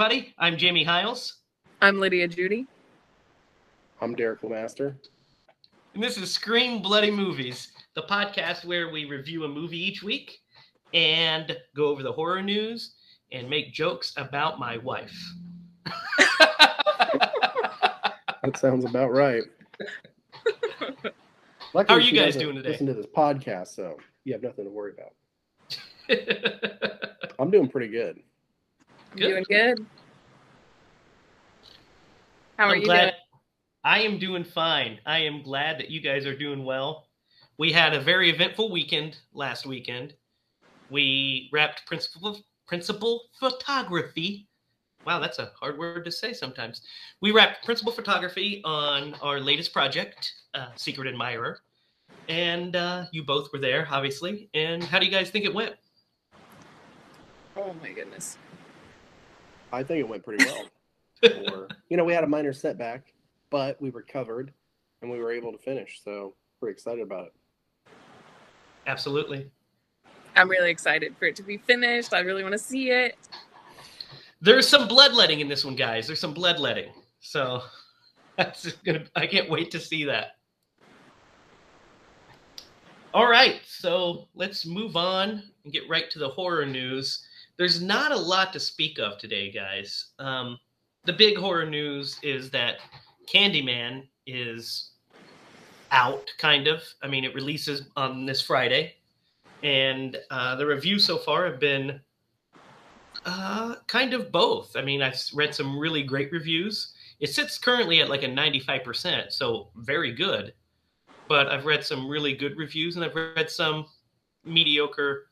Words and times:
everybody. 0.00 0.32
I'm 0.38 0.56
Jamie 0.56 0.82
Hiles. 0.82 1.40
I'm 1.82 2.00
Lydia 2.00 2.26
Judy. 2.26 2.66
I'm 4.00 4.14
Derek 4.14 4.40
Lemaster. 4.40 4.94
And 5.92 6.02
this 6.02 6.16
is 6.16 6.32
Scream 6.32 6.80
Bloody 6.80 7.10
Movies, 7.10 7.72
the 7.94 8.04
podcast 8.04 8.64
where 8.64 8.88
we 8.88 9.04
review 9.04 9.44
a 9.44 9.48
movie 9.48 9.76
each 9.76 10.02
week 10.02 10.38
and 10.94 11.54
go 11.76 11.88
over 11.88 12.02
the 12.02 12.10
horror 12.10 12.40
news 12.40 12.94
and 13.30 13.50
make 13.50 13.74
jokes 13.74 14.14
about 14.16 14.58
my 14.58 14.78
wife. 14.78 15.14
That 18.42 18.56
sounds 18.56 18.86
about 18.86 19.12
right. 19.12 19.42
How 21.74 21.84
are 21.90 22.00
you 22.00 22.18
guys 22.18 22.36
doing 22.36 22.56
today? 22.56 22.70
Listen 22.70 22.86
to 22.86 22.94
this 22.94 23.04
podcast, 23.04 23.74
so 23.74 23.98
you 24.24 24.32
have 24.32 24.42
nothing 24.42 24.64
to 24.64 24.70
worry 24.70 24.94
about. 24.94 25.12
I'm 27.38 27.50
doing 27.50 27.68
pretty 27.68 27.88
good. 27.88 28.22
Good. 29.16 29.28
Doing 29.28 29.44
good. 29.48 29.86
How 32.56 32.66
are 32.66 32.74
I'm 32.74 32.80
you 32.80 32.84
glad 32.84 33.00
doing? 33.00 33.14
I 33.82 34.00
am 34.00 34.18
doing 34.18 34.44
fine. 34.44 35.00
I 35.06 35.18
am 35.18 35.42
glad 35.42 35.78
that 35.78 35.90
you 35.90 36.00
guys 36.00 36.26
are 36.26 36.36
doing 36.36 36.64
well. 36.64 37.08
We 37.58 37.72
had 37.72 37.92
a 37.92 38.00
very 38.00 38.30
eventful 38.30 38.70
weekend 38.70 39.18
last 39.32 39.66
weekend. 39.66 40.14
We 40.90 41.48
wrapped 41.52 41.86
principal 41.86 42.38
principal 42.66 43.22
photography. 43.38 44.46
Wow, 45.04 45.18
that's 45.18 45.38
a 45.38 45.50
hard 45.58 45.78
word 45.78 46.04
to 46.04 46.12
say 46.12 46.32
sometimes. 46.32 46.82
We 47.20 47.32
wrapped 47.32 47.64
principal 47.64 47.92
photography 47.92 48.60
on 48.64 49.14
our 49.22 49.40
latest 49.40 49.72
project, 49.72 50.32
uh, 50.54 50.68
Secret 50.76 51.08
Admirer, 51.08 51.60
and 52.28 52.76
uh, 52.76 53.06
you 53.10 53.24
both 53.24 53.52
were 53.52 53.58
there, 53.58 53.88
obviously. 53.90 54.50
And 54.54 54.84
how 54.84 54.98
do 54.98 55.06
you 55.06 55.10
guys 55.10 55.30
think 55.30 55.46
it 55.46 55.54
went? 55.54 55.74
Oh 57.56 57.74
my 57.82 57.90
goodness. 57.90 58.36
I 59.72 59.82
think 59.82 60.00
it 60.00 60.08
went 60.08 60.24
pretty 60.24 60.44
well. 61.22 61.52
Or, 61.52 61.68
you 61.88 61.96
know, 61.96 62.04
we 62.04 62.12
had 62.12 62.24
a 62.24 62.26
minor 62.26 62.52
setback, 62.52 63.12
but 63.50 63.80
we 63.80 63.90
recovered 63.90 64.52
and 65.02 65.10
we 65.10 65.18
were 65.18 65.32
able 65.32 65.52
to 65.52 65.58
finish. 65.58 66.00
So 66.04 66.34
pretty 66.58 66.72
excited 66.72 67.02
about 67.02 67.26
it. 67.26 67.32
Absolutely. 68.86 69.50
I'm 70.36 70.48
really 70.48 70.70
excited 70.70 71.16
for 71.18 71.26
it 71.26 71.36
to 71.36 71.42
be 71.42 71.58
finished. 71.58 72.14
I 72.14 72.20
really 72.20 72.42
want 72.42 72.52
to 72.52 72.58
see 72.58 72.90
it. 72.90 73.16
There's 74.40 74.66
some 74.66 74.88
bloodletting 74.88 75.40
in 75.40 75.48
this 75.48 75.64
one, 75.64 75.76
guys. 75.76 76.06
There's 76.06 76.20
some 76.20 76.32
bloodletting. 76.32 76.92
So 77.20 77.62
that's 78.36 78.72
gonna 78.72 79.04
I 79.14 79.26
can't 79.26 79.50
wait 79.50 79.70
to 79.72 79.80
see 79.80 80.04
that. 80.04 80.36
All 83.12 83.28
right, 83.28 83.60
so 83.66 84.28
let's 84.34 84.64
move 84.64 84.96
on 84.96 85.42
and 85.64 85.72
get 85.72 85.88
right 85.88 86.08
to 86.12 86.20
the 86.20 86.28
horror 86.28 86.64
news. 86.64 87.26
There's 87.60 87.82
not 87.82 88.10
a 88.10 88.16
lot 88.16 88.54
to 88.54 88.58
speak 88.58 88.98
of 88.98 89.18
today, 89.18 89.50
guys. 89.50 90.12
Um, 90.18 90.58
the 91.04 91.12
big 91.12 91.36
horror 91.36 91.66
news 91.66 92.18
is 92.22 92.48
that 92.52 92.78
Candyman 93.30 94.08
is 94.26 94.92
out, 95.90 96.24
kind 96.38 96.68
of. 96.68 96.82
I 97.02 97.06
mean, 97.06 97.22
it 97.22 97.34
releases 97.34 97.82
on 97.96 98.24
this 98.24 98.40
Friday, 98.40 98.94
and 99.62 100.16
uh, 100.30 100.56
the 100.56 100.64
reviews 100.64 101.04
so 101.04 101.18
far 101.18 101.44
have 101.44 101.60
been 101.60 102.00
uh, 103.26 103.74
kind 103.88 104.14
of 104.14 104.32
both. 104.32 104.74
I 104.74 104.80
mean, 104.80 105.02
I've 105.02 105.20
read 105.34 105.54
some 105.54 105.78
really 105.78 106.02
great 106.02 106.32
reviews. 106.32 106.94
It 107.20 107.28
sits 107.28 107.58
currently 107.58 108.00
at 108.00 108.08
like 108.08 108.22
a 108.22 108.26
95%, 108.26 109.32
so 109.32 109.68
very 109.76 110.12
good. 110.12 110.54
But 111.28 111.48
I've 111.48 111.66
read 111.66 111.84
some 111.84 112.08
really 112.08 112.32
good 112.32 112.56
reviews, 112.56 112.96
and 112.96 113.04
I've 113.04 113.14
read 113.14 113.50
some 113.50 113.84
mediocre, 114.46 115.26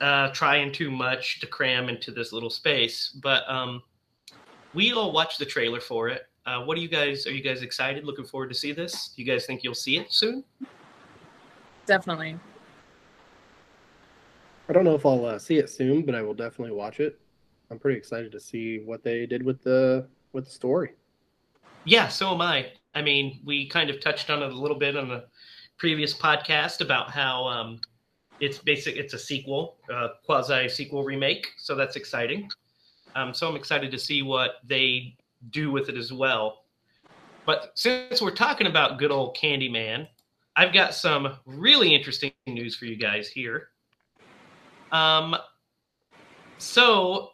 uh, 0.00 0.30
trying 0.32 0.72
too 0.72 0.90
much 0.90 1.40
to 1.40 1.46
cram 1.46 1.88
into 1.88 2.10
this 2.10 2.32
little 2.32 2.50
space. 2.50 3.16
But 3.22 3.48
um, 3.48 3.82
we 4.74 4.92
all 4.92 5.12
watched 5.12 5.38
the 5.38 5.46
trailer 5.46 5.80
for 5.80 6.08
it. 6.08 6.26
Uh, 6.46 6.62
what 6.62 6.76
are 6.78 6.80
you 6.80 6.88
guys? 6.88 7.26
Are 7.26 7.32
you 7.32 7.42
guys 7.42 7.62
excited? 7.62 8.04
Looking 8.04 8.24
forward 8.24 8.48
to 8.48 8.54
see 8.54 8.72
this? 8.72 9.12
Do 9.14 9.22
you 9.22 9.30
guys 9.30 9.46
think 9.46 9.62
you'll 9.62 9.74
see 9.74 9.98
it 9.98 10.12
soon? 10.12 10.42
Definitely. 11.86 12.38
I 14.68 14.72
don't 14.72 14.84
know 14.84 14.94
if 14.94 15.04
I'll 15.04 15.24
uh, 15.26 15.38
see 15.38 15.58
it 15.58 15.68
soon, 15.68 16.02
but 16.02 16.14
I 16.14 16.22
will 16.22 16.34
definitely 16.34 16.74
watch 16.74 17.00
it. 17.00 17.20
I'm 17.70 17.78
pretty 17.78 17.98
excited 17.98 18.32
to 18.32 18.40
see 18.40 18.78
what 18.78 19.02
they 19.02 19.26
did 19.26 19.44
with 19.44 19.62
the 19.62 20.06
with 20.32 20.44
the 20.44 20.50
story. 20.50 20.92
Yeah, 21.84 22.08
so 22.08 22.32
am 22.32 22.40
I. 22.40 22.72
I 22.94 23.02
mean, 23.02 23.40
we 23.44 23.68
kind 23.68 23.90
of 23.90 24.00
touched 24.00 24.30
on 24.30 24.42
it 24.42 24.52
a 24.52 24.58
little 24.58 24.78
bit 24.78 24.96
on 24.96 25.08
the 25.08 25.24
previous 25.76 26.14
podcast 26.14 26.80
about 26.80 27.10
how 27.10 27.46
um, 27.46 27.80
it's 28.40 28.58
basic. 28.58 28.96
It's 28.96 29.14
a 29.14 29.18
sequel, 29.18 29.76
quasi 30.24 30.68
sequel 30.68 31.04
remake. 31.04 31.48
So 31.58 31.74
that's 31.74 31.96
exciting. 31.96 32.50
Um, 33.14 33.34
so 33.34 33.48
I'm 33.48 33.56
excited 33.56 33.90
to 33.90 33.98
see 33.98 34.22
what 34.22 34.56
they 34.64 35.16
do 35.50 35.70
with 35.70 35.88
it 35.88 35.96
as 35.96 36.12
well. 36.12 36.64
But 37.46 37.72
since 37.74 38.22
we're 38.22 38.30
talking 38.30 38.66
about 38.66 38.98
good 38.98 39.10
old 39.10 39.36
Candyman, 39.36 40.06
I've 40.56 40.72
got 40.72 40.94
some 40.94 41.36
really 41.46 41.94
interesting 41.94 42.32
news 42.46 42.76
for 42.76 42.84
you 42.84 42.96
guys 42.96 43.28
here. 43.28 43.68
Um, 44.92 45.36
so 46.58 47.30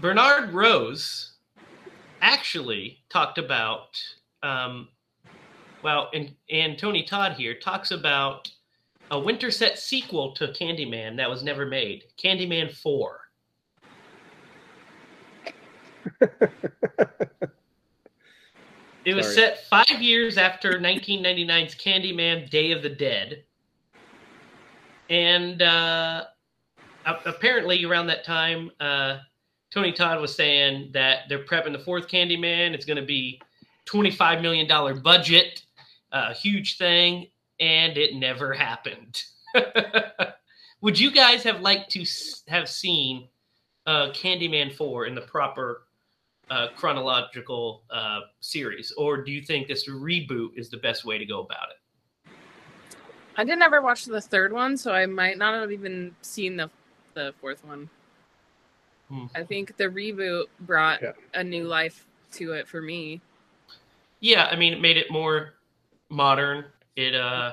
Bernard 0.00 0.52
Rose 0.52 1.32
actually 2.20 3.02
talked 3.10 3.38
about 3.38 4.02
um, 4.42 4.88
well 5.82 6.08
and 6.14 6.34
and 6.50 6.78
tony 6.78 7.02
todd 7.02 7.32
here 7.32 7.54
talks 7.54 7.90
about 7.90 8.50
a 9.10 9.18
winterset 9.18 9.78
sequel 9.78 10.32
to 10.32 10.48
candyman 10.48 11.16
that 11.16 11.28
was 11.28 11.42
never 11.42 11.66
made 11.66 12.04
candyman 12.22 12.70
4 12.74 13.20
it 19.04 19.14
was 19.14 19.26
Sorry. 19.26 19.36
set 19.36 19.66
five 19.66 20.00
years 20.00 20.38
after 20.38 20.72
1999's 20.72 21.74
candyman 21.74 22.48
day 22.50 22.72
of 22.72 22.82
the 22.82 22.90
dead 22.90 23.44
and 25.10 25.60
uh, 25.62 26.24
apparently 27.04 27.84
around 27.84 28.06
that 28.06 28.24
time 28.24 28.70
uh, 28.80 29.18
Tony 29.74 29.90
Todd 29.90 30.20
was 30.20 30.32
saying 30.32 30.90
that 30.92 31.22
they're 31.28 31.44
prepping 31.44 31.72
the 31.72 31.80
fourth 31.80 32.06
Candyman. 32.06 32.74
It's 32.74 32.84
going 32.84 32.96
to 32.96 33.04
be 33.04 33.42
$25 33.86 34.40
million 34.40 35.02
budget, 35.02 35.64
a 36.12 36.32
huge 36.32 36.78
thing, 36.78 37.26
and 37.60 37.96
it 37.96 38.14
never 38.14 38.52
happened. 38.52 39.22
Would 40.80 40.98
you 40.98 41.10
guys 41.10 41.42
have 41.44 41.60
liked 41.60 41.90
to 41.92 42.04
have 42.48 42.68
seen 42.68 43.28
uh, 43.86 44.10
Candyman 44.10 44.74
4 44.74 45.06
in 45.06 45.14
the 45.14 45.22
proper 45.22 45.82
uh, 46.50 46.68
chronological 46.76 47.82
uh, 47.90 48.20
series? 48.40 48.92
Or 48.92 49.22
do 49.22 49.32
you 49.32 49.40
think 49.42 49.68
this 49.68 49.88
reboot 49.88 50.50
is 50.56 50.68
the 50.68 50.76
best 50.78 51.04
way 51.04 51.18
to 51.18 51.24
go 51.24 51.40
about 51.40 51.68
it? 51.70 52.32
I 53.36 53.44
didn't 53.44 53.62
ever 53.62 53.82
watch 53.82 54.04
the 54.04 54.20
third 54.20 54.52
one, 54.52 54.76
so 54.76 54.92
I 54.92 55.06
might 55.06 55.38
not 55.38 55.54
have 55.54 55.72
even 55.72 56.14
seen 56.22 56.56
the 56.56 56.70
the 57.14 57.32
fourth 57.40 57.64
one. 57.64 57.88
Hmm. 59.08 59.26
I 59.36 59.44
think 59.44 59.76
the 59.76 59.84
reboot 59.84 60.46
brought 60.60 61.00
Yeah. 61.00 61.12
a 61.32 61.44
new 61.44 61.64
life 61.64 62.06
to 62.32 62.52
it 62.52 62.66
for 62.66 62.80
me. 62.82 63.20
Yeah, 64.20 64.46
I 64.46 64.56
mean, 64.56 64.72
it 64.72 64.80
made 64.80 64.96
it 64.96 65.10
more 65.10 65.54
modern. 66.10 66.64
It 66.96 67.14
uh, 67.14 67.52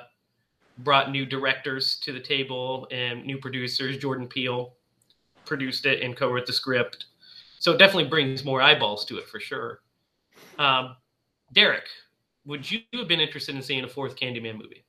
brought 0.79 1.11
new 1.11 1.25
directors 1.25 1.97
to 2.01 2.11
the 2.11 2.19
table 2.19 2.87
and 2.91 3.25
new 3.25 3.37
producers. 3.37 3.97
Jordan 3.97 4.27
Peele 4.27 4.73
produced 5.45 5.85
it 5.85 6.01
and 6.01 6.15
co-wrote 6.15 6.45
the 6.45 6.53
script, 6.53 7.05
so 7.59 7.71
it 7.73 7.77
definitely 7.77 8.09
brings 8.09 8.43
more 8.43 8.61
eyeballs 8.61 9.05
to 9.05 9.17
it 9.17 9.27
for 9.27 9.39
sure. 9.39 9.81
Um, 10.59 10.95
Derek, 11.53 11.85
would 12.45 12.69
you 12.69 12.79
have 12.93 13.07
been 13.07 13.19
interested 13.19 13.55
in 13.55 13.61
seeing 13.61 13.83
a 13.83 13.87
fourth 13.87 14.15
Candyman 14.15 14.57
movie? 14.57 14.83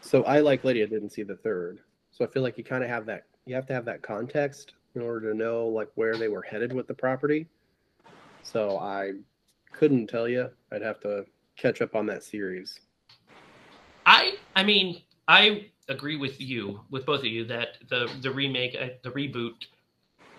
So 0.00 0.22
I 0.24 0.40
like 0.40 0.64
Lydia 0.64 0.86
didn't 0.86 1.10
see 1.10 1.22
the 1.22 1.36
third. 1.36 1.80
So 2.12 2.24
I 2.24 2.28
feel 2.28 2.42
like 2.42 2.58
you 2.58 2.64
kind 2.64 2.82
of 2.82 2.90
have 2.90 3.06
that 3.06 3.24
you 3.46 3.54
have 3.54 3.66
to 3.66 3.72
have 3.72 3.86
that 3.86 4.02
context 4.02 4.72
in 4.94 5.02
order 5.02 5.30
to 5.30 5.36
know 5.36 5.66
like 5.66 5.88
where 5.94 6.16
they 6.16 6.28
were 6.28 6.42
headed 6.42 6.72
with 6.72 6.86
the 6.86 6.94
property. 6.94 7.46
So 8.42 8.78
I 8.78 9.12
couldn't 9.72 10.06
tell 10.06 10.28
you. 10.28 10.50
I'd 10.70 10.82
have 10.82 11.00
to 11.00 11.24
catch 11.56 11.80
up 11.80 11.94
on 11.94 12.06
that 12.06 12.22
series. 12.22 12.80
I 14.08 14.36
I 14.56 14.64
mean 14.64 15.02
I 15.28 15.66
agree 15.88 16.16
with 16.16 16.40
you 16.40 16.80
with 16.90 17.04
both 17.04 17.20
of 17.20 17.26
you 17.26 17.44
that 17.44 17.76
the 17.88 18.10
the 18.22 18.30
remake 18.30 18.74
uh, 18.80 18.88
the 19.02 19.10
reboot 19.10 19.66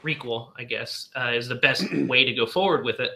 requel 0.03 0.51
I 0.57 0.63
guess 0.63 1.09
uh, 1.15 1.31
is 1.33 1.47
the 1.47 1.55
best 1.55 1.85
way 2.07 2.25
to 2.25 2.33
go 2.33 2.45
forward 2.45 2.83
with 2.83 2.99
it. 2.99 3.11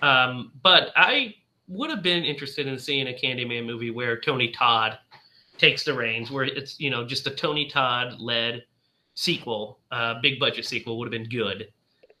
Um, 0.00 0.52
but 0.62 0.92
I 0.96 1.34
would 1.68 1.90
have 1.90 2.02
been 2.02 2.24
interested 2.24 2.66
in 2.66 2.78
seeing 2.78 3.08
a 3.08 3.12
Candyman 3.12 3.66
movie 3.66 3.90
where 3.90 4.18
Tony 4.18 4.50
Todd 4.50 4.98
takes 5.58 5.84
the 5.84 5.94
reins, 5.94 6.30
where 6.30 6.44
it's 6.44 6.80
you 6.80 6.88
know 6.88 7.04
just 7.04 7.26
a 7.26 7.30
Tony 7.30 7.68
Todd 7.68 8.18
led 8.18 8.64
sequel, 9.14 9.78
uh, 9.90 10.14
big 10.22 10.40
budget 10.40 10.64
sequel 10.64 10.98
would 10.98 11.06
have 11.06 11.12
been 11.12 11.28
good. 11.28 11.68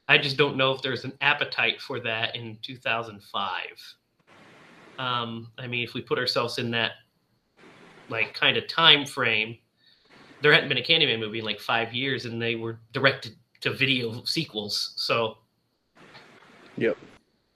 I 0.08 0.18
just 0.18 0.36
don't 0.36 0.58
know 0.58 0.72
if 0.72 0.82
there's 0.82 1.04
an 1.04 1.14
appetite 1.22 1.80
for 1.80 1.98
that 2.00 2.36
in 2.36 2.58
2005. 2.60 3.60
Um, 4.98 5.50
I 5.58 5.66
mean, 5.66 5.82
if 5.82 5.94
we 5.94 6.02
put 6.02 6.18
ourselves 6.18 6.58
in 6.58 6.70
that 6.72 6.92
like 8.08 8.34
kind 8.34 8.56
of 8.56 8.66
time 8.68 9.06
frame, 9.06 9.58
there 10.42 10.52
hadn't 10.52 10.68
been 10.68 10.78
a 10.78 10.82
Candyman 10.82 11.20
movie 11.20 11.38
in 11.38 11.44
like 11.44 11.60
five 11.60 11.92
years, 11.92 12.24
and 12.24 12.40
they 12.40 12.56
were 12.56 12.78
directed 12.92 13.36
to 13.60 13.72
video 13.72 14.22
sequels. 14.24 14.92
So 14.96 15.38
Yep. 16.76 16.96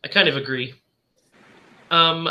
I 0.04 0.08
kind 0.08 0.28
of 0.28 0.36
agree. 0.36 0.74
Um, 1.90 2.28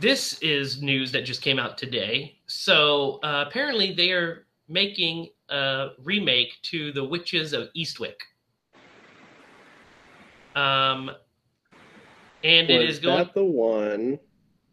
this 0.00 0.38
is 0.40 0.82
news 0.82 1.12
that 1.12 1.22
just 1.22 1.42
came 1.42 1.58
out 1.58 1.78
today. 1.78 2.38
So 2.46 3.18
uh, 3.22 3.44
apparently 3.46 3.92
they 3.92 4.12
are 4.12 4.46
making 4.68 5.30
a 5.48 5.88
remake 6.04 6.58
to 6.62 6.92
The 6.92 7.04
Witches 7.04 7.52
of 7.52 7.68
Eastwick. 7.76 8.16
Um, 10.54 11.10
and 12.44 12.70
it 12.70 12.86
Was 12.86 12.96
is 12.96 13.00
going. 13.00 13.18
that 13.18 13.34
the 13.34 13.44
one 13.44 14.18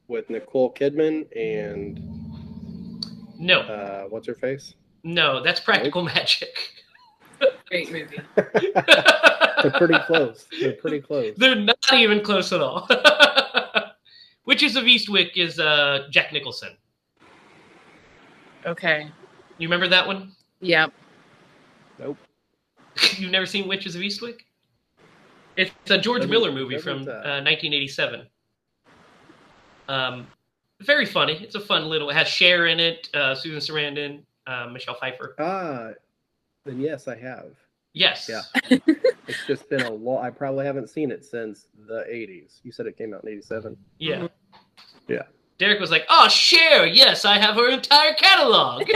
with 0.07 0.29
Nicole 0.29 0.73
Kidman 0.73 1.25
and 1.35 1.99
No, 3.39 3.61
uh, 3.61 4.03
what's 4.05 4.27
her 4.27 4.35
face? 4.35 4.75
no, 5.03 5.41
that's 5.41 5.59
Practical 5.59 6.03
Magic. 6.03 6.57
Great 7.69 7.91
movie. 7.91 8.19
They're 8.35 9.71
pretty 9.71 9.99
close. 10.05 10.47
They're 10.59 10.73
pretty 10.73 11.01
close. 11.01 11.33
They're 11.37 11.55
not 11.55 11.77
even 11.93 12.21
close 12.21 12.51
at 12.51 12.61
all. 12.61 12.87
Witches 14.45 14.75
of 14.75 14.85
Eastwick 14.85 15.31
is 15.35 15.59
uh, 15.59 16.07
Jack 16.09 16.31
Nicholson. 16.33 16.77
Okay. 18.65 19.09
You 19.57 19.67
remember 19.67 19.87
that 19.87 20.05
one? 20.07 20.31
Yep. 20.61 20.91
Nope. 21.99 22.17
You've 23.17 23.31
never 23.31 23.45
seen 23.45 23.67
Witches 23.67 23.95
of 23.95 24.01
Eastwick? 24.01 24.39
It's 25.57 25.71
a 25.89 25.97
George 25.97 26.25
Miller 26.27 26.51
movie 26.51 26.77
from 26.77 27.07
uh, 27.07 27.11
uh, 27.11 27.41
1987. 27.43 28.27
Um, 29.87 30.27
very 30.81 31.05
funny. 31.05 31.33
It's 31.41 31.55
a 31.55 31.59
fun 31.59 31.85
little. 31.85 32.09
It 32.09 32.15
has 32.15 32.27
Cher 32.27 32.67
in 32.67 32.79
it, 32.79 33.09
uh, 33.13 33.35
Susan 33.35 33.59
Sarandon, 33.59 34.21
uh, 34.45 34.67
Michelle 34.71 34.95
Pfeiffer. 34.95 35.35
Ah, 35.39 35.89
then 36.65 36.79
yes, 36.79 37.07
I 37.07 37.17
have. 37.17 37.51
Yes. 37.93 38.29
Yeah. 38.29 38.79
It's 39.27 39.45
just 39.45 39.69
been 39.69 39.81
a 39.81 39.91
long. 39.91 40.23
I 40.23 40.29
probably 40.29 40.65
haven't 40.65 40.89
seen 40.89 41.11
it 41.11 41.25
since 41.25 41.67
the 41.85 42.05
'80s. 42.09 42.61
You 42.63 42.71
said 42.71 42.85
it 42.85 42.97
came 42.97 43.13
out 43.13 43.25
in 43.25 43.29
'87. 43.29 43.75
Yeah. 43.99 44.29
Yeah. 45.09 45.23
Derek 45.57 45.81
was 45.81 45.91
like, 45.91 46.05
"Oh, 46.09 46.29
Cher. 46.29 46.85
Yes, 46.85 47.25
I 47.25 47.37
have 47.37 47.55
her 47.55 47.69
entire 47.69 48.13
catalog." 48.13 48.89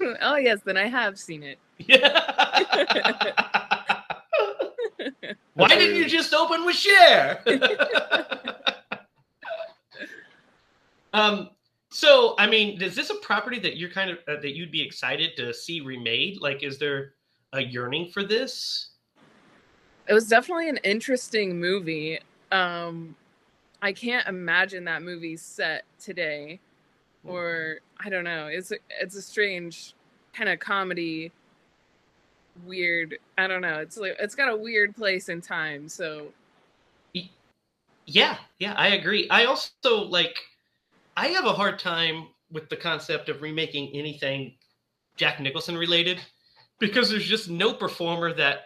oh 0.22 0.36
yes, 0.36 0.60
then 0.64 0.78
I 0.78 0.86
have 0.86 1.18
seen 1.18 1.42
it. 1.42 1.58
Yeah. 1.78 3.66
Why 5.54 5.68
didn't 5.68 5.96
you 5.96 6.06
just 6.08 6.32
open 6.32 6.64
with 6.64 6.76
Cher? 6.76 7.42
um. 11.12 11.50
So, 11.92 12.36
I 12.38 12.46
mean, 12.46 12.80
is 12.80 12.94
this 12.94 13.10
a 13.10 13.16
property 13.16 13.58
that 13.58 13.76
you're 13.76 13.90
kind 13.90 14.10
of 14.10 14.18
uh, 14.28 14.40
that 14.40 14.54
you'd 14.54 14.70
be 14.70 14.80
excited 14.80 15.30
to 15.36 15.52
see 15.52 15.80
remade? 15.80 16.40
Like, 16.40 16.62
is 16.62 16.78
there 16.78 17.14
a 17.52 17.60
yearning 17.60 18.10
for 18.10 18.22
this? 18.22 18.90
It 20.08 20.14
was 20.14 20.28
definitely 20.28 20.68
an 20.68 20.78
interesting 20.78 21.58
movie. 21.58 22.20
Um, 22.52 23.16
I 23.82 23.92
can't 23.92 24.26
imagine 24.28 24.84
that 24.84 25.02
movie 25.02 25.36
set 25.36 25.84
today, 25.98 26.60
or 27.24 27.78
I 27.98 28.08
don't 28.08 28.24
know. 28.24 28.46
It's 28.46 28.70
a, 28.70 28.76
it's 29.00 29.16
a 29.16 29.22
strange 29.22 29.94
kind 30.32 30.48
of 30.48 30.58
comedy. 30.58 31.32
Weird. 32.64 33.18
I 33.38 33.46
don't 33.46 33.62
know. 33.62 33.78
It's 33.78 33.96
like 33.96 34.16
it's 34.18 34.34
got 34.34 34.50
a 34.50 34.56
weird 34.56 34.94
place 34.94 35.28
in 35.28 35.40
time. 35.40 35.88
So 35.88 36.32
Yeah, 38.06 38.36
yeah, 38.58 38.74
I 38.74 38.88
agree. 38.88 39.28
I 39.30 39.44
also 39.44 40.04
like 40.04 40.36
I 41.16 41.28
have 41.28 41.46
a 41.46 41.52
hard 41.52 41.78
time 41.78 42.28
with 42.50 42.68
the 42.68 42.76
concept 42.76 43.28
of 43.28 43.42
remaking 43.42 43.90
anything 43.94 44.54
Jack 45.16 45.40
Nicholson 45.40 45.76
related 45.76 46.20
because 46.78 47.10
there's 47.10 47.26
just 47.26 47.48
no 47.48 47.72
performer 47.72 48.32
that 48.34 48.62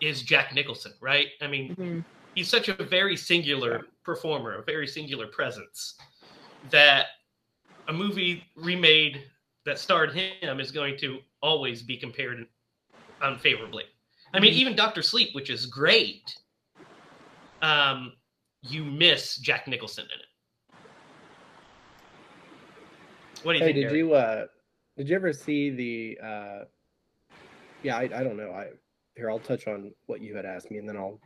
is 0.00 0.22
Jack 0.22 0.54
Nicholson, 0.54 0.92
right? 1.00 1.28
I 1.40 1.46
mean, 1.46 1.70
mm-hmm. 1.70 2.00
he's 2.34 2.48
such 2.48 2.68
a 2.68 2.84
very 2.84 3.16
singular 3.16 3.86
performer, 4.04 4.58
a 4.58 4.62
very 4.62 4.86
singular 4.86 5.26
presence 5.26 5.94
that 6.70 7.06
a 7.88 7.92
movie 7.92 8.44
remade 8.56 9.22
that 9.64 9.78
starred 9.78 10.12
him 10.12 10.60
is 10.60 10.70
going 10.70 10.96
to 10.98 11.18
always 11.42 11.82
be 11.82 11.96
compared 11.96 12.46
unfavorably. 13.24 13.84
I 14.32 14.40
mean, 14.40 14.52
Mhm. 14.52 14.56
even 14.56 14.76
Doctor 14.76 15.02
Sleep, 15.02 15.34
which 15.34 15.50
is 15.50 15.66
great, 15.66 16.36
um, 17.62 18.16
you 18.62 18.84
miss 18.84 19.36
Jack 19.36 19.66
Nicholson 19.68 20.04
in 20.04 20.20
it. 20.20 20.26
What 23.42 23.52
do 23.52 23.58
you 23.58 23.64
Hey, 23.64 23.72
think? 23.72 23.76
did 23.76 23.90
Derek? 23.90 23.96
you 23.96 24.14
uh, 24.14 24.46
did 24.96 25.08
you 25.08 25.16
ever 25.16 25.32
see 25.32 25.70
the? 25.70 26.18
Uh, 26.24 26.64
yeah, 27.82 27.96
I, 27.96 28.02
I 28.02 28.22
don't 28.24 28.36
know. 28.36 28.52
I 28.52 28.70
here 29.16 29.30
I'll 29.30 29.38
touch 29.38 29.66
on 29.66 29.92
what 30.06 30.20
you 30.20 30.34
had 30.34 30.46
asked 30.46 30.70
me, 30.70 30.78
and 30.78 30.88
then 30.88 30.96
I'll 30.96 31.20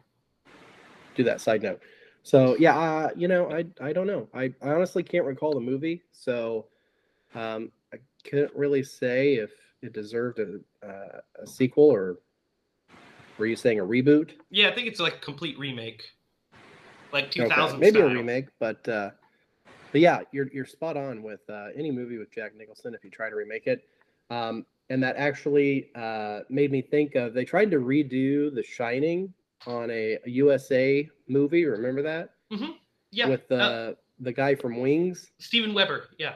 do 1.14 1.24
that 1.24 1.40
side 1.40 1.62
note. 1.62 1.80
So 2.22 2.56
yeah, 2.58 2.76
uh, 2.78 3.10
you 3.16 3.28
know, 3.28 3.50
I 3.50 3.64
I 3.80 3.92
don't 3.92 4.06
know. 4.06 4.28
I, 4.34 4.52
I 4.62 4.70
honestly 4.70 5.02
can't 5.02 5.24
recall 5.24 5.54
the 5.54 5.60
movie, 5.60 6.02
so 6.12 6.66
um, 7.34 7.70
I 7.94 7.98
couldn't 8.24 8.54
really 8.54 8.82
say 8.82 9.34
if 9.34 9.50
it 9.82 9.92
deserved 9.92 10.38
a 10.38 10.60
uh, 10.86 11.20
a 11.42 11.46
sequel 11.46 11.84
or 11.84 12.19
were 13.38 13.46
you 13.46 13.56
saying 13.56 13.80
a 13.80 13.84
reboot? 13.84 14.32
Yeah, 14.50 14.69
I 14.69 14.75
think 14.75 14.88
it's 14.88 15.00
like 15.00 15.14
a 15.16 15.20
complete 15.20 15.58
remake, 15.58 16.04
like 17.12 17.26
Okay, 17.26 17.48
2000 17.48 17.78
maybe 17.78 17.98
style. 18.00 18.08
a 18.08 18.14
remake, 18.14 18.46
but 18.58 18.86
uh, 18.88 19.10
but 19.92 20.00
yeah, 20.00 20.20
you're 20.32 20.48
you're 20.52 20.66
spot 20.66 20.96
on 20.96 21.22
with 21.22 21.40
uh, 21.48 21.69
any 21.76 21.90
movie 21.90 22.19
with 22.19 22.32
Jack 22.32 22.56
Nicholson 22.56 22.94
if 22.94 23.04
you 23.04 23.10
try 23.10 23.30
to 23.30 23.36
remake 23.36 23.66
it. 23.66 23.88
Um, 24.30 24.66
and 24.90 25.02
that 25.02 25.16
actually 25.16 25.90
uh, 25.94 26.40
made 26.48 26.72
me 26.72 26.82
think 26.82 27.14
of 27.14 27.34
they 27.34 27.44
tried 27.44 27.70
to 27.70 27.78
redo 27.78 28.54
The 28.54 28.62
Shining 28.62 29.32
on 29.66 29.90
a, 29.90 30.19
a 30.25 30.30
USA 30.30 31.08
movie. 31.28 31.64
Remember 31.64 32.02
that 32.02 32.30
Yeah, 33.10 33.28
with 33.28 33.46
the 33.48 33.62
uh, 33.62 33.94
the 34.20 34.32
guy 34.32 34.54
from 34.54 34.80
Wings? 34.80 35.30
Steven 35.38 35.75
Weber. 35.75 36.08
Yeah, 36.19 36.34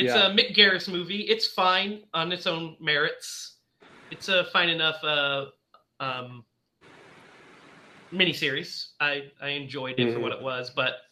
it's 0.00 0.14
Yeah. 0.14 0.28
a 0.28 0.34
Mick 0.34 0.54
Garris 0.56 0.88
movie. 0.90 1.22
It's 1.22 1.46
fine 1.46 2.04
on 2.14 2.32
its 2.32 2.46
own 2.46 2.76
merits. 2.80 3.58
It's 4.10 4.28
a 4.28 4.44
fine 4.46 4.68
enough 4.70 5.02
uh, 5.04 5.46
um, 6.00 6.44
miniseries. 8.12 8.92
I 9.00 9.30
I 9.40 9.48
enjoyed 9.50 9.98
it 10.00 10.12
for 10.12 10.18
Mhm. 10.18 10.22
what 10.22 10.32
it 10.32 10.40
was, 10.42 10.70
but 10.70 11.02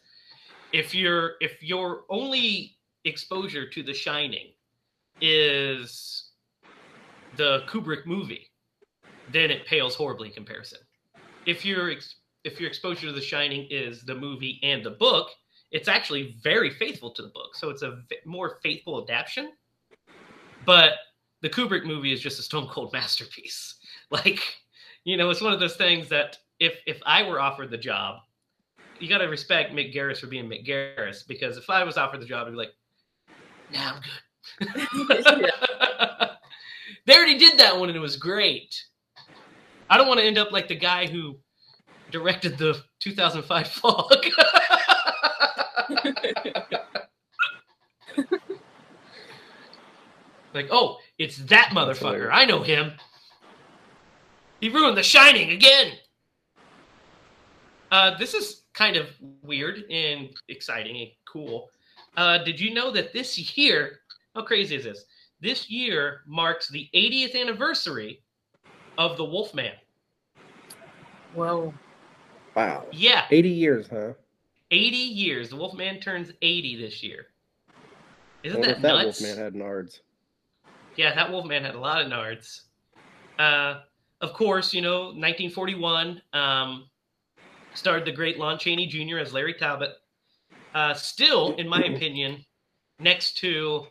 if 0.73 0.93
your 0.93 1.35
if 1.39 1.61
your 1.63 2.05
only 2.09 2.77
exposure 3.05 3.69
to 3.69 3.83
The 3.83 3.93
Shining 3.93 4.53
is 5.21 6.31
the 7.37 7.61
Kubrick 7.67 8.05
movie, 8.05 8.51
then 9.31 9.51
it 9.51 9.65
pales 9.65 9.95
horribly 9.95 10.29
in 10.29 10.33
comparison. 10.33 10.79
If 11.45 11.63
your 11.63 11.91
ex- 11.91 12.15
if 12.43 12.59
your 12.59 12.69
exposure 12.69 13.07
to 13.07 13.13
The 13.13 13.21
Shining 13.21 13.67
is 13.69 14.03
the 14.03 14.15
movie 14.15 14.59
and 14.63 14.83
the 14.83 14.91
book, 14.91 15.29
it's 15.71 15.87
actually 15.87 16.35
very 16.43 16.69
faithful 16.69 17.11
to 17.11 17.21
the 17.21 17.27
book. 17.29 17.55
So 17.55 17.69
it's 17.69 17.83
a 17.83 18.01
more 18.25 18.57
faithful 18.63 19.03
adaptation. 19.03 19.51
But 20.65 20.93
the 21.41 21.49
Kubrick 21.49 21.85
movie 21.85 22.11
is 22.11 22.21
just 22.21 22.39
a 22.39 22.43
stone 22.43 22.67
cold 22.67 22.91
masterpiece. 22.93 23.75
Like, 24.11 24.41
you 25.03 25.17
know, 25.17 25.29
it's 25.29 25.41
one 25.41 25.53
of 25.53 25.59
those 25.59 25.75
things 25.75 26.09
that 26.09 26.37
if 26.59 26.79
if 26.85 26.99
I 27.05 27.23
were 27.23 27.39
offered 27.39 27.71
the 27.71 27.77
job, 27.77 28.21
you 28.99 29.07
got 29.07 29.19
to 29.19 29.27
respect 29.27 29.73
Mick 29.73 29.93
Garris 29.93 30.19
for 30.19 30.27
being 30.27 30.49
Mick 30.49 30.67
Garris 30.67 31.25
because 31.27 31.57
if 31.57 31.69
I 31.69 31.83
was 31.83 31.97
offered 31.97 32.21
the 32.21 32.25
job, 32.25 32.47
I'd 32.47 32.51
be 32.51 32.57
like, 32.57 32.73
"Nah, 33.71 33.93
I'm 33.93 34.01
good." 34.01 34.23
they 37.05 37.15
already 37.15 37.37
did 37.37 37.59
that 37.59 37.77
one 37.77 37.89
and 37.89 37.95
it 37.95 38.01
was 38.01 38.17
great. 38.17 38.83
I 39.89 39.97
don't 39.97 40.07
want 40.07 40.19
to 40.19 40.25
end 40.25 40.37
up 40.37 40.51
like 40.51 40.67
the 40.67 40.75
guy 40.75 41.07
who 41.07 41.39
directed 42.11 42.57
the 42.57 42.81
2005 42.99 43.67
Fog. 43.71 44.25
like, 50.53 50.67
oh, 50.71 50.97
it's 51.17 51.37
that 51.45 51.69
motherfucker. 51.73 52.29
I 52.31 52.45
know 52.45 52.61
him. 52.63 52.91
He 54.61 54.69
ruined 54.69 54.97
The 54.97 55.03
Shining 55.03 55.51
again. 55.51 55.93
Uh, 57.91 58.17
this 58.17 58.33
is 58.33 58.63
kind 58.73 58.97
of 58.97 59.07
weird 59.41 59.83
and 59.89 60.29
exciting 60.47 60.97
and 61.01 61.09
cool. 61.31 61.69
Uh, 62.17 62.37
did 62.39 62.59
you 62.59 62.73
know 62.73 62.91
that 62.91 63.13
this 63.13 63.57
year, 63.57 63.99
how 64.35 64.41
crazy 64.43 64.75
is 64.75 64.83
this? 64.83 65.05
This 65.41 65.69
year 65.69 66.21
marks 66.27 66.67
the 66.69 66.89
80th 66.93 67.39
anniversary 67.39 68.21
of 68.97 69.17
The 69.17 69.25
Wolfman. 69.25 69.71
whoa. 71.33 71.73
Wow, 72.55 72.87
Yeah, 72.91 73.25
eighty 73.31 73.49
years, 73.49 73.87
huh? 73.89 74.13
80 74.71 74.97
years. 74.97 75.49
The 75.49 75.55
Wolfman 75.55 75.99
turns 75.99 76.31
80 76.41 76.81
this 76.81 77.03
year. 77.03 77.27
Isn't 78.43 78.61
that 78.61 78.81
that 78.81 79.05
nuts? 79.05 79.21
Wolfman 79.21 79.43
had 79.43 79.53
nards. 79.53 79.99
Yeah, 80.95 81.13
that 81.15 81.31
Wolfman 81.31 81.63
had 81.63 81.75
a 81.75 81.79
lot 81.79 82.01
of 82.01 82.11
nards. 82.11 82.61
Uh, 83.37 83.81
of 84.21 84.33
course, 84.33 84.73
you 84.73 84.81
know, 84.81 85.05
1941 85.05 86.21
um, 86.33 86.89
starred 87.73 88.05
the 88.05 88.11
great 88.11 88.37
Lon 88.37 88.57
Chaney 88.57 88.87
Jr. 88.87 89.17
as 89.17 89.33
Larry 89.33 89.53
Talbot. 89.53 89.91
Uh, 90.73 90.93
still, 90.93 91.55
in 91.55 91.67
my 91.67 91.81
opinion, 91.95 92.43
next 92.99 93.37
to, 93.37 93.87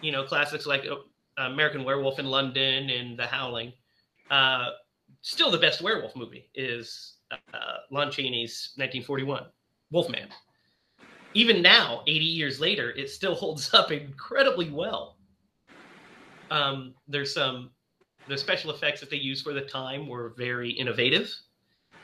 you 0.00 0.12
know, 0.12 0.24
classics 0.24 0.66
like 0.66 0.84
uh, 0.86 0.96
American 1.38 1.84
Werewolf 1.84 2.18
in 2.18 2.26
London 2.26 2.90
and 2.90 3.18
The 3.18 3.26
Howling. 3.26 3.72
Uh, 4.30 4.70
still, 5.22 5.50
the 5.50 5.58
best 5.58 5.82
werewolf 5.82 6.14
movie 6.16 6.50
is 6.54 7.14
uh, 7.30 7.76
Lon 7.90 8.10
Chaney's 8.10 8.72
1941 8.76 9.46
Wolfman. 9.94 10.28
Even 11.34 11.62
now, 11.62 12.02
80 12.08 12.24
years 12.24 12.58
later, 12.60 12.90
it 12.90 13.08
still 13.08 13.34
holds 13.34 13.72
up 13.72 13.92
incredibly 13.92 14.68
well. 14.68 15.16
Um, 16.50 16.94
there's 17.08 17.32
some 17.32 17.70
the 18.26 18.36
special 18.36 18.70
effects 18.70 19.00
that 19.00 19.10
they 19.10 19.16
used 19.16 19.44
for 19.44 19.52
the 19.52 19.60
time 19.60 20.08
were 20.08 20.30
very 20.36 20.70
innovative. 20.70 21.30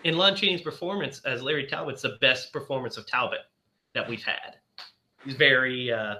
And 0.05 0.17
Lon 0.17 0.35
Chaney's 0.35 0.61
performance 0.63 1.21
as 1.25 1.43
Larry 1.43 1.67
Talbot's 1.67 2.03
the 2.03 2.17
best 2.21 2.53
performance 2.53 2.97
of 2.97 3.07
Talbot 3.07 3.41
that 3.95 4.09
we've 4.09 4.23
had. 4.23 4.57
He's 5.25 5.35
very, 5.35 5.91
uh, 5.93 6.17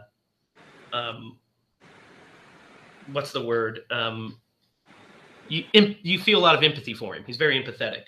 um, 0.93 1.39
what's 3.13 3.31
the 3.33 3.45
word? 3.45 3.81
Um, 3.91 4.39
you 5.49 5.65
you 5.73 6.19
feel 6.19 6.39
a 6.39 6.43
lot 6.43 6.55
of 6.55 6.63
empathy 6.63 6.95
for 6.95 7.15
him. 7.15 7.25
He's 7.27 7.37
very 7.37 7.63
empathetic 7.63 8.05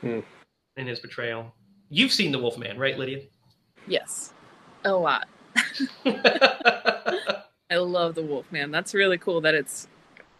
Hmm. 0.00 0.20
in 0.76 0.86
his 0.86 0.98
portrayal. 0.98 1.54
You've 1.92 2.12
seen 2.12 2.30
The 2.30 2.38
Wolfman, 2.38 2.78
right, 2.78 2.96
Lydia? 2.96 3.22
Yes, 3.88 4.32
a 4.84 4.92
lot. 4.92 5.26
I 6.06 7.76
love 7.76 8.14
the 8.14 8.22
Wolfman. 8.22 8.70
That's 8.70 8.94
really 8.94 9.18
cool 9.18 9.40
that 9.40 9.54
it's 9.54 9.88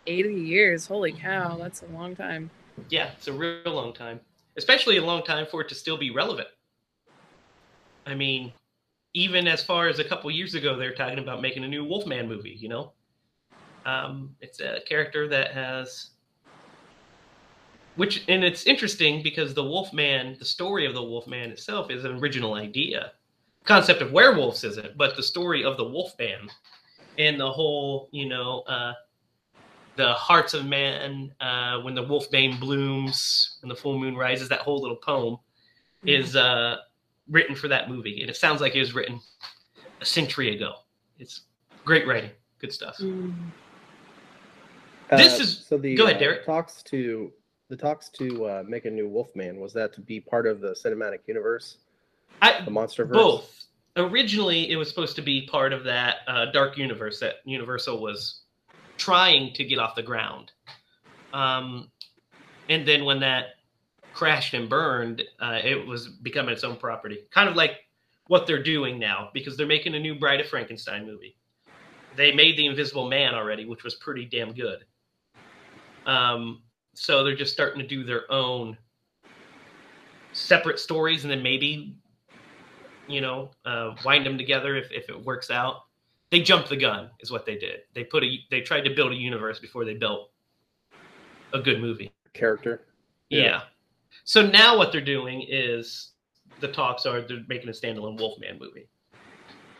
80 0.07 0.33
years. 0.33 0.87
Holy 0.87 1.11
cow, 1.11 1.57
that's 1.57 1.83
a 1.83 1.87
long 1.87 2.15
time. 2.15 2.51
Yeah, 2.89 3.11
it's 3.17 3.27
a 3.27 3.33
real 3.33 3.63
long 3.67 3.93
time, 3.93 4.21
especially 4.57 4.99
a 4.99 5.05
long 5.05 5.25
time 5.25 5.45
for 5.51 5.61
it 5.61 5.69
to 5.71 5.75
still 5.75 5.97
be 5.97 6.13
relevant. 6.13 6.49
I 8.07 8.15
mean, 8.15 8.53
even 9.15 9.49
as 9.49 9.63
far 9.63 9.89
as 9.89 9.99
a 9.99 10.05
couple 10.05 10.31
years 10.31 10.55
ago, 10.55 10.77
they're 10.77 10.95
talking 10.95 11.19
about 11.19 11.43
making 11.43 11.65
a 11.65 11.69
new 11.69 11.85
Wolfman 11.85 12.29
movie. 12.29 12.57
You 12.59 12.69
know, 12.69 12.93
um, 13.85 14.37
it's 14.41 14.61
a 14.61 14.81
character 14.89 15.27
that 15.29 15.51
has, 15.51 16.11
which 18.01 18.25
and 18.29 18.43
it's 18.43 18.65
interesting 18.67 19.23
because 19.23 19.53
the 19.53 19.63
Wolfman, 19.63 20.37
the 20.39 20.45
story 20.45 20.87
of 20.87 20.95
the 20.95 21.03
Wolfman 21.03 21.51
itself, 21.51 21.91
is 21.91 22.05
an 22.07 22.13
original 22.19 22.55
idea. 22.55 23.13
Concept 23.65 24.01
of 24.01 24.11
werewolves 24.11 24.65
isn't, 24.65 24.97
but 24.97 25.17
the 25.17 25.23
story 25.23 25.63
of 25.65 25.77
the 25.77 25.85
Wolfman 25.85 26.49
and 27.19 27.39
the 27.39 27.51
whole, 27.59 28.09
you 28.11 28.27
know, 28.27 28.61
uh, 28.63 28.95
the 29.97 30.15
hearts 30.15 30.55
of 30.55 30.65
man 30.65 31.31
uh, 31.43 31.79
when 31.81 31.95
the 31.95 32.03
wolfbane 32.03 32.59
blooms 32.59 33.59
and 33.61 33.71
the 33.71 33.75
full 33.77 33.99
moon 33.99 34.17
rises 34.17 34.49
that 34.49 34.61
whole 34.61 34.81
little 34.81 34.97
poem 34.97 35.37
is 36.07 36.35
uh, 36.37 36.77
written 37.29 37.55
for 37.55 37.69
that 37.69 37.91
movie 37.91 38.23
and 38.23 38.31
it 38.31 38.37
sounds 38.37 38.63
like 38.63 38.75
it 38.75 38.79
was 38.81 38.95
written 38.95 39.21
a 40.01 40.05
century 40.07 40.55
ago 40.57 40.73
it's 41.19 41.43
great 41.85 42.07
writing 42.07 42.31
good 42.61 42.73
stuff 42.73 42.97
Mm. 42.99 43.35
This 45.11 45.39
Uh, 45.39 45.43
is- 45.43 45.59
so 45.69 45.77
the 45.77 45.95
go 45.97 46.05
ahead, 46.05 46.17
uh, 46.17 46.21
Derek. 46.21 46.47
talks 46.47 46.83
to 46.85 47.31
the 47.71 47.77
talks 47.77 48.09
to 48.09 48.47
uh, 48.47 48.63
make 48.67 48.85
a 48.85 48.91
new 48.91 49.09
Wolfman. 49.09 49.61
Was 49.61 49.73
that 49.73 49.95
to 49.95 50.01
be 50.01 50.21
part 50.21 50.47
of 50.47 50.61
the 50.61 50.73
cinematic 50.73 51.21
universe, 51.27 51.79
I, 52.43 52.63
the 52.65 52.71
MonsterVerse? 52.71 53.13
both. 53.13 53.65
Originally 53.97 54.71
it 54.71 54.77
was 54.77 54.89
supposed 54.89 55.17
to 55.17 55.23
be 55.23 55.47
part 55.47 55.73
of 55.73 55.85
that 55.85 56.17
uh, 56.27 56.47
dark 56.47 56.77
universe 56.77 57.21
that 57.21 57.37
universal 57.45 58.01
was 58.01 58.41
trying 58.99 59.53
to 59.55 59.65
get 59.65 59.79
off 59.79 59.95
the 59.95 60.03
ground. 60.03 60.53
Um, 61.33 61.91
and 62.69 62.87
then 62.87 63.05
when 63.05 63.21
that 63.21 63.57
crashed 64.13 64.55
and 64.55 64.69
burned 64.69 65.23
uh, 65.41 65.61
it 65.63 65.87
was 65.87 66.09
becoming 66.09 66.53
its 66.53 66.65
own 66.65 66.77
property. 66.77 67.21
Kind 67.31 67.49
of 67.49 67.57
like 67.57 67.87
what 68.27 68.47
they're 68.47 68.63
doing 68.63 68.99
now 68.99 69.31
because 69.33 69.57
they're 69.57 69.67
making 69.67 69.95
a 69.95 69.99
new 69.99 70.17
bride 70.17 70.41
of 70.41 70.47
frankenstein 70.49 71.07
movie. 71.07 71.37
They 72.17 72.33
made 72.33 72.57
the 72.57 72.67
invisible 72.67 73.09
man 73.09 73.35
already 73.35 73.65
which 73.65 73.85
was 73.85 73.95
pretty 73.95 74.25
damn 74.25 74.53
good. 74.53 74.85
Um, 76.07 76.63
so 76.95 77.25
they're 77.25 77.37
just 77.37 77.53
starting 77.53 77.81
to 77.81 77.87
do 77.87 78.05
their 78.05 78.31
own 78.31 78.77
separate 80.33 80.79
stories 80.79 81.25
and 81.25 81.31
then 81.31 81.43
maybe 81.43 81.97
you 83.11 83.21
know, 83.21 83.51
uh, 83.65 83.95
wind 84.05 84.25
them 84.25 84.39
together 84.39 84.77
if, 84.77 84.91
if 84.93 85.09
it 85.09 85.25
works 85.25 85.51
out. 85.51 85.83
They 86.31 86.41
jumped 86.41 86.69
the 86.69 86.77
gun, 86.77 87.11
is 87.19 87.31
what 87.31 87.45
they 87.45 87.59
did. 87.59 87.81
They 87.93 88.05
put 88.05 88.23
a 88.23 88.39
they 88.51 88.61
tried 88.61 88.83
to 88.83 88.95
build 88.95 89.13
a 89.13 89.17
universe 89.17 89.59
before 89.59 89.85
they 89.85 89.95
built 89.95 90.31
a 91.53 91.59
good 91.59 91.81
movie. 91.81 92.13
character. 92.33 92.83
Yeah. 93.29 93.43
Yeah. 93.43 93.61
So 94.25 94.47
now 94.47 94.79
what 94.79 94.93
they're 94.93 95.01
doing 95.01 95.45
is 95.49 96.13
the 96.61 96.69
talks 96.69 97.05
are 97.05 97.21
they're 97.21 97.43
making 97.49 97.69
a 97.69 97.73
standalone 97.73 98.17
Wolfman 98.17 98.61
movie, 98.61 98.87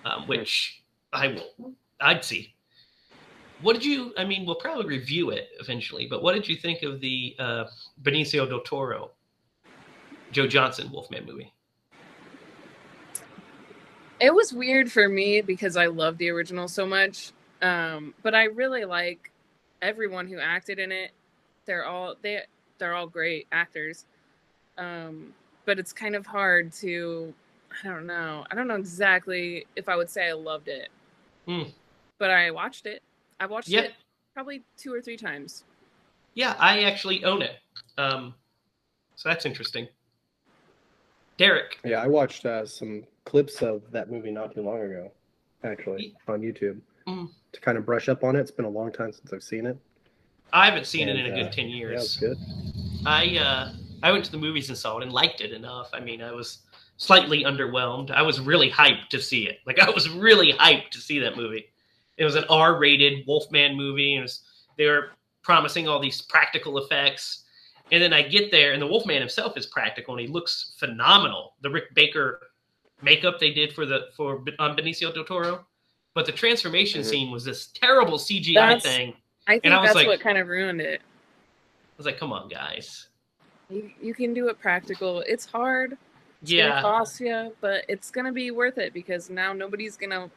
um, 0.05 0.27
which 0.27 0.83
I 1.13 1.29
will 1.29 1.75
I'd 2.01 2.25
see. 2.25 2.55
What 3.63 3.75
did 3.75 3.85
you? 3.85 4.15
I 4.17 4.25
mean, 4.25 4.47
we'll 4.47 4.55
probably 4.57 4.87
review 4.87 5.31
it 5.31 5.49
eventually, 5.61 6.07
but 6.07 6.23
what 6.23 6.35
did 6.35 6.49
you 6.49 6.57
think 6.57 6.83
of 6.83 7.01
the 7.01 7.37
uh, 7.39 7.65
Benicio 8.03 8.49
del 8.49 8.61
Toro, 8.61 9.11
Joe 10.33 10.47
Johnston 10.47 10.91
Wolfman 10.91 11.27
movie? 11.27 11.53
It 14.19 14.35
was 14.35 14.53
weird 14.53 14.91
for 14.91 15.09
me 15.09 15.41
because 15.41 15.77
I 15.77 15.87
love 15.87 16.19
the 16.19 16.31
original 16.31 16.69
so 16.69 16.87
much. 16.87 17.33
Um, 17.63 18.15
but 18.23 18.35
I 18.35 18.45
really 18.45 18.85
like 18.85 19.31
everyone 19.83 20.27
who 20.27 20.39
acted 20.39 20.79
in 20.79 20.93
it. 20.93 21.11
They're 21.67 21.85
all 21.85 22.15
they 22.23 22.41
they're 22.79 22.95
all 22.95 23.07
great 23.07 23.47
actors. 23.53 24.07
Um, 24.79 25.35
but 25.67 25.79
it's 25.79 25.93
kind 25.93 26.15
of 26.15 26.27
hard 26.27 26.73
to 26.75 27.35
I 27.85 27.89
don't 27.89 28.07
know. 28.07 28.45
I 28.51 28.55
don't 28.55 28.69
know 28.69 28.77
exactly 28.77 29.67
if 29.77 29.89
I 29.89 29.97
would 29.97 30.09
say 30.09 30.29
I 30.29 30.33
loved 30.33 30.69
it. 30.69 30.89
Hmm. 31.47 31.71
But 32.19 32.31
I 32.31 32.51
watched 32.51 32.87
it. 32.87 33.03
I 33.41 33.47
watched 33.47 33.69
Yeah. 33.69 33.81
it 33.81 33.95
probably 34.35 34.63
two 34.77 34.93
or 34.93 35.01
three 35.01 35.17
times. 35.17 35.65
Yeah, 36.35 36.55
I 36.59 36.83
actually 36.85 37.25
own 37.25 37.43
it. 37.43 37.57
Um, 37.99 38.35
so 39.17 39.29
that's 39.29 39.47
interesting. 39.47 39.89
Derek, 41.39 41.79
Yeah, 41.85 42.03
I 42.03 42.07
watched 42.07 42.45
uh, 42.45 42.67
some 42.67 43.05
clips 43.25 43.63
of 43.63 43.91
that 43.93 44.11
movie 44.11 44.31
not 44.31 44.55
too 44.55 44.61
long 44.63 44.81
ago, 44.83 45.11
actually, 45.65 46.15
on 46.29 46.43
YouTube 46.43 46.81
Mm. 47.07 47.31
to 47.53 47.61
kind 47.61 47.79
of 47.79 47.87
brush 47.87 48.11
up 48.11 48.23
on 48.23 48.37
it. 48.37 48.41
It's 48.41 48.51
been 48.51 48.67
a 48.67 48.71
long 48.71 48.93
time 48.93 49.11
since 49.11 49.33
I've 49.33 49.43
seen 49.43 49.65
it. 49.65 49.77
I 50.53 50.67
haven't 50.67 50.87
seen 50.87 51.09
it 51.09 51.17
in 51.17 51.27
a 51.27 51.35
good 51.35 51.47
uh, 51.47 51.51
ten 51.51 51.69
Yeah, 51.69 51.77
years. 51.77 52.03
it's 52.05 52.17
good. 52.19 52.37
I 53.07 53.39
uh, 53.39 53.73
I 54.03 54.13
went 54.13 54.25
to 54.27 54.31
the 54.31 54.37
movies 54.37 54.69
and 54.69 54.77
saw 54.77 54.99
it 54.99 55.03
and 55.03 55.13
liked 55.13 55.41
it 55.41 55.53
enough. 55.53 55.89
I 55.95 56.01
mean, 56.01 56.21
I 56.21 56.33
was 56.33 56.59
slightly 56.99 57.45
underwhelmed. 57.45 58.11
I 58.11 58.21
was 58.21 58.39
really 58.41 58.71
hyped 58.71 59.09
to 59.09 59.21
see 59.21 59.47
it. 59.49 59.61
Like 59.67 59.79
I 59.81 59.89
was 59.91 60.11
really 60.11 60.53
hyped 60.53 60.91
to 60.91 60.99
see 61.01 61.19
that 61.21 61.37
movie. 61.37 61.71
It 62.21 62.25
was 62.27 62.35
an 62.37 62.45
R-rated 62.51 63.27
Wolfman 63.27 63.75
movie, 63.75 64.13
and 64.15 64.21
it 64.21 64.23
was, 64.25 64.43
they 64.77 64.85
were 64.87 65.13
promising 65.43 65.89
all 65.89 65.99
these 65.99 66.21
practical 66.21 66.77
effects. 66.77 67.45
And 67.91 68.01
then 68.03 68.13
I 68.13 68.21
get 68.21 68.51
there, 68.51 68.73
and 68.75 68.81
the 68.81 68.87
Wolfman 68.87 69.21
himself 69.21 69.57
is 69.57 69.65
practical, 69.65 70.15
and 70.15 70.21
he 70.21 70.27
looks 70.29 70.75
phenomenal. 70.79 71.55
The 71.63 71.71
Rick 71.71 71.95
Baker 71.95 72.51
makeup 73.01 73.41
they 73.41 73.53
did 73.55 73.73
for 73.73 73.87
the 73.87 74.09
for 74.15 74.45
um, 74.59 74.77
Benicio 74.77 75.13
del 75.15 75.25
Toro, 75.25 75.65
but 76.15 76.27
the 76.27 76.33
transformation 76.33 77.01
Mhm. 77.01 77.05
scene 77.07 77.31
was 77.31 77.43
this 77.43 77.69
terrible 77.69 78.19
CGI 78.19 78.55
That's- 78.55 78.83
thing. 78.83 79.17
I 79.49 79.59
think 79.59 79.73
I 79.73 79.81
was 79.81 79.89
that's 79.89 79.95
like- 79.97 80.07
what 80.07 80.21
kind 80.21 80.37
of 80.37 80.47
ruined 80.49 80.83
it. 80.83 81.01
I 81.01 81.95
was 81.97 82.05
like, 82.05 82.19
come 82.19 82.35
on, 82.35 82.49
guys. 82.49 83.09
You, 83.71 83.91
you 84.01 84.13
can 84.13 84.35
do 84.35 84.49
it 84.49 84.61
practical. 84.61 85.21
It's 85.27 85.47
hard. 85.47 85.97
It's 86.43 86.51
yeah, 86.53 86.69
gonna 86.69 86.83
cost 86.83 87.19
you, 87.21 87.57
but 87.63 87.85
it's 87.89 88.11
gonna 88.11 88.33
be 88.33 88.51
worth 88.51 88.77
it 88.77 88.93
because 88.93 89.31
now 89.31 89.55
nobody's 89.55 89.97
gonna 89.97 90.31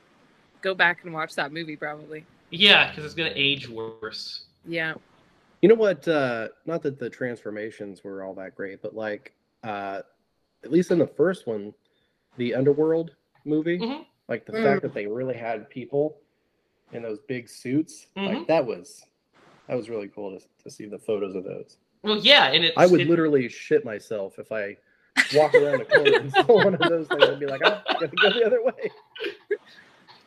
go 0.64 0.74
back 0.74 1.04
and 1.04 1.14
watch 1.14 1.36
that 1.36 1.54
movie 1.54 1.76
probably. 1.76 2.26
Yeah, 2.50 2.90
because 2.90 3.06
it's 3.06 3.14
gonna 3.14 3.34
age 3.36 3.70
worse. 3.70 4.46
Yeah. 4.66 4.96
You 5.62 5.70
know 5.70 5.76
what? 5.76 6.08
Uh, 6.08 6.48
not 6.66 6.82
that 6.84 6.98
the 6.98 7.10
transformations 7.10 8.04
were 8.04 8.24
all 8.24 8.34
that 8.36 8.56
great, 8.56 8.82
but 8.82 8.96
like, 8.96 9.34
uh, 9.64 10.02
at 10.64 10.72
least 10.72 10.90
in 10.92 10.98
the 10.98 11.08
first 11.08 11.46
one, 11.46 11.74
the 12.38 12.56
Underworld 12.56 13.16
movie, 13.46 13.78
Mhm. 13.80 14.06
like 14.28 14.46
the 14.46 14.54
Mm. 14.54 14.64
fact 14.64 14.82
that 14.82 14.94
they 14.94 15.06
really 15.06 15.36
had 15.36 15.70
people 15.70 16.18
in 16.94 17.04
those 17.04 17.20
big 17.28 17.48
suits, 17.50 18.08
Mhm. 18.18 18.28
like 18.40 18.48
that 18.48 18.66
was 18.66 19.06
that 19.68 19.76
was 19.78 19.90
really 19.90 20.10
cool 20.10 20.38
to, 20.38 20.46
to 20.62 20.70
see 20.70 20.86
the 20.86 21.00
photos 21.00 21.36
of 21.36 21.46
those. 21.46 21.78
Well, 22.02 22.18
yeah, 22.18 22.52
and 22.52 22.66
it's 22.66 22.78
I 22.78 22.86
would 22.86 23.00
it- 23.00 23.08
literally 23.08 23.48
shit 23.48 23.86
myself 23.86 24.38
if 24.38 24.52
I 24.52 24.76
walk 25.34 25.54
around 25.56 25.80
a 25.82 25.86
corner 25.86 26.18
and 26.20 26.32
saw 26.34 26.44
one 26.44 26.74
of 26.74 26.82
those 26.82 27.08
things. 27.08 27.24
I'd 27.24 27.40
be 27.40 27.46
like, 27.46 27.62
I'm 27.66 27.82
gonna 27.94 28.08
go 28.22 28.30
the 28.30 28.46
other 28.46 28.62
way. 28.64 28.92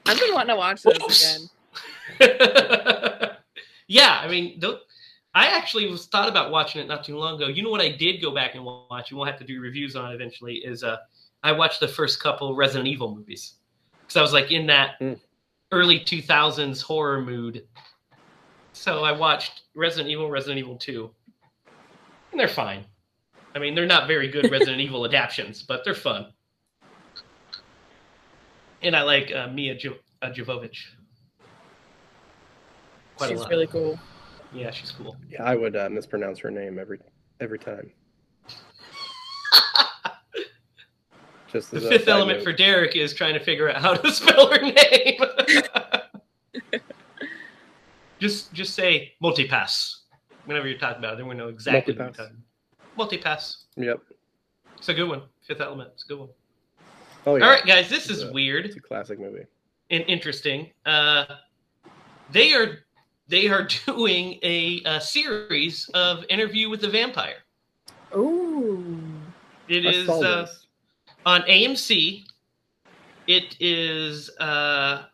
I've 0.06 0.18
been 0.20 0.34
wanting 0.34 0.54
to 0.54 0.56
watch 0.56 0.82
this 0.82 0.98
Whoops. 1.00 1.36
again. 1.36 1.48
yeah, 3.88 4.20
I 4.22 4.28
mean, 4.28 4.58
tho- 4.60 4.80
I 5.34 5.46
actually 5.48 5.86
was 5.90 6.06
thought 6.06 6.28
about 6.28 6.50
watching 6.50 6.80
it 6.80 6.88
not 6.88 7.04
too 7.04 7.16
long 7.16 7.36
ago. 7.36 7.48
You 7.48 7.62
know 7.62 7.70
what 7.70 7.80
I 7.80 7.90
did 7.90 8.20
go 8.22 8.34
back 8.34 8.54
and 8.54 8.64
watch, 8.64 9.10
and 9.10 9.18
we'll 9.18 9.26
have 9.26 9.38
to 9.38 9.44
do 9.44 9.60
reviews 9.60 9.94
on 9.96 10.10
it 10.10 10.14
eventually. 10.14 10.54
Is 10.56 10.82
uh, 10.82 10.96
I 11.42 11.52
watched 11.52 11.80
the 11.80 11.88
first 11.88 12.20
couple 12.22 12.54
Resident 12.54 12.88
Evil 12.88 13.14
movies 13.14 13.54
because 14.00 14.16
I 14.16 14.22
was 14.22 14.32
like 14.32 14.50
in 14.52 14.66
that 14.68 14.98
Mm. 15.00 15.18
early 15.72 16.00
two 16.00 16.22
thousands 16.22 16.80
horror 16.80 17.20
mood. 17.20 17.64
So 18.72 19.04
I 19.04 19.12
watched 19.12 19.62
Resident 19.74 20.08
Evil, 20.10 20.30
Resident 20.30 20.58
Evil 20.58 20.76
Two, 20.76 21.10
and 22.30 22.40
they're 22.40 22.48
fine. 22.48 22.84
I 23.54 23.58
mean, 23.58 23.74
they're 23.74 23.86
not 23.86 24.06
very 24.06 24.28
good 24.28 24.50
Resident 24.50 24.80
Evil 24.86 25.04
adaptations, 25.06 25.62
but 25.62 25.82
they're 25.84 25.94
fun. 25.94 26.32
And 28.86 28.94
I 28.94 29.02
like 29.02 29.32
uh, 29.34 29.48
Mia 29.48 29.74
jo- 29.74 29.96
uh, 30.22 30.28
Jovovich. 30.30 30.76
quite 33.16 33.26
a 33.26 33.32
She's 33.32 33.40
lot. 33.40 33.50
really 33.50 33.66
cool. 33.66 33.98
yeah, 34.52 34.70
she's 34.70 34.92
cool. 34.92 35.16
Yeah, 35.28 35.42
I 35.42 35.56
would 35.56 35.74
uh, 35.74 35.88
mispronounce 35.90 36.38
her 36.38 36.52
name 36.52 36.78
every 36.78 37.00
every 37.40 37.58
time. 37.58 37.90
Just 41.52 41.72
The 41.72 41.80
fifth 41.80 42.06
element 42.06 42.38
note. 42.38 42.44
for 42.44 42.52
Derek 42.52 42.94
is 42.96 43.12
trying 43.12 43.34
to 43.34 43.40
figure 43.40 43.68
out 43.68 43.80
how 43.82 43.94
to 43.94 44.10
spell 44.14 44.50
her 44.52 44.60
name. 44.60 45.20
just 48.20 48.52
just 48.54 48.74
say 48.74 49.12
multipass 49.22 49.96
whenever 50.46 50.66
you're 50.68 50.78
talking 50.78 50.98
about 50.98 51.14
it. 51.14 51.16
Then 51.18 51.26
we 51.26 51.34
know 51.34 51.48
exactly 51.48 51.92
what 51.94 52.16
you're 52.16 52.26
Multipass. 52.28 52.30
talking. 52.96 53.20
Multipass. 53.20 53.56
Yep. 53.76 54.00
It's 54.78 54.88
a 54.88 54.94
good 54.94 55.08
one. 55.08 55.22
Fifth 55.46 55.60
element. 55.60 55.90
It's 55.94 56.04
a 56.04 56.08
good 56.08 56.18
one. 56.20 56.28
Oh 57.26 57.36
yeah. 57.36 57.44
All 57.44 57.50
right, 57.50 57.66
guys. 57.66 57.88
This 57.88 58.08
is 58.08 58.22
Yeah. 58.22 58.30
weird. 58.30 58.66
It's 58.66 58.76
a 58.76 58.80
classic 58.80 59.18
movie. 59.18 59.44
and 59.90 60.04
interesting. 60.08 60.70
Uh, 60.84 61.24
they 62.30 62.52
are 62.54 62.78
they 63.28 63.48
are 63.48 63.66
doing 63.86 64.38
a, 64.42 64.82
a 64.84 65.00
series 65.00 65.88
of 65.94 66.24
Interview 66.28 66.68
with 66.70 66.80
the 66.80 66.88
Vampire. 66.88 67.38
Ooh. 68.14 68.96
It 69.68 69.84
I 69.84 69.90
is 69.90 70.06
saw 70.06 70.20
uh, 70.22 70.46
on 71.24 71.42
AMC. 71.42 72.24
It 73.26 73.56
is 73.58 74.30
uh, 74.38 75.06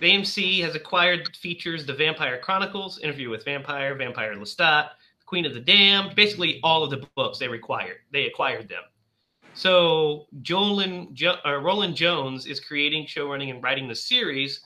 AMC 0.00 0.62
has 0.64 0.74
acquired 0.74 1.36
features 1.36 1.86
The 1.86 1.94
Vampire 1.94 2.38
Chronicles, 2.38 2.98
Interview 2.98 3.30
with 3.30 3.44
Vampire, 3.44 3.94
Vampire 3.94 4.34
Lestat, 4.34 4.90
Queen 5.26 5.46
of 5.46 5.54
the 5.54 5.60
Damned, 5.60 6.16
basically 6.16 6.58
all 6.64 6.82
of 6.82 6.90
the 6.90 7.06
books 7.14 7.38
they 7.38 7.46
required. 7.46 7.98
They 8.10 8.26
acquired 8.26 8.68
them. 8.68 8.82
So 9.54 10.26
jo- 10.42 11.38
uh, 11.44 11.60
Rolin 11.60 11.94
Jones 11.94 12.46
is 12.46 12.60
creating, 12.60 13.06
showrunning, 13.06 13.50
and 13.50 13.62
writing 13.62 13.88
the 13.88 13.94
series 13.94 14.60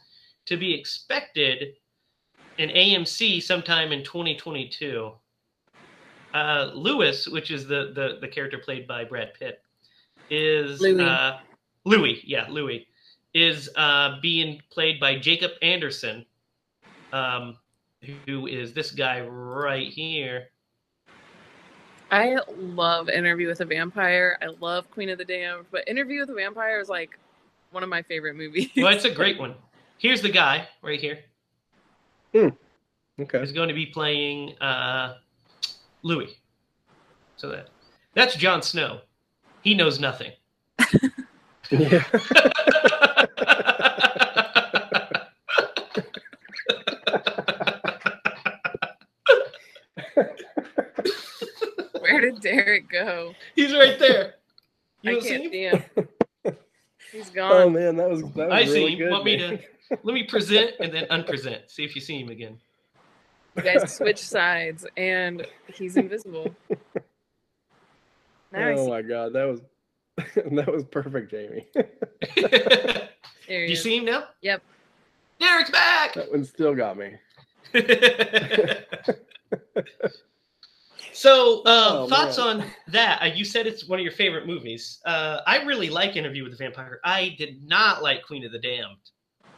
to 0.46 0.56
be 0.56 0.72
expected 0.72 1.74
in 2.58 2.70
AMC 2.70 3.42
sometime 3.42 3.92
in 3.92 4.04
2022. 4.04 5.12
Uh, 6.34 6.70
Lewis, 6.74 7.26
which 7.26 7.50
is 7.50 7.66
the, 7.66 7.92
the 7.94 8.18
the 8.20 8.28
character 8.28 8.58
played 8.58 8.86
by 8.86 9.04
Brad 9.04 9.32
Pitt, 9.34 9.62
is 10.30 10.80
Louis. 10.80 11.02
Uh, 11.02 11.38
Louis, 11.84 12.20
yeah, 12.24 12.46
Louis 12.48 12.86
is 13.36 13.68
uh, 13.76 14.18
being 14.22 14.60
played 14.70 14.98
by 14.98 15.18
Jacob 15.18 15.52
Anderson, 15.60 16.24
um, 17.12 17.58
who 18.26 18.46
is 18.46 18.72
this 18.72 18.90
guy 18.90 19.20
right 19.20 19.88
here. 19.92 20.48
I 22.10 22.38
love 22.56 23.08
Interview 23.08 23.48
with 23.48 23.60
a 23.60 23.64
Vampire. 23.64 24.38
I 24.40 24.46
love 24.60 24.90
Queen 24.90 25.08
of 25.10 25.18
the 25.18 25.24
Damned, 25.24 25.66
but 25.70 25.86
Interview 25.88 26.20
with 26.20 26.30
a 26.30 26.34
Vampire 26.34 26.80
is 26.80 26.88
like 26.88 27.18
one 27.72 27.82
of 27.82 27.88
my 27.88 28.02
favorite 28.02 28.36
movies. 28.36 28.70
Well, 28.76 28.88
it's 28.88 29.04
a 29.04 29.10
great 29.14 29.38
one. 29.38 29.54
Here's 29.98 30.22
the 30.22 30.30
guy 30.30 30.68
right 30.82 31.00
here. 31.00 31.18
Okay. 32.34 33.40
He's 33.40 33.52
going 33.52 33.68
to 33.68 33.74
be 33.74 33.86
playing 33.86 34.56
uh, 34.60 35.14
Louis. 36.02 36.36
So 37.36 37.48
that 37.48 37.68
that's 38.14 38.36
Jon 38.36 38.62
Snow. 38.62 39.00
He 39.62 39.74
knows 39.74 39.98
nothing. 39.98 40.32
Yeah. 41.70 42.04
Where 52.00 52.20
did 52.20 52.35
Derek 52.46 52.88
go? 52.90 53.34
He's 53.54 53.72
right 53.72 53.98
there. 53.98 54.34
You 55.02 55.10
I 55.10 55.14
don't 55.14 55.22
see 55.22 55.28
can't 55.50 55.82
him? 55.94 56.54
He's 57.12 57.30
gone. 57.34 57.52
Oh 57.52 57.70
man, 57.70 57.96
that 57.96 58.08
was 58.08 58.22
that 58.22 58.48
was 58.48 58.52
I 58.52 58.64
see 58.64 58.86
him. 58.92 58.98
good. 58.98 59.10
Want 59.10 59.24
me 59.24 59.36
man. 59.36 59.58
Let 60.02 60.14
me 60.14 60.24
present 60.24 60.72
and 60.80 60.92
then 60.92 61.06
unpresent. 61.10 61.70
See 61.70 61.84
if 61.84 61.94
you 61.94 62.00
see 62.00 62.20
him 62.20 62.28
again. 62.28 62.58
You 63.56 63.62
guys 63.62 63.94
switch 63.96 64.18
sides, 64.18 64.86
and 64.96 65.46
he's 65.74 65.96
invisible. 65.96 66.54
Now 68.52 68.68
Oh 68.68 68.88
my 68.88 69.02
god, 69.02 69.32
that 69.32 69.44
was 69.44 69.60
that 70.36 70.72
was 70.72 70.84
perfect, 70.84 71.30
Jamie. 71.32 71.66
There 71.74 73.08
he 73.48 73.54
you 73.54 73.72
is. 73.72 73.82
see 73.82 73.96
him 73.96 74.04
now? 74.04 74.24
Yep. 74.40 74.62
Derek's 75.40 75.70
back. 75.70 76.14
that 76.14 76.30
one 76.30 76.44
still 76.44 76.74
got 76.74 76.96
me. 76.96 77.16
So, 81.12 81.60
uh, 81.60 81.90
Oh, 82.04 82.08
thoughts 82.08 82.38
man. 82.38 82.60
on 82.60 82.64
that? 82.88 83.22
Uh, 83.22 83.26
you 83.26 83.44
said 83.44 83.66
it's 83.66 83.86
one 83.88 83.98
of 83.98 84.02
your 84.04 84.12
favorite 84.12 84.46
movies. 84.46 85.00
Uh, 85.06 85.40
I 85.46 85.62
really 85.64 85.88
like 85.90 86.16
Interview 86.16 86.42
with 86.42 86.52
the 86.52 86.58
Vampire. 86.58 87.00
I 87.04 87.34
did 87.38 87.66
not 87.66 88.02
like 88.02 88.22
Queen 88.22 88.44
of 88.44 88.52
the 88.52 88.58
Damned. 88.58 88.96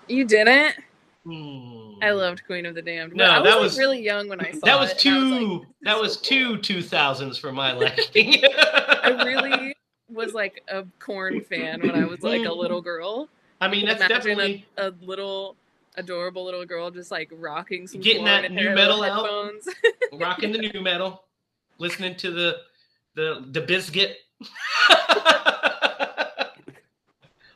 You 0.08 0.24
didn't? 0.24 0.76
Hmm. 1.24 1.94
I 2.02 2.12
loved 2.12 2.44
Queen 2.46 2.64
of 2.64 2.74
the 2.74 2.82
Damned. 2.82 3.14
No, 3.14 3.24
I 3.24 3.38
was, 3.40 3.44
that 3.48 3.54
like, 3.54 3.62
was- 3.62 3.78
really 3.78 4.00
young 4.02 4.28
when 4.28 4.40
I 4.40 4.52
saw 4.52 4.60
That 4.64 4.78
was 4.80 4.90
it. 4.92 5.04
and 5.06 5.16
I 5.16 5.28
too. 5.38 5.48
like, 5.58 5.68
that 5.82 5.94
so 5.96 6.00
was 6.00 6.16
cool. 6.16 6.22
two 6.24 6.58
two 6.58 6.82
thousands 6.82 7.38
for 7.38 7.52
my 7.52 7.72
liking. 7.74 8.42
I 8.44 9.22
really 9.26 9.74
was 10.08 10.32
like 10.32 10.62
a 10.68 10.84
Korn 11.00 11.40
fan 11.42 11.80
when 11.82 11.90
I 11.94 12.04
was 12.06 12.22
like 12.22 12.46
a 12.46 12.52
little 12.52 12.80
girl. 12.80 13.28
I 13.60 13.68
mean, 13.68 13.84
that's 13.86 13.98
Imagine 14.00 14.16
definitely. 14.38 14.66
a, 14.78 14.88
a 14.88 14.94
little 15.02 15.56
adorable 15.96 16.44
little 16.44 16.64
girl 16.64 16.90
just 16.92 17.10
like 17.10 17.28
rocking 17.34 17.86
some 17.88 18.00
Getting 18.00 18.24
Korn 18.24 18.42
that 18.42 18.52
nu 18.52 18.72
metal 18.74 19.00
little 19.00 19.26
out. 19.26 19.52
rocking 20.12 20.52
the 20.52 20.58
nu 20.72 20.80
metal, 20.80 21.24
listening 21.78 22.16
to 22.16 22.30
the 22.30 22.56
the 23.14 23.46
the 23.50 23.60
biscuit. 23.62 24.16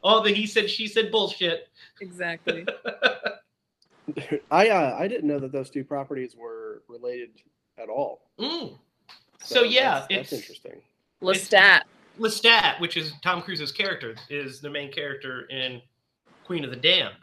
All 0.03 0.21
the 0.21 0.33
he 0.33 0.47
said 0.47 0.69
she 0.69 0.87
said 0.89 1.11
bullshit. 1.13 1.69
exactly. 2.01 2.67
I 4.51 4.69
uh, 4.69 4.97
I 4.99 5.07
didn't 5.07 5.29
know 5.29 5.39
that 5.39 5.53
those 5.53 5.71
two 5.71 5.85
properties 5.85 6.35
were 6.37 6.83
related 6.89 7.31
at 7.79 7.89
all. 7.89 8.23
Mm. 8.39 8.77
So, 9.45 9.63
yeah, 9.63 10.01
that's, 10.01 10.07
that's 10.09 10.33
it's- 10.33 10.41
interesting. 10.41 10.81
Lestat. 11.23 11.83
Lestat, 12.19 12.79
which 12.81 12.97
is 12.97 13.13
Tom 13.23 13.41
Cruise's 13.41 13.73
character, 13.73 14.15
is 14.29 14.61
the 14.61 14.69
main 14.69 14.93
character 14.93 15.47
in 15.51 15.81
Queen 16.45 16.65
of 16.65 16.71
the 16.71 16.77
Damned. 16.77 17.15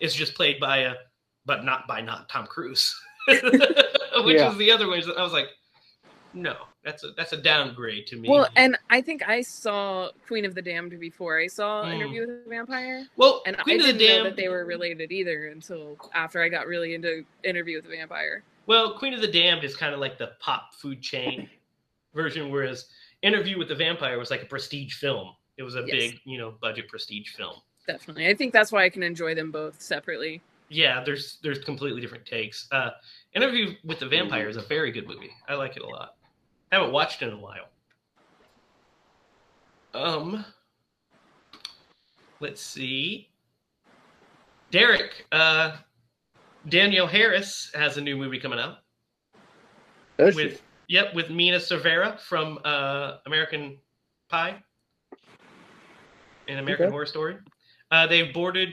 It's 0.00 0.14
just 0.14 0.34
played 0.34 0.60
by 0.60 0.78
a, 0.78 0.94
but 1.46 1.64
not 1.64 1.86
by 1.88 2.00
not 2.02 2.28
Tom 2.28 2.46
Cruise, 2.46 2.94
which 3.28 3.42
Yeah. 4.36 4.50
is 4.50 4.58
the 4.58 4.70
other 4.70 4.88
way. 4.88 5.02
I 5.16 5.22
was 5.22 5.32
like, 5.32 5.46
no, 6.34 6.56
that's 6.84 7.04
a 7.04 7.12
that's 7.16 7.32
a 7.32 7.36
downgrade 7.36 8.06
to 8.08 8.16
me. 8.16 8.28
Well, 8.28 8.48
and 8.56 8.76
I 8.90 9.00
think 9.00 9.26
I 9.28 9.40
saw 9.42 10.10
Queen 10.26 10.44
of 10.44 10.54
the 10.54 10.62
Damned 10.62 10.98
before 11.00 11.38
I 11.38 11.46
saw 11.46 11.84
Mm. 11.84 11.94
Interview 11.94 12.20
with 12.26 12.30
a 12.46 12.48
Vampire. 12.48 13.06
well, 13.16 13.42
And 13.46 13.56
Queen 13.58 13.80
I 13.80 13.88
of 13.88 13.92
the 13.94 13.98
didn't 13.98 14.08
know 14.08 14.24
Damned. 14.24 14.26
that 14.26 14.36
they 14.42 14.48
were 14.48 14.64
related 14.64 15.12
either 15.12 15.46
until 15.48 15.96
after 16.12 16.42
I 16.42 16.48
got 16.48 16.66
really 16.66 16.94
into 16.94 17.24
Interview 17.44 17.76
with 17.78 17.86
a 17.86 17.88
Vampire. 17.96 18.42
Well, 18.66 18.98
Queen 18.98 19.14
of 19.14 19.20
the 19.20 19.28
Damned 19.30 19.64
is 19.64 19.76
kind 19.76 19.94
of 19.94 20.00
like 20.00 20.18
the 20.18 20.32
pop 20.40 20.74
food 20.74 21.00
chain 21.02 21.48
version, 22.14 22.50
whereas 22.50 22.86
Interview 23.22 23.58
with 23.58 23.68
the 23.68 23.74
Vampire 23.74 24.18
was 24.18 24.30
like 24.30 24.42
a 24.42 24.46
prestige 24.46 24.94
film. 24.94 25.34
It 25.56 25.62
was 25.62 25.76
a 25.76 25.84
Yes. 25.86 25.90
big, 26.12 26.20
you 26.24 26.38
know, 26.38 26.54
budget 26.60 26.88
prestige 26.88 27.30
film. 27.30 27.56
Definitely. 27.86 28.26
I 28.28 28.34
think 28.34 28.52
that's 28.52 28.72
why 28.72 28.84
I 28.84 28.88
can 28.88 29.02
enjoy 29.02 29.34
them 29.34 29.50
both 29.50 29.80
separately. 29.80 30.42
Yeah, 30.70 31.04
there's 31.04 31.38
there's 31.42 31.58
completely 31.58 32.00
different 32.00 32.24
takes. 32.26 32.66
Uh, 32.72 32.90
Interview 33.34 33.74
with 33.84 33.98
the 34.00 34.06
Vampire 34.08 34.48
is 34.48 34.56
a 34.56 34.62
very 34.62 34.90
good 34.90 35.06
movie. 35.06 35.30
I 35.48 35.54
like 35.54 35.76
it 35.76 35.82
a 35.82 35.86
lot. 35.86 36.14
I 36.74 36.78
haven't 36.78 36.92
watched 36.92 37.22
in 37.22 37.30
a 37.32 37.36
while. 37.36 37.68
Um, 39.94 40.44
let's 42.40 42.60
see. 42.60 43.28
Derek, 44.72 45.24
uh, 45.30 45.76
Danielle 46.68 47.06
Harris 47.06 47.70
has 47.76 47.96
a 47.96 48.00
new 48.00 48.16
movie 48.16 48.40
coming 48.40 48.58
out. 48.58 48.78
Does 50.18 50.34
she? 50.34 50.46
with 50.46 50.62
yep 50.88 51.14
with 51.14 51.30
Mena 51.30 51.58
Suvari 51.58 52.18
from 52.18 52.58
uh, 52.64 53.18
American 53.26 53.78
Pie 54.28 54.60
and 56.48 56.58
American 56.58 56.86
Okay. 56.86 56.90
Horror 56.90 57.06
Story. 57.06 57.36
Uh, 57.92 58.08
they've 58.08 58.34
boarded 58.34 58.70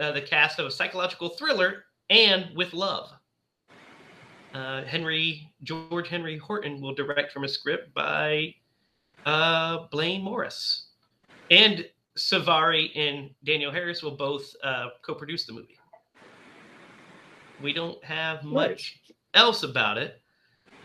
uh, 0.00 0.10
the 0.10 0.20
cast 0.20 0.58
of 0.58 0.66
a 0.66 0.70
psychological 0.72 1.28
thriller 1.28 1.84
and 2.10 2.46
with 2.56 2.72
love. 2.72 3.15
Uh, 4.56 4.84
Henry 4.84 5.52
George 5.64 6.08
Henry 6.08 6.38
Horton 6.38 6.80
will 6.80 6.94
direct 6.94 7.30
from 7.30 7.44
a 7.44 7.48
script 7.48 7.92
by 7.92 8.54
uh, 9.26 9.86
Blaine 9.90 10.22
Morris, 10.22 10.86
and 11.50 11.86
Suvari 12.16 12.90
and 12.96 13.28
Danielle 13.44 13.70
Harris 13.70 14.02
will 14.02 14.16
both 14.16 14.50
uh, 14.64 14.88
co-produce 15.02 15.44
the 15.44 15.52
movie. 15.52 15.78
We 17.62 17.74
don't 17.74 18.02
have 18.02 18.44
much 18.44 18.98
else 19.34 19.62
about 19.62 19.98
it, 19.98 20.22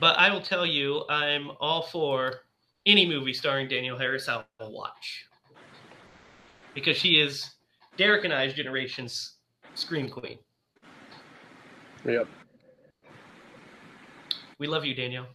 but 0.01 0.19
I 0.19 0.33
will 0.33 0.41
tell 0.41 0.65
you, 0.65 1.05
I'm 1.07 1.51
all 1.61 1.83
for 1.83 2.41
any 2.85 3.07
movie 3.07 3.33
starring 3.33 3.69
Danielle 3.69 3.97
Harris. 3.97 4.27
I'll 4.27 4.45
watch 4.59 5.27
because 6.73 6.97
she 6.97 7.21
is 7.21 7.51
Derek 7.95 8.25
and 8.25 8.33
I's 8.33 8.53
generation's 8.53 9.35
scream 9.75 10.09
queen. 10.09 10.39
Yep. 12.03 12.27
We 14.61 14.67
love 14.67 14.85
you, 14.85 14.93
Danielle. 14.93 15.25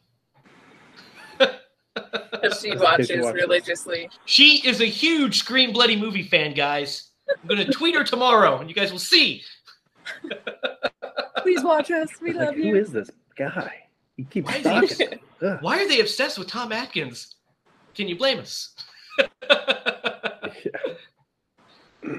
She 1.98 2.42
As 2.44 2.62
a 2.62 2.68
kid, 2.68 2.80
watches 2.80 3.06
she 3.08 3.18
watches. 3.18 3.42
religiously. 3.42 4.08
She 4.24 4.64
is 4.68 4.80
a 4.80 4.84
huge 4.86 5.38
Scream 5.38 5.72
Bloody 5.72 5.96
movie 5.96 6.22
fan, 6.22 6.54
guys. 6.54 7.10
I'm 7.28 7.48
going 7.48 7.66
to 7.66 7.72
tweet 7.72 7.96
her 7.96 8.04
tomorrow, 8.04 8.58
and 8.58 8.68
you 8.70 8.74
guys 8.76 8.92
will 8.92 9.00
see. 9.00 9.42
Please 11.38 11.64
watch 11.64 11.90
us. 11.90 12.08
We 12.22 12.32
love 12.34 12.54
who 12.54 12.60
you. 12.62 12.74
Who 12.74 12.80
is 12.80 12.92
this 12.92 13.10
guy? 13.36 13.72
He 14.16 14.22
keeps 14.24 14.46
Why 14.46 14.82
is 14.84 14.90
stalking. 14.94 15.18
he- 15.40 15.46
Why 15.60 15.82
are 15.82 15.88
they 15.88 15.98
obsessed 16.00 16.38
with 16.38 16.46
Tom 16.46 16.70
Atkins? 16.70 17.34
Can 17.96 18.06
you 18.06 18.16
blame 18.16 18.38
us? 18.38 18.76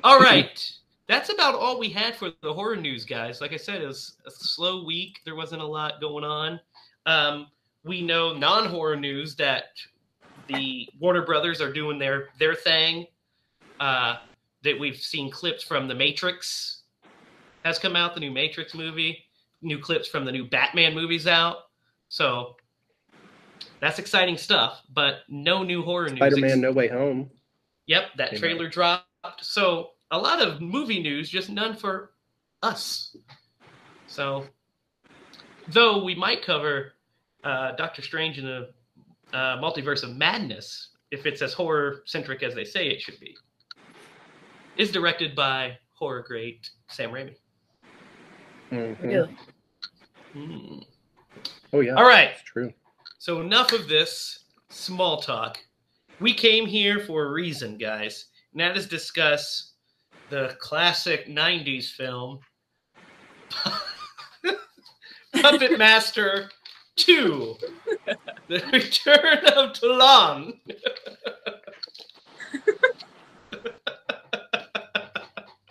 all 0.04 0.20
right. 0.20 0.70
That's 1.08 1.30
about 1.32 1.56
all 1.56 1.80
we 1.80 1.88
had 1.90 2.16
for 2.18 2.32
the 2.42 2.54
horror 2.54 2.76
news, 2.76 3.06
guys. 3.06 3.40
Like 3.40 3.54
I 3.54 3.58
said, 3.58 3.82
it 3.82 3.88
was 3.88 4.18
a 4.26 4.32
slow 4.32 4.84
week. 4.84 5.20
There 5.24 5.36
wasn't 5.36 5.62
a 5.62 5.66
lot 5.66 6.02
going 6.02 6.26
on. 6.26 6.60
Um, 7.08 7.48
we 7.84 8.04
know 8.04 8.38
non-horror 8.38 8.98
news 8.98 9.36
that 9.38 9.64
the 10.48 10.88
Warner 11.00 11.26
Brothers 11.26 11.62
are 11.62 11.74
doing 11.74 11.98
their 11.98 12.30
their 12.38 12.54
thing. 12.54 13.08
Uh, 13.80 14.18
that 14.64 14.78
we've 14.80 14.98
seen 14.98 15.30
clips 15.30 15.64
from 15.64 15.88
The 15.88 15.96
Matrix 15.96 16.82
has 17.64 17.78
come 17.80 17.96
out, 17.96 18.14
the 18.14 18.20
new 18.20 18.32
Matrix 18.32 18.74
movie. 18.74 19.24
New 19.62 19.80
clips 19.80 20.08
from 20.08 20.26
the 20.26 20.32
new 20.32 20.46
Batman 20.46 20.94
movies 20.94 21.28
out. 21.28 21.58
So 22.10 22.56
that's 23.80 24.00
exciting 24.00 24.38
stuff, 24.38 24.82
but 24.94 25.20
no 25.30 25.64
new 25.64 25.84
horror 25.84 26.10
news. 26.10 26.18
Spider-Man: 26.18 26.62
No 26.62 26.72
Way 26.72 26.88
Home. 26.88 27.30
Yep, 27.88 28.04
that 28.18 28.32
Came 28.32 28.40
trailer 28.40 28.68
dropped. 28.68 29.06
So 29.42 29.92
a 30.12 30.18
lot 30.18 30.42
of 30.42 30.62
movie 30.62 31.02
news, 31.02 31.30
just 31.30 31.50
none 31.50 31.76
for 31.76 32.12
us. 32.64 33.16
So, 34.08 34.46
though 35.68 36.04
we 36.04 36.16
might 36.16 36.44
cover 36.44 36.94
uh, 37.44 37.74
Doctor 37.74 38.02
Strange 38.02 38.38
in 38.40 38.46
the 38.46 38.70
uh, 39.34 39.58
Multiverse 39.58 40.04
of 40.04 40.16
Madness, 40.16 40.90
if 41.12 41.26
it's 41.26 41.42
as 41.42 41.54
horror 41.54 42.04
centric 42.06 42.44
as 42.44 42.56
they 42.56 42.66
say 42.66 42.88
it 42.88 43.02
should 43.02 43.20
be, 43.20 43.36
is 44.78 44.92
directed 44.92 45.36
by 45.36 45.78
horror 45.94 46.24
great 46.28 46.70
Sam 46.90 47.12
Raimi. 47.12 47.36
Mhm. 48.72 49.02
Really? 49.02 49.38
Hmm. 50.34 50.80
Oh 51.74 51.80
yeah. 51.80 51.96
All 51.96 52.08
right. 52.08 52.32
It's 52.32 52.44
true. 52.44 52.74
So 53.18 53.42
enough 53.42 53.72
of 53.74 53.88
this 53.88 54.46
small 54.70 55.22
talk. 55.22 55.58
We 56.20 56.34
came 56.34 56.66
here 56.66 57.00
for 57.00 57.26
a 57.26 57.32
reason, 57.32 57.78
guys, 57.78 58.26
and 58.52 58.62
that 58.62 58.76
is 58.76 58.88
discuss 58.88 59.74
the 60.30 60.58
classic 60.60 61.28
'90s 61.28 61.92
film 61.92 62.40
Puppet 65.42 65.78
Master 65.78 66.50
2: 66.98 67.56
The 68.48 68.64
Return 68.74 69.46
of 69.56 69.74
Toulon. 69.74 70.60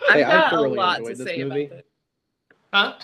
I've 0.08 0.14
Hey, 0.14 0.20
got 0.22 0.46
a 0.52 0.56
thoroughly 0.56 0.76
lot 0.78 0.96
to 0.96 1.00
enjoyed 1.02 1.16
this 1.18 1.26
say 1.26 1.44
movie. 1.44 1.64
about 1.66 1.78
it. 1.78 1.86
Huh? 2.72 2.94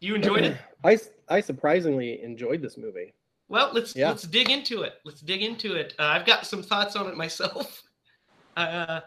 You 0.00 0.14
enjoyed 0.14 0.44
it? 0.44 0.56
I 0.84 0.98
I 1.28 1.40
surprisingly 1.40 2.22
enjoyed 2.22 2.60
this 2.62 2.76
movie. 2.76 3.14
Well, 3.48 3.70
let's 3.72 3.94
Yeah. 3.94 4.08
let's 4.08 4.24
dig 4.24 4.50
into 4.50 4.82
it. 4.82 4.94
Let's 5.04 5.20
dig 5.20 5.42
into 5.42 5.74
it. 5.74 5.94
Uh, 5.98 6.04
I've 6.04 6.26
got 6.26 6.46
some 6.46 6.62
thoughts 6.62 6.96
on 6.96 7.06
it 7.06 7.16
myself, 7.16 7.82
uh, 8.56 9.00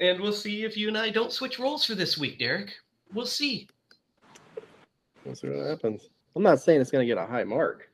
and 0.00 0.20
we'll 0.20 0.32
see 0.32 0.64
if 0.64 0.76
you 0.76 0.88
and 0.88 0.98
I 0.98 1.10
don't 1.10 1.32
switch 1.32 1.58
roles 1.58 1.84
for 1.84 1.94
this 1.94 2.18
week, 2.18 2.38
Derek. 2.38 2.72
We'll 3.12 3.26
see. 3.26 3.68
We'll 5.24 5.34
see 5.36 5.48
what 5.48 5.66
happens. 5.66 6.08
I'm 6.38 6.44
not 6.44 6.60
saying 6.60 6.80
it's 6.80 6.92
going 6.92 7.02
to 7.02 7.12
get 7.12 7.20
a 7.20 7.26
high 7.26 7.42
mark. 7.42 7.90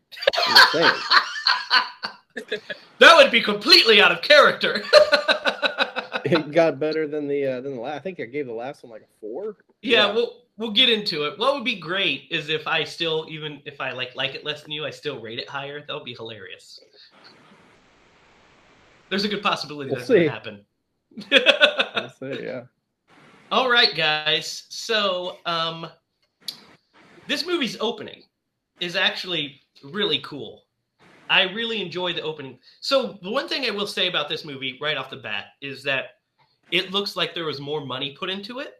I'm 0.47 0.55
just 0.55 0.73
saying. 0.73 2.61
that 2.99 3.17
would 3.17 3.31
be 3.31 3.41
completely 3.41 4.03
out 4.03 4.13
of 4.13 4.21
character. 4.21 4.83
it 6.27 6.53
got 6.53 6.79
better 6.79 7.09
than 7.09 7.27
the 7.27 7.47
uh, 7.47 7.61
than 7.63 7.77
the 7.77 7.81
last. 7.81 7.97
I 7.97 8.01
think 8.01 8.21
I 8.21 8.25
gave 8.25 8.45
the 8.45 8.53
last 8.53 8.83
one 8.83 8.93
like 8.93 9.01
a 9.01 9.07
four. 9.19 9.57
yeah, 9.81 10.09
Yeah. 10.09 10.13
we'll 10.13 10.43
we'll 10.59 10.73
get 10.73 10.91
into 10.91 11.25
it. 11.25 11.39
What 11.39 11.55
would 11.55 11.65
be 11.65 11.81
great 11.81 12.25
is 12.31 12.51
if 12.51 12.67
I 12.67 12.85
still 12.85 13.25
even 13.31 13.63
if 13.65 13.81
I 13.81 13.93
like 13.93 14.15
like 14.15 14.35
it 14.35 14.45
less 14.45 14.63
than 14.63 14.73
you, 14.73 14.85
I 14.85 14.91
still 14.91 15.19
rate 15.23 15.39
it 15.39 15.49
higher. 15.49 15.83
That 15.87 15.95
would 15.95 16.05
be 16.05 16.13
hilarious. 16.13 16.81
There's 19.09 19.25
a 19.25 19.29
good 19.29 19.43
possibility 19.43 19.89
We'll 19.89 20.01
that's 20.01 20.11
going 20.11 20.25
to 20.25 20.31
happen. 20.31 20.65
I'll 21.95 22.11
say 22.11 22.45
yeah. 22.45 22.65
All 23.51 23.71
right, 23.71 23.95
guys. 23.97 24.65
So, 24.69 25.39
um, 25.47 25.87
this 27.27 27.47
movie's 27.47 27.79
opening 27.81 28.23
is 28.81 28.97
actually 28.97 29.61
really 29.83 30.19
cool. 30.21 30.65
I 31.31 31.43
really 31.43 31.81
enjoy 31.81 32.13
the 32.13 32.23
opening. 32.23 32.59
So, 32.81 33.19
the 33.23 33.31
one 33.31 33.49
thing 33.49 33.65
I 33.65 33.71
will 33.71 33.87
say 33.87 34.09
about 34.09 34.29
this 34.29 34.45
movie 34.45 34.79
right 34.81 34.97
off 34.97 35.11
the 35.11 35.17
bat 35.17 35.47
is 35.63 35.83
that 35.85 36.17
it 36.71 36.91
looks 36.91 37.17
like 37.17 37.35
there 37.35 37.47
was 37.47 37.61
more 37.61 37.85
money 37.85 38.15
put 38.19 38.29
into 38.31 38.59
it, 38.61 38.75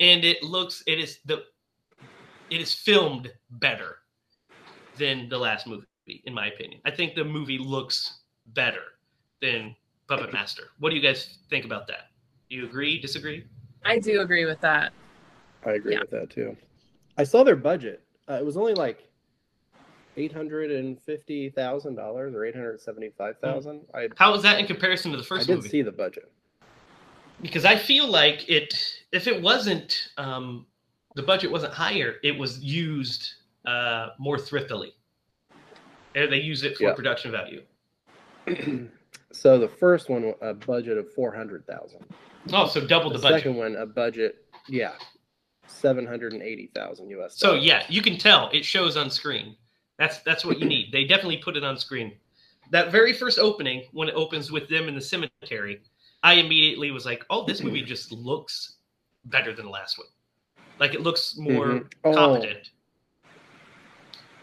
and 0.00 0.24
it 0.24 0.42
looks 0.42 0.82
it 0.86 1.00
is 1.00 1.18
the 1.24 1.44
it 2.50 2.60
is 2.60 2.72
filmed 2.72 3.32
better 3.50 3.98
than 4.96 5.28
the 5.28 5.38
last 5.38 5.66
movie, 5.66 5.84
in 6.24 6.32
my 6.32 6.46
opinion. 6.46 6.80
I 6.84 6.90
think 6.90 7.14
the 7.14 7.24
movie 7.24 7.58
looks 7.58 8.20
better 8.48 8.82
than 9.42 9.74
Puppet 10.08 10.32
Master. 10.32 10.68
What 10.78 10.90
do 10.90 10.96
you 10.96 11.02
guys 11.02 11.38
think 11.50 11.64
about 11.64 11.86
that? 11.88 12.10
Do 12.48 12.56
you 12.56 12.64
agree? 12.64 13.00
Disagree? 13.00 13.44
I 13.84 13.98
do 13.98 14.20
agree 14.20 14.44
with 14.44 14.60
that. 14.60 14.92
I 15.64 15.72
agree 15.72 15.94
Yeah. 15.94 16.00
with 16.00 16.10
that 16.10 16.30
too. 16.30 16.56
I 17.18 17.24
saw 17.24 17.42
their 17.42 17.56
budget. 17.56 18.02
Uh, 18.28 18.34
it 18.34 18.44
was 18.44 18.56
only 18.56 18.74
like 18.74 19.05
eight 20.16 20.32
hundred 20.32 20.70
and 20.70 21.00
fifty 21.02 21.50
thousand 21.50 21.94
dollars 21.94 22.34
or 22.34 22.44
eight 22.44 22.54
hundred 22.54 22.80
seventy-five 22.80 23.38
thousand. 23.38 23.82
I 23.94 24.08
How 24.16 24.32
was 24.32 24.42
that 24.42 24.58
in 24.58 24.66
comparison 24.66 25.10
to 25.12 25.16
the 25.16 25.22
first 25.24 25.44
I 25.44 25.46
did 25.52 25.56
movie? 25.56 25.68
see 25.68 25.82
the 25.82 25.92
budget. 25.92 26.30
Because 27.42 27.64
I 27.66 27.76
feel 27.76 28.08
like 28.08 28.48
it, 28.48 28.72
if 29.12 29.26
it 29.26 29.42
wasn't, 29.42 30.08
um, 30.16 30.64
the 31.16 31.22
budget 31.22 31.50
wasn't 31.50 31.74
higher, 31.74 32.14
it 32.22 32.36
was 32.38 32.58
used 32.60 33.34
uh, 33.66 34.08
more 34.18 34.38
thriftily. 34.38 34.94
And 36.14 36.32
they 36.32 36.38
use 36.40 36.62
it 36.62 36.78
for 36.78 36.84
Yeah. 36.84 36.94
production 36.94 37.30
value. 37.32 37.62
so 39.32 39.58
the 39.58 39.68
first 39.68 40.08
one 40.08 40.32
a 40.40 40.54
budget 40.54 40.96
of 40.96 41.12
four 41.12 41.34
hundred 41.34 41.66
thousand. 41.66 42.04
Oh, 42.52 42.66
so 42.66 42.86
double 42.86 43.10
The, 43.10 43.18
the 43.18 43.22
budget. 43.22 43.38
second 43.40 43.56
one 43.56 43.76
a 43.76 43.84
budget, 43.84 44.46
yeah, 44.68 44.92
seven 45.66 46.06
hundred 46.06 46.32
and 46.32 46.42
eighty 46.42 46.70
thousand 46.74 47.10
U.S. 47.10 47.36
So 47.36 47.48
dollars. 47.48 47.64
yeah, 47.64 47.82
you 47.90 48.00
can 48.00 48.16
tell 48.16 48.48
it 48.52 48.64
shows 48.64 48.96
on 48.96 49.10
screen. 49.10 49.56
That's 49.98 50.18
that's 50.20 50.44
what 50.44 50.58
you 50.58 50.66
need. 50.66 50.92
They 50.92 51.04
definitely 51.04 51.38
put 51.38 51.56
it 51.56 51.64
on 51.64 51.76
screen. 51.78 52.12
That 52.70 52.90
very 52.92 53.12
first 53.12 53.38
opening, 53.38 53.84
when 53.92 54.08
it 54.08 54.14
opens 54.14 54.50
with 54.52 54.68
them 54.68 54.88
in 54.88 54.94
the 54.94 55.00
cemetery, 55.00 55.80
I 56.22 56.34
immediately 56.34 56.90
was 56.90 57.06
like, 57.06 57.24
"Oh, 57.30 57.44
this 57.46 57.62
movie 57.62 57.82
just 57.82 58.12
looks 58.12 58.76
better 59.26 59.54
than 59.54 59.64
the 59.66 59.70
last 59.70 59.98
one. 59.98 60.08
Like 60.78 60.94
it 60.94 61.00
looks 61.00 61.36
more 61.38 61.66
Mhm. 61.66 61.92
Oh. 62.04 62.14
competent. 62.14 62.70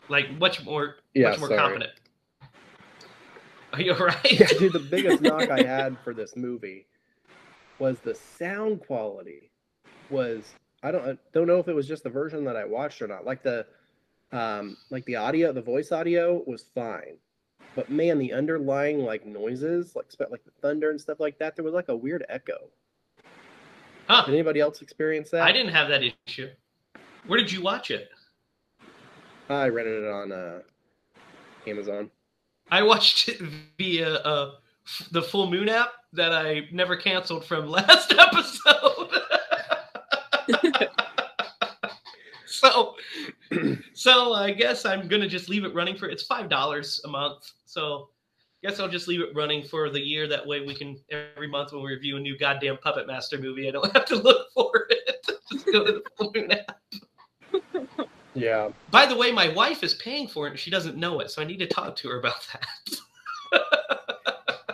Like 0.10 0.32
much 0.39 0.63
more, 0.63 0.98
Yeah, 1.13 1.32
much 1.32 1.39
more 1.39 1.48
sorry. 1.50 1.60
competent." 1.60 1.92
Are 3.74 3.82
you 3.82 3.94
all 3.94 4.06
right? 4.06 4.32
Yeah, 4.32 4.48
dude, 4.48 4.74
the 4.74 4.80
biggest 4.80 5.22
knock 5.22 5.50
I 5.50 5.63
had 5.63 5.98
for 6.04 6.13
this 6.13 6.36
movie 6.36 6.88
was 7.80 8.00
the 8.00 8.13
sound 8.16 8.82
quality. 8.86 9.52
Was 10.10 10.54
I 10.84 10.92
don't 10.92 11.08
I 11.08 11.18
don't 11.34 11.48
know 11.48 11.60
if 11.60 11.68
it 11.68 11.74
was 11.74 11.88
just 11.88 12.04
the 12.04 12.10
version 12.10 12.44
that 12.46 12.56
I 12.56 12.66
watched 12.66 13.02
or 13.02 13.08
not. 13.08 13.26
Like 13.26 13.42
the 13.44 13.66
um 14.34 14.78
like 14.89 15.06
the 15.06 15.15
audio, 15.15 15.54
the 15.54 15.62
voice 15.62 15.91
audio 15.91 16.43
was 16.46 16.65
fine. 16.76 17.17
But 17.76 17.89
man, 17.89 18.19
the 18.19 18.34
underlying 18.34 19.00
like 19.00 19.26
noises, 19.26 19.96
like 19.96 20.06
like 20.30 20.43
the 20.43 20.52
thunder 20.62 20.89
and 20.91 21.00
stuff 21.00 21.19
like 21.19 21.39
that, 21.39 21.56
there 21.56 21.63
was 21.63 21.74
like 21.74 21.89
a 21.89 21.96
weird 21.96 22.26
echo. 22.30 22.69
Huh. 24.08 24.26
Did 24.26 24.34
anybody 24.34 24.60
else 24.60 24.82
experience 24.82 25.30
that? 25.32 25.43
I 25.43 25.52
didn't 25.52 25.72
have 25.72 25.88
that 25.88 26.04
issue. 26.28 26.50
Where 27.26 27.39
did 27.39 27.52
you 27.52 27.62
watch 27.62 27.89
it? 27.89 28.10
I 29.50 29.69
rented 29.69 30.04
it 30.04 30.10
on 30.10 30.32
uh 30.32 30.60
Amazon. 31.67 32.10
I 32.72 32.82
watched 32.84 33.30
it 33.30 33.39
via 33.78 34.15
uh, 34.15 34.52
the 35.12 35.22
Full 35.22 35.50
Moon 35.50 35.69
app 35.69 35.93
that 36.13 36.34
I 36.34 36.67
never 36.72 36.96
canceled 36.96 37.46
from 37.46 37.67
last 37.69 38.13
episode. 38.13 39.03
so 43.94 44.34
I 44.34 44.52
guess 44.52 44.86
I'm 44.86 45.08
gonna 45.08 45.28
just 45.28 45.50
leave 45.50 45.63
it 45.66 45.74
running 45.74 45.96
for. 45.98 46.08
It's 46.08 46.24
five 46.24 46.50
dollars 46.50 47.02
a 47.06 47.08
month, 47.08 47.52
so 47.66 48.10
I 48.63 48.70
guess 48.70 48.80
I'll 48.80 48.88
just 48.89 49.08
leave 49.08 49.22
it 49.22 49.36
running 49.36 49.63
for 49.63 49.89
the 49.89 50.00
year. 50.00 50.28
That 50.28 50.46
way, 50.46 50.62
we 50.62 50.74
can 50.74 50.98
every 51.12 51.48
month 51.48 51.72
when 51.74 51.84
we 51.84 51.92
review 51.92 52.18
a 52.18 52.20
new 52.20 52.38
goddamn 52.38 52.78
Puppet 52.78 53.08
Master 53.08 53.38
movie, 53.38 53.68
I 53.68 53.72
don't 53.72 53.92
have 53.94 54.06
to 54.06 54.16
look 54.16 54.48
for 54.54 54.88
it. 54.89 55.28
just 55.52 55.66
go 55.66 55.86
to 55.86 55.92
the 55.94 56.04
Full 56.18 56.32
Moon 56.36 56.52
app. 56.52 56.80
Yeah. 58.36 58.70
By 58.89 59.06
the 59.06 59.16
way, 59.16 59.32
my 59.32 59.50
wife 59.50 59.84
is 59.84 59.94
paying 59.96 60.28
for 60.28 60.48
it 60.48 60.52
and 60.52 60.60
she 60.60 60.72
doesn't 60.72 60.98
know 60.98 61.20
it, 61.20 61.30
so 61.30 61.42
I 61.42 61.46
need 61.46 61.60
to 61.60 61.68
talk 61.68 61.96
to 61.98 62.10
her 62.10 62.20
about 62.20 62.48
that. 62.54 62.98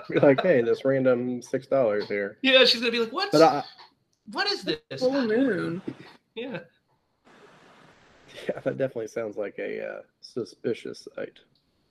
You're 0.09 0.21
like, 0.21 0.41
hey, 0.41 0.61
this 0.61 0.85
random 0.85 1.41
six 1.41 1.67
dollars 1.67 2.07
here. 2.07 2.37
yeah, 2.41 2.65
she's 2.65 2.79
gonna 2.79 2.91
be 2.91 2.99
like, 2.99 3.11
"What? 3.11 3.35
I, 3.35 3.63
what 4.31 4.47
is 4.49 4.63
this?" 4.63 4.79
Full 4.99 5.27
moon. 5.27 5.81
Yeah, 6.35 6.59
yeah, 8.55 8.59
that 8.63 8.77
definitely 8.77 9.07
sounds 9.07 9.37
like 9.37 9.55
a 9.59 9.85
uh, 9.85 10.01
suspicious 10.21 11.07
site. 11.15 11.39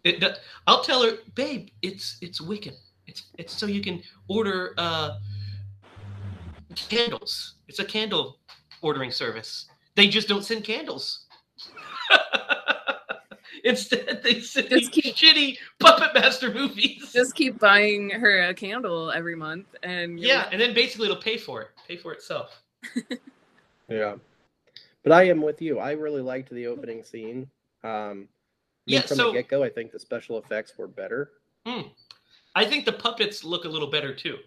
it. 0.05 0.21
do- 0.21 0.31
I'll 0.67 0.83
tell 0.83 1.03
her, 1.03 1.19
babe. 1.35 1.69
It's 1.83 2.19
it's 2.21 2.41
Wiccan. 2.41 2.75
It's 3.07 3.25
it's 3.39 3.53
so 3.57 3.67
you 3.67 3.81
can 3.81 4.03
order 4.29 4.75
uh 4.79 5.19
candles. 6.75 7.55
It's 7.69 7.79
a 7.79 7.85
candle 7.85 8.39
ordering 8.83 9.11
service. 9.11 9.67
They 9.97 10.09
just 10.09 10.29
don't 10.29 10.45
send 10.45 10.65
candles. 10.65 11.27
Instead, 13.65 14.21
they 14.23 14.41
send 14.41 14.69
Just 14.69 14.93
these 14.93 15.05
keep- 15.05 15.17
shitty 15.17 15.57
Puppet 15.81 16.15
Master 16.15 16.53
movies. 16.55 17.11
Just 17.13 17.35
keep 17.35 17.59
buying 17.59 18.09
her 18.11 18.43
a 18.49 18.55
candle 18.55 19.11
every 19.11 19.35
month, 19.35 19.67
and 19.83 20.19
you're- 20.21 20.29
yeah, 20.33 20.49
and 20.53 20.61
then 20.61 20.73
basically 20.75 21.07
it'll 21.09 21.21
pay 21.21 21.37
for 21.37 21.63
it, 21.63 21.69
pay 21.87 21.97
for 21.97 22.13
itself. 22.13 22.63
Yeah. 23.91 24.17
But 25.09 25.15
I 25.15 25.23
am 25.29 25.41
with 25.41 25.63
you. 25.63 25.79
I 25.79 25.93
really 25.93 26.21
liked 26.21 26.51
the 26.51 26.67
opening 26.67 27.03
scene. 27.03 27.49
Um, 27.83 28.29
Yeah, 28.85 29.01
from 29.01 29.17
so- 29.17 29.27
the 29.29 29.39
get 29.39 29.49
go, 29.49 29.63
I 29.63 29.71
think 29.71 29.91
the 29.91 29.99
special 29.99 30.37
effects 30.39 30.77
were 30.77 30.87
better. 30.87 31.33
I 32.55 32.65
think 32.65 32.85
the 32.87 32.93
puppets 32.93 33.43
look 33.45 33.65
a 33.65 33.69
little 33.69 33.89
better 33.89 34.15
too. 34.15 34.39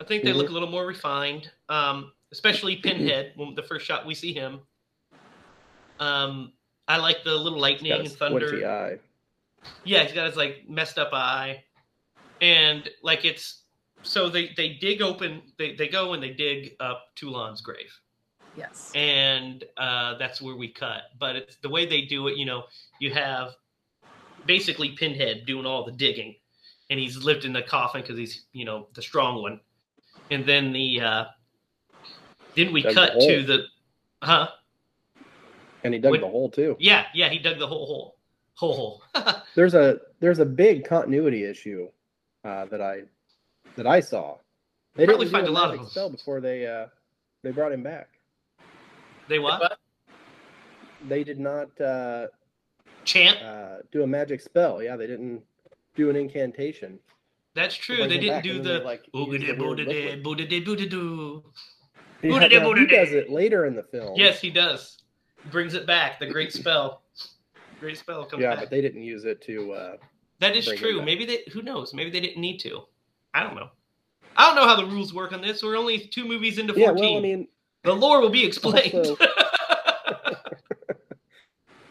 I 0.00 0.04
think 0.04 0.22
they 0.24 0.30
Mhm. 0.32 0.36
look 0.36 0.48
a 0.48 0.52
little 0.52 0.68
more 0.70 0.86
refined, 0.86 1.50
um, 1.68 2.12
especially 2.32 2.76
Pinhead. 2.76 3.32
When 3.36 3.54
the 3.54 3.62
first 3.62 3.84
shot 3.84 4.06
we 4.06 4.14
see 4.14 4.32
him, 4.32 4.60
um, 5.98 6.52
I 6.88 6.96
like 6.98 7.22
the 7.24 7.34
little 7.36 7.58
lightning 7.58 7.92
and 7.92 8.10
thunder. 8.10 8.66
eye. 8.66 8.98
Yeah, 9.84 10.04
he's 10.04 10.12
got 10.12 10.26
his 10.26 10.36
like 10.36 10.68
messed 10.68 10.98
up 10.98 11.12
eye, 11.12 11.64
and 12.40 12.88
like 13.02 13.24
it's 13.26 13.64
so 14.02 14.28
they 14.30 14.48
they 14.56 14.74
dig 14.74 15.02
open. 15.02 15.52
They 15.58 15.74
they 15.74 15.88
go 15.88 16.12
and 16.14 16.22
they 16.22 16.30
dig 16.32 16.76
up 16.80 17.14
Toulon's 17.16 17.60
grave, 17.60 17.98
yes, 18.56 18.90
and 18.94 19.64
uh, 19.76 20.16
that's 20.18 20.40
where 20.40 20.56
we 20.56 20.68
cut. 20.68 21.02
But 21.18 21.36
it's 21.36 21.56
the 21.56 21.68
way 21.68 21.86
they 21.86 22.02
do 22.02 22.28
it. 22.28 22.36
You 22.36 22.46
know, 22.46 22.64
you 22.98 23.12
have 23.12 23.52
basically 24.46 24.90
Pinhead 24.90 25.46
doing 25.46 25.66
all 25.66 25.84
the 25.84 25.92
digging, 25.92 26.34
and 26.90 26.98
he's 26.98 27.16
lifting 27.18 27.52
the 27.52 27.62
coffin 27.62 28.00
because 28.02 28.16
he's 28.18 28.44
you 28.52 28.64
know 28.64 28.88
the 28.94 29.02
strong 29.02 29.42
one, 29.42 29.60
and 30.30 30.44
then 30.46 30.72
the 30.72 31.00
uh, 31.00 31.24
then 32.56 32.72
we 32.72 32.82
Dug 32.82 32.94
cut 32.94 33.12
hole. 33.12 33.28
to 33.28 33.42
the 33.44 33.64
huh 34.22 34.48
And 35.84 35.94
he 35.94 36.00
dug 36.00 36.10
What- 36.12 36.20
the 36.20 36.28
hole 36.28 36.50
too. 36.50 36.76
yeah 36.78 37.06
yeah 37.14 37.28
he 37.30 37.38
dug 37.38 37.58
the 37.58 37.66
whole 37.66 37.86
hole 37.86 38.16
whole 38.54 38.74
hole. 38.74 39.02
There's 39.54 39.74
a 39.74 39.98
there's 40.20 40.38
a 40.40 40.44
big 40.44 40.84
continuity 40.84 41.44
issue 41.44 41.88
uh, 42.44 42.66
that 42.66 42.82
I 42.82 43.02
that 43.76 43.86
I 43.86 44.00
saw. 44.00 44.36
They 44.96 45.06
Probably 45.06 45.24
didn't 45.26 45.32
find 45.32 45.46
a 45.48 45.50
lot 45.50 45.64
of 45.66 45.70
magic 45.70 45.80
them. 45.82 45.90
spell 45.90 46.10
before 46.10 46.40
they 46.42 46.66
uh, 46.66 46.86
they 47.42 47.50
brought 47.52 47.72
him 47.72 47.82
back. 47.82 48.08
They 49.30 49.38
what 49.38 49.78
They 51.08 51.24
did 51.24 51.38
not 51.38 51.80
uh, 51.80 52.26
chant 53.04 53.40
uh, 53.42 53.78
do 53.90 54.02
a 54.02 54.06
magic 54.06 54.40
spell. 54.40 54.82
Yeah, 54.82 54.96
they 54.96 55.06
didn't 55.06 55.42
do 55.94 56.10
an 56.10 56.16
incantation. 56.16 56.98
That's 57.54 57.74
true. 57.74 58.06
They 58.06 58.18
didn't 58.18 58.42
do 58.42 58.56
and 58.56 58.64
then 58.64 58.72
they, 58.74 58.78
the 58.78 58.84
like, 58.84 59.02
Oogada 59.14 59.40
used 59.40 59.58
the 59.58 59.64
weird 59.64 59.78
boodada 59.78 60.22
liquid. 60.22 60.24
boodada 60.24 60.64
boodadoo. 60.64 61.42
Yeah, 62.22 62.30
Boodada 62.30 62.78
he 62.78 62.86
does 62.86 63.12
it 63.12 63.30
later 63.30 63.66
in 63.66 63.74
the 63.74 63.82
film. 63.82 64.12
Yes, 64.16 64.40
he 64.40 64.50
does. 64.50 64.98
Brings 65.50 65.74
it 65.74 65.86
back. 65.86 66.20
The 66.20 66.26
great 66.26 66.52
spell. 66.52 67.02
Great 67.80 67.96
spell 67.96 68.26
comes 68.26 68.42
Yeah, 68.42 68.50
back. 68.50 68.64
but 68.64 68.70
they 68.70 68.82
didn't 68.82 69.02
use 69.02 69.24
it 69.24 69.40
to. 69.42 69.72
Uh, 69.72 69.96
that 70.38 70.54
is 70.54 70.66
true. 70.66 71.02
Maybe 71.02 71.24
they. 71.24 71.44
Who 71.52 71.62
knows? 71.62 71.94
Maybe 71.94 72.10
they 72.10 72.20
didn't 72.20 72.40
need 72.40 72.58
to. 72.60 72.82
I 73.32 73.42
don't 73.42 73.54
know. 73.54 73.70
I 74.36 74.46
don't 74.46 74.56
know 74.56 74.68
how 74.68 74.76
the 74.76 74.86
rules 74.86 75.12
work 75.14 75.32
on 75.32 75.40
this. 75.40 75.62
We're 75.62 75.76
only 75.76 75.98
two 75.98 76.26
movies 76.26 76.58
into 76.58 76.74
yeah, 76.76 76.88
fourteen. 76.88 77.04
well, 77.04 77.18
I 77.18 77.20
mean, 77.22 77.48
the 77.84 77.92
lore 77.94 78.20
will 78.20 78.30
be 78.30 78.44
explained. 78.44 78.94
Also- 78.94 79.16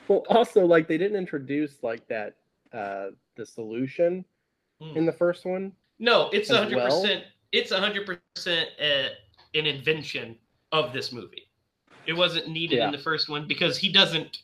well, 0.07 0.23
also 0.29 0.65
like 0.65 0.87
they 0.87 0.97
didn't 0.97 1.17
introduce 1.17 1.81
like 1.83 2.07
that 2.07 2.35
uh 2.73 3.07
the 3.35 3.45
solution 3.45 4.25
Hmm. 4.81 4.95
in 4.95 5.05
the 5.05 5.11
first 5.11 5.45
one. 5.45 5.73
no, 5.99 6.29
it's 6.31 6.49
hundred 6.49 6.77
well? 6.77 7.01
percent. 7.01 7.25
It's 7.51 7.69
hundred 7.73 8.05
percent 8.05 8.69
uh, 8.79 9.09
an 9.55 9.65
invention 9.65 10.37
of 10.71 10.93
this 10.93 11.11
movie. 11.11 11.49
It 12.07 12.13
wasn't 12.13 12.47
needed 12.47 12.77
Yeah. 12.77 12.85
in 12.85 12.91
the 12.93 12.97
first 12.97 13.27
one 13.27 13.45
because 13.45 13.77
he 13.77 13.91
doesn't. 13.91 14.43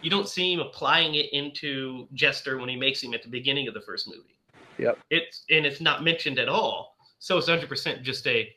You 0.00 0.08
don't 0.10 0.28
see 0.28 0.52
him 0.52 0.60
applying 0.60 1.16
it 1.16 1.32
into 1.32 2.06
Jester 2.14 2.58
when 2.58 2.68
he 2.68 2.76
makes 2.76 3.02
him 3.02 3.12
at 3.12 3.22
the 3.24 3.28
beginning 3.28 3.66
of 3.66 3.74
the 3.74 3.80
first 3.80 4.06
movie. 4.06 4.38
Yep. 4.78 4.98
It's 5.10 5.44
and 5.50 5.66
it's 5.66 5.80
not 5.80 6.04
mentioned 6.04 6.38
at 6.38 6.48
all. 6.48 6.96
So 7.18 7.38
it's 7.38 7.48
hundred 7.48 7.68
percent 7.68 8.04
just 8.04 8.24
a 8.28 8.54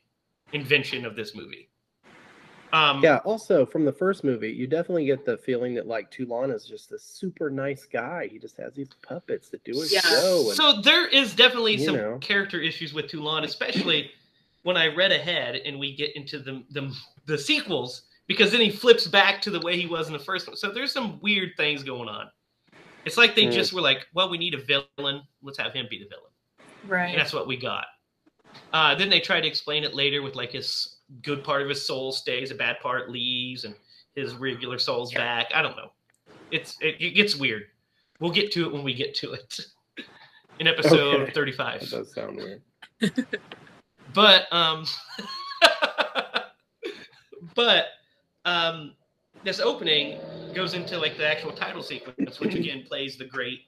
invention 0.53 1.05
of 1.07 1.15
this 1.15 1.33
movie. 1.33 1.69
Um, 2.75 3.01
Yeah. 3.01 3.17
Also, 3.23 3.65
from 3.65 3.85
the 3.85 3.93
first 3.93 4.23
movie, 4.23 4.51
you 4.51 4.67
definitely 4.67 5.05
get 5.05 5.25
the 5.25 5.37
feeling 5.37 5.73
that 5.75 5.87
like 5.87 6.11
Toulon 6.11 6.51
is 6.51 6.65
just 6.65 6.91
a 6.91 6.99
super 6.99 7.49
nice 7.49 7.85
guy. 7.85 8.27
He 8.27 8.37
just 8.37 8.57
has 8.57 8.73
these 8.73 8.89
puppets 9.01 9.49
that 9.49 9.63
do 9.63 9.79
his 9.79 9.93
Yeah. 9.93 10.01
show. 10.01 10.49
And, 10.49 10.57
So 10.57 10.81
there 10.81 11.07
is 11.07 11.33
definitely 11.35 11.77
some 11.77 11.95
know. 11.95 12.17
character 12.19 12.59
issues 12.59 12.93
with 12.93 13.07
Toulon, 13.07 13.45
especially 13.45 14.11
when 14.63 14.75
I 14.75 14.87
read 14.93 15.11
ahead 15.13 15.55
and 15.55 15.79
we 15.79 15.95
get 15.95 16.15
into 16.15 16.39
the, 16.39 16.63
the 16.71 16.93
the 17.27 17.37
sequels, 17.37 18.03
because 18.27 18.51
then 18.51 18.61
he 18.61 18.69
flips 18.69 19.07
back 19.07 19.41
to 19.43 19.49
the 19.51 19.59
way 19.61 19.77
he 19.77 19.87
was 19.87 20.07
in 20.07 20.13
the 20.13 20.19
first 20.19 20.47
one. 20.47 20.57
So 20.57 20.69
there's 20.71 20.91
some 20.91 21.19
weird 21.21 21.51
things 21.57 21.81
going 21.81 22.09
on. 22.09 22.29
It's 23.05 23.17
like 23.17 23.35
they 23.35 23.45
Mm. 23.45 23.51
just 23.53 23.73
were 23.73 23.81
like, 23.81 24.05
well, 24.13 24.29
we 24.29 24.37
need 24.37 24.53
a 24.53 24.61
villain. 24.61 25.21
Let's 25.41 25.57
have 25.59 25.73
him 25.73 25.87
be 25.89 25.99
the 25.99 26.09
villain. 26.09 26.31
And 26.83 26.91
right. 26.91 27.15
that's 27.15 27.33
what 27.33 27.47
we 27.47 27.57
got. 27.57 27.85
Uh, 28.73 28.95
then 28.95 29.09
they 29.09 29.19
try 29.19 29.39
to 29.39 29.47
explain 29.47 29.83
it 29.83 29.93
later 29.93 30.21
with 30.21 30.35
like 30.35 30.51
his 30.51 30.94
good 31.21 31.43
part 31.43 31.61
of 31.61 31.69
his 31.69 31.85
soul 31.85 32.11
stays, 32.11 32.51
a 32.51 32.55
bad 32.55 32.79
part 32.79 33.09
leaves, 33.11 33.63
and 33.65 33.75
his 34.15 34.33
regular 34.35 34.77
soul's 34.79 35.11
Yeah. 35.13 35.19
back. 35.19 35.51
I 35.53 35.61
don't 35.61 35.75
know. 35.77 35.91
It's 36.51 36.77
it, 36.81 36.95
it 36.99 37.11
gets 37.11 37.35
weird. 37.35 37.67
We'll 38.19 38.31
get 38.31 38.51
to 38.53 38.65
it 38.65 38.71
when 38.73 38.83
we 38.83 38.93
get 38.93 39.13
to 39.15 39.33
it 39.33 39.59
in 40.59 40.67
episode 40.67 41.21
Okay. 41.21 41.31
35. 41.31 41.81
that 41.81 41.89
does 41.89 42.13
sound 42.13 42.37
weird. 42.37 42.61
But 44.13 44.47
um, 44.53 44.85
but 47.55 47.85
um, 48.45 48.93
this 49.43 49.59
opening 49.59 50.19
goes 50.53 50.73
into 50.73 50.97
like 50.97 51.17
the 51.17 51.27
actual 51.27 51.51
title 51.51 51.83
sequence, 51.83 52.39
which 52.39 52.55
again 52.55 52.83
plays 52.87 53.17
the 53.17 53.25
great 53.25 53.61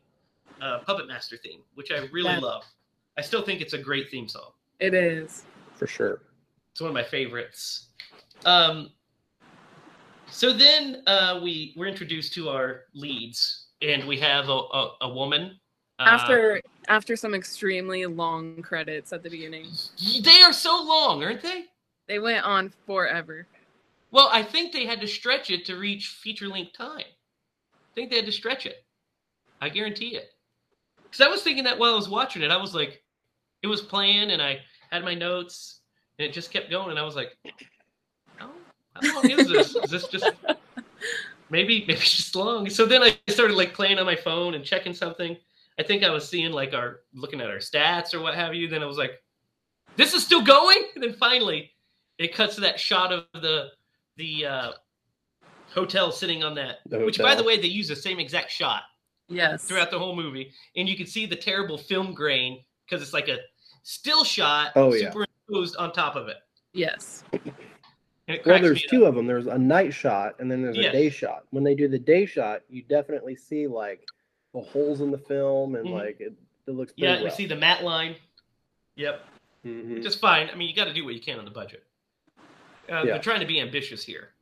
uh, 0.62 0.80
Puppet 0.86 1.08
Master 1.08 1.38
theme, 1.38 1.60
which 1.76 1.92
I 1.92 1.98
really 2.12 2.30
Yeah. 2.32 2.40
love. 2.40 2.64
I 3.18 3.22
still 3.22 3.42
think 3.42 3.62
it's 3.62 3.74
a 3.74 3.78
great 3.78 4.10
theme 4.10 4.28
song. 4.28 4.52
It 4.80 4.94
is. 4.94 5.44
For 5.76 5.88
sure. 5.88 6.22
It's 6.78 6.82
one 6.84 6.90
of 6.90 6.94
my 6.94 7.04
favorites. 7.06 7.88
Um, 8.46 8.92
so 10.30 10.54
then 10.54 11.02
uh, 11.08 11.40
we 11.42 11.74
we're 11.76 11.88
introduced 11.88 12.36
to 12.36 12.50
our 12.50 12.82
leads, 12.94 13.70
and 13.82 14.08
we 14.08 14.20
have 14.20 14.48
a 14.48 14.52
a, 14.52 14.92
a 15.02 15.10
woman. 15.10 15.60
Uh, 15.98 16.04
After 16.04 16.62
after 16.88 17.16
some 17.16 17.34
extremely 17.34 18.06
long 18.06 18.62
credits 18.62 19.12
at 19.12 19.24
the 19.24 19.30
beginning, 19.32 19.66
they 20.22 20.44
are 20.44 20.54
so 20.54 20.84
long, 20.88 21.24
aren't 21.24 21.42
they? 21.42 21.64
they 22.08 22.20
went 22.20 22.46
on 22.46 22.72
forever. 22.86 23.48
Well, 24.12 24.30
I 24.32 24.44
think 24.44 24.72
they 24.72 24.86
had 24.86 25.02
to 25.02 25.08
stretch 25.08 25.50
it 25.50 25.66
to 25.66 25.78
reach 25.78 26.10
feature 26.10 26.48
length 26.48 26.74
time. 26.78 27.00
I 27.00 27.94
think 27.96 28.12
they 28.12 28.18
had 28.18 28.28
to 28.28 28.32
stretch 28.32 28.68
it. 28.68 28.86
I 29.62 29.70
guarantee 29.70 30.16
it. 30.16 30.30
Because 31.06 31.26
I 31.26 31.28
was 31.28 31.42
thinking 31.42 31.64
that 31.64 31.80
while 31.80 31.94
I 31.94 31.96
was 31.96 32.08
watching 32.08 32.44
it, 32.44 32.52
I 32.52 32.58
was 32.58 32.76
like, 32.76 33.02
it 33.64 33.68
was 33.68 33.82
playing, 33.82 34.30
and 34.30 34.44
I 34.44 34.60
had 34.92 35.04
my 35.04 35.16
notes, 35.16 35.77
and 36.18 36.28
it 36.28 36.34
just 36.34 36.52
kept 36.52 36.70
going, 36.70 36.90
and 36.90 37.00
I 37.00 37.04
was 37.04 37.16
like, 37.16 37.38
oh, 38.42 38.50
how 38.94 39.16
long 39.16 39.30
is 39.30 39.48
this? 39.48 39.76
is 39.76 39.92
this 39.92 40.08
just 40.08 40.26
maybe 41.50 41.82
maybe 41.82 41.94
it's 41.94 42.16
just 42.16 42.36
long? 42.36 42.70
So 42.70 42.86
then 42.86 43.04
I 43.04 43.18
started 43.30 43.56
like 43.56 43.74
playing 43.74 44.00
on 44.00 44.06
my 44.06 44.16
phone 44.16 44.54
and 44.56 44.64
checking 44.64 44.94
something. 44.94 45.38
I 45.80 45.84
think 45.84 46.04
I 46.04 46.10
was 46.10 46.28
seeing 46.28 46.52
like 46.52 46.74
our 46.74 47.02
looking 47.14 47.40
at 47.40 47.50
our 47.50 47.58
stats 47.58 48.14
or 48.14 48.22
what 48.22 48.34
have 48.34 48.56
you. 48.56 48.68
Then 48.68 48.82
I 48.82 48.88
was 48.88 48.98
like, 48.98 49.12
this 49.96 50.14
is 50.14 50.24
still 50.24 50.42
going. 50.42 50.86
And 50.96 51.04
then 51.04 51.14
finally, 51.14 51.72
it 52.18 52.34
cuts 52.34 52.56
to 52.56 52.62
that 52.62 52.80
shot 52.80 53.14
of 53.14 53.26
the 53.34 53.68
the 54.18 54.46
uh, 54.46 54.72
hotel 55.74 56.12
sitting 56.12 56.44
on 56.44 56.56
that. 56.56 56.78
Which, 56.90 57.20
by 57.20 57.36
the 57.36 57.44
way, 57.44 57.62
they 57.62 57.68
use 57.68 57.88
the 57.88 57.96
same 57.96 58.20
exact 58.20 58.52
shot 58.52 58.84
Yes. 59.30 59.66
throughout 59.66 59.92
the 59.92 60.00
whole 60.00 60.16
movie, 60.16 60.52
and 60.76 60.88
you 60.88 60.96
can 60.96 61.06
see 61.06 61.26
the 61.26 61.36
terrible 61.36 61.78
film 61.78 62.14
grain 62.14 62.64
because 62.86 63.04
it's 63.04 63.14
like 63.14 63.28
a 63.28 63.38
still 63.84 64.24
shot 64.24 64.72
Oh, 64.76 64.94
yeah. 64.94 65.14
Superimposed 65.48 65.76
on 65.78 65.92
top 65.94 66.16
of 66.16 66.28
it. 66.28 66.38
Yes. 66.74 67.24
It 68.28 68.46
Well, 68.46 68.62
there's 68.62 68.84
two 68.84 69.04
up. 69.06 69.10
of 69.10 69.16
them. 69.16 69.26
There's 69.26 69.48
a 69.48 69.58
night 69.58 69.94
shot 69.94 70.36
and 70.40 70.52
then 70.52 70.62
there's 70.62 70.78
Yes. 70.78 70.90
a 70.90 70.92
day 70.92 71.10
shot. 71.10 71.46
When 71.52 71.64
they 71.64 71.76
do 71.76 71.88
the 71.88 72.00
day 72.00 72.26
shot, 72.26 72.62
you 72.70 72.82
definitely 72.84 73.36
see 73.36 73.68
like 73.68 74.06
the 74.54 74.60
holes 74.62 75.02
in 75.02 75.12
the 75.12 75.18
film 75.18 75.76
and 75.76 75.88
Mhm. 75.88 75.94
like 75.94 76.20
it, 76.20 76.34
it 76.68 76.72
looks 76.72 76.92
pretty 76.94 77.04
Yeah, 77.04 77.20
you 77.20 77.26
rough. 77.26 77.36
see 77.36 77.46
the 77.46 77.56
matte 77.56 77.84
line. 77.84 78.16
Yep, 78.96 79.26
Mhm. 79.66 80.04
just 80.04 80.20
fine. 80.20 80.50
I 80.50 80.56
mean, 80.56 80.68
you 80.68 80.76
got 80.76 80.86
to 80.86 80.94
do 80.94 81.06
what 81.06 81.14
you 81.14 81.22
can 81.22 81.40
on 81.40 81.46
the 81.46 81.52
budget. 81.52 81.84
Uh, 82.38 82.44
Yeah. 82.90 83.04
They're 83.04 83.20
trying 83.20 83.40
to 83.42 83.46
be 83.46 83.60
ambitious 83.62 84.04
here. 84.04 84.34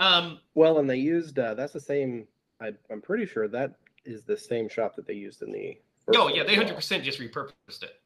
Um, 0.00 0.40
Well, 0.54 0.78
and 0.78 0.88
they 0.88 0.96
used 0.98 1.38
uh, 1.38 1.54
that's 1.54 1.72
the 1.72 1.80
same. 1.80 2.26
I, 2.60 2.74
I'm 2.90 3.00
pretty 3.00 3.26
sure 3.26 3.46
that 3.48 3.74
is 4.04 4.22
the 4.24 4.36
same 4.36 4.68
shot 4.68 4.96
that 4.96 5.06
they 5.06 5.14
used 5.14 5.42
in 5.42 5.52
the. 5.52 5.78
first 6.06 6.18
oh 6.18 6.24
one 6.24 6.34
yeah, 6.34 6.42
they 6.44 6.54
hundred 6.54 6.74
percent 6.74 7.04
just 7.04 7.18
repurposed 7.20 7.82
it. 7.82 7.97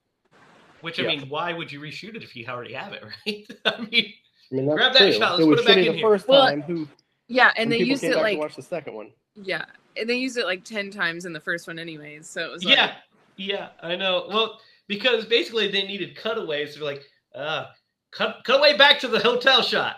Which 0.83 0.99
I 1.01 1.05
Yeah. 1.05 1.09
mean, 1.09 1.29
why 1.29 1.53
would 1.53 1.73
you 1.73 1.81
reshoot 1.81 2.15
it 2.17 2.23
if 2.23 2.37
you 2.37 2.47
already 2.47 2.75
have 2.75 2.93
it, 2.93 3.03
right? 3.27 3.47
I 3.65 3.81
mean, 3.91 4.13
I 4.53 4.55
mean, 4.55 4.71
Grab 4.71 4.93
that 4.93 4.99
true. 4.99 5.13
shot, 5.13 5.33
let's 5.33 5.43
it 5.45 5.49
was 5.49 5.61
put 5.63 5.71
it 5.71 5.75
back 5.75 5.79
in 5.79 5.87
the 5.87 5.93
here. 5.93 6.03
first 6.03 6.29
Well, 6.29 6.47
time. 6.47 6.63
Who 6.63 6.87
Yeah, 7.29 7.53
and 7.57 7.73
they 7.73 7.79
people 7.79 7.91
used 7.93 8.05
it 8.05 8.17
like 8.17 8.39
watch 8.39 8.57
the 8.57 8.63
second 8.63 8.95
one. 8.95 9.11
yeah, 9.37 9.65
and 9.97 10.09
they 10.09 10.17
used 10.17 10.37
it 10.37 10.45
like 10.45 10.65
ten 10.65 10.91
times 10.91 11.25
in 11.25 11.33
the 11.33 11.41
first 11.41 11.67
one, 11.67 11.79
anyways. 11.79 12.29
So 12.29 12.45
it 12.45 12.51
was 12.51 12.65
yeah, 12.65 12.87
like, 12.87 12.95
yeah, 13.37 13.69
I 13.83 13.97
know. 13.97 14.27
Well, 14.29 14.61
because 14.89 15.25
basically 15.25 15.71
they 15.71 15.87
needed 15.87 16.17
cutaways. 16.17 16.75
They're 16.75 16.85
like, 16.85 17.03
uh, 17.35 17.67
cut, 18.11 18.43
cut 18.45 18.59
away 18.59 18.77
back 18.77 18.99
to 19.01 19.09
the 19.09 19.21
hotel 19.21 19.63
shot. 19.63 19.97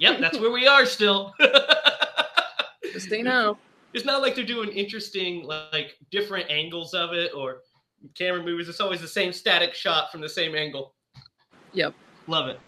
yep, 0.00 0.20
that's 0.20 0.38
where 0.38 0.50
we 0.50 0.66
are 0.66 0.86
still. 0.86 1.32
Just 2.92 3.08
so 3.08 3.16
you 3.16 3.24
know. 3.24 3.58
it's 3.92 4.04
not 4.04 4.22
like 4.22 4.34
they're 4.34 4.44
doing 4.44 4.70
interesting, 4.70 5.44
like 5.44 5.96
different 6.10 6.50
angles 6.50 6.94
of 6.94 7.12
it 7.12 7.32
or 7.36 7.58
camera 8.14 8.42
movies. 8.42 8.68
It's 8.68 8.80
always 8.80 9.00
the 9.00 9.08
same 9.08 9.32
static 9.32 9.74
shot 9.74 10.10
from 10.10 10.20
the 10.20 10.28
same 10.28 10.54
angle. 10.54 10.94
Yep. 11.72 11.94
Love 12.26 12.48
it. 12.48 12.60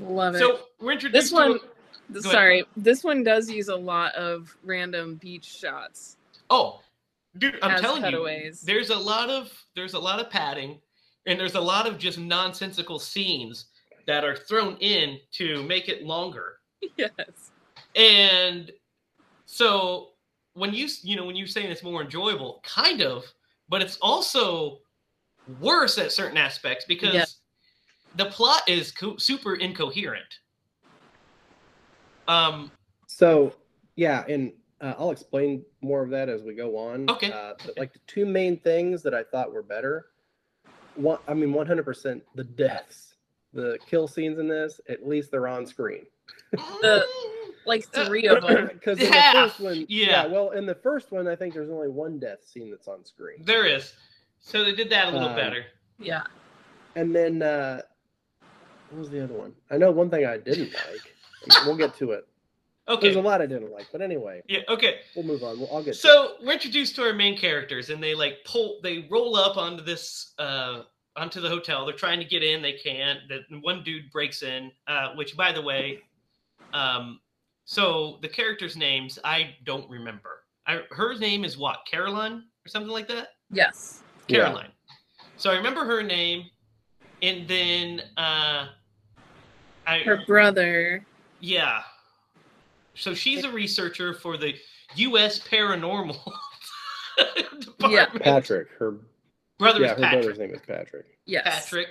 Love 0.00 0.34
it. 0.34 0.38
So 0.38 0.60
we're 0.80 0.92
introduced 0.92 1.24
this 1.24 1.32
one, 1.32 1.58
ahead. 2.10 2.22
sorry, 2.22 2.64
this 2.76 3.04
one 3.04 3.22
does 3.22 3.50
use 3.50 3.68
a 3.68 3.76
lot 3.76 4.14
of 4.14 4.56
random 4.64 5.16
beach 5.16 5.44
shots. 5.44 6.16
Oh, 6.50 6.80
dude, 7.36 7.58
I'm 7.62 7.80
telling 7.80 8.02
cutaways. 8.02 8.62
you, 8.62 8.74
there's 8.74 8.90
a 8.90 8.96
lot 8.96 9.28
of 9.30 9.52
there's 9.74 9.94
a 9.94 9.98
lot 9.98 10.20
of 10.20 10.30
padding, 10.30 10.80
and 11.26 11.38
there's 11.38 11.54
a 11.54 11.60
lot 11.60 11.86
of 11.86 11.98
just 11.98 12.18
nonsensical 12.18 12.98
scenes 12.98 13.66
that 14.06 14.24
are 14.24 14.36
thrown 14.36 14.76
in 14.80 15.18
to 15.32 15.62
make 15.64 15.88
it 15.88 16.04
longer. 16.04 16.58
yes. 16.96 17.50
And 17.94 18.70
so 19.46 20.10
when 20.54 20.72
you 20.74 20.88
you 21.02 21.16
know 21.16 21.24
when 21.24 21.36
you're 21.36 21.46
saying 21.46 21.70
it's 21.70 21.82
more 21.82 22.02
enjoyable, 22.02 22.60
kind 22.64 23.02
of, 23.02 23.24
but 23.68 23.82
it's 23.82 23.96
also 24.02 24.78
worse 25.60 25.98
at 25.98 26.12
certain 26.12 26.36
aspects 26.36 26.84
because 26.86 27.14
Yeah. 27.14 27.24
the 28.16 28.26
plot 28.26 28.62
is 28.68 28.92
co- 28.92 29.16
super 29.16 29.54
incoherent. 29.56 30.38
Um. 32.26 32.70
So 33.06 33.54
yeah, 33.96 34.24
and 34.28 34.52
uh, 34.80 34.94
I'll 34.98 35.10
explain 35.10 35.64
more 35.80 36.02
of 36.02 36.10
that 36.10 36.28
as 36.28 36.42
we 36.42 36.54
go 36.54 36.76
on. 36.76 37.08
Okay. 37.10 37.32
Uh, 37.32 37.54
but 37.64 37.78
like 37.78 37.92
the 37.92 38.00
two 38.06 38.26
main 38.26 38.58
things 38.58 39.02
that 39.02 39.14
I 39.14 39.24
thought 39.24 39.52
were 39.52 39.62
better. 39.62 40.06
One, 40.94 41.18
I 41.26 41.34
mean, 41.34 41.52
one 41.52 41.66
hundred 41.66 41.84
percent 41.84 42.22
the 42.34 42.44
deaths, 42.44 43.14
the 43.52 43.78
kill 43.88 44.06
scenes 44.06 44.38
in 44.38 44.46
this. 44.48 44.80
At 44.88 45.06
least 45.06 45.30
they're 45.30 45.48
on 45.48 45.66
screen. 45.66 46.04
The- 46.52 47.04
Like 47.68 47.86
Uh, 47.94 48.04
three 48.06 48.26
of 48.26 48.42
them. 48.42 48.70
Because 48.72 48.98
in 49.00 49.10
the 49.10 49.30
first 49.34 49.60
one, 49.60 49.86
yeah. 49.88 50.26
well, 50.26 50.50
in 50.50 50.66
the 50.66 50.74
first 50.74 51.12
one, 51.12 51.28
I 51.28 51.36
think 51.36 51.54
there's 51.54 51.70
only 51.70 51.88
one 51.88 52.18
death 52.18 52.44
scene 52.44 52.70
that's 52.70 52.88
on 52.88 53.04
screen. 53.04 53.38
There 53.44 53.64
is. 53.66 53.92
So 54.40 54.64
they 54.64 54.74
did 54.74 54.90
that 54.90 55.08
a 55.08 55.10
little 55.10 55.28
Um, 55.28 55.36
better. 55.36 55.64
Yeah. 55.98 56.22
And 56.96 57.14
then 57.14 57.42
uh, 57.42 57.82
what 58.90 59.00
was 59.00 59.10
the 59.10 59.22
other 59.22 59.34
one? 59.34 59.52
I 59.70 59.76
know 59.78 59.90
one 59.90 60.10
thing 60.10 60.24
I 60.26 60.38
didn't 60.38 60.72
like. 60.72 61.14
we'll 61.66 61.76
get 61.76 61.94
to 61.98 62.12
it. 62.12 62.26
Okay. 62.88 63.08
There's 63.08 63.16
a 63.16 63.20
lot 63.20 63.42
I 63.42 63.46
didn't 63.46 63.70
like, 63.70 63.86
but 63.92 64.00
anyway, 64.00 64.40
Yeah. 64.48 64.60
Okay. 64.68 65.00
we'll 65.14 65.26
move 65.26 65.42
on. 65.42 65.58
We'll, 65.60 65.68
I'll 65.70 65.82
get. 65.82 65.92
to. 65.94 66.00
So 66.00 66.36
we're 66.42 66.54
introduced 66.54 66.96
to 66.96 67.02
our 67.02 67.12
main 67.12 67.36
characters, 67.36 67.90
and 67.90 68.02
they 68.02 68.14
like 68.14 68.38
pull, 68.46 68.80
they 68.82 69.06
roll 69.10 69.36
up 69.36 69.58
onto 69.58 69.84
this, 69.84 70.32
uh, 70.38 70.82
onto 71.14 71.40
the 71.42 71.48
hotel. 71.50 71.84
They're 71.84 71.94
trying 71.96 72.18
to 72.20 72.24
get 72.24 72.42
in, 72.42 72.62
they 72.62 72.72
can't. 72.72 73.18
The 73.28 73.42
one 73.60 73.82
dude 73.84 74.10
breaks 74.10 74.42
in, 74.42 74.70
uh, 74.86 75.14
which, 75.16 75.36
by 75.36 75.52
the 75.52 75.60
way, 75.60 76.00
um, 76.72 77.20
so 77.70 78.16
the 78.22 78.28
characters' 78.28 78.78
names 78.78 79.18
I 79.24 79.54
don't 79.64 79.88
remember. 79.90 80.44
I, 80.66 80.80
her 80.90 81.14
name 81.18 81.44
is 81.44 81.58
what, 81.58 81.80
Caroline 81.90 82.44
or 82.64 82.68
something 82.68 82.90
like 82.90 83.06
that. 83.08 83.28
Yes. 83.50 84.02
Yeah. 84.26 84.44
Caroline. 84.46 84.70
So 85.36 85.50
I 85.50 85.56
remember 85.56 85.84
her 85.84 86.02
name, 86.02 86.46
and 87.20 87.46
then 87.46 88.00
uh, 88.16 88.68
I 89.86 89.98
Her 89.98 90.20
brother. 90.26 91.04
yeah. 91.40 91.82
So 92.94 93.12
she's 93.12 93.44
a 93.44 93.52
researcher 93.52 94.14
for 94.14 94.38
the 94.38 94.54
U.S. 94.96 95.38
Paranormal 95.46 96.16
Department. 97.60 97.92
Yeah. 97.92 98.06
Patrick, 98.18 98.68
her 98.78 98.94
Brother 99.58 99.80
yeah, 99.80 99.86
is 99.86 99.90
her 99.92 99.96
Patrick. 100.00 100.22
brother's 100.22 100.38
name 100.38 100.54
is 100.54 100.60
Patrick. 100.66 101.06
Yes. 101.26 101.44
Patrick. 101.66 101.88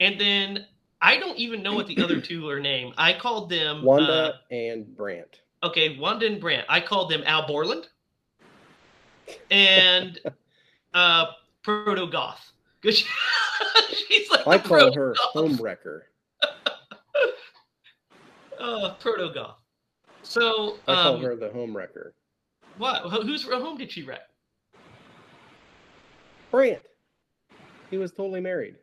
And 0.00 0.20
then 0.20 0.66
I 1.04 1.18
don't 1.18 1.36
even 1.36 1.62
know 1.62 1.74
what 1.74 1.88
the 1.88 2.00
other 2.02 2.20
two 2.20 2.48
are 2.48 2.60
named. 2.60 2.94
I 2.96 3.12
called 3.12 3.50
them 3.50 3.82
Wanda 3.82 4.34
and 4.52 4.96
Brant. 4.96 5.40
Uh, 5.62 5.66
okay, 5.66 5.98
Wanda 5.98 6.26
and 6.26 6.40
Brant. 6.40 6.64
I 6.68 6.80
called 6.80 7.10
them 7.10 7.22
Al 7.26 7.46
Borland 7.46 7.88
and 9.50 10.18
uh 10.94 11.26
Proto 11.62 12.06
Goth. 12.06 12.52
'Cause 12.82 12.96
she- 12.98 13.06
She's 14.08 14.30
like 14.30 14.46
I 14.46 14.58
call 14.58 14.92
her 14.94 15.14
Goth. 15.14 15.32
Home 15.32 15.56
Wrecker. 15.56 16.06
Uh, 18.60 18.94
Proto 19.00 19.28
Goth. 19.34 19.56
So 20.22 20.76
I 20.86 20.94
call 20.94 21.16
um, 21.16 21.22
her 21.22 21.34
the 21.34 21.50
Home 21.50 21.76
Wrecker. 21.76 22.14
what? 22.78 23.02
Who- 23.02 23.22
Whose 23.22 23.42
home 23.44 23.76
did 23.76 23.90
she 23.90 24.04
wreck? 24.04 24.28
Brant. 26.52 26.80
He 27.90 27.98
was 27.98 28.12
totally 28.12 28.40
married. 28.40 28.76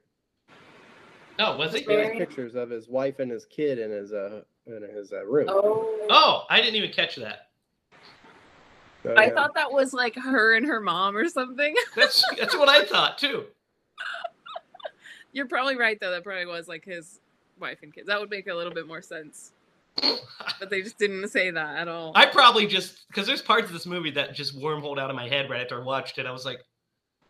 Oh, 1.39 1.57
was 1.57 1.73
he? 1.73 1.83
There 1.83 2.09
was 2.09 2.17
pictures 2.17 2.55
of 2.55 2.69
his 2.69 2.87
wife 2.87 3.19
and 3.19 3.31
his 3.31 3.45
kid 3.45 3.79
in 3.79 3.91
his 3.91 4.11
uh 4.11 4.41
in 4.67 4.83
his 4.93 5.13
uh, 5.13 5.25
room. 5.25 5.47
Oh. 5.49 6.07
Oh, 6.09 6.45
I 6.49 6.61
didn't 6.61 6.75
even 6.75 6.91
catch 6.91 7.15
that. 7.15 7.47
So, 9.03 9.13
I 9.13 9.27
yeah. 9.27 9.33
thought 9.33 9.55
that 9.55 9.71
was 9.71 9.93
like 9.93 10.15
her 10.15 10.55
and 10.55 10.65
her 10.65 10.81
mom 10.81 11.15
or 11.15 11.29
something. 11.29 11.73
That's 11.95 12.23
that's 12.37 12.55
what 12.57 12.67
I 12.67 12.83
thought 12.83 13.17
too. 13.17 13.45
You're 15.31 15.47
probably 15.47 15.77
right 15.77 15.97
though. 15.99 16.11
That 16.11 16.23
probably 16.23 16.45
was 16.45 16.67
like 16.67 16.83
his 16.83 17.21
wife 17.59 17.79
and 17.81 17.93
kids. 17.93 18.07
That 18.07 18.19
would 18.19 18.29
make 18.29 18.47
a 18.47 18.53
little 18.53 18.73
bit 18.73 18.87
more 18.87 19.01
sense. 19.01 19.51
But 20.59 20.69
they 20.69 20.81
just 20.81 20.97
didn't 20.97 21.27
say 21.29 21.51
that 21.51 21.77
at 21.77 21.87
all. 21.87 22.11
I 22.15 22.25
probably 22.25 22.67
just 22.67 23.07
because 23.07 23.25
there's 23.25 23.41
parts 23.41 23.67
of 23.67 23.73
this 23.73 23.85
movie 23.85 24.11
that 24.11 24.33
just 24.33 24.59
wormholed 24.59 24.99
out 24.99 25.09
of 25.09 25.15
my 25.15 25.27
head 25.29 25.49
right 25.49 25.61
after 25.61 25.81
I 25.81 25.83
watched 25.83 26.17
it. 26.17 26.25
I 26.25 26.31
was 26.31 26.45
like, 26.45 26.59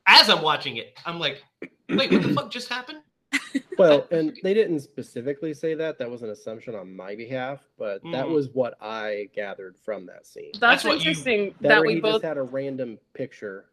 as 0.08 0.30
I'm 0.30 0.42
watching 0.42 0.78
it, 0.78 0.98
I'm 1.06 1.20
like, 1.20 1.44
wait, 1.90 2.12
what 2.12 2.22
the 2.24 2.34
fuck 2.36 2.52
just 2.52 2.70
happened? 2.70 3.00
Well, 3.78 4.08
and 4.12 4.38
they 4.44 4.54
didn't 4.54 4.80
specifically 4.82 5.54
say 5.54 5.74
that. 5.76 5.98
That 5.98 6.10
was 6.10 6.22
an 6.24 6.30
assumption 6.30 6.76
on 6.76 6.96
my 6.96 7.16
behalf, 7.16 7.62
but 7.78 8.02
that 8.12 8.26
Mm. 8.26 8.32
was 8.34 8.50
what 8.50 8.76
I 8.82 9.30
gathered 9.36 9.76
from 9.84 10.06
that 10.08 10.26
scene. 10.26 10.52
That's 10.54 10.60
That's, 10.60 10.84
what 10.86 10.92
you- 11.04 11.10
interesting 11.12 11.56
That, 11.62 11.70
that 11.70 11.82
we 11.82 11.96
he 11.96 12.00
both. 12.02 12.14
just 12.16 12.26
had 12.26 12.38
a 12.38 12.44
random 12.44 13.00
picture 13.14 13.66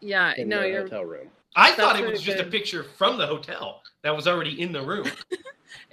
Yeah. 0.00 0.34
in 0.36 0.48
No, 0.48 0.60
the 0.62 0.68
you're. 0.68 0.82
hotel 0.82 1.04
room. 1.04 1.28
I 1.56 1.72
thought 1.72 1.98
it 1.98 2.08
was 2.10 2.22
very 2.22 2.36
just 2.38 2.48
a 2.48 2.50
picture 2.50 2.84
from 2.84 3.18
the 3.18 3.26
hotel 3.26 3.82
that 4.02 4.14
was 4.14 4.26
already 4.28 4.60
in 4.60 4.72
the 4.72 4.82
room. 4.82 5.06
it 5.30 5.40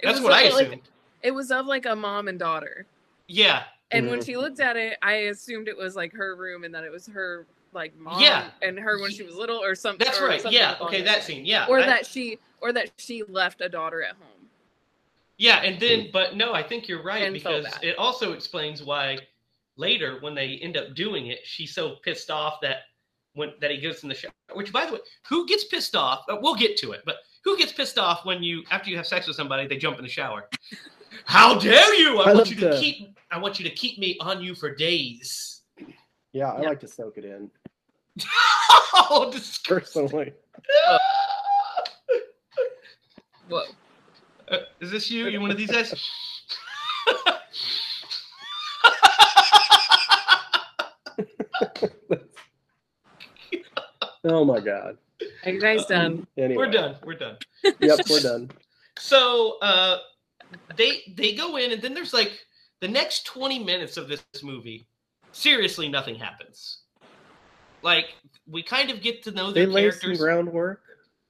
That's 0.02 0.18
was 0.20 0.24
what 0.24 0.32
I 0.32 0.42
of, 0.44 0.54
like- 0.54 0.66
assumed. 0.68 0.82
it 1.22 1.30
was 1.32 1.50
of 1.50 1.66
like 1.66 1.86
a 1.86 1.96
mom 1.96 2.28
and 2.28 2.38
daughter. 2.38 2.86
yeah, 3.26 3.64
And 3.90 4.08
when 4.10 4.18
Mhm. 4.20 4.26
she 4.26 4.36
looked 4.36 4.60
at 4.60 4.76
it, 4.76 4.98
I 5.02 5.14
assumed 5.32 5.66
it 5.66 5.76
was 5.76 5.96
like 5.96 6.12
her 6.12 6.36
room 6.36 6.64
and 6.64 6.74
that 6.74 6.84
it 6.84 6.90
was 6.92 7.06
her 7.06 7.46
like 7.78 7.96
mom 7.96 8.20
Yeah. 8.20 8.50
and 8.60 8.78
her 8.78 9.00
when 9.00 9.10
she 9.10 9.22
was 9.22 9.34
little 9.34 9.58
or 9.62 9.74
something. 9.74 10.04
that's 10.04 10.20
or 10.20 10.26
right. 10.26 10.40
something 10.40 10.58
Yeah, 10.58 10.76
along 10.78 10.88
okay, 10.88 11.02
that 11.02 11.22
scene. 11.22 11.46
Yeah, 11.46 11.66
Or 11.68 11.78
I- 11.80 11.86
that 11.86 12.04
she 12.06 12.38
or 12.60 12.72
that 12.72 12.90
she 12.98 13.22
left 13.22 13.60
a 13.60 13.68
daughter 13.68 14.02
at 14.02 14.16
home. 14.16 14.48
Yeah, 15.36 15.58
and 15.62 15.78
then, 15.78 16.06
hmm. 16.06 16.10
but 16.12 16.34
no, 16.34 16.52
I 16.52 16.62
think 16.64 16.88
you're 16.88 17.02
right 17.02 17.22
And 17.22 17.32
because 17.32 17.64
bad. 17.64 17.78
it 17.84 17.96
also 17.96 18.32
explains 18.32 18.82
why 18.82 19.18
later, 19.76 20.18
when 20.20 20.34
they 20.34 20.58
end 20.60 20.76
up 20.76 20.94
doing 20.94 21.28
it, 21.28 21.38
she's 21.44 21.72
so 21.72 21.96
pissed 22.04 22.30
off 22.30 22.60
that 22.62 22.78
when 23.34 23.52
that 23.60 23.70
he 23.70 23.78
gets 23.78 24.02
in 24.02 24.08
the 24.08 24.14
shower. 24.16 24.32
Which, 24.54 24.72
by 24.72 24.86
the 24.86 24.94
way, 24.94 24.98
who 25.28 25.46
gets 25.46 25.64
pissed 25.64 25.94
off? 25.94 26.24
We'll 26.28 26.56
get 26.56 26.76
to 26.78 26.90
it, 26.92 27.02
but 27.06 27.16
who 27.44 27.56
gets 27.56 27.72
pissed 27.72 27.96
off 27.98 28.24
when 28.26 28.42
you 28.42 28.64
after 28.72 28.90
you 28.90 28.96
have 28.96 29.06
sex 29.06 29.28
with 29.28 29.36
somebody, 29.36 29.68
they 29.68 29.76
jump 29.76 29.98
in 29.98 30.04
the 30.04 30.10
shower? 30.10 30.48
How 31.24 31.56
dare 31.58 31.94
you! 31.94 32.18
I, 32.18 32.30
I 32.30 32.34
want 32.34 32.50
you 32.50 32.56
to 32.56 32.70
to- 32.72 32.80
keep. 32.80 33.16
I 33.30 33.38
want 33.38 33.60
you 33.60 33.68
to 33.68 33.74
keep 33.74 33.98
me 33.98 34.16
on 34.20 34.42
you 34.42 34.54
for 34.56 34.74
days. 34.74 35.62
Yeah, 36.32 36.50
I 36.52 36.62
Yeah. 36.62 36.68
like 36.70 36.80
to 36.80 36.88
soak 36.88 37.16
it 37.18 37.24
in 37.24 37.50
oh, 38.94 39.30
disgusting. 39.32 40.08
personally. 40.08 40.32
Whoa. 43.48 43.62
Uh, 44.50 44.58
is 44.80 44.90
this 44.90 45.10
you? 45.10 45.28
You 45.28 45.40
one 45.40 45.50
of 45.50 45.56
these 45.56 45.70
guys? 45.70 45.94
oh 54.24 54.44
my 54.44 54.60
god. 54.60 54.98
Are 55.44 55.50
you 55.50 55.60
guys 55.60 55.86
done? 55.86 56.26
Anyway, 56.36 56.56
We're 56.56 56.70
done. 56.70 56.96
We're 57.04 57.14
done. 57.14 57.36
Yep, 57.64 58.00
we're 58.10 58.20
done. 58.20 58.50
So 59.00 59.58
uh, 59.62 59.98
they 60.76 61.02
they 61.14 61.32
go 61.32 61.56
in, 61.56 61.70
and 61.70 61.80
then 61.80 61.94
there's 61.94 62.12
like 62.12 62.32
the 62.80 62.88
next 62.88 63.26
20 63.26 63.62
minutes 63.62 63.96
of 63.96 64.08
this 64.08 64.24
movie. 64.42 64.88
Seriously, 65.30 65.88
nothing 65.88 66.16
happens. 66.16 66.80
Like 67.82 68.14
we 68.46 68.62
kind 68.62 68.90
of 68.90 69.00
get 69.02 69.22
to 69.24 69.30
know 69.30 69.52
They 69.52 69.60
their 69.64 69.68
lay 69.72 69.90
some 69.90 70.00
characters, 70.00 70.20
groundwork. 70.20 70.82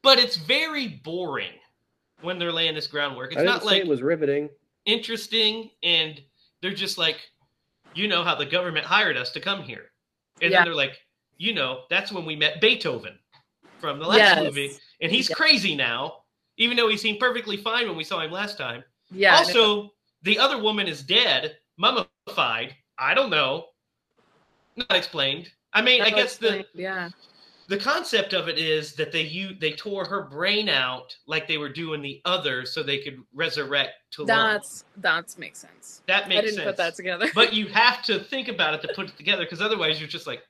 but 0.02 0.18
it's 0.18 0.36
very 0.36 1.00
boring 1.04 1.52
when 2.20 2.38
they're 2.38 2.52
laying 2.52 2.74
this 2.74 2.86
groundwork. 2.86 3.32
It's 3.32 3.38
I 3.38 3.44
didn't 3.44 3.54
not 3.54 3.62
say 3.62 3.66
like 3.68 3.82
it 3.82 3.88
was 3.88 4.02
riveting. 4.02 4.48
interesting, 4.86 5.70
and 5.82 6.20
they're 6.62 6.72
just 6.74 6.98
like, 6.98 7.18
you 7.94 8.08
know 8.08 8.24
how 8.24 8.34
the 8.34 8.46
government 8.46 8.86
hired 8.86 9.16
us 9.16 9.30
to 9.32 9.40
come 9.40 9.62
here, 9.62 9.90
and 10.40 10.50
Yeah. 10.50 10.58
then 10.58 10.64
they're 10.66 10.74
like, 10.74 10.98
you 11.36 11.52
know, 11.54 11.84
that's 11.90 12.10
when 12.12 12.24
we 12.24 12.34
met 12.34 12.60
Beethoven 12.60 13.18
from 13.80 13.98
the 13.98 14.06
last 14.06 14.18
Yes. 14.18 14.42
movie, 14.42 14.72
and 15.00 15.12
he's 15.12 15.28
Yeah. 15.28 15.36
crazy 15.36 15.74
now, 15.76 16.24
even 16.56 16.76
though 16.76 16.88
he 16.88 16.96
seemed 16.96 17.20
perfectly 17.20 17.56
fine 17.56 17.86
when 17.86 17.96
we 17.96 18.04
saw 18.04 18.20
him 18.20 18.30
last 18.32 18.56
time. 18.58 18.82
Yeah. 19.10 19.36
Also, 19.36 19.94
the 20.22 20.38
other 20.38 20.58
woman 20.60 20.88
is 20.88 21.02
dead, 21.02 21.58
mummified. 21.76 22.74
I 22.98 23.14
don't 23.14 23.30
know. 23.30 23.66
Not 24.76 24.96
explained. 24.96 25.52
I 25.72 25.82
mean, 25.82 26.00
I 26.02 26.10
That's 26.10 26.16
guess 26.16 26.36
the 26.38 26.66
yeah. 26.74 27.10
the 27.68 27.76
concept 27.76 28.32
of 28.32 28.48
it 28.48 28.58
is 28.58 28.94
that 28.94 29.12
they 29.12 29.22
you 29.22 29.54
they 29.54 29.72
tore 29.72 30.04
her 30.06 30.22
brain 30.22 30.68
out 30.68 31.14
like 31.26 31.46
they 31.46 31.58
were 31.58 31.68
doing 31.68 32.00
the 32.00 32.20
other 32.24 32.64
so 32.64 32.82
they 32.82 32.98
could 32.98 33.22
resurrect 33.34 33.92
to 34.12 34.24
That's 34.24 34.84
that's 34.96 35.36
makes 35.38 35.58
sense. 35.58 36.02
that 36.06 36.28
makes 36.28 36.38
I 36.38 36.40
didn't 36.42 36.56
sense 36.56 36.66
put 36.66 36.76
that 36.78 36.94
together. 36.94 37.28
but 37.34 37.52
you 37.52 37.66
have 37.68 38.02
to 38.04 38.18
think 38.20 38.48
about 38.48 38.74
it 38.74 38.82
to 38.82 38.94
put 38.94 39.08
it 39.10 39.16
together 39.16 39.44
because 39.44 39.60
otherwise 39.60 40.00
you're 40.00 40.08
just 40.08 40.26
like 40.26 40.42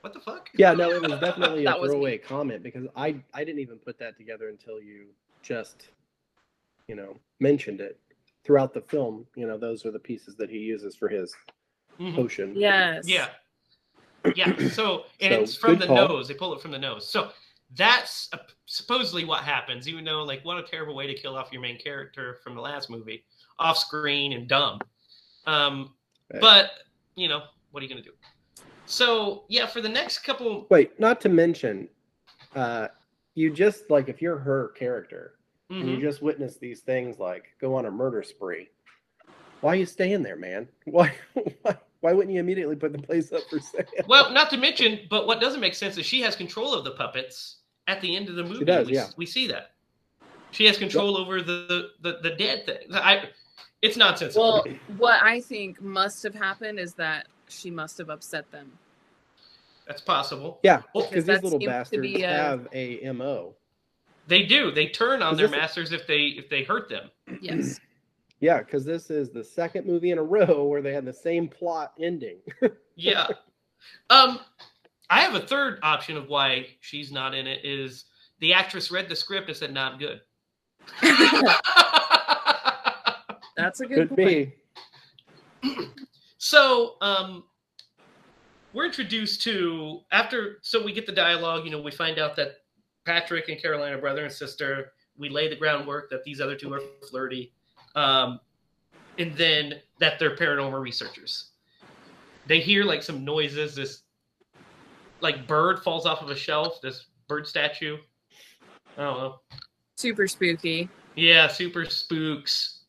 what 0.00 0.14
the 0.14 0.20
fuck 0.20 0.48
Yeah, 0.54 0.72
no, 0.72 0.90
it 0.92 1.02
was 1.02 1.20
definitely 1.20 1.62
a 1.66 1.70
That 1.70 1.80
was 1.80 1.90
me. 1.90 1.94
throwaway 1.96 2.18
comment 2.18 2.62
because 2.62 2.86
I 2.96 3.16
I 3.34 3.44
didn't 3.44 3.60
even 3.60 3.76
put 3.78 3.98
that 3.98 4.16
together 4.16 4.48
until 4.48 4.80
you 4.80 5.06
just, 5.42 5.88
you 6.88 6.94
know, 6.96 7.16
mentioned 7.40 7.80
it 7.80 7.98
throughout 8.44 8.72
the 8.72 8.80
film. 8.80 9.26
You 9.36 9.46
know, 9.46 9.58
those 9.58 9.84
are 9.84 9.90
the 9.90 9.98
pieces 9.98 10.36
that 10.36 10.48
he 10.48 10.58
uses 10.58 10.94
for 10.96 11.08
his 11.08 11.34
Mhm. 12.00 12.14
potion. 12.14 12.54
yes. 12.56 13.06
Yeah. 13.08 13.28
Yeah. 14.34 14.56
So, 14.68 15.04
and 15.20 15.32
So, 15.34 15.40
it's 15.42 15.56
from 15.56 15.78
the 15.78 15.86
call. 15.86 16.08
nose. 16.08 16.28
They 16.28 16.34
pull 16.34 16.54
it 16.54 16.60
from 16.60 16.70
the 16.70 16.78
nose. 16.78 17.08
So 17.08 17.30
that's 17.76 18.28
uh, 18.32 18.38
supposedly 18.66 19.24
what 19.24 19.42
happens, 19.44 19.88
even 19.88 20.04
though, 20.04 20.22
like, 20.24 20.44
what 20.44 20.58
a 20.58 20.62
terrible 20.62 20.94
way 20.94 21.06
to 21.06 21.14
kill 21.14 21.36
off 21.36 21.52
your 21.52 21.60
main 21.62 21.78
character 21.78 22.38
from 22.42 22.54
the 22.54 22.60
last 22.60 22.88
movie, 22.90 23.24
off 23.58 23.78
screen 23.78 24.32
and 24.32 24.48
dumb. 24.48 24.80
Um, 25.46 25.92
Right. 26.32 26.40
But, 26.40 26.70
you 27.14 27.28
know, 27.28 27.42
what 27.70 27.80
are 27.80 27.86
you 27.86 27.88
going 27.92 28.02
to 28.02 28.08
do? 28.08 28.14
So, 28.86 29.44
yeah, 29.48 29.66
for 29.66 29.80
the 29.80 29.88
next 29.88 30.20
couple. 30.20 30.66
Wait, 30.70 30.98
not 30.98 31.20
to 31.20 31.28
mention, 31.28 31.88
uh, 32.56 32.88
you 33.36 33.52
just 33.52 33.88
like 33.90 34.08
if 34.08 34.20
you're 34.20 34.38
her 34.38 34.68
character 34.70 35.34
and 35.70 35.88
you 35.88 36.00
just 36.00 36.22
witness 36.22 36.56
these 36.56 36.80
things 36.80 37.18
like 37.18 37.44
go 37.60 37.74
on 37.76 37.86
a 37.86 37.90
murder 37.90 38.22
spree, 38.22 38.68
why 39.60 39.72
are 39.72 39.76
you 39.76 39.86
staying 39.86 40.22
there, 40.22 40.36
man? 40.36 40.68
Why 40.84 41.12
why, 41.62 41.76
why 42.06 42.12
wouldn't 42.12 42.32
you 42.32 42.38
immediately 42.38 42.76
put 42.76 42.92
the 42.92 42.98
place 42.98 43.32
up 43.32 43.42
for 43.50 43.58
sale? 43.58 43.82
Well, 44.06 44.30
not 44.30 44.48
to 44.50 44.56
mention, 44.56 45.00
but 45.10 45.26
what 45.26 45.40
doesn't 45.40 45.58
make 45.58 45.74
sense 45.74 45.98
is 45.98 46.06
she 46.06 46.20
has 46.20 46.36
control 46.36 46.72
of 46.72 46.84
the 46.84 46.92
puppets 46.92 47.56
at 47.88 48.00
the 48.00 48.14
end 48.14 48.28
of 48.28 48.36
the 48.36 48.44
movie. 48.44 48.58
She 48.60 48.64
does, 48.64 48.86
we, 48.86 48.94
yeah. 48.94 49.06
we 49.16 49.26
see 49.26 49.48
that. 49.48 49.72
She 50.52 50.66
has 50.66 50.78
control 50.78 51.16
over 51.16 51.42
the, 51.42 51.90
the, 52.02 52.18
the 52.22 52.30
dead 52.30 52.64
thing. 52.64 52.86
I, 52.92 53.30
it's 53.82 53.96
nonsense. 53.96 54.36
Well, 54.36 54.64
what 54.98 55.20
I 55.20 55.40
think 55.40 55.82
must 55.82 56.22
have 56.22 56.34
happened 56.34 56.78
is 56.78 56.94
that 56.94 57.26
she 57.48 57.72
must 57.72 57.98
have 57.98 58.08
upset 58.08 58.48
them. 58.52 58.70
That's 59.88 60.00
possible. 60.00 60.60
Yeah, 60.62 60.82
oh, 60.94 61.08
because 61.08 61.24
that 61.24 61.42
these 61.42 61.52
little 61.52 61.66
bastards 61.66 62.06
a- 62.06 62.20
have 62.20 62.68
a 62.72 63.10
mo. 63.10 63.54
They 64.28 64.44
do. 64.44 64.70
They 64.70 64.86
turn 64.86 65.22
on 65.22 65.36
their 65.36 65.48
this 65.48 65.56
a- 65.56 65.58
masters 65.58 65.92
if 65.92 66.06
they 66.06 66.26
if 66.38 66.48
they 66.48 66.62
hurt 66.62 66.88
them. 66.88 67.10
Yes. 67.40 67.80
Yeah, 68.40 68.58
because 68.58 68.84
this 68.84 69.10
is 69.10 69.30
the 69.30 69.42
second 69.44 69.86
movie 69.86 70.10
in 70.10 70.18
a 70.18 70.22
row 70.36 70.64
where 70.64 70.82
they 70.82 70.92
had 70.92 71.04
the 71.04 71.12
same 71.12 71.48
plot 71.48 71.92
ending. 72.00 72.38
Yeah. 72.98 73.26
um, 74.08 74.40
I 75.10 75.20
have 75.20 75.34
a 75.34 75.40
third 75.46 75.80
option 75.82 76.16
of 76.16 76.28
why 76.28 76.66
she's 76.80 77.12
not 77.12 77.34
in 77.34 77.46
it. 77.46 77.62
Is 77.62 78.06
the 78.40 78.54
actress 78.54 78.90
read 78.90 79.06
the 79.10 79.14
script 79.14 79.48
and 79.48 79.56
said, 79.56 79.74
"Not 79.74 79.92
I'm 79.92 79.98
good." 79.98 80.22
That's 83.56 83.80
a 83.80 83.86
good 83.86 84.08
Could 84.08 84.16
point. 84.16 84.52
be. 85.62 85.88
so, 86.38 86.94
um, 87.02 87.44
we're 88.72 88.86
introduced 88.86 89.42
to 89.42 90.00
after. 90.12 90.58
So 90.62 90.82
we 90.82 90.92
get 90.92 91.04
the 91.06 91.12
dialogue. 91.12 91.64
You 91.64 91.70
know, 91.70 91.80
we 91.80 91.90
find 91.90 92.18
out 92.18 92.36
that 92.36 92.52
Patrick 93.04 93.48
and 93.48 93.60
Caroline 93.60 93.92
are 93.92 93.98
brother 94.00 94.24
and 94.24 94.32
sister. 94.32 94.92
We 95.18 95.28
lay 95.28 95.48
the 95.48 95.56
groundwork 95.56 96.10
that 96.10 96.24
these 96.24 96.40
other 96.40 96.54
two 96.56 96.72
are 96.74 96.80
flirty, 97.10 97.52
um, 97.96 98.38
and 99.18 99.34
then 99.34 99.74
that 99.98 100.18
they're 100.18 100.36
paranormal 100.36 100.80
researchers. 100.80 101.50
They 102.46 102.60
hear 102.60 102.84
like 102.84 103.02
some 103.02 103.24
noises. 103.24 103.74
This 103.74 104.02
like 105.20 105.46
bird 105.46 105.80
falls 105.82 106.06
off 106.06 106.22
of 106.22 106.30
a 106.30 106.36
shelf. 106.36 106.80
This 106.80 107.06
bird 107.26 107.46
statue. 107.46 107.96
I 108.96 109.02
don't 109.02 109.18
know. 109.18 109.40
Super 109.96 110.28
spooky. 110.28 110.88
Yeah, 111.16 111.48
super 111.48 111.86
spooks. 111.86 112.84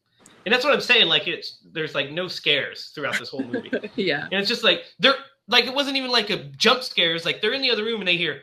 And 0.46 0.54
that's 0.54 0.64
what 0.64 0.74
I'm 0.74 0.82
saying. 0.82 1.08
Like 1.08 1.28
it's 1.28 1.60
there's 1.72 1.96
like 1.96 2.12
no 2.12 2.28
scares 2.28 2.92
throughout 2.94 3.18
this 3.18 3.30
whole 3.30 3.44
movie. 3.44 3.72
yeah. 3.96 4.26
And 4.26 4.34
it's 4.34 4.50
just 4.50 4.64
like 4.64 4.84
they're 5.00 5.16
like 5.48 5.66
it 5.66 5.74
wasn't 5.74 5.96
even 5.96 6.12
like 6.12 6.30
a 6.30 6.44
jump 6.58 6.84
scares. 6.84 7.26
Like 7.26 7.42
they're 7.42 7.54
in 7.54 7.62
the 7.62 7.72
other 7.72 7.84
room 7.84 8.02
and 8.02 8.08
they 8.08 8.18
hear. 8.18 8.42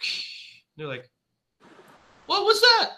They're 0.78 0.86
like, 0.86 1.08
"What 2.26 2.44
was 2.44 2.60
that?" 2.60 2.90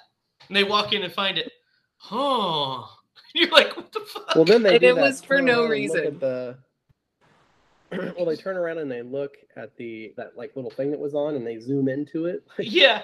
And 0.49 0.57
they 0.57 0.64
walk 0.64 0.93
in 0.93 1.05
and 1.05 1.12
find 1.12 1.39
it. 1.39 1.53
Huh? 1.99 2.83
You're 3.35 3.51
like, 3.51 3.76
"What 3.76 3.93
the 3.93 4.01
fuck?" 4.01 4.35
Well, 4.35 4.45
then 4.45 4.62
they 4.62 4.74
And 4.74 4.81
do 4.81 4.89
it 4.91 4.95
that 4.97 5.01
was 5.03 5.22
for 5.24 5.41
no 5.41 5.64
around 5.64 5.72
and 5.72 5.89
look 5.89 5.99
reason. 6.05 6.18
the. 6.18 6.57
well, 8.16 8.26
they 8.26 8.37
turn 8.37 8.57
around 8.57 8.79
and 8.79 8.91
they 8.91 9.03
look 9.03 9.37
at 9.57 9.76
the 9.76 10.12
that 10.16 10.37
like 10.37 10.55
little 10.57 10.70
thing 10.70 10.91
that 10.91 11.01
was 11.01 11.14
on, 11.14 11.35
and 11.37 11.47
they 11.47 11.59
zoom 11.59 11.89
into 11.89 12.26
it. 12.26 12.45
yeah, 12.59 13.03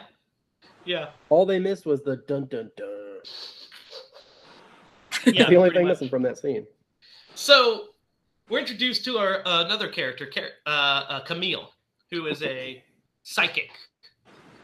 yeah, 0.84 1.08
All 1.30 1.46
they 1.46 1.58
missed 1.58 1.86
was 1.86 2.02
the 2.02 2.16
dun 2.28 2.46
dun 2.46 2.70
dun. 2.76 2.88
yeah. 5.34 5.48
the 5.48 5.56
only 5.56 5.70
thing 5.70 5.84
much. 5.86 5.92
missing 5.92 6.08
from 6.08 6.22
that 6.22 6.38
scene. 6.38 6.66
So 7.34 7.88
we're 8.48 8.58
introduced 8.60 9.04
to 9.06 9.16
our 9.18 9.46
uh, 9.46 9.64
another 9.64 9.88
character, 9.88 10.28
uh, 10.66 10.68
uh, 10.68 11.20
Camille, 11.20 11.70
who 12.10 12.26
is 12.26 12.42
a 12.42 12.82
psychic, 13.22 13.70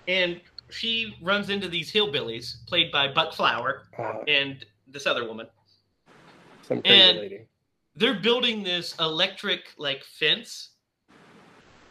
and 0.07 0.41
she 0.69 1.17
runs 1.23 1.49
into 1.51 1.67
these 1.69 1.91
hillbillies 1.93 2.65
played 2.67 2.93
by 2.93 3.09
Buck 3.13 3.33
Flower 3.33 3.89
Uh, 3.99 4.19
and 4.29 4.65
this 4.93 5.07
other 5.07 5.27
woman. 5.27 5.47
some 6.63 6.83
crazy 6.83 7.01
And- 7.01 7.19
lady. 7.19 7.47
They're 7.97 8.21
building 8.21 8.63
this 8.63 8.95
electric 9.01 9.75
like 9.77 10.05
fence, 10.05 10.71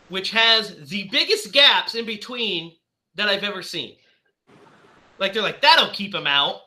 which 0.07 0.31
has 0.31 0.89
the 0.89 1.09
biggest 1.11 1.51
gaps 1.51 1.93
in 1.93 2.05
between 2.05 2.73
that 3.15 3.27
I've 3.27 3.43
ever 3.43 3.61
seen. 3.61 3.97
Like 5.19 5.33
they're 5.33 5.43
like 5.43 5.61
that'll 5.61 5.91
keep 5.91 6.13
them 6.13 6.25
out. 6.25 6.61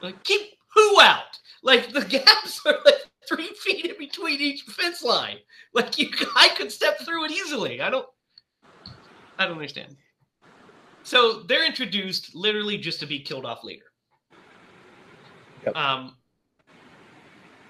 Like 0.00 0.24
keep 0.24 0.40
who 0.74 1.00
out? 1.02 1.38
Like 1.62 1.92
the 1.92 2.00
gaps 2.24 2.60
are 2.66 2.78
like 2.84 3.04
three 3.28 3.52
feet 3.62 3.84
in 3.84 3.98
between 3.98 4.40
each 4.40 4.62
fence 4.62 5.02
line. 5.02 5.36
Like 5.74 5.98
you, 5.98 6.08
I 6.34 6.48
could 6.56 6.72
step 6.72 6.98
through 7.04 7.26
it 7.26 7.30
easily. 7.30 7.82
I 7.82 7.90
don't. 7.90 8.06
I 9.38 9.44
don't 9.46 9.56
understand. 9.56 9.96
So 11.02 11.40
they're 11.42 11.66
introduced 11.66 12.34
literally 12.34 12.78
just 12.78 13.00
to 13.00 13.06
be 13.06 13.20
killed 13.20 13.44
off 13.44 13.62
later. 13.64 13.91
Yep. 15.64 15.76
Um. 15.76 16.16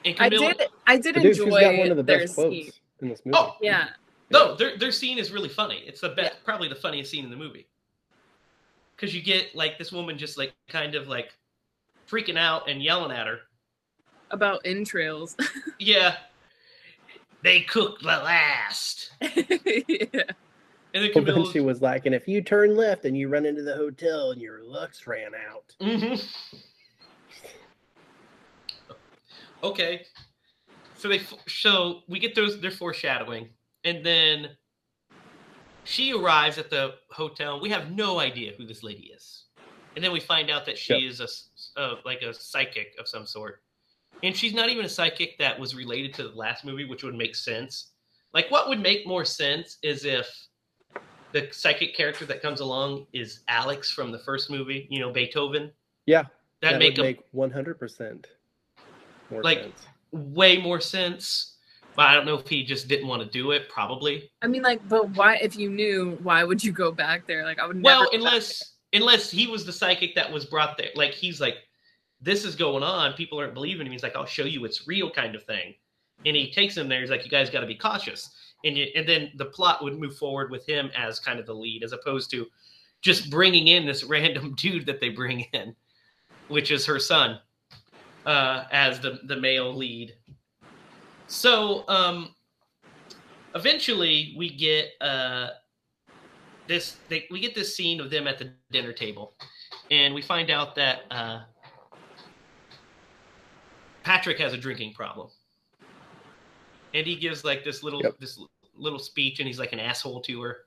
And 0.05 0.17
I 0.19 0.29
did 0.29 0.63
I 0.87 0.97
did 0.99 1.15
The 1.15 1.21
dude, 1.21 1.37
she's 1.37 1.45
enjoy 1.45 1.61
got 1.61 1.77
one 1.79 1.91
of 1.91 1.97
the 1.97 2.03
their 2.03 2.19
best 2.21 2.35
quotes 2.35 2.55
scene. 2.55 2.71
in 3.01 3.09
this 3.09 3.21
movie. 3.25 3.39
Oh, 3.39 3.57
Yeah. 3.61 3.89
No, 4.31 4.55
their 4.57 4.77
their 4.79 4.91
scene 4.93 5.19
is 5.19 5.31
really 5.31 5.49
funny. 5.49 5.83
It's 5.87 6.01
the 6.01 6.09
best, 6.11 6.33
Yeah. 6.35 6.39
probably 6.45 6.69
the 6.69 6.75
funniest 6.75 7.11
scene 7.11 7.25
in 7.25 7.31
the 7.31 7.37
movie. 7.37 7.67
Because 8.97 9.15
you 9.15 9.23
get 9.23 9.55
like 9.55 9.79
this 9.79 9.93
woman 9.93 10.17
just 10.19 10.39
like 10.39 10.53
kind 10.69 10.95
of 10.95 11.07
like 11.09 11.33
freaking 12.11 12.39
out 12.39 12.69
and 12.69 12.83
yelling 12.83 13.13
at 13.17 13.27
her. 13.27 13.41
About 14.31 14.61
entrails. 14.65 15.37
Yeah, 15.79 16.17
they 17.43 17.61
cooked 17.63 18.03
the 18.03 18.07
last. 18.09 19.11
yeah. 19.21 20.23
And 20.95 21.03
then 21.05 21.11
But 21.13 21.27
then 21.27 21.45
she 21.51 21.59
was 21.61 21.83
like, 21.83 22.07
and 22.07 22.15
if 22.15 22.29
you 22.29 22.41
turn 22.43 22.77
left 22.77 23.05
and 23.05 23.17
you 23.17 23.29
run 23.29 23.45
into 23.47 23.63
the 23.63 23.75
hotel 23.75 24.31
and 24.31 24.41
your 24.41 24.63
lux 24.63 25.07
ran 25.09 25.33
out. 25.35 25.75
Mhm. 25.81 26.25
Okay. 29.63 30.05
So 30.97 31.09
they 31.09 31.21
so 31.49 32.03
we 32.09 32.19
get 32.19 32.35
those 32.35 32.61
their 32.61 32.71
foreshadowing, 32.71 33.49
and 33.85 34.05
then 34.05 34.51
she 35.85 36.13
arrives 36.13 36.59
at 36.59 36.71
the 36.71 36.95
hotel. 37.11 37.61
We 37.61 37.71
have 37.71 37.91
no 37.91 38.21
idea 38.21 38.53
who 38.57 38.65
this 38.67 38.83
lady 38.83 39.13
is, 39.15 39.47
and 39.97 40.05
then 40.05 40.13
we 40.13 40.21
find 40.21 40.51
out 40.51 40.65
that 40.67 40.79
she 40.79 40.95
Yep. 40.95 41.11
is 41.11 41.21
a, 41.77 41.81
uh, 41.81 41.95
like 42.05 42.23
a 42.23 42.33
psychic 42.33 42.95
of 43.01 43.09
some 43.09 43.27
sort, 43.27 43.63
and 44.23 44.37
she's 44.37 44.55
not 44.55 44.69
even 44.69 44.85
a 44.85 44.89
psychic 44.89 45.39
that 45.39 45.59
was 45.59 45.75
related 45.75 46.15
to 46.15 46.23
the 46.25 46.35
last 46.37 46.65
movie, 46.65 46.85
which 46.85 47.03
would 47.03 47.17
make 47.17 47.35
sense. 47.35 47.91
Like, 48.33 48.51
what 48.51 48.69
would 48.69 48.81
make 48.81 49.07
more 49.07 49.25
sense 49.25 49.79
is 49.83 50.05
if 50.05 50.29
the 51.33 51.49
psychic 51.51 51.97
character 51.97 52.25
that 52.27 52.43
comes 52.43 52.61
along 52.61 53.07
is 53.13 53.41
Alex 53.49 53.91
from 53.91 54.13
the 54.13 54.19
first 54.21 54.51
movie, 54.51 54.87
you 54.91 55.01
know, 55.01 55.11
Beethoven. 55.11 55.73
Yeah, 56.07 56.25
That'd 56.61 56.77
that 56.77 56.79
make, 56.79 56.97
would 56.97 57.01
a, 57.01 57.03
make 57.03 57.33
100% 57.35 58.25
more 59.33 59.43
Like, 59.43 59.59
sense. 59.63 59.87
way 60.13 60.59
more 60.59 60.81
sense. 60.81 61.49
But 61.95 62.07
I 62.07 62.15
don't 62.15 62.25
know 62.25 62.39
if 62.39 62.49
he 62.49 62.65
just 62.65 62.89
didn't 62.89 63.07
want 63.09 63.23
to 63.23 63.29
do 63.29 63.51
it. 63.51 63.69
Probably. 63.69 64.31
I 64.41 64.47
mean, 64.47 64.63
like, 64.63 64.87
but 64.89 65.11
why? 65.11 65.37
If 65.37 65.57
you 65.57 65.69
knew, 65.69 66.19
why 66.23 66.43
would 66.43 66.65
you 66.65 66.73
go 66.73 66.91
back 66.91 67.27
there? 67.27 67.45
Like, 67.45 67.59
I 67.59 67.67
would 67.67 67.77
never. 67.77 67.85
Well, 67.85 68.11
go 68.11 68.17
unless 68.17 68.73
unless 68.93 69.31
he 69.31 69.47
was 69.47 69.65
the 69.65 69.73
psychic 69.73 70.15
that 70.15 70.31
was 70.31 70.45
brought 70.45 70.77
there. 70.77 70.91
Like 70.95 71.13
he's 71.13 71.41
like, 71.41 71.57
this 72.21 72.45
is 72.45 72.55
going 72.55 72.83
on. 72.83 73.15
People 73.15 73.41
aren't 73.41 73.55
believing 73.55 73.87
him. 73.87 73.93
He's 73.93 74.03
like, 74.03 74.17
I'll 74.17 74.27
show 74.27 74.45
you 74.45 74.65
it's 74.65 74.87
real, 74.87 75.11
kind 75.11 75.35
of 75.35 75.43
thing. 75.45 75.75
And 76.25 76.37
he 76.37 76.53
takes 76.53 76.77
him 76.77 76.89
there. 76.89 77.01
He's 77.01 77.11
like, 77.11 77.25
you 77.25 77.31
guys 77.31 77.51
got 77.51 77.61
to 77.61 77.67
be 77.67 77.75
cautious. 77.75 78.31
And 78.65 78.77
you, 78.77 78.87
and 78.95 79.09
then 79.09 79.33
the 79.37 79.47
plot 79.47 79.83
would 79.83 79.99
move 79.99 80.17
forward 80.17 80.51
with 80.51 80.65
him 80.69 80.91
as 80.97 81.19
kind 81.19 81.41
of 81.41 81.47
the 81.47 81.55
lead, 81.55 81.83
as 81.83 81.93
opposed 81.93 82.31
to 82.31 82.47
just 83.01 83.29
bringing 83.31 83.69
in 83.69 83.87
this 83.87 84.05
random 84.17 84.55
dude 84.55 84.87
that 84.87 85.01
they 85.01 85.09
bring 85.09 85.41
in, 85.53 85.75
which 86.49 86.71
is 86.71 86.87
her 86.87 87.01
son, 87.01 87.41
uh, 88.27 88.65
as 88.71 89.01
the 89.01 89.21
the 89.25 89.37
male 89.37 89.75
lead. 89.75 90.15
So 91.27 91.85
um, 91.89 92.35
eventually 93.55 94.35
we 94.37 94.51
get 94.51 94.91
uh, 95.01 95.49
this 96.67 96.97
they, 97.09 97.27
we 97.31 97.41
get 97.41 97.55
this 97.55 97.75
scene 97.77 98.01
of 98.01 98.11
them 98.11 98.27
at 98.27 98.39
the 98.39 98.53
dinner 98.71 98.93
table, 98.93 99.35
and 99.91 100.15
we 100.15 100.23
find 100.23 100.51
out 100.51 100.75
that 100.77 101.01
uh, 101.11 101.41
Patrick 104.03 104.39
has 104.39 104.53
a 104.53 104.59
drinking 104.59 104.93
problem, 104.95 105.29
and 106.95 107.07
he 107.07 107.17
gives 107.17 107.45
like 107.45 107.65
this 107.65 107.83
little 107.83 108.03
Yep. 108.03 108.19
this 108.19 108.39
little 108.77 108.99
speech, 108.99 109.39
and 109.41 109.47
he's 109.47 109.59
like 109.59 109.73
an 109.73 109.81
asshole 109.81 110.21
to 110.23 110.43
her, 110.43 110.59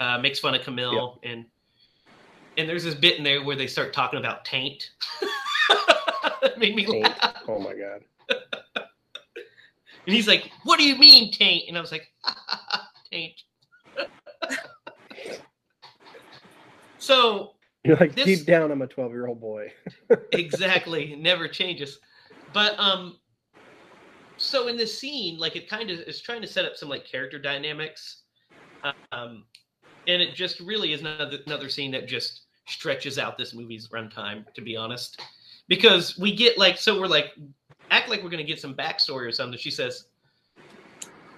uh, 0.00 0.18
makes 0.18 0.38
fun 0.38 0.54
of 0.54 0.62
Camille, 0.62 1.18
and 1.22 1.44
and 2.56 2.68
there's 2.68 2.84
this 2.84 2.94
bit 2.94 3.18
in 3.18 3.24
there 3.24 3.44
where 3.44 3.56
they 3.56 3.66
start 3.66 3.92
talking 3.92 4.18
about 4.18 4.44
taint. 4.44 4.90
made 6.58 6.74
me 6.76 6.84
Taint. 6.86 7.04
laugh. 7.04 7.36
Oh 7.48 7.58
my 7.58 7.74
god. 7.74 8.02
And 10.06 10.14
he's 10.14 10.28
like, 10.28 10.50
"What 10.64 10.78
do 10.78 10.84
you 10.84 10.96
mean 10.96 11.32
taint?" 11.32 11.64
And 11.68 11.76
I 11.76 11.80
was 11.80 11.90
like, 11.92 12.06
"Taint." 13.12 13.34
so 16.98 17.54
You're 17.84 17.96
like 17.96 18.14
This- 18.14 18.24
deep 18.24 18.46
down, 18.46 18.70
I'm 18.72 18.82
a 18.82 18.86
12 18.86 19.12
year 19.12 19.26
old 19.26 19.40
boy. 19.40 19.72
exactly 20.32 21.12
it 21.12 21.18
never 21.18 21.48
changes 21.48 21.98
but 22.52 22.78
um 22.78 23.18
so 24.36 24.68
in 24.68 24.76
this 24.76 24.96
scene 24.98 25.38
like 25.38 25.56
it 25.56 25.68
kind 25.68 25.90
of 25.90 25.98
is 26.00 26.20
trying 26.20 26.40
to 26.42 26.46
set 26.46 26.64
up 26.64 26.76
some 26.76 26.88
like 26.88 27.04
character 27.06 27.38
dynamics 27.38 28.22
um 29.12 29.44
and 30.06 30.22
it 30.22 30.34
just 30.34 30.60
really 30.60 30.92
is 30.92 31.00
another 31.00 31.38
another 31.46 31.68
scene 31.68 31.90
that 31.90 32.06
just 32.06 32.42
stretches 32.68 33.18
out 33.18 33.36
this 33.38 33.54
movie's 33.54 33.88
runtime 33.88 34.44
to 34.54 34.60
be 34.60 34.76
honest 34.76 35.20
because 35.68 36.18
we 36.18 36.34
get 36.34 36.56
like 36.58 36.78
so 36.78 37.00
we're 37.00 37.06
like 37.06 37.32
act 37.90 38.08
like 38.08 38.22
we're 38.22 38.30
gonna 38.30 38.42
get 38.42 38.60
some 38.60 38.74
backstory 38.74 39.26
or 39.26 39.32
something 39.32 39.58
she 39.58 39.70
says 39.70 40.06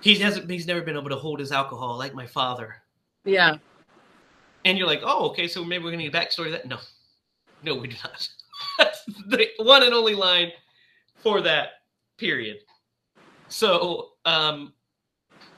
he 0.01 0.15
hasn't 0.17 0.51
he's 0.51 0.67
never 0.67 0.81
been 0.81 0.97
able 0.97 1.09
to 1.09 1.17
hold 1.17 1.41
his 1.41 1.53
alcohol 1.53 1.97
like 1.99 2.15
my 2.15 2.27
father 2.27 2.77
Yeah. 3.25 3.57
and 4.65 4.79
you're 4.79 4.87
like, 4.87 5.01
oh, 5.03 5.29
okay, 5.31 5.49
so 5.49 5.65
maybe 5.65 5.85
we're 5.85 5.91
gonna 5.91 6.09
get 6.09 6.13
backstory 6.13 6.47
to 6.47 6.51
that. 6.53 6.67
No, 6.67 6.79
no, 7.63 7.75
we 7.75 7.89
do 7.89 7.97
not. 8.05 8.29
That's 8.79 9.05
the 9.05 9.49
one 9.59 9.83
and 9.83 9.93
only 9.95 10.15
line 10.15 10.53
for 11.17 11.41
that 11.43 11.69
period. 12.17 12.59
So, 13.49 14.11
um, 14.25 14.73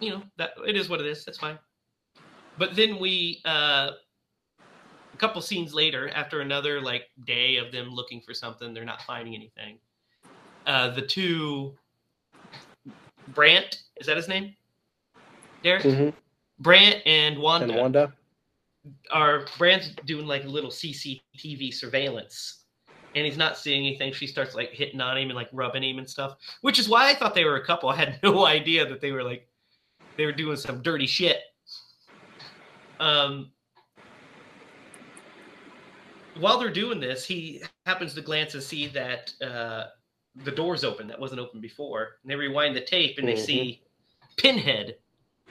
you 0.00 0.10
know, 0.10 0.22
that 0.38 0.50
it 0.66 0.76
is 0.76 0.88
what 0.88 1.00
it 1.00 1.06
is. 1.06 1.24
That's 1.24 1.38
fine. 1.38 1.58
But 2.56 2.74
then 2.76 2.98
we, 2.98 3.40
uh, 3.44 3.90
couple 5.20 5.42
scenes 5.42 5.74
later, 5.74 6.10
after 6.14 6.40
another 6.40 6.80
like 6.80 7.10
day 7.26 7.56
of 7.56 7.70
them 7.70 7.90
looking 7.90 8.20
for 8.20 8.32
something, 8.34 8.72
they're 8.72 8.84
not 8.84 9.02
finding 9.02 9.34
anything. 9.34 9.78
Uh, 10.66 10.90
the 10.90 11.02
two, 11.02 11.76
Brant, 13.28 13.82
is 13.96 14.06
that 14.06 14.16
his 14.16 14.28
name? 14.28 14.54
Derek, 15.62 15.82
Mhm. 15.82 16.14
Brant 16.58 17.02
and 17.06 17.38
Wanda 17.38 17.68
And 17.68 17.76
Wanda. 17.76 18.12
Are 19.10 19.46
Brant's 19.58 19.90
doing 20.06 20.26
like 20.26 20.44
a 20.44 20.48
little 20.48 20.70
CCTV 20.70 21.70
surveillance, 21.70 22.64
and 23.14 23.26
he's 23.26 23.36
not 23.36 23.58
seeing 23.58 23.86
anything. 23.86 24.10
She 24.14 24.26
starts 24.26 24.54
like 24.54 24.70
hitting 24.70 25.02
on 25.02 25.18
him 25.18 25.28
and 25.28 25.36
like 25.36 25.50
rubbing 25.52 25.84
him 25.84 25.98
and 25.98 26.08
stuff, 26.08 26.36
which 26.62 26.78
is 26.78 26.88
why 26.88 27.10
I 27.10 27.14
thought 27.14 27.34
they 27.34 27.44
were 27.44 27.56
a 27.56 27.64
couple. 27.64 27.90
I 27.90 27.96
had 27.96 28.18
no 28.22 28.46
idea 28.46 28.86
that 28.88 29.02
they 29.02 29.12
were 29.12 29.22
like 29.22 29.46
they 30.16 30.24
were 30.24 30.32
doing 30.32 30.56
some 30.56 30.82
dirty 30.82 31.06
shit. 31.06 31.42
Um, 32.98 33.52
while 36.40 36.58
they're 36.58 36.70
doing 36.70 37.00
this, 37.00 37.24
he 37.24 37.62
happens 37.86 38.14
to 38.14 38.22
glance 38.22 38.54
and 38.54 38.62
see 38.62 38.86
that 38.88 39.32
uh, 39.42 39.86
the 40.44 40.50
door's 40.50 40.84
open 40.84 41.06
that 41.08 41.18
wasn't 41.20 41.40
open 41.40 41.60
before, 41.60 42.16
and 42.22 42.30
they 42.30 42.36
rewind 42.36 42.74
the 42.74 42.80
tape 42.80 43.18
and 43.18 43.28
they 43.28 43.34
Mhm. 43.34 43.44
see 43.46 43.82
Pinhead, 44.36 44.96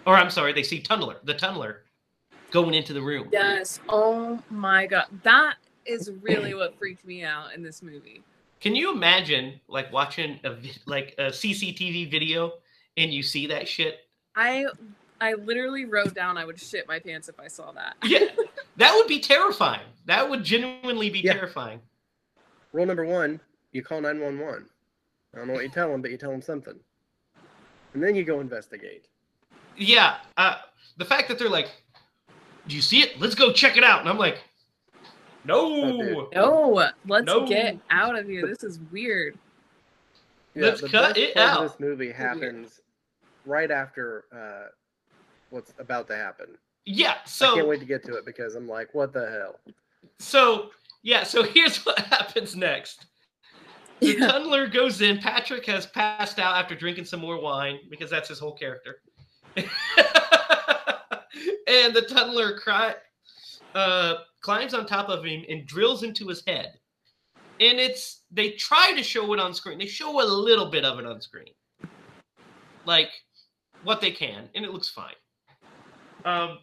or 0.05 0.15
I'm 0.15 0.29
sorry, 0.29 0.53
they 0.53 0.63
see 0.63 0.81
Tunneler, 0.81 1.17
the 1.23 1.35
Tunneler, 1.35 1.81
going 2.51 2.73
into 2.73 2.93
the 2.93 3.01
room. 3.01 3.29
Yes. 3.31 3.79
Oh 3.89 4.41
my 4.49 4.87
god. 4.87 5.05
That 5.23 5.55
is 5.85 6.11
really 6.21 6.53
what 6.53 6.77
freaked 6.77 7.05
me 7.05 7.23
out 7.23 7.53
in 7.53 7.61
this 7.63 7.81
movie. 7.83 8.23
Can 8.59 8.75
you 8.75 8.91
imagine 8.91 9.59
like 9.67 9.91
watching 9.91 10.39
a 10.43 10.55
like 10.85 11.13
a 11.17 11.31
CCTV 11.31 12.09
video 12.09 12.53
and 12.97 13.13
you 13.13 13.21
see 13.23 13.47
that 13.47 13.67
shit? 13.67 14.07
I 14.35 14.65
I 15.21 15.33
literally 15.33 15.85
wrote 15.85 16.13
down 16.13 16.37
I 16.37 16.45
would 16.45 16.59
shit 16.59 16.87
my 16.87 16.99
pants 16.99 17.29
if 17.29 17.39
I 17.39 17.47
saw 17.47 17.71
that. 17.73 17.95
Yeah, 18.03 18.27
that 18.79 18.93
would 18.95 19.07
be 19.07 19.19
terrifying. 19.19 19.85
That 20.05 20.27
would 20.29 20.43
genuinely 20.43 21.09
be 21.09 21.19
Yeah. 21.19 21.33
terrifying. 21.33 21.81
Rule 22.73 22.85
number 22.85 23.05
one 23.05 23.39
you 23.71 23.83
call 23.83 24.01
911. 24.01 24.67
I 25.33 25.37
don't 25.37 25.47
know 25.47 25.53
what 25.53 25.63
you 25.63 25.69
tell 25.69 25.91
them, 25.91 26.01
but 26.01 26.09
you 26.09 26.17
tell 26.17 26.31
them 26.31 26.41
something. 26.41 26.79
And 27.93 28.03
then 28.03 28.15
you 28.15 28.23
go 28.23 28.39
investigate. 28.39 29.07
Yeah, 29.77 30.17
uh, 30.37 30.61
the 30.97 31.05
fact 31.05 31.27
that 31.29 31.37
they're 31.37 31.49
like, 31.49 31.69
"Do 32.67 32.75
you 32.75 32.81
see 32.81 33.01
it? 33.01 33.19
Let's 33.19 33.35
go 33.35 33.53
check 33.53 33.77
it 33.77 33.83
out," 33.83 33.99
and 34.01 34.09
I'm 34.09 34.17
like, 34.17 34.41
"No, 35.45 36.27
No, 36.33 36.91
let's 37.05 37.25
No. 37.25 37.47
get 37.47 37.77
out 37.89 38.17
of 38.17 38.27
here. 38.27 38.47
This 38.47 38.63
is 38.63 38.79
weird. 38.91 39.37
Let's 40.55 40.81
the 40.81 40.89
cut 40.89 41.15
best 41.15 41.17
it 41.17 41.35
part 41.35 41.49
of 41.49 41.57
out. 41.57 41.61
This 41.71 41.79
movie 41.79 42.11
happens 42.11 42.81
right 43.45 43.71
after 43.71 44.25
uh, 44.31 44.69
what's 45.49 45.73
about 45.77 46.07
to 46.07 46.15
happen. 46.15 46.57
Yeah." 46.89 47.15
So 47.25 47.51
I 47.51 47.55
can't 47.55 47.67
wait 47.67 47.79
to 47.79 47.85
get 47.85 48.03
to 48.05 48.15
it 48.15 48.25
because 48.25 48.55
I'm 48.55 48.67
like, 48.67 48.93
what 48.93 49.13
the 49.13 49.29
hell? 49.29 49.59
so 50.19 50.71
yeah. 51.03 51.23
So 51.23 51.43
here's 51.55 51.85
what 51.85 51.99
happens 51.99 52.55
next. 52.55 53.05
The 54.01 54.13
Yeah. 54.17 54.27
Tunneler 54.31 54.71
goes 54.71 55.01
in. 55.01 55.17
Patrick 55.19 55.65
has 55.65 55.85
passed 55.85 56.39
out 56.39 56.55
after 56.55 56.73
drinking 56.73 57.03
some 57.03 57.19
more 57.19 57.37
wine 57.41 57.79
because 57.89 58.09
that's 58.09 58.29
his 58.29 58.39
whole 58.39 58.53
character. 58.53 59.01
and 59.57 59.67
the 61.93 62.05
Tunneler 62.09 62.57
cry, 62.57 62.95
uh, 63.75 64.15
climbs 64.39 64.73
on 64.73 64.85
top 64.85 65.09
of 65.09 65.25
him 65.25 65.43
and 65.49 65.65
drills 65.67 66.03
into 66.03 66.29
his 66.29 66.41
head. 66.47 66.79
And 67.59 67.77
it's 67.77 68.21
they 68.31 68.51
try 68.51 68.93
to 68.95 69.03
show 69.03 69.33
it 69.33 69.39
on 69.41 69.53
screen. 69.53 69.77
They 69.79 69.85
show 69.85 70.21
a 70.21 70.23
little 70.25 70.71
bit 70.71 70.85
of 70.85 70.97
it 70.99 71.05
on 71.05 71.19
screen, 71.19 71.51
like 72.85 73.09
what 73.83 73.99
they 73.99 74.11
can, 74.11 74.47
and 74.55 74.63
it 74.63 74.71
looks 74.71 74.87
fine. 74.89 75.15
Um, 76.23 76.59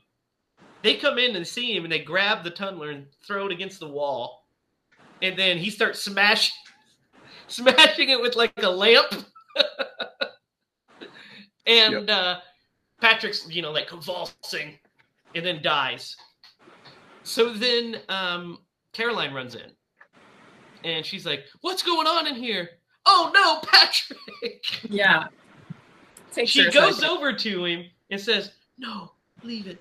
they 0.86 0.94
come 0.94 1.18
in 1.18 1.34
and 1.34 1.46
see 1.46 1.76
him, 1.76 1.82
and 1.82 1.92
they 1.92 1.98
grab 1.98 2.44
the 2.44 2.50
Tunneler 2.50 2.94
and 2.94 3.06
throw 3.26 3.46
it 3.46 3.52
against 3.52 3.80
the 3.80 3.88
wall, 3.88 4.46
and 5.20 5.36
then 5.36 5.58
he 5.58 5.68
starts 5.68 6.00
smashing 6.00 6.54
smashing 7.48 8.10
it 8.10 8.20
with 8.20 8.36
like 8.36 8.52
a 8.58 8.70
lamp. 8.70 9.12
and 11.66 12.08
uh, 12.08 12.38
Patrick's, 13.00 13.48
you 13.50 13.62
know, 13.62 13.72
like 13.72 13.88
convulsing 13.88 14.78
and 15.34 15.44
then 15.44 15.60
dies. 15.60 16.16
So 17.24 17.52
then 17.52 17.96
um, 18.08 18.58
Caroline 18.92 19.34
runs 19.34 19.56
in 19.56 19.72
and 20.84 21.04
she's 21.04 21.26
like, 21.26 21.40
What's 21.62 21.82
going 21.82 22.06
on 22.06 22.28
in 22.28 22.36
here? 22.36 22.68
Oh 23.06 23.32
no, 23.34 23.58
Patrick! 23.70 24.88
Yeah. 24.88 25.24
Takes 26.30 26.54
her 26.54 26.62
she 26.62 26.68
a 26.68 26.70
goes 26.70 27.02
over 27.02 27.32
to 27.32 27.64
him 27.64 27.86
and 28.10 28.20
says, 28.20 28.52
No, 28.78 29.10
leave 29.42 29.66
it. 29.66 29.80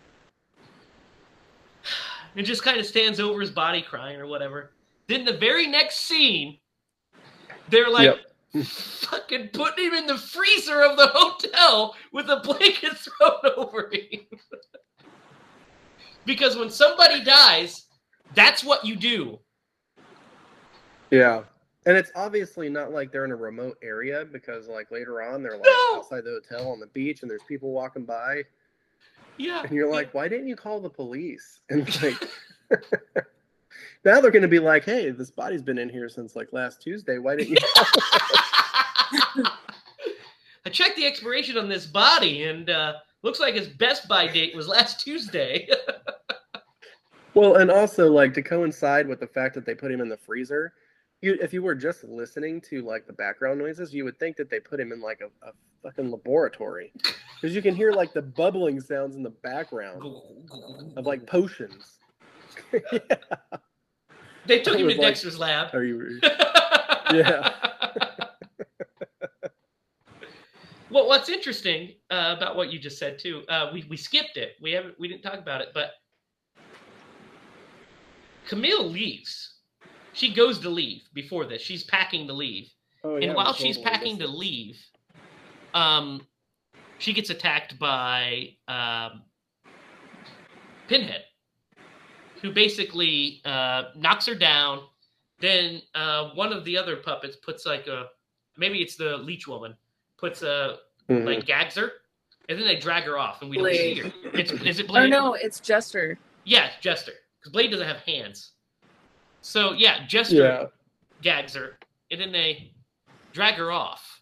And 2.35 2.45
just 2.45 2.63
kind 2.63 2.79
of 2.79 2.85
stands 2.85 3.19
over 3.19 3.39
his 3.39 3.51
body 3.51 3.81
crying 3.81 4.19
or 4.19 4.27
whatever. 4.27 4.71
Then 5.07 5.23
the 5.25 5.37
very 5.37 5.67
next 5.67 5.97
scene, 5.99 6.57
they're 7.69 7.89
like 7.89 8.17
Yep. 8.53 8.65
fucking 8.65 9.49
putting 9.53 9.85
him 9.85 9.93
in 9.93 10.07
the 10.07 10.17
freezer 10.17 10.81
of 10.83 10.97
the 10.97 11.07
hotel 11.13 11.95
with 12.11 12.29
a 12.29 12.37
blanket 12.37 12.97
thrown 12.97 13.53
over 13.57 13.89
him. 13.91 14.21
because 16.25 16.57
when 16.57 16.69
somebody 16.69 17.23
dies, 17.23 17.85
that's 18.33 18.63
what 18.63 18.85
you 18.85 18.95
do. 18.95 19.39
Yeah. 21.11 21.43
And 21.85 21.95
it's 21.95 22.11
obviously 22.15 22.67
not 22.67 22.91
like 22.91 23.11
they're 23.11 23.25
in 23.25 23.31
a 23.31 23.35
remote 23.35 23.77
area 23.83 24.25
because 24.31 24.67
like 24.67 24.89
later 24.91 25.21
on 25.21 25.43
they're 25.43 25.57
like 25.57 25.65
No. 25.65 25.97
outside 25.99 26.23
the 26.23 26.41
hotel 26.43 26.71
on 26.71 26.79
the 26.79 26.87
beach 26.87 27.21
and 27.21 27.29
there's 27.29 27.43
people 27.47 27.71
walking 27.71 28.05
by 28.05 28.43
Yeah. 29.37 29.63
and 29.63 29.71
you're 29.71 29.91
like, 29.91 30.13
why 30.13 30.27
didn't 30.27 30.47
you 30.47 30.55
call 30.55 30.79
the 30.79 30.89
police? 30.89 31.59
And 31.69 32.03
like 32.03 32.29
now 34.05 34.21
they're 34.21 34.31
gonna 34.31 34.47
be 34.47 34.59
like, 34.59 34.85
hey, 34.85 35.11
this 35.11 35.31
body's 35.31 35.61
been 35.61 35.77
in 35.77 35.89
here 35.89 36.09
since 36.09 36.35
like 36.35 36.53
last 36.53 36.81
Tuesday. 36.81 37.17
Why 37.17 37.35
didn't 37.35 37.51
you 37.51 37.57
I 40.65 40.69
checked 40.71 40.95
the 40.95 41.05
expiration 41.05 41.57
on 41.57 41.69
this 41.69 41.85
body, 41.85 42.45
and 42.45 42.69
uh, 42.69 42.93
looks 43.21 43.39
like 43.39 43.53
his 43.53 43.67
best 43.67 44.07
buy 44.07 44.27
date 44.27 44.55
was 44.55 44.67
last 44.67 44.99
Tuesday. 44.99 45.69
Well, 47.35 47.55
and 47.57 47.69
also 47.69 48.09
like 48.09 48.33
to 48.35 48.41
coincide 48.41 49.07
with 49.07 49.19
the 49.19 49.27
fact 49.27 49.53
that 49.55 49.65
they 49.65 49.75
put 49.75 49.91
him 49.91 50.01
in 50.01 50.07
the 50.09 50.17
freezer, 50.17 50.73
you 51.21 51.37
if 51.41 51.53
you 51.53 51.61
were 51.61 51.75
just 51.75 52.03
listening 52.03 52.61
to 52.61 52.81
like 52.81 53.07
the 53.07 53.13
background 53.13 53.59
noises, 53.59 53.93
you 53.93 54.03
would 54.03 54.19
think 54.19 54.37
that 54.37 54.49
they 54.49 54.59
put 54.59 54.79
him 54.79 54.91
in 54.91 55.01
like 55.01 55.21
a, 55.21 55.47
a 55.47 55.51
fucking 55.83 56.11
laboratory. 56.11 56.91
Because 57.41 57.55
you 57.55 57.61
can 57.61 57.75
hear 57.75 57.91
like 57.91 58.13
the 58.13 58.21
bubbling 58.21 58.79
sounds 58.81 59.15
in 59.15 59.23
the 59.23 59.29
background 59.29 60.01
of 60.95 61.05
like 61.05 61.25
potions. 61.27 61.99
yeah. 62.73 63.15
they 64.45 64.59
took 64.61 64.77
him 64.77 64.87
to 64.87 64.95
like- 64.95 65.01
Dexter's 65.01 65.37
lab. 65.37 65.73
Are 65.73 65.83
you 65.83 66.19
yeah. 67.13 67.53
well, 70.89 71.07
what's 71.07 71.29
interesting 71.29 71.95
uh, 72.09 72.35
about 72.37 72.55
what 72.55 72.71
you 72.71 72.79
just 72.79 72.97
said 72.97 73.19
too, 73.19 73.43
uh, 73.49 73.69
we 73.73 73.85
we 73.89 73.97
skipped 73.97 74.37
it. 74.37 74.53
We 74.61 74.71
haven't 74.71 74.99
we 74.99 75.07
didn't 75.07 75.23
talk 75.23 75.39
about 75.39 75.61
it, 75.61 75.69
but 75.73 75.91
Camille 78.47 78.87
leaves. 78.87 79.54
She 80.15 80.33
goes 80.33 80.59
to 80.59 80.69
leave 80.69 81.03
before 81.13 81.45
this. 81.45 81.61
She's 81.61 81.83
packing 81.83 82.25
to 82.27 82.33
leave. 82.33 82.71
Oh, 83.03 83.17
and 83.17 83.35
while 83.35 83.53
she's 83.53 83.75
totally 83.75 83.91
packing 83.97 84.17
to 84.19 84.27
leave, 84.27 84.79
um, 85.73 86.25
she 86.99 87.11
gets 87.13 87.29
attacked 87.29 87.77
by 87.77 88.55
um, 88.69 89.23
Pinhead, 90.87 91.23
who 92.41 92.51
basically 92.53 93.41
uh, 93.45 93.83
knocks 93.95 94.25
her 94.25 94.35
down. 94.35 94.83
Then 95.39 95.81
uh, 95.93 96.29
one 96.33 96.53
of 96.53 96.63
the 96.63 96.77
other 96.77 96.95
puppets 96.95 97.35
puts 97.35 97.65
like 97.65 97.87
a 97.87 98.05
maybe 98.57 98.79
it's 98.81 98.95
the 98.95 99.17
leech 99.17 99.47
woman 99.47 99.75
puts 100.17 100.41
a 100.41 100.77
Mhm. 101.09 101.25
like 101.25 101.45
gags 101.45 101.75
her, 101.75 101.91
and 102.49 102.57
then 102.57 102.65
they 102.65 102.77
drag 102.79 103.03
her 103.03 103.17
off, 103.19 103.41
and 103.41 103.51
we 103.51 103.57
don't 103.57 103.69
see 103.69 103.95
her. 103.95 104.11
It's 104.33 104.51
is 104.51 104.79
it 104.79 104.87
Blade? 104.87 105.03
Oh 105.03 105.07
no, 105.07 105.33
it's 105.33 105.59
Jester. 105.59 106.17
Yeah, 106.45 106.69
Jester. 106.81 107.11
Because 107.39 107.51
Blade 107.51 107.69
doesn't 107.69 107.85
have 107.85 107.97
hands. 107.97 108.53
So 109.45 109.73
yeah, 109.73 110.07
Jester 110.07 110.35
yeah, 110.35 110.65
gags 111.21 111.53
her, 111.53 111.77
and 112.09 112.19
then 112.19 112.31
they 112.31 112.71
drag 113.31 113.53
her 113.55 113.71
off. 113.71 114.21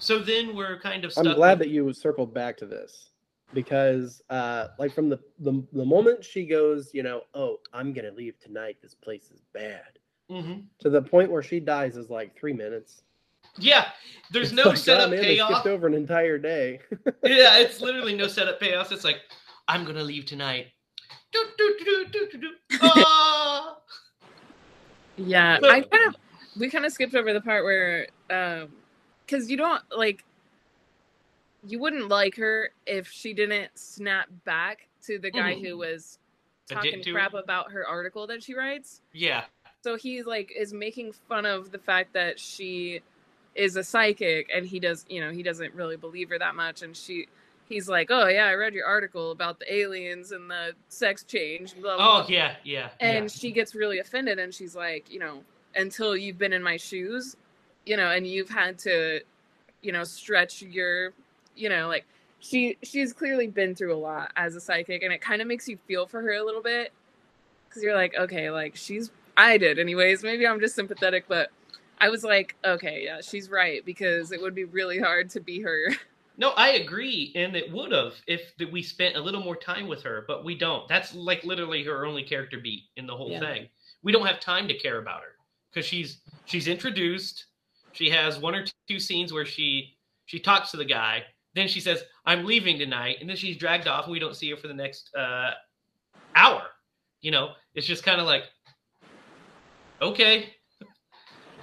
So 0.00 0.18
then 0.18 0.56
we're 0.56 0.80
kind 0.80 1.04
of 1.04 1.12
stuck. 1.12 1.24
I'm 1.24 1.34
glad 1.34 1.60
with- 1.60 1.68
that 1.68 1.72
you 1.72 1.92
circled 1.92 2.34
back 2.34 2.56
to 2.58 2.66
this 2.66 3.10
because, 3.54 4.22
uh, 4.28 4.68
like, 4.80 4.92
from 4.92 5.08
the, 5.08 5.20
the 5.38 5.64
the 5.72 5.84
moment 5.84 6.24
she 6.24 6.46
goes, 6.46 6.90
you 6.92 7.04
know, 7.04 7.22
oh, 7.34 7.58
I'm 7.72 7.92
gonna 7.92 8.10
leave 8.10 8.40
tonight. 8.40 8.78
This 8.82 8.94
place 8.94 9.30
is 9.30 9.40
bad. 9.52 10.00
Mhm. 10.28 10.64
To 10.80 10.90
the 10.90 11.02
point 11.02 11.30
where 11.30 11.42
she 11.42 11.60
dies 11.60 11.96
is 11.96 12.10
like 12.10 12.36
three 12.36 12.52
minutes. 12.52 13.02
Yeah, 13.56 13.86
there's 14.32 14.48
It's 14.48 14.56
no 14.64 14.70
like, 14.70 14.78
setup 14.78 15.04
"God, 15.04 15.10
man, 15.10 15.20
they 15.20 15.34
payoff. 15.36 15.50
skipped 15.52 15.66
over 15.68 15.86
an 15.86 15.94
entire 15.94 16.38
day. 16.38 16.80
yeah, 17.24 17.58
it's 17.58 17.80
literally 17.80 18.16
no 18.16 18.26
setup 18.26 18.58
payoff. 18.58 18.90
It's 18.90 19.04
like, 19.04 19.20
I'm 19.68 19.84
gonna 19.84 20.02
leave 20.02 20.24
tonight. 20.26 20.68
Do, 21.32 21.44
do, 21.56 22.28
do. 22.38 22.50
Ah! 22.82 23.76
Yeah, 25.16 25.58
But- 25.60 25.70
I 25.70 25.80
kind 25.82 26.08
of 26.08 26.16
we 26.58 26.68
kind 26.70 26.84
of 26.84 26.92
skipped 26.92 27.14
over 27.14 27.32
the 27.32 27.40
part 27.40 27.64
where 27.64 28.08
um 28.30 28.72
cuz 29.28 29.50
you 29.50 29.56
don't 29.56 29.82
like 29.96 30.24
you 31.66 31.78
wouldn't 31.78 32.08
like 32.08 32.36
her 32.36 32.70
if 32.86 33.08
she 33.10 33.32
didn't 33.34 33.76
snap 33.78 34.28
back 34.44 34.88
to 35.02 35.18
the 35.18 35.30
guy 35.30 35.54
Mhm. 35.54 35.60
who 35.66 35.78
was 35.78 36.18
talking 36.68 37.02
crap 37.04 37.34
about 37.34 37.72
her 37.72 37.86
article 37.86 38.26
that 38.28 38.42
she 38.42 38.54
writes. 38.54 39.02
yeah, 39.12 39.44
So 39.82 39.96
he's 39.96 40.24
like 40.26 40.50
is 40.56 40.72
making 40.72 41.12
fun 41.12 41.44
of 41.44 41.70
the 41.70 41.78
fact 41.78 42.12
that 42.14 42.38
she 42.40 43.02
is 43.54 43.76
a 43.76 43.84
psychic 43.84 44.48
and 44.54 44.64
he 44.66 44.78
does, 44.80 45.04
you 45.08 45.20
know, 45.20 45.30
he 45.32 45.42
doesn't 45.42 45.74
really 45.74 45.96
believe 45.96 46.28
her 46.30 46.38
that 46.38 46.54
much 46.54 46.82
and 46.82 46.96
she 46.96 47.28
he's 47.70 47.88
like, 47.88 48.08
"Oh 48.10 48.28
yeah, 48.28 48.44
I 48.44 48.54
read 48.54 48.74
your 48.74 48.84
article 48.84 49.30
about 49.30 49.58
the 49.58 49.74
aliens 49.74 50.32
and 50.32 50.50
the 50.50 50.74
sex 50.88 51.22
change." 51.22 51.74
Blah, 51.80 51.96
blah, 51.96 52.24
oh 52.24 52.26
yeah, 52.28 52.56
yeah. 52.64 52.90
and 53.00 53.24
yeah. 53.24 53.28
she 53.28 53.50
gets 53.50 53.74
really 53.74 54.00
offended 54.00 54.38
and 54.38 54.52
she's 54.52 54.76
like 54.76 55.10
you 55.10 55.18
know 55.18 55.42
until 55.74 56.14
you've 56.14 56.36
been 56.36 56.52
in 56.52 56.62
my 56.62 56.76
shoes 56.76 57.36
you 57.86 57.96
know 57.96 58.10
and 58.10 58.26
you've 58.26 58.50
had 58.50 58.78
to 58.78 59.20
you 59.82 59.92
know 59.92 60.04
stretch 60.04 60.62
your 60.62 61.12
you 61.56 61.68
know 61.68 61.88
like 61.88 62.04
she 62.40 62.76
she's 62.82 63.12
clearly 63.12 63.46
been 63.46 63.74
through 63.74 63.94
a 63.94 63.96
lot 63.98 64.32
as 64.36 64.56
a 64.56 64.60
psychic 64.60 65.02
and 65.02 65.12
it 65.12 65.20
kind 65.20 65.40
of 65.40 65.48
makes 65.48 65.68
you 65.68 65.78
feel 65.86 66.06
for 66.06 66.20
her 66.20 66.32
a 66.32 66.44
little 66.44 66.62
bit 66.62 66.92
because 67.68 67.82
you're 67.82 67.94
like 67.94 68.14
okay 68.18 68.50
like 68.50 68.76
she's 68.76 69.10
i 69.36 69.56
did 69.56 69.78
anyways 69.78 70.22
maybe 70.22 70.46
i'm 70.46 70.60
just 70.60 70.74
sympathetic 70.74 71.24
but 71.28 71.50
i 72.00 72.08
was 72.08 72.24
like 72.24 72.56
okay 72.64 73.02
yeah 73.04 73.20
she's 73.20 73.48
right 73.48 73.84
because 73.84 74.32
it 74.32 74.40
would 74.40 74.54
be 74.54 74.64
really 74.64 74.98
hard 74.98 75.30
to 75.30 75.40
be 75.40 75.60
her 75.60 75.88
No, 76.40 76.52
I 76.56 76.70
agree, 76.70 77.32
and 77.36 77.54
it 77.54 77.70
would 77.70 77.92
have 77.92 78.14
if 78.26 78.54
we 78.72 78.82
spent 78.82 79.14
a 79.14 79.20
little 79.20 79.42
more 79.42 79.56
time 79.56 79.86
with 79.86 80.02
her, 80.04 80.24
but 80.26 80.42
we 80.42 80.54
don't. 80.54 80.88
That's 80.88 81.14
like 81.14 81.44
literally 81.44 81.84
her 81.84 82.06
only 82.06 82.22
character 82.22 82.58
beat 82.58 82.84
in 82.96 83.06
the 83.06 83.14
whole 83.14 83.30
Yeah. 83.30 83.40
thing. 83.40 83.68
We 84.02 84.10
don't 84.10 84.26
have 84.26 84.40
time 84.40 84.66
to 84.68 84.78
care 84.78 85.00
about 85.00 85.20
her 85.20 85.36
because 85.70 85.84
she's 85.84 86.22
she's 86.46 86.66
introduced. 86.66 87.44
She 87.92 88.08
has 88.08 88.38
one 88.38 88.54
or 88.54 88.64
two 88.88 88.98
scenes 88.98 89.34
where 89.34 89.44
she 89.44 89.98
she 90.24 90.40
talks 90.40 90.70
to 90.70 90.78
the 90.78 90.84
guy. 90.86 91.26
Then 91.54 91.68
she 91.68 91.78
says, 91.78 92.04
"I'm 92.24 92.46
leaving 92.46 92.78
tonight," 92.78 93.18
and 93.20 93.28
then 93.28 93.36
she's 93.36 93.58
dragged 93.58 93.86
off, 93.86 94.04
and 94.04 94.12
we 94.12 94.18
don't 94.18 94.34
see 94.34 94.48
her 94.48 94.56
for 94.56 94.68
the 94.68 94.72
next 94.72 95.14
uh, 95.14 95.50
hour. 96.34 96.70
You 97.20 97.32
know, 97.32 97.52
it's 97.74 97.86
just 97.86 98.02
kind 98.02 98.18
of 98.18 98.26
like, 98.26 98.44
okay, 100.00 100.54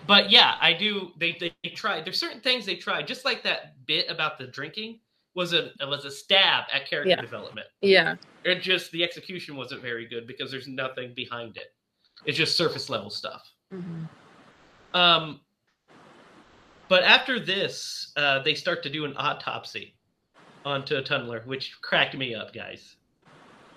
but 0.07 0.29
yeah, 0.29 0.55
I 0.61 0.73
do. 0.73 1.11
They 1.19 1.37
they, 1.39 1.53
they 1.63 1.69
tried. 1.71 2.05
There's 2.05 2.19
certain 2.19 2.41
things 2.41 2.65
they 2.65 2.75
tried, 2.75 3.07
just 3.07 3.25
like 3.25 3.43
that 3.43 3.85
bit 3.85 4.09
about 4.09 4.37
the 4.37 4.47
drinking 4.47 4.99
was 5.35 5.53
a 5.53 5.71
was 5.81 6.05
a 6.05 6.11
stab 6.11 6.65
at 6.73 6.87
character 6.89 7.09
Yeah. 7.11 7.21
development. 7.21 7.67
yeah 7.81 8.15
It 8.43 8.61
just 8.61 8.91
the 8.91 9.03
execution 9.03 9.55
wasn't 9.55 9.81
very 9.81 10.07
good 10.07 10.25
because 10.25 10.49
there's 10.49 10.67
nothing 10.67 11.13
behind 11.15 11.57
it. 11.57 11.73
It's 12.25 12.37
just 12.37 12.57
surface 12.57 12.89
level 12.89 13.09
stuff. 13.11 13.47
Um, 14.93 15.41
but 16.89 17.03
after 17.03 17.39
this, 17.39 18.11
uh, 18.15 18.41
they 18.43 18.55
start 18.55 18.81
to 18.83 18.89
do 18.89 19.05
an 19.05 19.13
autopsy 19.17 19.95
onto 20.65 20.95
a 20.95 21.03
tunneler, 21.03 21.45
which 21.45 21.77
cracked 21.81 22.15
me 22.17 22.33
up, 22.33 22.53
guys. 22.53 22.95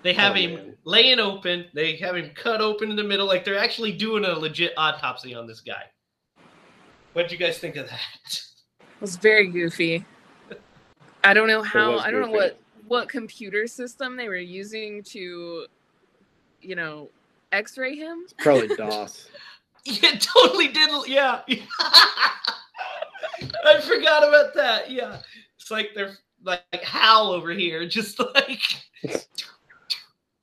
They 0.03 0.13
have 0.13 0.31
Oh, 0.31 0.35
him 0.39 0.53
man. 0.55 0.77
laying 0.85 1.19
open. 1.19 1.67
They 1.75 1.95
have 1.97 2.15
him 2.15 2.31
cut 2.33 2.59
open 2.61 2.89
in 2.89 2.95
the 2.95 3.03
middle, 3.03 3.27
like 3.27 3.45
they're 3.45 3.57
actually 3.57 3.91
doing 3.91 4.25
a 4.25 4.33
legit 4.33 4.73
autopsy 4.77 5.35
on 5.35 5.45
this 5.45 5.61
guy. 5.61 5.83
What 7.13 7.23
would 7.23 7.31
you 7.31 7.37
guys 7.37 7.57
think 7.57 7.75
of 7.75 7.89
that? 7.89 8.41
It 8.79 9.01
was 9.01 9.17
very 9.17 9.47
goofy. 9.47 10.05
I 11.23 11.33
don't 11.33 11.47
know 11.47 11.61
how. 11.61 11.97
I 11.97 12.11
don't 12.11 12.21
know 12.21 12.31
what 12.31 12.57
what 12.87 13.09
computer 13.09 13.67
system 13.67 14.15
they 14.17 14.27
were 14.27 14.35
using 14.35 15.03
to, 15.03 15.65
you 16.61 16.75
know, 16.75 17.09
X-ray 17.51 17.95
him. 17.95 18.25
Probably 18.37 18.75
DOS. 18.75 19.29
Yeah, 19.83 20.11
totally 20.19 20.67
did. 20.67 20.91
Yeah. 21.07 21.41
I 23.65 23.81
forgot 23.81 24.27
about 24.27 24.53
that. 24.53 24.91
Yeah. 24.91 25.17
It's 25.57 25.71
like 25.71 25.89
they're 25.95 26.19
like 26.43 26.83
Hal 26.83 27.31
over 27.31 27.49
here, 27.49 27.87
just 27.87 28.19
like. 28.19 28.61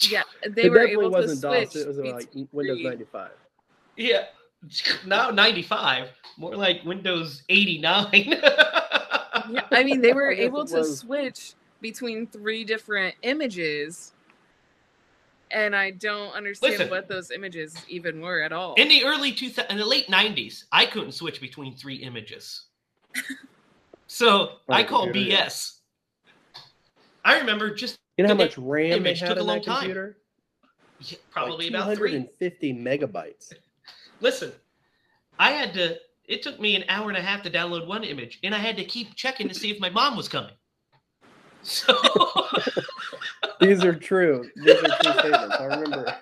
Yeah, 0.01 0.25
they 0.49 0.63
it 0.65 0.71
were 0.71 0.79
definitely 0.79 0.93
able 0.93 1.03
to 1.03 1.11
wasn't 1.11 1.71
switch. 1.71 1.77
It 1.77 1.87
was 1.87 1.99
like 1.99 2.29
Windows 2.51 2.83
95. 2.83 3.31
Yeah. 3.97 4.25
Now 5.07 5.31
95, 5.31 6.09
more 6.37 6.57
like 6.57 6.85
Windows 6.85 7.43
89. 7.49 8.35
Yeah, 9.51 9.63
I 9.71 9.83
mean, 9.83 10.03
they 10.03 10.13
were 10.13 10.31
able 10.31 10.67
to 10.67 10.85
switch 10.85 11.55
between 11.81 12.27
three 12.27 12.65
different 12.65 13.15
images, 13.23 14.13
and 15.51 15.75
I 15.75 15.93
don't 15.93 16.35
understand 16.35 16.73
Listen. 16.75 16.91
what 16.91 17.09
those 17.09 17.31
images 17.31 17.75
even 17.89 18.21
were 18.21 18.43
at 18.43 18.53
all. 18.53 18.75
In 18.75 18.89
the 18.89 19.05
early 19.05 19.33
2000, 19.33 19.71
in 19.71 19.79
the 19.79 19.87
late 19.87 20.07
90s, 20.09 20.65
I 20.71 20.85
couldn't 20.85 21.13
switch 21.13 21.41
between 21.41 21.75
three 21.77 21.97
images. 21.97 22.65
So 24.07 24.41
On 24.41 24.77
I 24.77 24.81
a 24.81 24.85
call 24.85 25.05
computer, 25.05 25.31
yeah. 25.31 25.47
BS. 25.47 25.79
I 27.25 27.39
remember 27.39 27.75
just 27.75 27.97
You 28.19 28.25
know 28.25 28.29
how 28.31 28.35
much 28.35 28.59
RAM 28.59 28.91
they 28.91 28.97
image 28.97 29.21
had 29.21 29.29
took 29.29 29.37
a 29.39 29.41
in 29.41 29.47
long 29.47 29.57
that 29.59 29.65
time. 29.65 29.77
computer? 29.81 30.19
yeah, 31.01 31.19
probably 31.31 31.71
like 31.71 31.85
about 31.85 31.97
three. 31.97 32.11
250 32.11 32.75
megabytes. 32.75 33.53
Listen, 34.21 34.53
I 35.39 35.51
had 35.53 35.75
to. 35.75 35.97
It 36.25 36.43
took 36.43 36.61
me 36.61 36.77
an 36.77 36.85
hour 36.89 37.09
and 37.09 37.17
a 37.17 37.23
half 37.23 37.43
to 37.45 37.51
download 37.51 37.87
one 37.87 38.05
image, 38.05 38.39
and 38.43 38.55
I 38.55 38.59
had 38.59 38.77
to 38.77 38.85
keep 38.85 39.15
checking 39.15 39.49
to 39.49 39.55
see 39.55 39.71
if 39.71 39.81
my 39.81 39.89
mom 39.89 40.17
was 40.17 40.29
coming. 40.29 40.53
So 41.63 41.95
These 43.61 43.85
are 43.85 43.95
true. 43.95 44.49
These 44.57 44.77
are 44.77 44.89
true 45.03 45.13
statements. 45.19 45.57
I 45.59 45.65
remember. 45.65 46.17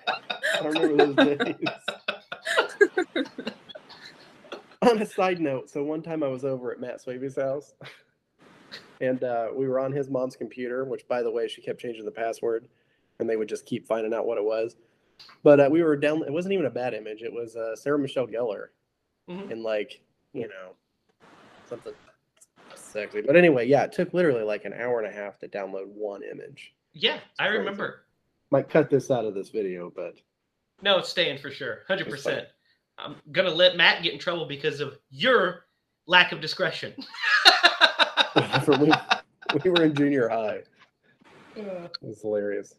I 0.61 0.67
remember 0.67 1.13
those 1.13 1.37
days. 1.37 1.55
on 4.81 5.01
a 5.01 5.05
side 5.05 5.39
note, 5.39 5.69
so 5.69 5.83
one 5.83 6.01
time 6.01 6.23
I 6.23 6.27
was 6.27 6.43
over 6.43 6.71
at 6.71 6.79
Matt 6.79 7.01
Swaby's 7.01 7.35
house, 7.35 7.73
and 9.01 9.23
uh, 9.23 9.49
we 9.53 9.67
were 9.67 9.79
on 9.79 9.91
his 9.91 10.09
mom's 10.09 10.35
computer, 10.35 10.85
which, 10.85 11.07
by 11.07 11.21
the 11.21 11.31
way, 11.31 11.47
she 11.47 11.61
kept 11.61 11.79
changing 11.79 12.05
the 12.05 12.11
password, 12.11 12.67
and 13.19 13.29
they 13.29 13.35
would 13.35 13.49
just 13.49 13.65
keep 13.65 13.85
finding 13.85 14.13
out 14.13 14.25
what 14.25 14.37
it 14.37 14.43
was. 14.43 14.75
But 15.43 15.59
uh, 15.59 15.69
we 15.71 15.81
were 15.83 15.95
down. 15.95 16.23
It 16.23 16.31
wasn't 16.31 16.53
even 16.53 16.65
a 16.65 16.69
bad 16.71 16.93
image. 16.93 17.21
It 17.21 17.31
was 17.33 17.55
uh, 17.55 17.75
Sarah 17.75 17.99
Michelle 17.99 18.27
Gellar, 18.27 18.67
Mhm. 19.29 19.51
and 19.51 19.63
like 19.63 20.01
you 20.33 20.47
know 20.47 20.73
something 21.67 21.93
sexy. 22.75 23.21
But 23.21 23.35
anyway, 23.35 23.67
yeah, 23.67 23.83
it 23.83 23.91
took 23.91 24.13
literally 24.13 24.43
like 24.43 24.65
an 24.65 24.73
hour 24.73 24.99
and 25.01 25.07
a 25.07 25.15
half 25.15 25.39
to 25.39 25.47
download 25.47 25.87
one 25.87 26.21
image. 26.23 26.73
yeah, 26.93 27.19
I 27.39 27.47
remember. 27.47 28.03
Might 28.49 28.69
cut 28.69 28.89
this 28.89 29.11
out 29.11 29.25
of 29.25 29.33
this 29.33 29.49
video, 29.49 29.91
but 29.95 30.19
No, 30.81 30.99
it's 30.99 31.09
staying 31.09 31.37
for 31.39 31.51
sure, 31.51 31.79
hundred 31.87 32.09
percent. 32.09 32.47
I'm 32.97 33.15
gonna 33.31 33.51
let 33.51 33.75
Matt 33.75 34.03
get 34.03 34.13
in 34.13 34.19
trouble 34.19 34.45
because 34.45 34.79
of 34.79 34.97
your 35.09 35.65
lack 36.07 36.31
of 36.31 36.39
discretion. 36.41 36.93
for 38.63 38.77
we, 38.77 38.91
we 39.63 39.69
were 39.69 39.83
in 39.83 39.93
junior 39.95 40.29
high. 40.29 40.61
It 41.55 41.91
was 42.01 42.21
hilarious. 42.21 42.75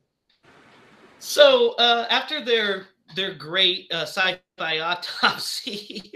So 1.19 1.73
uh, 1.77 2.07
after 2.11 2.45
their 2.45 2.87
their 3.17 3.35
great 3.35 3.91
uh, 3.93 4.03
sci-fi 4.03 4.79
autopsy, 4.81 6.13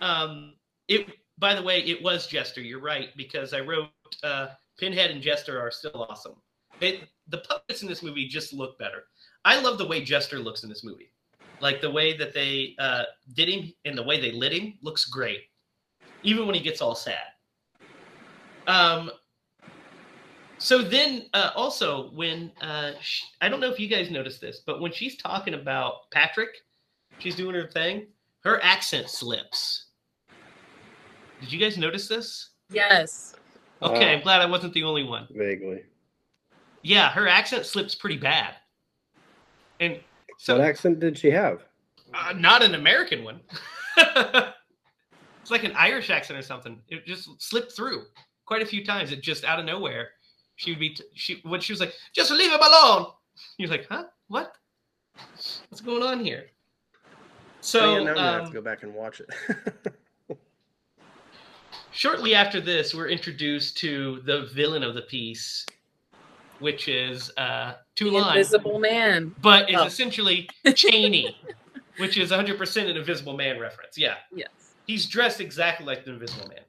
um, 0.00 0.54
it 0.88 1.06
by 1.38 1.54
the 1.54 1.62
way 1.62 1.80
it 1.80 2.02
was 2.02 2.26
Jester. 2.26 2.60
You're 2.60 2.80
right 2.80 3.08
because 3.16 3.54
I 3.54 3.60
wrote 3.60 3.88
uh, 4.22 4.48
Pinhead 4.78 5.10
and 5.10 5.22
Jester 5.22 5.60
are 5.60 5.70
still 5.70 6.06
awesome. 6.08 6.34
They, 6.80 7.02
the 7.28 7.38
puppets 7.38 7.82
in 7.82 7.88
this 7.88 8.02
movie 8.02 8.26
just 8.26 8.52
look 8.52 8.78
better. 8.78 9.04
I 9.44 9.60
love 9.60 9.78
the 9.78 9.86
way 9.86 10.02
Jester 10.02 10.38
looks 10.38 10.62
in 10.62 10.68
this 10.68 10.82
movie. 10.82 11.12
Like 11.60 11.80
the 11.80 11.90
way 11.90 12.16
that 12.16 12.32
they 12.32 12.74
uh, 12.78 13.04
did 13.34 13.48
him 13.48 13.72
and 13.84 13.96
the 13.96 14.02
way 14.02 14.18
they 14.18 14.32
lit 14.32 14.52
him 14.52 14.78
looks 14.82 15.04
great, 15.04 15.42
even 16.22 16.46
when 16.46 16.54
he 16.54 16.60
gets 16.60 16.80
all 16.80 16.94
sad. 16.94 17.18
Um. 18.66 19.10
So 20.62 20.82
then, 20.82 21.24
uh, 21.32 21.50
also 21.56 22.10
when 22.12 22.52
uh, 22.60 22.92
sh 23.00 23.22
I 23.40 23.48
don't 23.48 23.60
know 23.60 23.70
if 23.70 23.80
you 23.80 23.88
guys 23.88 24.10
noticed 24.10 24.42
this, 24.42 24.60
but 24.66 24.78
when 24.80 24.92
she's 24.92 25.16
talking 25.16 25.54
about 25.54 26.10
Patrick, 26.10 26.50
she's 27.18 27.34
doing 27.34 27.54
her 27.54 27.66
thing. 27.66 28.06
Her 28.44 28.62
accent 28.62 29.08
slips. 29.08 29.86
Did 31.40 31.50
you 31.50 31.58
guys 31.58 31.78
notice 31.78 32.08
this? 32.08 32.50
Yes. 32.70 33.34
Okay, 33.82 34.10
Uh, 34.12 34.16
I'm 34.18 34.20
glad 34.22 34.42
I 34.42 34.46
wasn't 34.46 34.74
the 34.74 34.84
only 34.84 35.02
one. 35.02 35.26
vaguely. 35.30 35.82
Yeah, 36.82 37.10
her 37.10 37.26
accent 37.26 37.64
slips 37.64 37.94
pretty 37.94 38.18
bad. 38.18 38.54
And 39.80 39.98
so 40.36 40.58
what 40.58 40.66
accent 40.66 41.00
did 41.00 41.16
she 41.16 41.30
have? 41.30 41.62
uh, 42.12 42.34
not 42.36 42.62
an 42.62 42.74
American 42.74 43.24
one. 43.24 43.40
it's 43.96 45.50
like 45.50 45.64
an 45.64 45.72
Irish 45.74 46.10
accent 46.10 46.38
or 46.38 46.42
something. 46.42 46.80
It 46.88 47.06
just 47.06 47.28
slipped 47.40 47.72
through 47.72 48.04
quite 48.44 48.60
a 48.60 48.66
few 48.66 48.84
times. 48.84 49.10
It 49.10 49.22
just 49.22 49.44
out 49.44 49.58
of 49.58 49.64
nowhere. 49.64 50.10
She 50.60 50.72
would 50.72 50.78
be 50.78 50.90
t- 50.90 51.04
she 51.14 51.40
when 51.44 51.58
she 51.62 51.72
was 51.72 51.80
like, 51.80 51.94
"Just 52.12 52.30
leave 52.30 52.52
him 52.52 52.60
alone." 52.60 53.06
He 53.56 53.64
was 53.64 53.70
like, 53.70 53.86
"Huh? 53.88 54.04
What? 54.28 54.52
What's 55.70 55.80
going 55.80 56.02
on 56.02 56.22
here?" 56.22 56.50
So 57.62 57.80
oh, 57.80 57.96
yeah, 57.96 58.02
now 58.04 58.10
I'm 58.10 58.16
have 58.18 58.40
um, 58.42 58.46
to 58.48 58.52
go 58.52 58.60
back 58.60 58.82
and 58.82 58.92
watch 58.94 59.22
it. 59.22 59.88
shortly 61.92 62.34
after 62.34 62.60
this, 62.60 62.94
we're 62.94 63.08
introduced 63.08 63.78
to 63.78 64.20
the 64.26 64.50
villain 64.54 64.82
of 64.82 64.94
the 64.94 65.00
piece, 65.00 65.64
which 66.58 66.88
is 66.88 67.30
uh, 67.38 67.76
two 67.94 68.10
lines. 68.10 68.36
Invisible 68.52 68.78
Man. 68.80 69.34
but 69.40 69.70
is 69.70 69.76
Oh. 69.78 69.84
essentially 69.84 70.46
Cheney, 70.74 71.38
which 71.96 72.18
is 72.18 72.30
100% 72.32 72.90
an 72.90 72.98
Invisible 72.98 73.34
Man 73.34 73.58
reference. 73.58 73.96
Yeah, 73.96 74.16
Yes. 74.34 74.74
he's 74.86 75.06
dressed 75.06 75.40
exactly 75.40 75.86
like 75.86 76.04
the 76.04 76.12
Invisible 76.12 76.48
Man, 76.48 76.60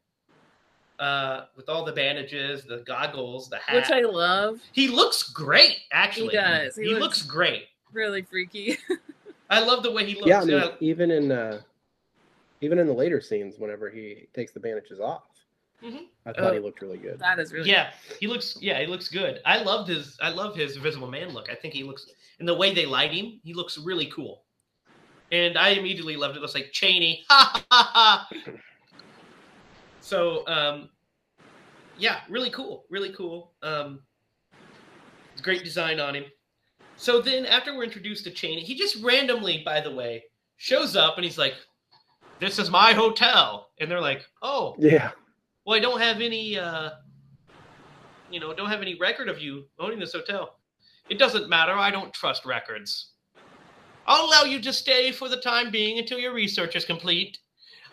uh, 1.02 1.46
with 1.58 1.68
all 1.68 1.84
the 1.84 1.92
bandages, 1.92 2.64
the 2.64 2.78
goggles, 2.86 3.50
the 3.50 3.58
hat. 3.58 3.76
Which 3.76 3.90
I 3.92 4.02
love. 4.02 4.60
he 4.72 4.88
looks 4.88 5.24
great, 5.24 5.80
actually. 5.92 6.28
He 6.30 6.38
does. 6.38 6.76
He, 6.76 6.84
He 6.84 6.90
looks, 6.90 7.02
looks- 7.02 7.22
great. 7.24 7.66
Really 7.92 8.22
freaky. 8.22 8.78
I 9.50 9.60
love 9.60 9.84
the 9.84 9.92
way 9.92 10.06
he 10.06 10.16
looks. 10.16 10.28
yeah, 10.28 10.42
I 10.42 10.46
mean, 10.46 10.54
And 10.56 10.64
I- 10.66 10.74
even 10.80 11.12
in 11.12 11.32
uh, 11.32 11.62
even 12.62 12.80
in 12.80 12.88
the 12.88 12.94
later 12.94 13.20
scenes, 13.20 13.56
whenever 13.58 13.90
he 13.90 14.28
takes 14.34 14.52
the 14.54 14.60
bandages 14.62 15.00
off, 15.02 15.24
Mhm. 15.84 16.06
I 16.28 16.32
thought 16.34 16.54
he 16.54 16.60
Oh. 16.60 16.62
looked 16.62 16.82
really 16.82 17.00
good. 17.00 17.18
that 17.20 17.40
is 17.40 17.52
really 17.52 17.70
yeah, 17.70 17.92
he 18.20 18.28
looks. 18.28 18.58
Yeah, 18.62 18.80
he 18.80 18.86
looks 18.86 19.08
good. 19.10 19.42
I 19.46 19.64
loved 19.64 19.90
his. 19.90 20.18
I 20.22 20.30
love 20.30 20.56
his 20.56 20.78
Invisible 20.78 21.08
Man 21.10 21.30
look. 21.34 21.50
I 21.50 21.56
think 21.56 21.74
he 21.74 21.84
looks, 21.84 22.06
and 22.40 22.48
the 22.48 22.54
way 22.54 22.74
they 22.74 22.86
light 22.86 23.12
him, 23.12 23.40
he 23.44 23.54
looks 23.54 23.78
really 23.80 24.06
cool. 24.06 24.44
And 25.32 25.58
I 25.58 25.70
immediately 25.70 26.16
loved 26.18 26.36
it. 26.36 26.40
It 26.40 26.42
was 26.44 26.54
like 26.54 26.72
Cheney, 26.72 27.24
ha 27.30 27.64
ha 27.72 27.92
ha. 27.94 28.30
So, 30.02 30.46
um, 30.48 30.90
yeah, 31.98 32.22
really 32.30 32.50
cool, 32.50 32.86
really 32.90 33.14
cool. 33.14 33.54
Um, 33.62 34.02
great 35.42 35.64
design 35.64 36.00
on 36.00 36.16
him. 36.16 36.26
So 36.98 37.22
then, 37.22 37.46
after 37.46 37.76
we're 37.76 37.84
introduced 37.84 38.26
to 38.26 38.32
Cheney, 38.32 38.62
he 38.62 38.76
just 38.76 39.02
randomly, 39.04 39.64
by 39.66 39.82
the 39.82 39.92
way, 39.92 40.24
shows 40.58 40.96
up 40.96 41.16
and 41.16 41.24
he's 41.26 41.38
like, 41.38 41.56
"This 42.40 42.60
is 42.60 42.70
my 42.70 42.94
hotel," 42.94 43.72
and 43.80 43.90
they're 43.90 44.02
like, 44.02 44.28
"Oh, 44.42 44.76
Yeah, 44.78 45.12
well, 45.66 45.78
I 45.78 45.80
don't 45.80 46.00
have 46.00 46.22
any, 46.22 46.58
uh, 46.58 46.92
you 48.30 48.40
know, 48.40 48.54
don't 48.54 48.70
have 48.70 48.82
any 48.82 48.96
record 48.96 49.30
of 49.30 49.40
you 49.40 49.68
owning 49.80 50.00
this 50.00 50.14
hotel. 50.14 50.60
It 51.10 51.18
doesn't 51.20 51.50
matter. 51.50 51.74
I 51.74 51.92
don't 51.92 52.14
trust 52.14 52.46
records. 52.46 53.14
I'll 54.08 54.26
allow 54.26 54.44
you 54.44 54.62
to 54.62 54.74
stay 54.74 55.12
for 55.12 55.30
the 55.30 55.38
time 55.38 55.72
being 55.72 56.00
until 56.00 56.20
your 56.20 56.34
research 56.34 56.76
is 56.76 56.86
complete. 56.86 57.38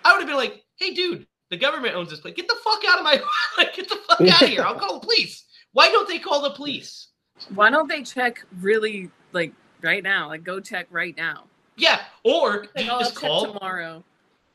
I 0.04 0.12
would 0.12 0.20
have 0.20 0.28
been 0.28 0.36
like, 0.36 0.64
hey, 0.76 0.94
dude, 0.94 1.26
the 1.50 1.56
government 1.56 1.94
owns 1.94 2.10
this 2.10 2.20
place. 2.20 2.34
Get 2.34 2.48
the 2.48 2.56
fuck 2.62 2.82
out 2.88 2.98
of 2.98 3.04
my, 3.04 3.20
like, 3.58 3.74
get 3.74 3.88
the 3.88 3.96
fuck 4.08 4.20
out 4.20 4.42
of 4.42 4.48
here. 4.48 4.62
I'll 4.62 4.78
call 4.78 4.94
the 5.00 5.06
police. 5.06 5.44
Why 5.72 5.90
don't 5.90 6.08
they 6.08 6.18
call 6.18 6.42
the 6.42 6.50
police? 6.50 7.08
Why 7.54 7.70
don't 7.70 7.88
they 7.88 8.02
check 8.02 8.44
really 8.60 9.10
like 9.32 9.52
right 9.82 10.02
now? 10.02 10.28
Like 10.28 10.42
go 10.44 10.58
check 10.60 10.86
right 10.90 11.16
now. 11.16 11.44
Yeah, 11.76 12.00
or 12.24 12.66
Like, 12.74 12.86
just 12.86 13.14
call 13.14 13.52
tomorrow. 13.52 14.02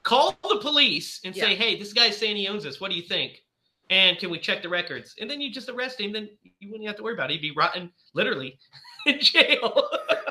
call 0.03 0.37
the 0.49 0.57
police 0.59 1.21
and 1.23 1.33
say, 1.33 1.55
"Hey, 1.55 1.77
this 1.79 1.93
guy's 1.93 2.17
saying 2.17 2.35
he 2.35 2.47
owns 2.49 2.63
this. 2.63 2.81
What 2.81 2.91
do 2.91 2.97
you 2.97 3.03
think?" 3.03 3.39
And 3.89 4.17
can 4.17 4.29
we 4.29 4.37
check 4.39 4.61
the 4.61 4.67
records? 4.69 5.15
And 5.21 5.29
then 5.29 5.39
you 5.39 5.51
just 5.51 5.69
arrest 5.69 6.01
him. 6.01 6.11
Then 6.11 6.27
you 6.59 6.69
wouldn't 6.71 6.87
have 6.87 6.97
to 6.97 7.03
worry 7.03 7.13
about 7.13 7.29
it. 7.31 7.35
He'd 7.35 7.41
be 7.41 7.51
rotten, 7.55 7.91
literally, 8.13 8.57
in 9.05 9.19
jail. 9.21 9.87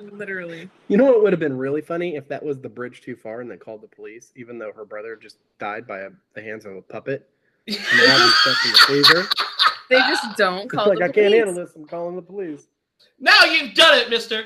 Literally. 0.00 0.68
you 0.88 0.96
know 0.96 1.04
what 1.04 1.22
would 1.22 1.32
have 1.32 1.40
been 1.40 1.56
really 1.56 1.80
funny 1.80 2.16
if 2.16 2.28
that 2.28 2.42
was 2.42 2.58
the 2.60 2.68
bridge 2.68 3.00
too 3.02 3.16
far 3.16 3.40
and 3.40 3.50
they 3.50 3.56
called 3.56 3.82
the 3.82 3.88
police, 3.88 4.32
even 4.36 4.58
though 4.58 4.72
her 4.72 4.84
brother 4.84 5.16
just 5.16 5.38
died 5.58 5.86
by 5.86 6.00
a, 6.00 6.10
the 6.34 6.42
hands 6.42 6.64
of 6.64 6.76
a 6.76 6.82
puppet. 6.82 7.28
And 7.66 7.76
they 7.76 8.08
had 8.08 8.20
him 8.22 8.30
stuck 8.40 8.56
in 8.64 8.72
the. 8.72 9.28
They 9.90 9.98
just 10.00 10.36
don't 10.36 10.64
It's 10.64 10.72
call 10.74 10.88
like 10.88 10.98
the 10.98 11.04
I 11.06 11.08
can't 11.08 11.32
handle 11.32 11.54
this. 11.54 11.74
I'm 11.74 11.86
calling 11.86 12.14
the 12.14 12.20
police. 12.22 12.66
now 13.18 13.44
you've 13.44 13.72
done 13.74 13.96
it, 13.98 14.10
Mister. 14.10 14.44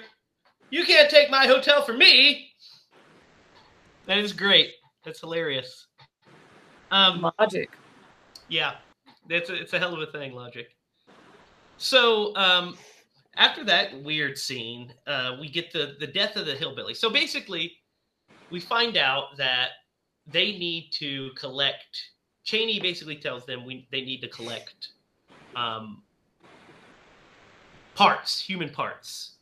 You 0.71 0.85
can't 0.85 1.11
take 1.11 1.31
my 1.31 1.47
hotel 1.49 1.83
from 1.83 1.99
me. 1.99 2.49
That 4.07 4.19
is 4.19 4.33
great. 4.33 4.71
That's 5.05 5.19
hilarious. 5.21 5.89
Um, 6.93 7.29
Logic. 7.41 7.69
Yeah, 8.49 8.75
it's 9.29 9.51
a, 9.51 9.55
it's 9.55 9.73
a 9.73 9.79
hell 9.81 9.95
of 9.95 10.01
a 10.01 10.13
thing, 10.13 10.33
logic. 10.35 10.77
So 11.77 12.35
um, 12.37 12.77
after 13.37 13.65
that 13.65 14.03
weird 14.03 14.37
scene, 14.37 14.93
uh, 15.07 15.37
we 15.41 15.49
get 15.49 15.73
the 15.73 15.97
the 15.99 16.07
death 16.07 16.37
of 16.37 16.47
the 16.47 16.55
hillbilly. 16.55 16.95
So 16.95 17.11
basically, 17.11 17.73
we 18.51 18.61
find 18.61 18.97
out 18.97 19.37
that 19.39 19.71
they 20.27 20.59
need 20.59 20.91
to 20.93 21.31
collect. 21.37 22.11
Cheney 22.45 22.81
basically 22.81 23.17
tells 23.17 23.47
them 23.47 23.65
we 23.65 23.89
they 23.91 24.03
need 24.03 24.21
to 24.21 24.29
collect 24.29 24.89
um, 25.57 26.03
parts, 27.95 28.41
human 28.41 28.69
parts. 28.69 29.37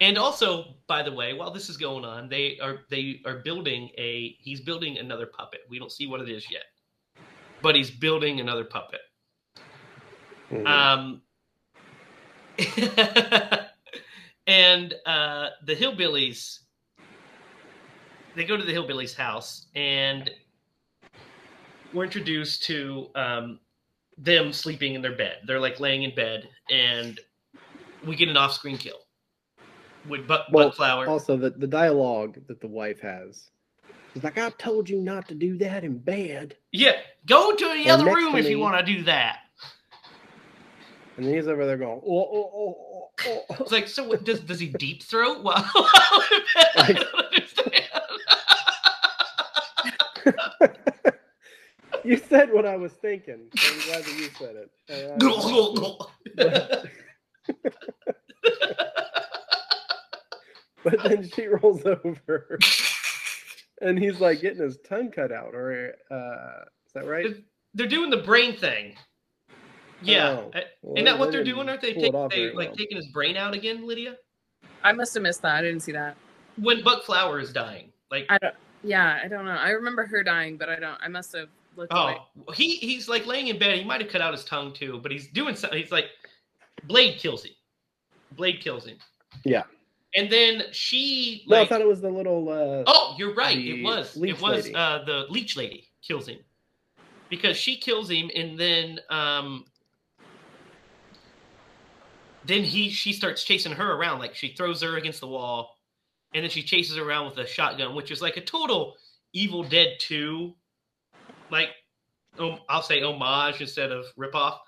And 0.00 0.16
also, 0.16 0.76
by 0.86 1.02
the 1.02 1.12
way, 1.12 1.34
while 1.34 1.50
this 1.50 1.68
is 1.68 1.76
going 1.76 2.04
on, 2.04 2.28
they 2.28 2.58
are 2.60 2.80
they 2.88 3.20
are 3.26 3.36
building 3.36 3.90
a 3.98 4.36
he's 4.40 4.60
building 4.60 4.98
another 4.98 5.26
puppet. 5.26 5.60
We 5.68 5.78
don't 5.78 5.92
see 5.92 6.06
what 6.06 6.20
it 6.20 6.28
is 6.28 6.50
yet. 6.50 6.64
But 7.62 7.74
he's 7.74 7.90
building 7.90 8.40
another 8.40 8.64
puppet. 8.64 9.00
Mhm. 10.50 10.66
Um, 10.66 11.22
and 14.46 14.94
uh, 15.06 15.48
the 15.64 15.74
hillbillies, 15.74 16.60
they 18.36 18.44
go 18.44 18.56
to 18.56 18.64
the 18.64 18.72
hillbillies' 18.72 19.14
house, 19.14 19.66
and 19.74 20.30
we're 21.92 22.04
introduced 22.04 22.64
to 22.64 23.08
um, 23.14 23.60
them 24.18 24.52
sleeping 24.52 24.94
in 24.94 25.02
their 25.02 25.16
bed. 25.16 25.38
They're 25.46 25.60
like 25.60 25.80
laying 25.80 26.02
in 26.02 26.14
bed, 26.14 26.48
and 26.70 27.18
we 28.06 28.16
get 28.16 28.28
an 28.28 28.36
off-screen 28.36 28.78
kill 28.78 29.00
with 30.08 30.26
butt, 30.26 30.46
Well, 30.52 30.72
also, 31.08 31.36
the, 31.36 31.50
the 31.50 31.66
dialogue 31.66 32.38
that 32.46 32.60
the 32.60 32.68
wife 32.68 33.00
has. 33.00 33.50
She's 34.14 34.24
like, 34.24 34.38
I 34.38 34.50
told 34.50 34.88
you 34.88 35.00
not 35.00 35.28
to 35.28 35.34
do 35.34 35.56
that 35.58 35.84
in 35.84 35.98
bed. 35.98 36.56
yeah, 36.72 36.92
go 37.26 37.54
to 37.54 37.74
the 37.74 37.90
other 37.90 38.06
room 38.06 38.34
if 38.36 38.48
you 38.48 38.58
want 38.58 38.84
to 38.84 38.92
do 38.92 39.04
that. 39.04 39.38
And 41.20 41.28
he's 41.28 41.48
over 41.48 41.66
there 41.66 41.76
going, 41.76 42.00
oh, 42.02 42.28
oh, 42.32 42.50
oh, 42.54 42.76
oh, 42.78 43.10
oh. 43.26 43.56
It's 43.60 43.72
like, 43.72 43.88
so 43.88 44.08
what, 44.08 44.24
does 44.24 44.40
does 44.40 44.58
he 44.58 44.68
deep 44.68 45.02
throat? 45.02 45.42
Wow, 45.44 45.52
I 46.76 46.92
don't 46.94 47.14
understand. 47.26 47.84
you 52.04 52.16
said 52.16 52.50
what 52.50 52.64
I 52.64 52.76
was 52.76 52.92
thinking. 52.92 53.48
so 53.54 53.70
I'm 53.70 53.80
glad 53.80 54.04
that 54.04 54.18
you 54.18 54.30
said 54.38 54.56
it. 54.56 54.70
Uh, 54.88 56.84
but 60.82 61.02
then 61.02 61.28
she 61.28 61.48
rolls 61.48 61.84
over 61.84 62.58
and 63.82 63.98
he's 63.98 64.20
like 64.20 64.40
getting 64.40 64.62
his 64.62 64.78
tongue 64.88 65.10
cut 65.10 65.32
out 65.32 65.54
or 65.54 65.92
uh 66.10 66.64
is 66.86 66.92
that 66.94 67.06
right 67.06 67.26
they're 67.74 67.86
doing 67.86 68.08
the 68.10 68.16
brain 68.16 68.56
thing. 68.56 68.96
Yeah, 70.02 70.30
Oh, 70.30 70.50
Well, 70.82 70.94
isn't 70.96 71.04
that 71.04 71.18
what 71.18 71.26
they 71.26 71.36
they're 71.36 71.44
doing? 71.44 71.68
Aren't 71.68 71.80
they, 71.82 71.92
take, 71.92 72.12
they 72.30 72.52
like 72.52 72.68
well. 72.68 72.76
taking 72.76 72.96
his 72.96 73.08
brain 73.08 73.36
out 73.36 73.54
again, 73.54 73.86
Lydia? 73.86 74.16
I 74.82 74.92
must 74.92 75.12
have 75.14 75.22
missed 75.22 75.42
that. 75.42 75.56
I 75.56 75.62
didn't 75.62 75.80
see 75.80 75.92
that. 75.92 76.16
When 76.56 76.82
Buck 76.82 77.04
Flower 77.04 77.38
is 77.38 77.52
dying, 77.52 77.90
like 78.10 78.26
I 78.28 78.38
don't. 78.38 78.54
Yeah, 78.82 79.18
I 79.22 79.28
don't 79.28 79.44
know. 79.44 79.50
I 79.52 79.70
remember 79.70 80.06
her 80.06 80.22
dying, 80.22 80.56
but 80.56 80.68
I 80.70 80.76
don't. 80.76 80.98
I 81.02 81.08
must 81.08 81.34
have 81.36 81.48
looked 81.76 81.92
away. 81.92 82.16
oh, 82.48 82.52
he 82.52 82.76
he's 82.76 83.08
like 83.08 83.26
laying 83.26 83.48
in 83.48 83.58
bed. 83.58 83.78
He 83.78 83.84
might 83.84 84.00
have 84.00 84.10
cut 84.10 84.20
out 84.22 84.32
his 84.32 84.44
tongue 84.44 84.72
too, 84.72 84.98
but 85.02 85.12
he's 85.12 85.28
doing 85.28 85.54
something. 85.54 85.78
He's 85.78 85.92
like, 85.92 86.06
Blade 86.84 87.18
kills 87.18 87.44
him. 87.44 87.52
Blade 88.32 88.60
kills 88.60 88.86
him. 88.86 88.96
Yeah. 89.44 89.62
and 90.16 90.30
then 90.30 90.62
she 90.72 91.44
no 91.46 91.60
i 91.60 91.66
thought 91.66 91.80
it 91.80 91.86
was 91.86 92.00
the 92.00 92.10
little 92.10 92.48
uh 92.48 92.82
Oh, 92.86 93.14
you're 93.18 93.34
right. 93.34 93.56
It 93.56 93.82
was. 93.82 94.16
It 94.16 94.40
was 94.40 94.64
lady. 94.64 94.74
uh, 94.74 95.04
the 95.04 95.26
leech 95.28 95.56
lady 95.56 95.88
kills 96.02 96.26
him 96.26 96.38
because 97.28 97.56
she 97.56 97.76
kills 97.76 98.10
him, 98.10 98.30
and 98.34 98.58
then 98.58 98.98
um, 99.10 99.64
then 102.50 102.64
he 102.64 102.90
she 102.90 103.12
starts 103.12 103.44
chasing 103.44 103.72
her 103.72 103.92
around. 103.92 104.18
Like 104.18 104.34
she 104.34 104.54
throws 104.54 104.82
her 104.82 104.96
against 104.96 105.20
the 105.20 105.28
wall, 105.28 105.76
and 106.34 106.42
then 106.42 106.50
she 106.50 106.62
chases 106.62 106.96
her 106.96 107.08
around 107.08 107.26
with 107.26 107.38
a 107.38 107.46
shotgun, 107.46 107.94
which 107.94 108.10
is 108.10 108.22
like 108.22 108.36
a 108.36 108.40
total 108.40 108.96
Evil 109.32 109.62
Dead 109.62 109.96
2, 110.00 110.54
like 111.50 111.68
um, 112.38 112.58
I'll 112.68 112.82
say 112.82 113.02
homage 113.02 113.60
instead 113.60 113.92
of 113.92 114.06
ripoff. 114.18 114.58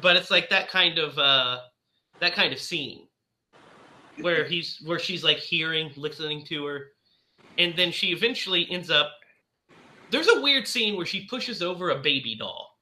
But 0.00 0.16
it's 0.16 0.30
like 0.30 0.48
that 0.50 0.68
kind 0.68 0.98
of 0.98 1.18
uh 1.18 1.60
that 2.20 2.34
kind 2.34 2.52
of 2.52 2.60
scene 2.60 3.06
where 4.20 4.44
he's 4.44 4.80
where 4.84 4.98
she's 4.98 5.24
like 5.24 5.38
hearing, 5.38 5.92
listening 5.96 6.44
to 6.46 6.64
her, 6.64 6.86
and 7.58 7.74
then 7.76 7.92
she 7.92 8.08
eventually 8.08 8.66
ends 8.70 8.90
up. 8.90 9.12
There's 10.10 10.28
a 10.28 10.40
weird 10.40 10.66
scene 10.66 10.96
where 10.96 11.06
she 11.06 11.26
pushes 11.26 11.62
over 11.62 11.90
a 11.90 12.00
baby 12.00 12.34
doll, 12.34 12.78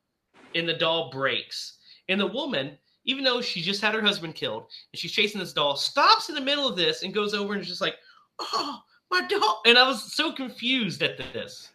and 0.54 0.66
the 0.66 0.74
doll 0.74 1.10
breaks, 1.10 1.78
and 2.08 2.18
the 2.18 2.26
woman, 2.26 2.78
even 3.08 3.24
though 3.24 3.40
she 3.40 3.62
just 3.62 3.80
had 3.80 3.94
her 3.94 4.02
husband 4.02 4.34
killed, 4.34 4.66
and 4.92 5.00
she's 5.00 5.12
chasing 5.12 5.40
this 5.40 5.54
doll, 5.54 5.76
stops 5.76 6.28
in 6.28 6.34
the 6.34 6.40
middle 6.42 6.68
of 6.68 6.76
this 6.76 7.02
and 7.02 7.14
goes 7.14 7.32
over 7.32 7.54
and 7.54 7.62
is 7.62 7.68
just 7.68 7.80
like, 7.80 7.96
"Oh, 8.38 8.82
my 9.10 9.26
doll!" 9.26 9.62
And 9.64 9.78
I 9.78 9.88
was 9.88 10.12
so 10.14 10.30
confused 10.30 11.02
at 11.02 11.16
this. 11.32 11.70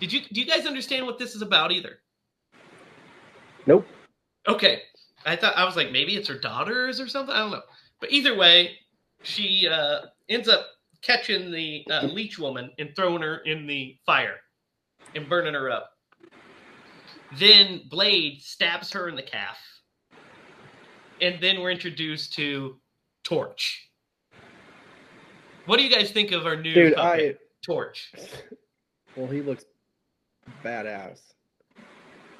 Did 0.00 0.12
you 0.12 0.22
do 0.32 0.40
you 0.40 0.46
guys 0.46 0.66
understand 0.66 1.04
what 1.04 1.18
this 1.18 1.34
is 1.34 1.42
about 1.42 1.72
either? 1.72 2.00
Nope. 3.66 3.86
Okay. 4.48 4.82
I 5.26 5.36
thought 5.36 5.56
I 5.56 5.64
was 5.64 5.76
like 5.76 5.92
maybe 5.92 6.16
it's 6.16 6.28
her 6.28 6.38
daughters 6.38 7.00
or 7.00 7.06
something. 7.06 7.34
I 7.34 7.40
don't 7.40 7.50
know. 7.50 7.62
But 8.00 8.10
either 8.10 8.34
way, 8.34 8.78
she 9.22 9.68
uh, 9.68 10.06
ends 10.30 10.48
up 10.48 10.68
catching 11.02 11.50
the 11.52 11.84
uh, 11.90 12.06
leech 12.06 12.38
woman 12.38 12.70
and 12.78 12.96
throwing 12.96 13.20
her 13.20 13.38
in 13.38 13.66
the 13.66 13.98
fire 14.06 14.36
and 15.14 15.28
burning 15.28 15.54
her 15.54 15.70
up. 15.70 15.90
Then 17.36 17.82
Blade 17.90 18.40
stabs 18.40 18.90
her 18.92 19.08
in 19.08 19.16
the 19.16 19.22
calf. 19.22 19.58
And 21.20 21.40
then 21.40 21.60
we're 21.60 21.70
introduced 21.70 22.32
to 22.34 22.76
Torch. 23.24 23.88
What 25.66 25.78
do 25.78 25.84
you 25.84 25.94
guys 25.94 26.10
think 26.10 26.32
of 26.32 26.46
our 26.46 26.56
new 26.56 26.72
Dude, 26.72 26.94
puppet, 26.94 27.40
Torch? 27.64 28.12
Well, 29.16 29.26
he 29.26 29.40
looks 29.40 29.64
badass. 30.64 31.18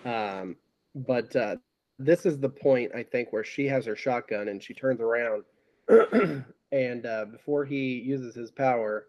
Um, 0.05 0.55
but 0.95 1.35
uh, 1.35 1.57
this 1.99 2.25
is 2.25 2.39
the 2.39 2.49
point 2.49 2.93
I 2.95 3.03
think 3.03 3.33
where 3.33 3.43
she 3.43 3.67
has 3.67 3.85
her 3.87 3.97
shotgun 3.97 4.47
and 4.47 4.63
she 4.63 4.75
turns 4.75 5.01
around, 5.01 5.43
and 6.73 7.07
uh, 7.07 7.25
before 7.25 7.65
he 7.65 7.95
uses 7.95 8.37
his 8.37 8.53
power, 8.53 9.07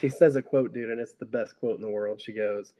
she 0.00 0.08
says 0.08 0.34
a 0.34 0.42
quote, 0.42 0.74
dude, 0.74 0.90
and 0.90 1.00
it's 1.00 1.12
the 1.12 1.24
best 1.24 1.56
quote 1.56 1.76
in 1.76 1.82
the 1.82 1.88
world. 1.88 2.20
She 2.20 2.32
goes, 2.32 2.72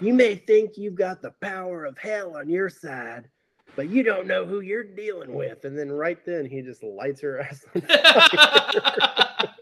"You 0.00 0.12
may 0.12 0.34
think 0.34 0.76
you've 0.76 0.96
got 0.96 1.22
the 1.22 1.32
power 1.40 1.86
of 1.86 1.96
hell 1.96 2.36
on 2.36 2.50
your 2.50 2.68
side." 2.68 3.30
But 3.76 3.90
you 3.90 4.02
don't 4.02 4.26
know 4.26 4.44
who 4.46 4.60
you're 4.60 4.82
dealing 4.82 5.34
with, 5.34 5.64
and 5.64 5.78
then 5.78 5.92
right 5.92 6.18
then 6.24 6.46
he 6.46 6.62
just 6.62 6.82
lights 6.82 7.20
her 7.20 7.40
ass. 7.40 7.64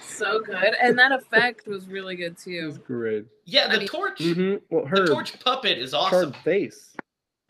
So 0.00 0.40
good. 0.40 0.74
And 0.80 0.96
that 0.96 1.10
effect 1.10 1.66
was 1.66 1.88
really 1.88 2.14
good 2.14 2.32
It's 2.32 2.44
too. 2.44 2.72
great. 2.86 3.24
yeah, 3.46 3.66
the 3.66 3.74
I 3.74 3.78
mean- 3.80 3.88
Torch. 3.88 4.22
hmm 4.22 4.54
Well, 4.70 4.86
her 4.86 5.06
The 5.06 5.06
Torch 5.12 5.40
puppet 5.40 5.76
is 5.76 5.92
awesome. 5.92 6.32
charred 6.32 6.36
face. 6.44 6.94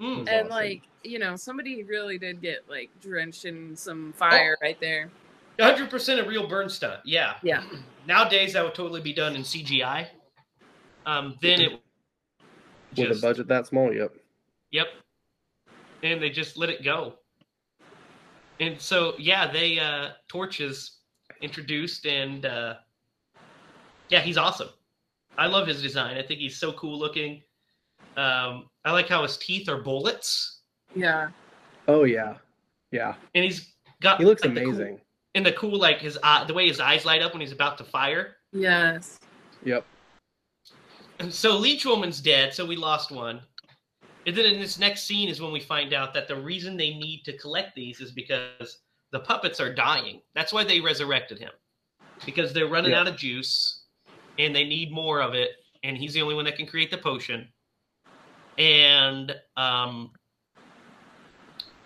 Mm. 0.00 0.20
And 0.20 0.28
awesome. 0.28 0.48
like, 0.48 0.82
you 1.02 1.18
know, 1.18 1.36
somebody 1.36 1.82
really 1.82 2.16
did 2.18 2.40
get 2.40 2.64
like 2.66 2.88
drenched 3.02 3.44
in 3.44 3.76
some 3.76 4.14
fire 4.14 4.56
right 4.62 4.80
there. 4.80 5.10
100% 5.58 6.24
a 6.24 6.26
real 6.26 6.46
burn 6.48 6.70
stunt. 6.70 7.00
Yeah. 7.04 7.34
Yeah. 7.42 7.64
Nowadays, 8.06 8.54
that 8.54 8.64
would 8.64 8.74
totally 8.74 9.02
be 9.02 9.12
done 9.12 9.36
in 9.36 9.42
CGI. 9.42 10.06
Um, 11.04 11.36
then 11.42 11.60
it 11.60 11.80
with 12.96 13.18
a 13.18 13.20
budget 13.20 13.46
that 13.48 13.66
small. 13.66 13.92
Yep. 13.92 14.14
Yep. 14.70 14.86
And 16.04 16.22
they 16.22 16.30
just 16.30 16.56
let 16.56 16.68
it 16.70 16.84
go. 16.84 17.14
And 18.60 18.80
so, 18.80 19.14
yeah, 19.18 19.50
they 19.50 19.80
uh, 19.80 20.10
Torch 20.28 20.60
is 20.60 20.98
introduced, 21.40 22.06
and 22.06 22.46
uh, 22.46 22.74
yeah, 24.10 24.20
he's 24.20 24.36
awesome. 24.38 24.68
I 25.36 25.46
love 25.48 25.66
his 25.66 25.82
design. 25.82 26.16
I 26.16 26.22
think 26.22 26.38
he's 26.38 26.56
so 26.58 26.72
cool 26.74 26.96
looking. 26.96 27.42
Um, 28.16 28.68
I 28.84 28.92
like 28.92 29.08
how 29.08 29.22
his 29.24 29.36
teeth 29.38 29.68
are 29.68 29.78
bullets, 29.82 30.60
Yeah. 30.94 31.30
Oh 31.88 32.04
yeah, 32.04 32.36
yeah. 32.92 33.14
and 33.34 33.42
he's 33.44 33.72
got. 34.00 34.18
He 34.18 34.24
looks 34.24 34.44
like, 34.44 34.54
the 34.54 34.60
cool- 34.60 34.70
amazing. 34.74 35.00
and 35.34 35.44
the 35.44 35.52
cool, 35.52 35.76
like 35.78 35.98
his 35.98 36.16
eye, 36.22 36.44
the 36.44 36.54
way 36.54 36.68
his 36.68 36.78
eyes 36.80 37.04
light 37.04 37.22
up 37.22 37.32
when 37.32 37.40
he's 37.40 37.50
about 37.52 37.76
to 37.78 37.84
fire. 37.84 38.36
Yes. 38.52 39.18
Yep. 39.64 39.84
And 41.18 41.32
so 41.32 41.56
Leech 41.56 41.84
Woman's 41.84 42.20
dead, 42.20 42.54
so 42.54 42.64
we 42.64 42.76
lost 42.76 43.10
one. 43.10 43.40
And 44.26 44.34
then 44.36 44.46
in 44.46 44.60
this 44.60 44.78
next 44.78 45.02
scene 45.04 45.28
is 45.28 45.40
when 45.40 45.52
we 45.52 45.60
find 45.60 45.92
out 45.92 46.14
that 46.14 46.28
the 46.28 46.36
reason 46.36 46.76
they 46.76 46.90
need 46.94 47.22
to 47.24 47.36
collect 47.36 47.74
these 47.74 48.00
is 48.00 48.10
because 48.12 48.78
the 49.12 49.20
puppets 49.20 49.60
are 49.60 49.72
dying. 49.72 50.20
That's 50.34 50.52
why 50.52 50.64
they 50.64 50.80
resurrected 50.80 51.38
him. 51.38 51.50
Because 52.24 52.52
they're 52.52 52.66
running 52.68 52.92
Yeah. 52.92 53.00
out 53.00 53.08
of 53.08 53.16
juice 53.16 53.82
and 54.38 54.54
they 54.54 54.64
need 54.64 54.90
more 54.92 55.20
of 55.20 55.34
it. 55.34 55.50
And 55.82 55.96
he's 55.96 56.14
the 56.14 56.22
only 56.22 56.34
one 56.34 56.44
that 56.46 56.56
can 56.56 56.66
create 56.66 56.90
the 56.90 56.96
potion. 56.98 57.48
And 58.56 59.34
um, 59.56 60.12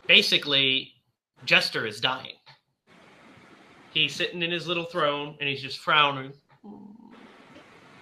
basically, 0.07 0.93
Jester 1.45 1.87
is 1.87 2.01
dying. 2.01 2.35
He's 3.93 4.15
sitting 4.15 4.43
in 4.43 4.51
his 4.51 4.67
little 4.67 4.85
throne 4.85 5.37
and 5.41 5.49
he's 5.49 5.63
just 5.63 5.79
frowning 5.79 6.33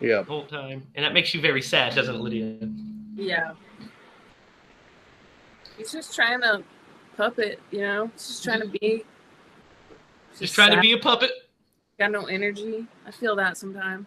Yep. 0.00 0.26
the 0.26 0.30
whole 0.30 0.44
time. 0.46 0.86
And 0.94 1.04
that 1.04 1.14
makes 1.14 1.32
you 1.32 1.40
very 1.40 1.62
sad, 1.62 1.94
doesn't 1.94 2.14
it, 2.14 2.20
Lydia? 2.20 2.58
Yeah. 3.14 3.52
He's 5.76 5.92
just 5.92 6.14
trying 6.14 6.40
to 6.40 6.62
puppet, 7.16 7.60
you 7.70 7.80
know? 7.80 8.10
He's 8.14 8.26
just 8.26 8.44
trying 8.44 8.60
to 8.60 8.68
be. 8.68 9.04
Just 10.38 10.54
trying 10.54 10.72
to 10.72 10.80
be 10.80 10.92
a 10.92 10.98
puppet. 10.98 11.30
Got 11.98 12.12
no 12.12 12.26
energy. 12.26 12.86
I 13.06 13.10
feel 13.10 13.36
that 13.36 13.56
sometimes. 13.56 14.06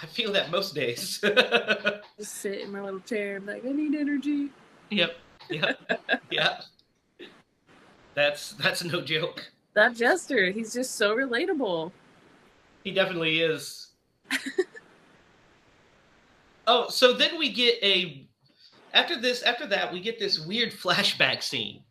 I 0.00 0.06
feel 0.06 0.32
that 0.32 0.50
most 0.50 0.74
days. 0.74 1.18
Just 2.18 2.34
sit 2.34 2.60
in 2.60 2.70
my 2.70 2.82
little 2.82 3.00
chair 3.00 3.36
I'm 3.36 3.46
like, 3.46 3.64
I 3.64 3.72
need 3.72 3.94
energy. 3.94 4.50
yep. 4.90 5.16
Yep. 5.48 6.20
yeah. 6.30 6.60
That's 8.14 8.52
that's 8.52 8.84
no 8.84 9.00
joke. 9.00 9.44
That 9.74 9.94
Jester, 9.94 10.50
he's 10.50 10.72
just 10.72 10.96
so 10.96 11.14
relatable. 11.14 11.92
He 12.82 12.90
definitely 12.90 13.40
is. 13.40 13.88
oh, 16.66 16.88
so 16.88 17.12
then 17.12 17.38
we 17.38 17.52
get 17.52 17.74
a 17.82 18.25
after 18.94 19.20
this 19.20 19.42
after 19.42 19.66
that 19.66 19.92
we 19.92 20.00
get 20.00 20.18
this 20.18 20.38
weird 20.40 20.72
flashback 20.82 21.42
scene. 21.42 21.82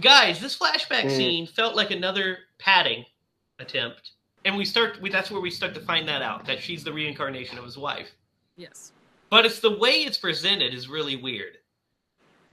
Guys, 0.00 0.40
this 0.40 0.58
flashback 0.58 1.04
Mm. 1.04 1.16
scene 1.16 1.46
felt 1.46 1.74
like 1.76 1.90
another 1.90 2.38
padding 2.58 3.04
attempt. 3.58 4.12
And 4.44 4.56
we 4.56 4.64
start 4.64 5.00
we, 5.00 5.10
that's 5.10 5.30
where 5.30 5.40
we 5.40 5.50
start 5.50 5.74
to 5.74 5.80
find 5.80 6.08
that 6.08 6.22
out 6.22 6.46
that 6.46 6.60
she's 6.62 6.82
the 6.82 6.92
reincarnation 6.92 7.58
of 7.58 7.64
his 7.64 7.76
wife. 7.78 8.08
Yes. 8.56 8.92
But 9.30 9.46
it's 9.46 9.60
the 9.60 9.78
way 9.78 10.02
it's 10.02 10.18
presented 10.18 10.74
is 10.74 10.88
really 10.88 11.16
weird. 11.16 11.58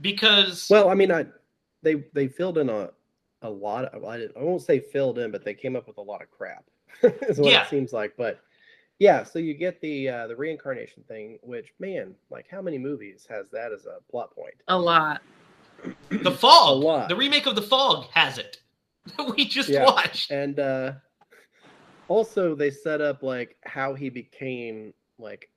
Because 0.02 0.68
Well, 0.70 0.90
I 0.90 0.94
mean, 0.96 1.12
I 1.12 1.26
they 1.82 2.04
they 2.14 2.28
filled 2.28 2.58
in 2.58 2.70
a 2.70 2.92
a 3.42 3.50
lot. 3.50 3.86
Of, 3.86 4.04
I, 4.04 4.18
didn't- 4.18 4.36
I 4.38 4.44
won't 4.44 4.62
say 4.62 4.80
filled 4.80 5.18
in, 5.18 5.32
but 5.32 5.46
they 5.46 5.54
came 5.54 5.78
up 5.78 5.88
with 5.88 5.98
a 5.98 6.02
lot 6.02 6.22
of 6.22 6.30
crap. 6.30 6.66
is 7.04 7.40
what 7.40 7.52
Yeah. 7.52 7.64
it 7.64 7.70
seems 7.70 7.94
like. 7.94 8.14
But 8.18 8.42
yeah, 9.00 9.24
so 9.24 9.40
you 9.40 9.54
get 9.54 9.80
the 9.82 10.10
uh, 10.10 10.28
the 10.28 10.36
reincarnation 10.36 11.04
thing, 11.08 11.40
which 11.42 11.74
man, 11.80 12.14
like 12.30 12.48
how 12.52 12.62
many 12.62 12.78
movies 12.78 13.26
has 13.30 13.50
that 13.52 13.72
as 13.72 13.86
a 13.86 14.00
plot 14.12 14.36
point? 14.36 14.56
A 14.68 14.78
lot. 14.78 15.22
The 16.10 16.32
Fog, 16.32 16.70
A 16.70 16.86
lot. 16.86 17.10
the 17.10 17.16
remake 17.16 17.46
of 17.46 17.56
The 17.56 17.62
Fog 17.62 18.06
has 18.14 18.38
it. 18.38 18.58
we 19.38 19.46
just 19.46 19.70
Yeah. 19.70 19.86
watched. 19.86 20.32
And 20.32 20.60
uh 20.60 20.94
also 22.08 22.56
they 22.56 22.72
set 22.72 23.00
up 23.02 23.24
like 23.24 23.56
how 23.64 23.94
he 23.94 24.10
became 24.10 24.94
like 25.18 25.50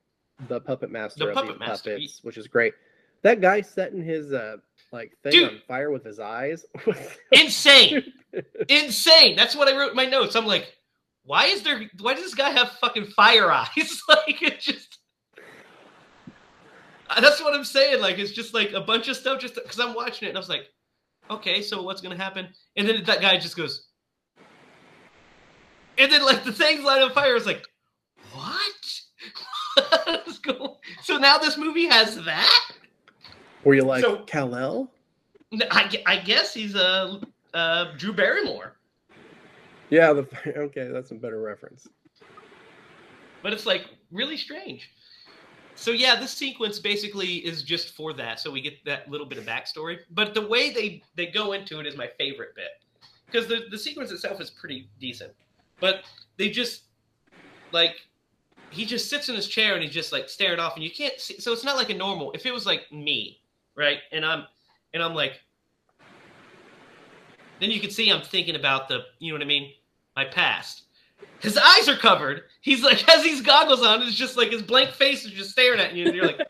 the 0.47 0.61
puppet 0.61 0.91
master 0.91 1.25
The 1.25 1.29
of 1.31 1.33
puppet 1.35 1.51
these 1.51 1.59
master, 1.59 1.95
puppets, 1.95 2.19
which 2.23 2.37
is 2.37 2.47
great. 2.47 2.73
That 3.23 3.41
guy 3.41 3.61
setting 3.61 4.01
his 4.03 4.31
uh 4.31 4.57
like 4.91 5.17
thing 5.23 5.33
Dude. 5.33 5.49
on 5.49 5.61
fire 5.67 5.91
with 5.91 6.05
his 6.05 6.19
eyes. 6.19 6.65
was 6.85 6.97
Insane. 7.31 8.13
Insane. 8.69 9.35
That's 9.35 9.55
what 9.55 9.67
I 9.67 9.77
wrote 9.77 9.91
in 9.91 9.95
my 9.95 10.05
notes. 10.05 10.35
I'm 10.35 10.45
like, 10.45 10.71
why 11.25 11.45
is 11.45 11.63
there 11.63 11.81
why 11.99 12.13
does 12.13 12.23
this 12.23 12.35
guy 12.35 12.49
have 12.49 12.71
fucking 12.81 13.05
fire 13.07 13.51
eyes? 13.51 14.01
like 14.09 14.41
it 14.41 14.59
just 14.59 14.99
that's 17.19 17.41
what 17.41 17.53
I'm 17.53 17.63
saying. 17.65 18.01
Like 18.01 18.17
it's 18.17 18.31
just 18.31 18.53
like 18.53 18.73
a 18.73 18.81
bunch 18.81 19.07
of 19.07 19.15
stuff 19.15 19.39
just 19.39 19.55
because 19.55 19.79
I'm 19.79 19.93
watching 19.93 20.27
it 20.27 20.29
and 20.29 20.37
I 20.37 20.39
was 20.41 20.49
like, 20.49 20.67
okay, 21.29 21.61
so 21.61 21.81
what's 21.81 22.01
gonna 22.01 22.17
happen? 22.17 22.47
And 22.75 22.87
then 22.87 23.03
that 23.05 23.21
guy 23.21 23.37
just 23.37 23.55
goes, 23.55 23.87
and 25.97 26.11
then 26.11 26.23
like 26.25 26.43
the 26.43 26.51
things 26.53 26.83
light 26.83 27.01
on 27.01 27.11
fire. 27.11 27.31
I 27.31 27.33
was 27.33 27.45
like, 27.45 27.65
what? 28.31 28.71
So 31.01 31.17
now 31.17 31.37
this 31.37 31.57
movie 31.57 31.85
has 31.87 32.15
that. 32.23 32.71
Were 33.63 33.75
you 33.75 33.83
like 33.83 34.03
So- 34.03 34.23
Kal-El? 34.23 34.89
I, 35.69 36.01
I 36.05 36.17
guess 36.17 36.53
he's 36.53 36.75
uh, 36.75 37.19
uh 37.53 37.91
Drew 37.97 38.13
Barrymore, 38.13 38.77
Yeah, 39.93 40.11
the 40.11 40.27
okay, 40.57 40.87
that's 40.87 41.11
a 41.11 41.13
better 41.13 41.39
reference. 41.39 41.87
but 43.43 43.53
it's 43.53 43.67
like 43.67 43.85
really 44.11 44.37
strange. 44.37 44.89
so 45.75 45.91
yeah, 45.91 46.19
this 46.19 46.31
sequence 46.31 46.79
basically 46.79 47.35
is 47.45 47.61
just 47.61 47.93
for 47.93 48.11
that, 48.13 48.39
so 48.39 48.49
we 48.49 48.59
get 48.59 48.83
that 48.85 49.07
little 49.07 49.27
bit 49.27 49.37
of 49.37 49.45
backstory. 49.45 49.99
But 50.09 50.33
the 50.33 50.47
way 50.47 50.71
they 50.71 51.03
they 51.13 51.27
go 51.27 51.53
into 51.53 51.79
it 51.79 51.85
is 51.85 51.95
my 51.95 52.09
favorite 52.17 52.55
bit 52.55 52.81
because 53.27 53.45
the 53.47 53.65
the 53.69 53.77
sequence 53.77 54.11
itself 54.11 54.41
is 54.41 54.49
pretty 54.49 54.89
decent, 54.99 55.31
but 55.79 56.05
they 56.37 56.49
just 56.49 56.85
like 57.71 57.97
he 58.71 58.85
just 58.85 59.11
sits 59.11 59.29
in 59.29 59.35
his 59.35 59.47
chair 59.47 59.75
and 59.75 59.83
he's 59.83 59.93
just 59.93 60.11
like 60.11 60.27
staring 60.27 60.59
off, 60.59 60.73
and 60.73 60.83
you 60.83 60.89
can't 60.89 61.19
see. 61.19 61.39
So 61.39 61.53
it's 61.53 61.63
not 61.63 61.75
like 61.75 61.91
a 61.91 61.93
normal. 61.93 62.31
If 62.31 62.47
it 62.47 62.51
was 62.51 62.65
like 62.65 62.91
me, 62.91 63.41
right, 63.75 63.99
and 64.11 64.25
I'm 64.25 64.45
and 64.95 65.03
I'm 65.03 65.13
like, 65.13 65.39
then 67.59 67.69
you 67.69 67.79
can 67.79 67.91
see 67.91 68.09
I'm 68.09 68.23
thinking 68.23 68.55
about 68.55 68.89
the, 68.89 69.01
you 69.19 69.31
know 69.31 69.35
what 69.35 69.43
I 69.43 69.47
mean, 69.47 69.71
my 70.15 70.25
past. 70.25 70.83
His 71.39 71.57
eyes 71.57 71.87
are 71.89 71.97
covered. 71.97 72.43
He's 72.61 72.83
like 72.83 72.99
has 73.09 73.23
these 73.23 73.41
goggles 73.41 73.83
on. 73.83 74.01
It's 74.01 74.15
just 74.15 74.37
like 74.37 74.51
his 74.51 74.61
blank 74.61 74.91
face 74.91 75.25
is 75.25 75.31
just 75.31 75.51
staring 75.51 75.79
at 75.79 75.93
you, 75.93 76.05
and 76.07 76.15
you're 76.15 76.25
like, 76.27 76.41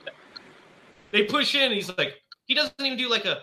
they 1.12 1.24
push 1.26 1.56
in. 1.56 1.72
he's 1.72 1.96
like, 1.98 2.16
he 2.46 2.54
doesn't 2.54 2.74
even 2.80 2.98
do 2.98 3.10
like 3.10 3.26
a 3.26 3.42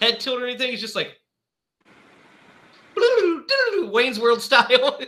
head 0.00 0.20
tilt 0.20 0.40
or 0.40 0.46
anything. 0.46 0.70
He's 0.70 0.80
just 0.80 0.94
like 0.96 1.16
Wayne's 3.92 4.18
World 4.20 4.40
style 4.42 5.00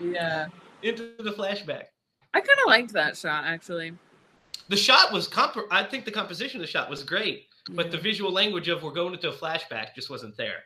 Yeah. 0.00 0.46
into 0.82 1.14
the 1.18 1.32
flashback. 1.32 1.84
I 2.34 2.40
kind 2.40 2.58
of 2.60 2.66
liked 2.66 2.92
that 2.92 3.16
shot 3.16 3.44
actually. 3.44 3.92
The 4.68 4.76
shot 4.76 5.12
was 5.12 5.28
comp. 5.28 5.56
I 5.70 5.84
think 5.84 6.04
the 6.04 6.10
composition 6.10 6.60
of 6.60 6.66
the 6.66 6.70
shot 6.70 6.88
was 6.88 7.02
great, 7.02 7.46
but 7.70 7.90
the 7.90 7.98
visual 7.98 8.32
language 8.32 8.68
of 8.68 8.82
we're 8.82 8.92
going 8.92 9.12
into 9.12 9.28
a 9.28 9.32
flashback 9.32 9.94
just 9.94 10.08
wasn't 10.08 10.36
there 10.36 10.62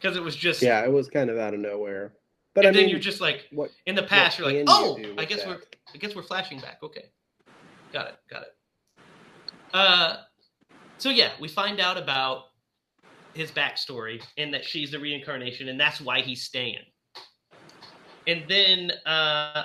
because 0.00 0.16
it 0.16 0.22
was 0.22 0.36
just 0.36 0.62
Yeah, 0.62 0.84
it 0.84 0.92
was 0.92 1.08
kind 1.08 1.30
of 1.30 1.38
out 1.38 1.54
of 1.54 1.60
nowhere. 1.60 2.14
But 2.54 2.64
and 2.64 2.74
I 2.74 2.78
then 2.78 2.86
mean, 2.86 2.90
you're 2.90 3.00
just 3.00 3.20
like 3.20 3.46
what 3.52 3.70
in 3.86 3.94
the 3.94 4.02
past. 4.02 4.38
You're 4.38 4.48
like, 4.48 4.56
can 4.56 4.66
you 4.66 5.10
oh, 5.10 5.14
I 5.16 5.20
with 5.20 5.28
guess 5.28 5.46
we're? 5.46 5.60
I 5.94 5.98
guess 5.98 6.14
we're 6.14 6.22
flashing 6.22 6.58
back. 6.60 6.78
Okay, 6.82 7.04
got 7.92 8.08
it, 8.08 8.16
got 8.30 8.42
it. 8.42 8.56
Uh, 9.72 10.16
so 10.98 11.10
yeah, 11.10 11.30
we 11.40 11.48
find 11.48 11.80
out 11.80 11.96
about 11.96 12.44
his 13.34 13.50
backstory 13.50 14.20
and 14.36 14.52
that 14.52 14.64
she's 14.64 14.90
the 14.90 14.98
reincarnation, 14.98 15.68
and 15.68 15.78
that's 15.78 16.00
why 16.00 16.20
he's 16.20 16.42
staying. 16.42 16.82
And 18.26 18.44
then 18.48 18.92
uh, 19.06 19.64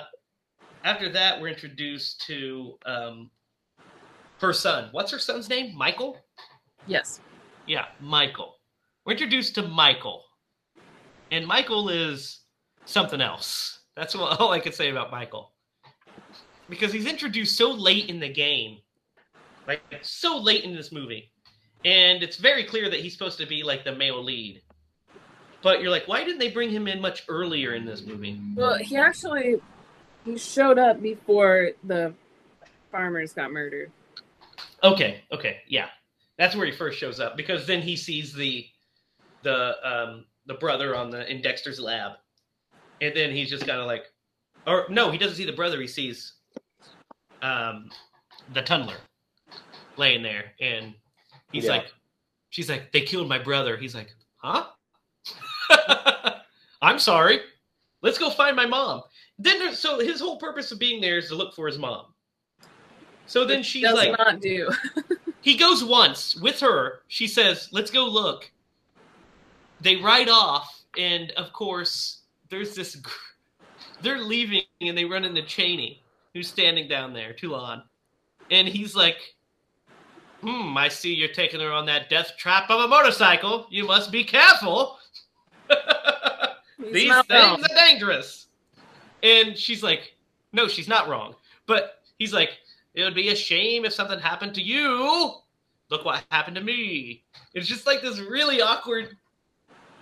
after 0.84 1.10
that, 1.10 1.40
we're 1.40 1.48
introduced 1.48 2.24
to 2.26 2.78
um, 2.86 3.30
her 4.40 4.52
son. 4.52 4.88
What's 4.92 5.10
her 5.10 5.18
son's 5.18 5.48
name? 5.48 5.76
Michael. 5.76 6.18
Yes. 6.86 7.20
Yeah, 7.66 7.86
Michael. 8.00 8.56
We're 9.04 9.12
introduced 9.12 9.56
to 9.56 9.62
Michael. 9.62 10.22
And 11.30 11.46
Michael 11.46 11.88
is 11.88 12.40
something 12.84 13.20
else. 13.20 13.80
That's 13.96 14.14
all 14.14 14.52
I 14.52 14.60
could 14.60 14.74
say 14.74 14.90
about 14.90 15.10
Michael. 15.10 15.52
Because 16.68 16.92
he's 16.92 17.06
introduced 17.06 17.56
so 17.56 17.70
late 17.70 18.08
in 18.08 18.18
the 18.18 18.28
game. 18.28 18.78
Like, 19.66 19.82
so 20.02 20.38
late 20.38 20.64
in 20.64 20.74
this 20.74 20.92
movie. 20.92 21.30
And 21.84 22.22
it's 22.22 22.36
very 22.36 22.64
clear 22.64 22.90
that 22.90 23.00
he's 23.00 23.12
supposed 23.12 23.38
to 23.38 23.46
be 23.46 23.62
like 23.62 23.84
the 23.84 23.94
male 23.94 24.22
lead. 24.22 24.62
But 25.62 25.80
you're 25.80 25.90
like, 25.90 26.06
why 26.06 26.24
didn't 26.24 26.38
they 26.38 26.50
bring 26.50 26.70
him 26.70 26.86
in 26.86 27.00
much 27.00 27.24
earlier 27.28 27.74
in 27.74 27.84
this 27.84 28.04
movie? 28.04 28.40
Well, 28.54 28.76
he 28.76 28.96
actually 28.96 29.56
he 30.24 30.36
showed 30.36 30.78
up 30.78 31.00
before 31.00 31.70
the 31.84 32.12
farmers 32.90 33.32
got 33.32 33.52
murdered. 33.52 33.90
Okay, 34.82 35.22
okay, 35.32 35.58
yeah, 35.68 35.88
that's 36.38 36.54
where 36.54 36.66
he 36.66 36.72
first 36.72 36.98
shows 36.98 37.20
up 37.20 37.36
because 37.36 37.66
then 37.66 37.80
he 37.80 37.96
sees 37.96 38.32
the 38.32 38.66
the 39.42 39.74
um 39.88 40.24
the 40.46 40.54
brother 40.54 40.94
on 40.96 41.10
the 41.10 41.30
in 41.30 41.42
Dexter's 41.42 41.80
lab, 41.80 42.12
and 43.00 43.14
then 43.14 43.30
he's 43.30 43.50
just 43.50 43.66
kind 43.66 43.80
of 43.80 43.86
like, 43.86 44.04
or 44.66 44.86
no, 44.88 45.10
he 45.10 45.18
doesn't 45.18 45.36
see 45.36 45.44
the 45.46 45.52
brother. 45.52 45.80
He 45.80 45.86
sees 45.86 46.34
um 47.42 47.90
the 48.52 48.62
tunneler 48.62 48.96
laying 49.96 50.22
there, 50.22 50.52
and 50.60 50.94
he's 51.52 51.64
Yeah. 51.64 51.72
like, 51.72 51.86
she's 52.50 52.68
like, 52.70 52.92
they 52.92 53.00
killed 53.02 53.28
my 53.28 53.38
brother. 53.38 53.76
He's 53.76 53.94
like, 53.94 54.14
huh? 54.36 54.66
I'm 56.82 56.98
sorry. 56.98 57.40
Let's 58.02 58.18
go 58.18 58.30
find 58.30 58.54
my 58.54 58.66
mom. 58.66 59.02
Then 59.38 59.58
there, 59.58 59.74
so 59.74 59.98
his 59.98 60.20
whole 60.20 60.38
purpose 60.38 60.70
of 60.70 60.78
being 60.78 61.00
there 61.00 61.18
is 61.18 61.28
to 61.28 61.34
look 61.34 61.54
for 61.54 61.66
his 61.66 61.78
mom. 61.78 62.06
So 63.26 63.44
then 63.44 63.58
Which 63.58 63.66
she's 63.66 63.82
does 63.82 63.94
like, 63.96 64.16
not 64.16 64.40
do. 64.40 64.70
he 65.40 65.56
goes 65.56 65.82
once 65.82 66.36
with 66.36 66.60
her. 66.60 67.00
She 67.08 67.26
says, 67.26 67.68
"Let's 67.72 67.90
go 67.90 68.04
look." 68.06 68.50
They 69.80 69.96
ride 69.96 70.28
off, 70.28 70.82
and 70.98 71.30
of 71.32 71.52
course, 71.52 72.22
there's 72.50 72.74
this. 72.74 72.96
gr- 72.96 73.10
They're 74.02 74.20
leaving, 74.20 74.62
and 74.80 74.96
they 74.96 75.04
run 75.04 75.24
into 75.24 75.42
Chaney, 75.42 76.02
who's 76.34 76.48
standing 76.48 76.88
down 76.88 77.12
there, 77.12 77.32
Toulon, 77.32 77.82
and 78.50 78.68
he's 78.68 78.94
like, 78.94 79.18
"Hmm, 80.42 80.76
I 80.76 80.88
see 80.88 81.14
you're 81.14 81.28
taking 81.28 81.60
her 81.60 81.72
on 81.72 81.86
that 81.86 82.08
death 82.08 82.32
trap 82.38 82.70
of 82.70 82.80
a 82.80 82.88
motorcycle. 82.88 83.66
You 83.70 83.84
must 83.86 84.10
be 84.10 84.24
careful. 84.24 84.98
These 86.78 86.92
things 86.92 87.26
wrong. 87.30 87.64
are 87.64 87.74
dangerous." 87.74 88.48
And 89.22 89.58
she's 89.58 89.82
like, 89.82 90.14
"No, 90.52 90.68
she's 90.68 90.88
not 90.88 91.08
wrong." 91.08 91.34
But 91.66 92.02
he's 92.18 92.32
like, 92.32 92.58
"It 92.94 93.02
would 93.02 93.14
be 93.14 93.28
a 93.30 93.36
shame 93.36 93.84
if 93.84 93.92
something 93.92 94.18
happened 94.18 94.54
to 94.54 94.62
you. 94.62 95.34
Look 95.90 96.04
what 96.04 96.24
happened 96.30 96.56
to 96.56 96.62
me." 96.62 97.24
It's 97.54 97.66
just 97.66 97.86
like 97.86 98.02
this 98.02 98.18
really 98.20 98.60
awkward. 98.60 99.16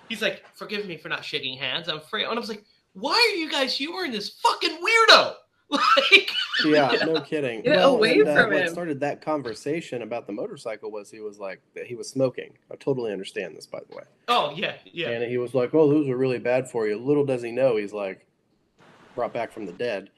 He's 0.09 0.23
like, 0.23 0.45
"Forgive 0.55 0.87
me 0.87 0.97
for 0.97 1.09
not 1.09 1.25
shaking 1.25 1.57
hands. 1.57 1.89
I'm 1.89 1.99
afraid." 1.99 2.25
And 2.25 2.35
I 2.35 2.41
was 2.41 2.49
like, 2.49 2.65
"Why 2.93 3.13
are 3.13 3.37
you 3.37 3.51
guys 3.51 3.77
humoring 3.77 4.13
this 4.13 4.41
fucking 4.41 4.79
weirdo?" 4.79 5.35
Like, 6.11 6.31
yeah, 6.65 6.93
no 7.05 7.21
kidding. 7.21 7.63
Get 7.63 7.83
away 7.83 8.21
and, 8.21 8.29
uh, 8.29 8.43
from 8.43 8.53
what 8.53 8.63
him. 8.63 8.69
started 8.69 9.01
that 9.01 9.21
conversation 9.21 10.03
about 10.03 10.27
the 10.27 10.33
motorcycle 10.33 10.93
was 10.93 11.11
he 11.11 11.21
was 11.21 11.41
like 11.41 11.61
that 11.75 11.87
he 11.87 11.97
was 11.97 12.09
smoking. 12.09 12.53
I 12.71 12.77
totally 12.77 13.13
understand 13.13 13.57
this, 13.57 13.67
by 13.67 13.81
the 13.89 13.97
way. 13.97 14.05
oh 14.29 14.53
yeah, 14.55 14.75
yeah. 14.85 15.09
And 15.09 15.29
he 15.29 15.39
was 15.39 15.53
like, 15.53 15.75
"Oh, 15.75 15.89
those 15.89 16.09
are 16.09 16.17
really 16.17 16.39
bad 16.39 16.71
for 16.71 16.87
you." 16.87 16.97
Little 16.97 17.25
does 17.25 17.43
he 17.43 17.51
know, 17.51 17.77
he's 17.77 17.93
like 17.93 18.25
brought 19.15 19.33
back 19.33 19.53
from 19.53 19.67
the 19.67 19.73
dead. 19.73 20.11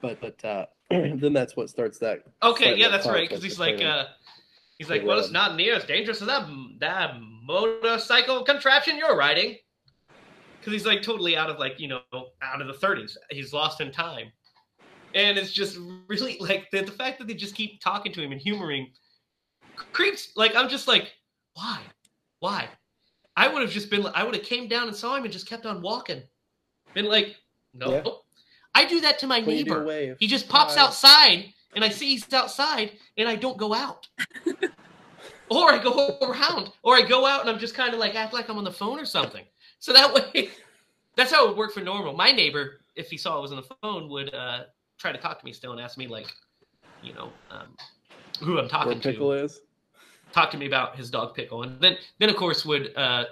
But 0.00 0.20
but 0.20 0.44
uh, 0.44 0.66
then 0.90 1.32
that's 1.32 1.56
what 1.56 1.70
starts 1.70 1.98
that. 1.98 2.24
Okay, 2.42 2.76
yeah, 2.76 2.88
that 2.88 2.98
that's 2.98 3.08
right. 3.08 3.28
Because 3.28 3.42
he's 3.42 3.58
like, 3.58 3.80
uh, 3.80 4.04
he's 4.78 4.90
like, 4.90 5.02
the 5.02 5.06
well, 5.08 5.18
it's 5.18 5.30
not 5.30 5.56
near 5.56 5.74
as 5.74 5.84
dangerous 5.84 6.20
as 6.20 6.28
that 6.28 6.48
that 6.80 7.14
motorcycle 7.42 8.44
contraption 8.44 8.96
you're 8.96 9.16
riding. 9.16 9.56
Because 10.58 10.72
he's 10.72 10.86
like 10.86 11.02
totally 11.02 11.36
out 11.36 11.50
of 11.50 11.58
like 11.58 11.80
you 11.80 11.88
know 11.88 12.00
out 12.12 12.60
of 12.60 12.68
the 12.68 12.74
30s. 12.74 13.16
He's 13.30 13.52
lost 13.52 13.80
in 13.80 13.90
time, 13.90 14.30
and 15.14 15.36
it's 15.36 15.52
just 15.52 15.78
really 16.08 16.36
like 16.40 16.70
the, 16.70 16.82
the 16.82 16.92
fact 16.92 17.18
that 17.18 17.26
they 17.26 17.34
just 17.34 17.54
keep 17.54 17.80
talking 17.80 18.12
to 18.12 18.22
him 18.22 18.32
and 18.32 18.40
humoring 18.40 18.90
creeps. 19.92 20.32
Like 20.36 20.54
I'm 20.54 20.68
just 20.68 20.86
like, 20.86 21.12
why, 21.54 21.80
why? 22.38 22.68
I 23.36 23.48
would 23.48 23.62
have 23.62 23.72
just 23.72 23.90
been. 23.90 24.06
I 24.14 24.22
would 24.22 24.34
have 24.34 24.44
came 24.44 24.68
down 24.68 24.86
and 24.86 24.96
saw 24.96 25.16
him 25.16 25.24
and 25.24 25.32
just 25.32 25.48
kept 25.48 25.66
on 25.66 25.82
walking. 25.82 26.22
Been 26.94 27.06
like, 27.06 27.36
no. 27.74 27.90
Yeah. 27.90 28.02
I 28.74 28.86
do 28.86 29.00
that 29.00 29.18
to 29.20 29.26
my 29.26 29.40
What 29.40 29.46
do 29.46 29.52
you 29.52 29.64
do 29.64 29.84
neighbor. 29.84 30.16
He 30.18 30.26
just 30.26 30.48
pops 30.48 30.76
outside 30.76 31.52
and 31.74 31.84
I 31.84 31.88
see 31.88 32.06
he's 32.06 32.32
outside 32.32 32.92
and 33.16 33.28
I 33.28 33.36
don't 33.36 33.58
go 33.58 33.74
out. 33.74 34.08
or 35.56 35.72
I 35.72 35.82
go 35.82 36.18
around. 36.22 36.70
Or 36.82 36.96
I 36.96 37.02
go 37.02 37.26
out 37.26 37.40
and 37.40 37.50
I'm 37.50 37.58
just 37.58 37.74
kind 37.74 37.94
of 37.94 38.00
like 38.00 38.14
act 38.14 38.32
like 38.32 38.48
I'm 38.48 38.58
on 38.58 38.64
the 38.64 38.72
phone 38.72 38.98
or 38.98 39.04
something. 39.04 39.44
So 39.78 39.92
that 39.92 40.12
way 40.34 40.50
that's 41.16 41.32
how 41.32 41.44
it 41.44 41.48
would 41.48 41.56
work 41.56 41.72
for 41.72 41.80
normal. 41.80 42.14
My 42.14 42.30
neighbor, 42.32 42.80
if 42.96 43.10
he 43.10 43.16
saw 43.16 43.36
I 43.36 43.40
was 43.40 43.52
on 43.52 43.56
the 43.56 43.74
phone, 43.82 44.08
would 44.08 44.32
uh, 44.34 44.64
try 44.98 45.12
to 45.12 45.18
talk 45.18 45.38
to 45.38 45.44
me 45.44 45.52
still 45.52 45.72
and 45.72 45.80
ask 45.80 45.98
me 45.98 46.06
like, 46.06 46.26
you 47.02 47.12
know, 47.14 47.30
um, 47.50 47.76
who 48.40 48.58
I'm 48.58 48.68
Where 48.68 48.68
talking 48.68 49.00
pickle 49.00 49.30
to. 49.30 49.44
is? 49.44 49.60
Talk 50.32 50.50
to 50.52 50.56
me 50.56 50.66
about 50.66 50.96
his 50.96 51.10
dog 51.10 51.34
pickle. 51.34 51.62
And 51.62 51.80
then 51.80 51.96
then 52.18 52.30
of 52.30 52.36
course 52.36 52.64
would 52.64 52.96
uh, 52.96 53.24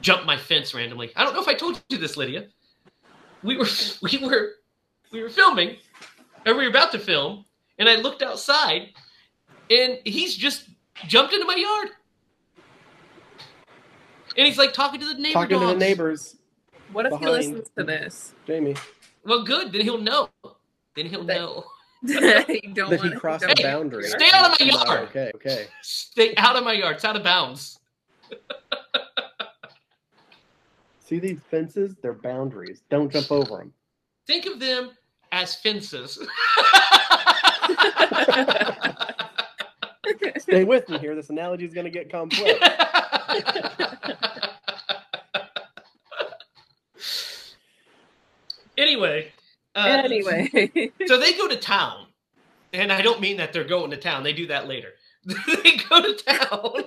jump 0.00 0.24
my 0.24 0.36
fence 0.36 0.74
randomly. 0.74 1.10
I 1.16 1.24
don't 1.24 1.34
know 1.34 1.42
if 1.42 1.48
I 1.48 1.54
told 1.54 1.82
you 1.88 1.98
this, 1.98 2.16
Lydia. 2.16 2.46
We 3.42 3.56
were 3.56 3.66
we 4.02 4.18
were 4.18 4.52
we 5.10 5.22
were 5.22 5.30
filming, 5.30 5.76
and 6.46 6.56
we 6.56 6.64
were 6.64 6.70
about 6.70 6.92
to 6.92 6.98
film, 6.98 7.44
and 7.78 7.88
I 7.88 7.96
looked 7.96 8.22
outside, 8.22 8.90
and 9.70 9.98
he's 10.04 10.36
just 10.36 10.68
jumped 11.06 11.32
into 11.34 11.46
my 11.46 11.54
yard, 11.56 11.88
and 14.36 14.46
he's 14.46 14.58
like 14.58 14.72
talking 14.72 15.00
to 15.00 15.06
the 15.06 15.14
neighbor 15.14 15.32
Talking 15.34 15.60
to 15.60 15.66
the 15.66 15.74
neighbors, 15.74 16.36
What 16.92 17.06
if 17.06 17.18
he 17.20 17.26
listens 17.26 17.68
to 17.76 17.84
this? 17.84 18.34
Jamie. 18.46 18.74
Well, 19.24 19.44
good. 19.44 19.72
Then 19.72 19.82
he'll 19.82 19.98
know. 19.98 20.30
Then 20.96 21.06
he'll 21.06 21.24
That- 21.24 21.36
know. 21.36 21.64
you 22.04 22.18
don't 22.74 22.90
That 22.90 23.00
he 23.00 23.08
want 23.10 23.20
crossed 23.20 23.42
don't 23.46 23.56
the 23.56 23.62
Hey, 23.62 23.68
boundary. 23.72 24.08
stay 24.08 24.28
out 24.32 24.50
of 24.50 24.58
my 24.58 24.66
No, 24.66 24.84
yard. 24.84 25.08
Okay, 25.10 25.30
okay. 25.36 25.66
Stay 25.82 26.34
out 26.36 26.56
of 26.56 26.64
my 26.64 26.72
yard. 26.72 26.96
It's 26.96 27.04
out 27.04 27.14
of 27.14 27.22
bounds. 27.22 27.78
See 30.98 31.20
these 31.20 31.38
fences? 31.48 31.94
They're 32.02 32.12
boundaries. 32.14 32.82
Don't 32.90 33.12
jump 33.12 33.30
over 33.30 33.58
them. 33.58 33.72
Think 34.26 34.46
of 34.46 34.58
them 34.58 34.90
as 35.30 35.54
fences. 35.54 36.18
Stay 40.38 40.64
with 40.68 40.88
me 40.88 40.98
here. 40.98 41.14
This 41.14 41.30
analogy 41.30 41.64
is 41.64 41.74
going 41.74 41.84
to 41.84 41.90
get 41.90 42.10
complex. 42.10 42.58
anyway. 48.76 49.32
Uh, 49.74 50.02
anyway. 50.04 50.92
So 51.06 51.18
they 51.18 51.32
go 51.34 51.48
to 51.48 51.56
town 51.56 52.06
and 52.72 52.92
I 52.92 53.02
don't 53.02 53.20
mean 53.20 53.36
that 53.38 53.52
they're 53.52 53.64
going 53.64 53.90
to 53.90 53.96
town. 53.96 54.22
They 54.22 54.32
do 54.32 54.46
that 54.48 54.66
later. 54.68 54.90
they 55.24 55.76
go 55.88 56.02
to 56.02 56.14
town. 56.14 56.84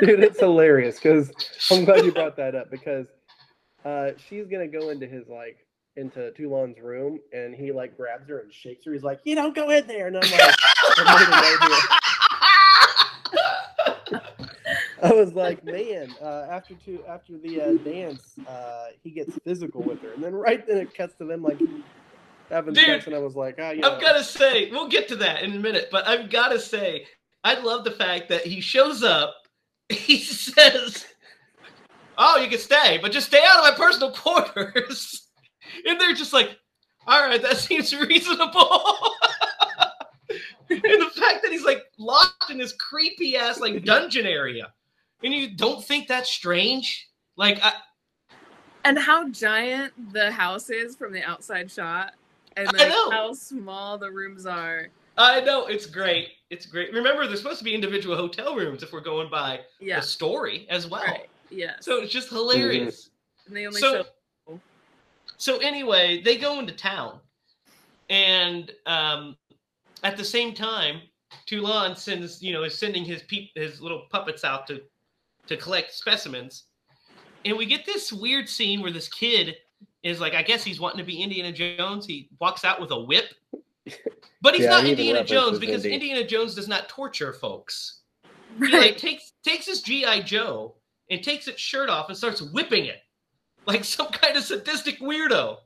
Dude, 0.00 0.20
it's 0.20 0.40
hilarious 0.40 0.96
because 0.96 1.30
I'm 1.70 1.84
glad 1.84 2.04
you 2.04 2.12
brought 2.12 2.36
that 2.36 2.54
up 2.54 2.70
because 2.70 3.06
uh, 3.84 4.10
she's 4.28 4.46
gonna 4.48 4.66
go 4.66 4.88
into 4.88 5.06
his 5.06 5.28
like 5.28 5.58
into 5.96 6.32
Toulon's 6.32 6.80
room 6.80 7.20
and 7.32 7.54
he 7.54 7.72
like 7.72 7.96
grabs 7.96 8.28
her 8.28 8.40
and 8.40 8.52
shakes 8.52 8.84
her. 8.84 8.92
He's 8.92 9.02
like, 9.02 9.20
"You 9.24 9.34
don't 9.34 9.54
go 9.54 9.70
in 9.70 9.86
there," 9.86 10.08
and 10.08 10.16
I'm 10.16 10.22
like, 10.30 10.40
I 10.40 11.98
I 15.02 15.12
was 15.12 15.34
like, 15.34 15.62
man, 15.64 16.14
uh, 16.22 16.46
after 16.50 16.74
two, 16.74 17.04
after 17.06 17.36
the 17.36 17.60
uh, 17.60 17.72
dance, 17.84 18.38
uh, 18.48 18.86
he 19.02 19.10
gets 19.10 19.36
physical 19.44 19.82
with 19.82 20.00
her, 20.02 20.12
and 20.14 20.24
then 20.24 20.34
right 20.34 20.66
then 20.66 20.78
it 20.78 20.94
cuts 20.94 21.14
to 21.16 21.26
them 21.26 21.42
like 21.42 21.60
having 22.50 22.72
Dude, 22.72 22.86
sex, 22.86 23.06
and 23.06 23.14
I 23.14 23.18
was 23.18 23.36
like, 23.36 23.56
ah, 23.60 23.72
yeah. 23.72 23.86
I've 23.86 24.00
got 24.00 24.14
to 24.14 24.24
say, 24.24 24.70
we'll 24.70 24.88
get 24.88 25.08
to 25.08 25.16
that 25.16 25.42
in 25.42 25.52
a 25.52 25.58
minute, 25.58 25.88
but 25.92 26.08
I've 26.08 26.30
got 26.30 26.48
to 26.48 26.58
say, 26.58 27.06
I 27.42 27.60
love 27.60 27.84
the 27.84 27.90
fact 27.90 28.30
that 28.30 28.46
he 28.46 28.62
shows 28.62 29.02
up, 29.02 29.34
he 29.90 30.18
says, 30.18 31.04
"Oh, 32.16 32.38
you 32.38 32.48
can 32.48 32.58
stay, 32.58 32.98
but 33.02 33.12
just 33.12 33.26
stay 33.26 33.44
out 33.46 33.58
of 33.58 33.64
my 33.64 33.84
personal 33.84 34.12
quarters," 34.12 35.23
and 35.86 36.00
they're 36.00 36.14
just 36.14 36.32
like, 36.32 36.58
"All 37.06 37.20
right, 37.20 37.40
that 37.42 37.56
seems 37.68 37.94
reasonable." 37.94 38.96
and 40.70 40.80
the 40.82 41.10
fact 41.14 41.42
that 41.42 41.50
he's 41.52 41.64
like 41.64 41.82
locked 41.98 42.50
in 42.50 42.58
this 42.58 42.72
creepy 42.72 43.36
ass 43.36 43.60
like 43.60 43.84
dungeon 43.84 44.26
area 44.26 44.72
and 45.22 45.32
you 45.32 45.54
don't 45.56 45.84
think 45.84 46.08
that's 46.08 46.30
strange? 46.30 47.08
Like, 47.36 47.58
I, 47.62 47.72
and 48.84 48.98
how 48.98 49.28
giant 49.30 50.12
the 50.12 50.30
house 50.30 50.70
is 50.70 50.94
from 50.96 51.12
the 51.12 51.22
outside 51.22 51.70
shot, 51.70 52.12
and 52.56 52.68
I 52.68 52.72
like 52.72 52.88
know. 52.88 53.10
how 53.10 53.32
small 53.32 53.98
the 53.98 54.10
rooms 54.10 54.46
are. 54.46 54.88
I 55.16 55.40
know 55.40 55.66
it's 55.66 55.86
great. 55.86 56.28
It's 56.50 56.66
great. 56.66 56.92
Remember, 56.92 57.26
there's 57.26 57.38
supposed 57.40 57.58
to 57.58 57.64
be 57.64 57.74
individual 57.74 58.16
hotel 58.16 58.54
rooms 58.56 58.82
if 58.82 58.92
we're 58.92 59.00
going 59.00 59.30
by 59.30 59.60
Yeah, 59.80 60.00
the 60.00 60.06
story 60.06 60.66
as 60.68 60.86
well. 60.88 61.02
right. 61.04 61.28
Yeah, 61.50 61.74
So 61.80 61.98
it's 62.02 62.12
just 62.12 62.28
hilarious. 62.30 63.10
and 63.46 63.56
they 63.56 63.66
only 63.66 63.80
So, 63.80 64.02
show. 64.02 64.08
So 65.36 65.58
anyway, 65.58 66.22
they 66.22 66.36
go 66.36 66.58
into 66.58 66.72
town, 66.72 67.20
and 68.10 68.70
um, 68.86 69.36
at 70.02 70.16
the 70.16 70.24
same 70.24 70.54
time, 70.54 71.00
Toulon 71.46 71.96
sends 71.96 72.42
you 72.42 72.52
know 72.52 72.62
is 72.64 72.78
sending 72.78 73.04
his 73.04 73.22
peop- 73.22 73.50
his 73.54 73.80
little 73.80 74.06
puppets 74.10 74.44
out 74.44 74.66
to 74.68 74.82
to 75.46 75.56
collect 75.56 75.92
specimens, 75.92 76.64
and 77.44 77.56
we 77.56 77.66
get 77.66 77.84
this 77.84 78.12
weird 78.12 78.48
scene 78.48 78.80
where 78.80 78.92
this 78.92 79.08
kid 79.08 79.56
is 80.02 80.20
like, 80.20 80.34
I 80.34 80.42
guess 80.42 80.62
he's 80.62 80.80
wanting 80.80 80.98
to 80.98 81.04
be 81.04 81.22
Indiana 81.22 81.52
Jones. 81.52 82.06
He 82.06 82.28
walks 82.40 82.64
out 82.64 82.80
with 82.80 82.90
a 82.90 83.00
whip, 83.00 83.34
but 84.42 84.54
he's 84.54 84.64
Yeah, 84.64 84.70
not 84.70 84.86
Indiana 84.86 85.24
Jones 85.24 85.58
because 85.58 85.84
Indy. 85.84 85.94
Indiana 85.94 86.26
Jones 86.26 86.54
does 86.54 86.68
not 86.68 86.88
torture 86.88 87.32
folks. 87.32 88.00
He 88.58 88.68
like 88.68 88.96
takes 88.98 89.32
takes 89.42 89.66
his 89.66 89.82
GI 89.82 90.22
Joe 90.24 90.74
and 91.10 91.22
takes 91.22 91.48
its 91.48 91.60
shirt 91.60 91.88
off 91.88 92.08
and 92.08 92.16
starts 92.16 92.40
whipping 92.40 92.86
it 92.86 92.98
like 93.66 93.84
some 93.84 94.08
kind 94.08 94.36
of 94.36 94.44
sadistic 94.44 95.00
weirdo. 95.00 95.58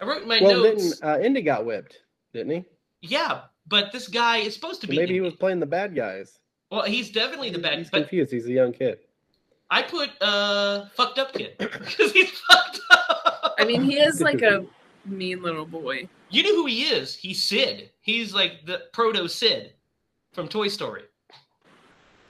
I 0.00 0.04
wrote 0.04 0.22
in 0.22 0.28
my 0.28 0.38
well, 0.40 0.62
then 0.62 0.76
notes. 0.76 1.02
uh, 1.02 1.18
Indy 1.20 1.42
got 1.42 1.64
whipped, 1.66 1.96
didn't 2.32 2.50
he? 2.52 2.64
Yeah, 3.02 3.42
but 3.66 3.92
this 3.92 4.08
guy 4.08 4.38
is 4.38 4.54
supposed 4.54 4.80
to 4.82 4.86
So 4.86 4.90
be. 4.92 4.96
maybe 4.96 5.14
he 5.14 5.20
was 5.20 5.34
playing 5.34 5.60
the 5.60 5.66
bad 5.66 5.94
guys. 5.94 6.38
Well, 6.70 6.82
he's 6.84 7.10
definitely 7.10 7.50
the 7.50 7.58
bad. 7.58 7.78
He's 7.78 7.90
But 7.90 7.98
confused. 8.02 8.30
He's 8.32 8.46
a 8.46 8.52
young 8.52 8.72
kid. 8.72 8.98
I 9.70 9.82
put 9.82 10.10
uh 10.20 10.86
fucked 10.94 11.18
up 11.18 11.32
kid 11.32 11.54
because 11.58 12.12
he's 12.12 12.30
fucked 12.30 12.80
up. 12.90 13.54
I 13.58 13.64
mean, 13.64 13.82
he 13.82 13.98
is 13.98 14.20
like 14.20 14.42
a 14.42 14.64
mean 15.04 15.42
little 15.42 15.66
boy. 15.66 16.08
you 16.30 16.42
know 16.42 16.54
who 16.54 16.66
he 16.66 16.82
is? 16.84 17.14
He's 17.14 17.42
Sid. 17.42 17.90
He's 18.00 18.32
like 18.34 18.64
the 18.66 18.82
proto 18.92 19.26
Sid 19.28 19.72
from 20.32 20.48
Toy 20.48 20.68
Story. 20.68 21.02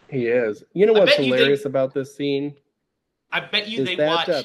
He 0.08 0.26
is. 0.26 0.64
You 0.72 0.86
know 0.86 0.92
what's 0.94 1.16
bet 1.16 1.24
you 1.24 1.32
they- 1.32 1.38
hilarious 1.38 1.64
about 1.64 1.92
this 1.94 2.16
scene? 2.16 2.54
I 3.30 3.40
bet 3.40 3.68
you 3.68 3.80
Is 3.82 3.86
they 3.88 3.96
that, 3.96 4.08
watched 4.08 4.30
uh, 4.30 4.42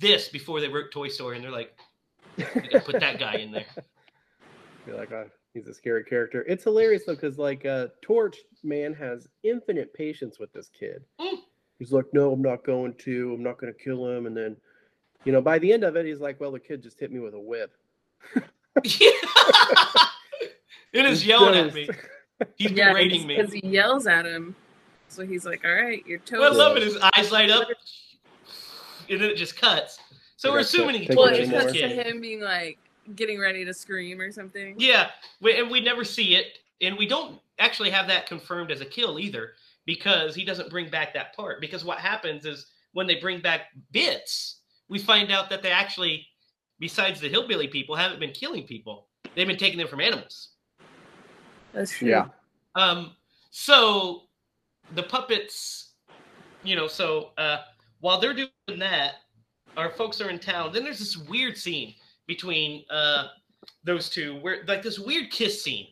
this 0.00 0.28
before 0.28 0.60
they 0.60 0.68
wrote 0.68 0.90
Toy 0.92 1.08
Story, 1.08 1.36
and 1.36 1.44
they're 1.44 1.52
like, 1.52 1.74
"We 2.36 2.44
gotta 2.44 2.80
put 2.80 3.00
that 3.00 3.18
guy 3.18 3.34
in 3.36 3.52
there." 3.52 3.66
You're 4.86 4.96
like, 4.96 5.12
oh, 5.12 5.26
he's 5.52 5.68
a 5.68 5.74
scary 5.74 6.04
character. 6.04 6.42
It's 6.48 6.64
hilarious 6.64 7.04
though, 7.06 7.14
because 7.14 7.36
like 7.38 7.66
uh, 7.66 7.88
Torch 8.02 8.38
man 8.64 8.94
has 8.94 9.28
infinite 9.44 9.92
patience 9.94 10.38
with 10.38 10.50
this 10.54 10.70
kid. 10.70 11.04
Mm. 11.20 11.36
He's 11.78 11.92
like, 11.92 12.06
no, 12.14 12.32
I'm 12.32 12.40
not 12.42 12.64
going 12.64 12.94
to. 13.04 13.34
I'm 13.34 13.42
not 13.42 13.58
going 13.58 13.72
to 13.72 13.78
kill 13.78 14.06
him. 14.08 14.24
And 14.26 14.34
then, 14.36 14.56
you 15.24 15.32
know, 15.32 15.40
by 15.42 15.58
the 15.58 15.70
end 15.72 15.84
of 15.84 15.96
it, 15.96 16.06
he's 16.06 16.20
like, 16.20 16.40
well, 16.40 16.50
the 16.50 16.58
kid 16.60 16.82
just 16.82 16.98
hit 16.98 17.12
me 17.12 17.20
with 17.20 17.34
a 17.34 17.38
whip. 17.38 17.72
it 18.84 19.14
is 20.92 21.26
yelling 21.26 21.54
at 21.68 21.74
me. 21.74 21.88
He's 22.56 22.70
Yeah, 22.72 22.92
berating 22.92 23.26
me. 23.26 23.36
because 23.36 23.52
he 23.52 23.60
yells 23.66 24.06
at 24.06 24.24
him. 24.24 24.56
So 25.08 25.26
he's 25.26 25.44
like, 25.44 25.62
"All 25.64 25.74
right, 25.74 26.02
you're 26.06 26.20
Well, 26.32 26.44
I 26.44 26.46
toast." 26.48 26.58
love 26.58 26.76
it. 26.78 26.82
His 26.84 26.96
eyes 27.14 27.30
light 27.30 27.50
up, 27.50 27.68
and 29.10 29.20
then 29.20 29.30
it 29.30 29.36
just 29.36 29.56
cuts. 29.56 29.98
So 30.36 30.52
we're 30.52 30.60
assuming 30.60 31.00
he 31.00 31.06
take 31.06 31.18
Well, 31.18 31.26
it 31.26 31.40
it 31.40 31.50
tortures 31.50 31.50
this 31.50 31.64
cuts 31.64 31.78
to 31.80 31.88
him 31.88 32.20
being 32.20 32.40
like 32.40 32.78
getting 33.14 33.38
ready 33.38 33.64
to 33.64 33.74
scream 33.74 34.20
or 34.20 34.30
something. 34.32 34.76
Yeah, 34.78 35.10
we, 35.40 35.58
and 35.58 35.70
we 35.70 35.80
never 35.80 36.04
see 36.04 36.36
it, 36.36 36.58
and 36.80 36.96
we 36.96 37.06
don't 37.06 37.38
actually 37.58 37.90
have 37.90 38.06
that 38.08 38.26
confirmed 38.26 38.70
as 38.70 38.80
a 38.80 38.86
kill 38.86 39.18
either, 39.18 39.52
because 39.84 40.34
he 40.34 40.44
doesn't 40.44 40.70
bring 40.70 40.88
back 40.88 41.12
that 41.14 41.36
part. 41.36 41.60
Because 41.60 41.84
what 41.84 41.98
happens 41.98 42.46
is 42.46 42.66
when 42.92 43.06
they 43.06 43.16
bring 43.16 43.40
back 43.40 43.66
bits, 43.92 44.60
we 44.88 44.98
find 44.98 45.30
out 45.30 45.50
that 45.50 45.62
they 45.62 45.70
actually, 45.70 46.26
besides 46.78 47.20
the 47.20 47.28
hillbilly 47.28 47.68
people, 47.68 47.94
haven't 47.94 48.20
been 48.20 48.32
killing 48.32 48.64
people. 48.64 49.08
They've 49.34 49.46
been 49.46 49.58
taking 49.58 49.78
them 49.78 49.88
from 49.88 50.00
animals. 50.00 50.50
That's 51.72 51.92
true. 51.92 52.08
Yeah. 52.08 52.26
Um, 52.74 53.12
so 53.50 54.22
the 54.94 55.02
puppets, 55.02 55.92
you 56.64 56.76
know, 56.76 56.88
so 56.88 57.30
uh, 57.38 57.58
while 58.00 58.20
they're 58.20 58.34
doing 58.34 58.78
that, 58.78 59.14
our 59.76 59.90
folks 59.90 60.20
are 60.20 60.30
in 60.30 60.38
town. 60.38 60.72
Then 60.72 60.84
there's 60.84 60.98
this 60.98 61.16
weird 61.16 61.56
scene 61.56 61.94
between 62.26 62.84
uh, 62.90 63.28
those 63.84 64.08
two, 64.08 64.38
where 64.40 64.64
like 64.66 64.82
this 64.82 64.98
weird 64.98 65.30
kiss 65.30 65.62
scene, 65.62 65.86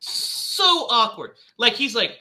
so 0.00 0.86
awkward. 0.90 1.32
Like 1.58 1.74
he's 1.74 1.94
like, 1.94 2.20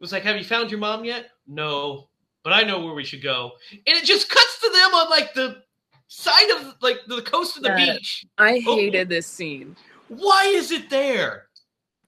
was 0.00 0.12
like, 0.12 0.22
"Have 0.24 0.36
you 0.36 0.44
found 0.44 0.70
your 0.70 0.80
mom 0.80 1.04
yet?" 1.04 1.30
No, 1.46 2.08
but 2.44 2.52
I 2.52 2.62
know 2.62 2.84
where 2.84 2.94
we 2.94 3.04
should 3.04 3.22
go. 3.22 3.52
And 3.72 3.96
it 3.96 4.04
just 4.04 4.28
cuts 4.28 4.60
to 4.62 4.70
them 4.70 4.94
on 4.94 5.10
like 5.10 5.34
the 5.34 5.62
side 6.08 6.50
of 6.58 6.74
like 6.80 6.98
the 7.06 7.22
coast 7.22 7.56
of 7.56 7.62
the 7.62 7.68
Yeah. 7.70 7.92
beach. 7.94 8.26
I 8.38 8.62
Oh. 8.66 8.76
hated 8.76 9.08
this 9.08 9.26
scene. 9.26 9.76
Why 10.08 10.44
is 10.44 10.70
it 10.72 10.88
there? 10.88 11.48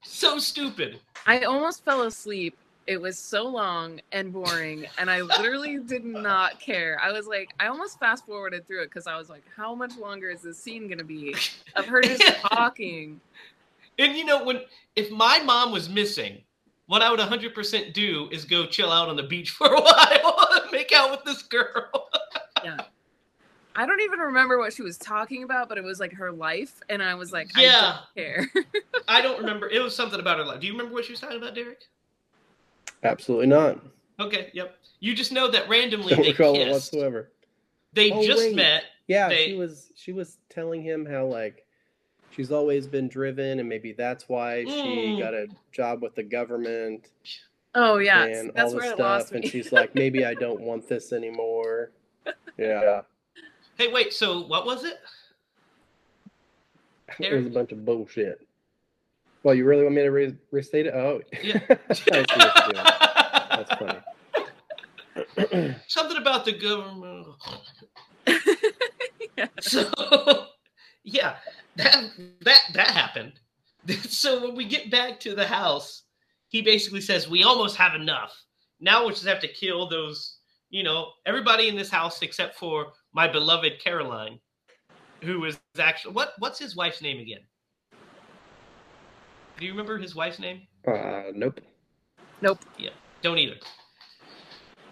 So 0.03 0.39
stupid. 0.39 0.99
I 1.27 1.41
almost 1.43 1.85
fell 1.85 2.01
asleep. 2.03 2.57
It 2.87 2.99
was 2.99 3.17
so 3.17 3.43
long 3.43 4.01
and 4.11 4.33
boring, 4.33 4.87
and 4.97 5.09
I 5.09 5.21
literally 5.21 5.77
did 5.79 6.03
not 6.03 6.59
care. 6.59 6.99
I 7.01 7.11
was 7.11 7.27
like, 7.27 7.53
I 7.59 7.67
almost 7.67 7.99
fast 7.99 8.25
forwarded 8.25 8.67
through 8.67 8.81
it 8.81 8.85
because 8.85 9.05
I 9.05 9.17
was 9.17 9.29
like, 9.29 9.43
how 9.55 9.75
much 9.75 9.95
longer 9.97 10.29
is 10.29 10.41
this 10.41 10.57
scene 10.57 10.87
gonna 10.89 11.03
be 11.03 11.35
of 11.75 11.85
her 11.85 12.01
just 12.01 12.23
talking? 12.51 13.21
And 13.99 14.17
you 14.17 14.25
know, 14.25 14.43
when 14.43 14.61
if 14.95 15.11
my 15.11 15.39
mom 15.39 15.71
was 15.71 15.89
missing, 15.89 16.41
what 16.87 17.01
I 17.01 17.09
would 17.09 17.19
100% 17.19 17.93
do 17.93 18.27
is 18.31 18.43
go 18.43 18.65
chill 18.65 18.91
out 18.91 19.07
on 19.07 19.15
the 19.15 19.23
beach 19.23 19.49
for 19.51 19.67
a 19.67 19.81
while 19.81 20.49
and 20.51 20.71
make 20.71 20.91
out 20.91 21.11
with 21.11 21.23
this 21.23 21.43
girl. 21.43 22.09
Yeah. 22.63 22.77
I 23.75 23.87
don't 23.87 24.01
even 24.01 24.19
remember 24.19 24.59
what 24.59 24.71
she 24.71 24.83
was 24.83 24.99
talking 24.99 25.41
about, 25.41 25.67
but 25.67 25.79
it 25.79 25.83
was 25.83 25.99
like 25.99 26.13
her 26.13 26.31
life, 26.31 26.79
and 26.89 27.01
I 27.01 27.15
was 27.15 27.31
like, 27.31 27.49
Yeah. 27.57 28.01
I 28.15 28.35
don't 28.35 28.45
care. 28.53 28.65
I 29.07 29.21
don't 29.21 29.39
remember. 29.39 29.67
It 29.67 29.81
was 29.81 29.95
something 29.95 30.19
about 30.19 30.37
her 30.37 30.45
life. 30.45 30.59
Do 30.59 30.67
you 30.67 30.73
remember 30.73 30.93
what 30.93 31.05
she 31.05 31.13
was 31.13 31.19
talking 31.19 31.37
about, 31.37 31.55
Derek? 31.55 31.81
Absolutely 33.03 33.47
not. 33.47 33.79
Okay, 34.19 34.49
yep. 34.53 34.77
You 34.99 35.15
just 35.15 35.31
know 35.31 35.49
that 35.49 35.67
randomly 35.67 36.13
Don't 36.13 36.21
they 36.23 36.31
recall 36.31 36.55
it 36.55 36.69
whatsoever. 36.69 37.31
They 37.93 38.11
Oh, 38.11 38.23
just 38.23 38.39
wait. 38.39 38.55
met. 38.55 38.83
Yeah, 39.07 39.29
They- 39.29 39.47
she 39.47 39.55
was 39.55 39.91
she 39.95 40.11
was 40.13 40.37
telling 40.49 40.81
him 40.83 41.05
how 41.05 41.25
like 41.25 41.65
she's 42.31 42.51
always 42.51 42.87
been 42.87 43.07
driven 43.09 43.59
and 43.59 43.67
maybe 43.67 43.91
that's 43.93 44.29
why 44.29 44.63
she 44.63 44.69
Mm. 44.71 45.19
got 45.19 45.33
a 45.33 45.47
job 45.71 46.01
with 46.01 46.15
the 46.15 46.23
government 46.23 47.09
oh 47.75 47.97
yeah, 47.97 48.23
and 48.25 48.51
that's 48.53 48.73
all 48.73 48.79
this 48.79 48.91
it 48.91 48.95
stuff 48.95 49.31
and 49.33 49.45
she's 49.45 49.71
like 49.71 49.93
maybe 49.95 50.23
I 50.25 50.33
don't 50.45 50.61
want 50.61 50.87
this 50.87 51.11
anymore. 51.13 51.91
Yeah. 52.57 53.01
Hey, 53.77 53.91
wait. 53.91 54.13
So 54.13 54.41
what 54.45 54.65
was 54.67 54.83
it? 54.83 54.99
It 57.19 57.33
was 57.33 57.47
a 57.47 57.49
bunch 57.49 57.71
of 57.71 57.83
bullshit. 57.83 58.45
Well, 59.43 59.55
you 59.55 59.65
really 59.65 59.83
want 59.83 59.95
me 59.95 60.03
to 60.03 60.11
re- 60.11 60.37
restate 60.51 60.85
it? 60.85 60.93
Oh, 60.93 61.19
Yeah. 61.43 61.59
I 61.89 61.93
see 61.93 62.03
what 62.11 62.37
you're 62.37 62.51
doing. 62.73 62.85
That's 63.49 63.73
funny. 63.75 63.99
Something 65.87 66.17
about 66.17 66.45
the 66.45 66.53
government. 66.53 67.27
Yeah. 69.37 69.47
So 69.61 69.89
yeah, 71.03 71.35
that 71.77 72.11
that 72.41 72.59
that 72.73 72.87
happened. 72.87 73.33
So 74.09 74.41
when 74.45 74.55
we 74.55 74.65
get 74.65 74.91
back 74.91 75.19
to 75.21 75.33
the 75.33 75.47
house, 75.47 76.03
he 76.49 76.61
basically 76.61 77.01
says, 77.01 77.29
"We 77.29 77.43
almost 77.43 77.77
have 77.77 77.95
enough. 77.95 78.35
Now 78.81 79.05
we 79.05 79.13
just 79.13 79.25
have 79.25 79.39
to 79.39 79.47
kill 79.47 79.87
those, 79.87 80.37
you 80.69 80.83
know, 80.83 81.11
everybody 81.25 81.69
in 81.69 81.75
this 81.75 81.89
house 81.89 82.21
except 82.21 82.57
for 82.57 82.91
my 83.13 83.27
beloved 83.27 83.79
Caroline, 83.81 84.39
who 85.23 85.45
is 85.45 85.59
actually 85.79 86.13
what 86.13 86.33
what's 86.39 86.59
his 86.59 86.75
wife's 86.75 87.01
name 87.01 87.19
again? 87.19 87.41
Do 89.61 89.67
you 89.67 89.73
remember 89.73 89.99
his 89.99 90.15
wife's 90.15 90.39
name? 90.39 90.63
Uh, 90.87 91.25
nope. 91.35 91.61
Nope. 92.41 92.65
Yeah, 92.79 92.89
don't 93.21 93.37
either. 93.37 93.57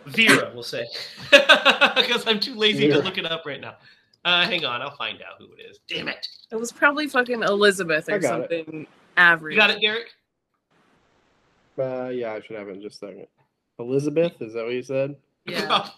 Vera, 0.06 0.52
we'll 0.54 0.62
say, 0.62 0.86
because 1.32 2.28
I'm 2.28 2.40
too 2.40 2.54
lazy 2.54 2.88
to 2.88 3.00
look 3.00 3.18
it 3.18 3.26
up 3.26 3.48
right 3.48 3.60
now. 3.60 3.78
Uh, 4.24 4.46
hang 4.46 4.66
on, 4.66 4.84
I'll 4.84 4.96
find 4.96 5.24
out 5.24 5.40
who 5.40 5.46
it 5.56 5.66
is. 5.68 5.80
Damn 5.88 6.08
it! 6.08 6.28
It 6.52 6.56
was 6.56 6.72
probably 6.72 7.08
fucking 7.08 7.42
Elizabeth 7.42 8.10
or 8.10 8.20
got 8.20 8.42
it. 8.42 8.50
something 8.50 8.88
average. 9.18 9.56
You 9.56 9.60
got 9.60 9.72
it, 9.72 9.82
Derek? 9.82 10.12
Uh, 11.76 12.10
yeah, 12.10 12.34
I 12.34 12.42
should 12.42 12.56
have 12.56 12.68
it 12.68 12.76
in 12.76 12.82
just 12.84 13.02
a 13.02 13.08
second. 13.08 13.28
Elizabeth, 13.80 14.40
is 14.40 14.54
that 14.54 14.66
what 14.66 14.74
you 14.74 14.84
said? 14.84 15.16
Yeah, 15.46 15.90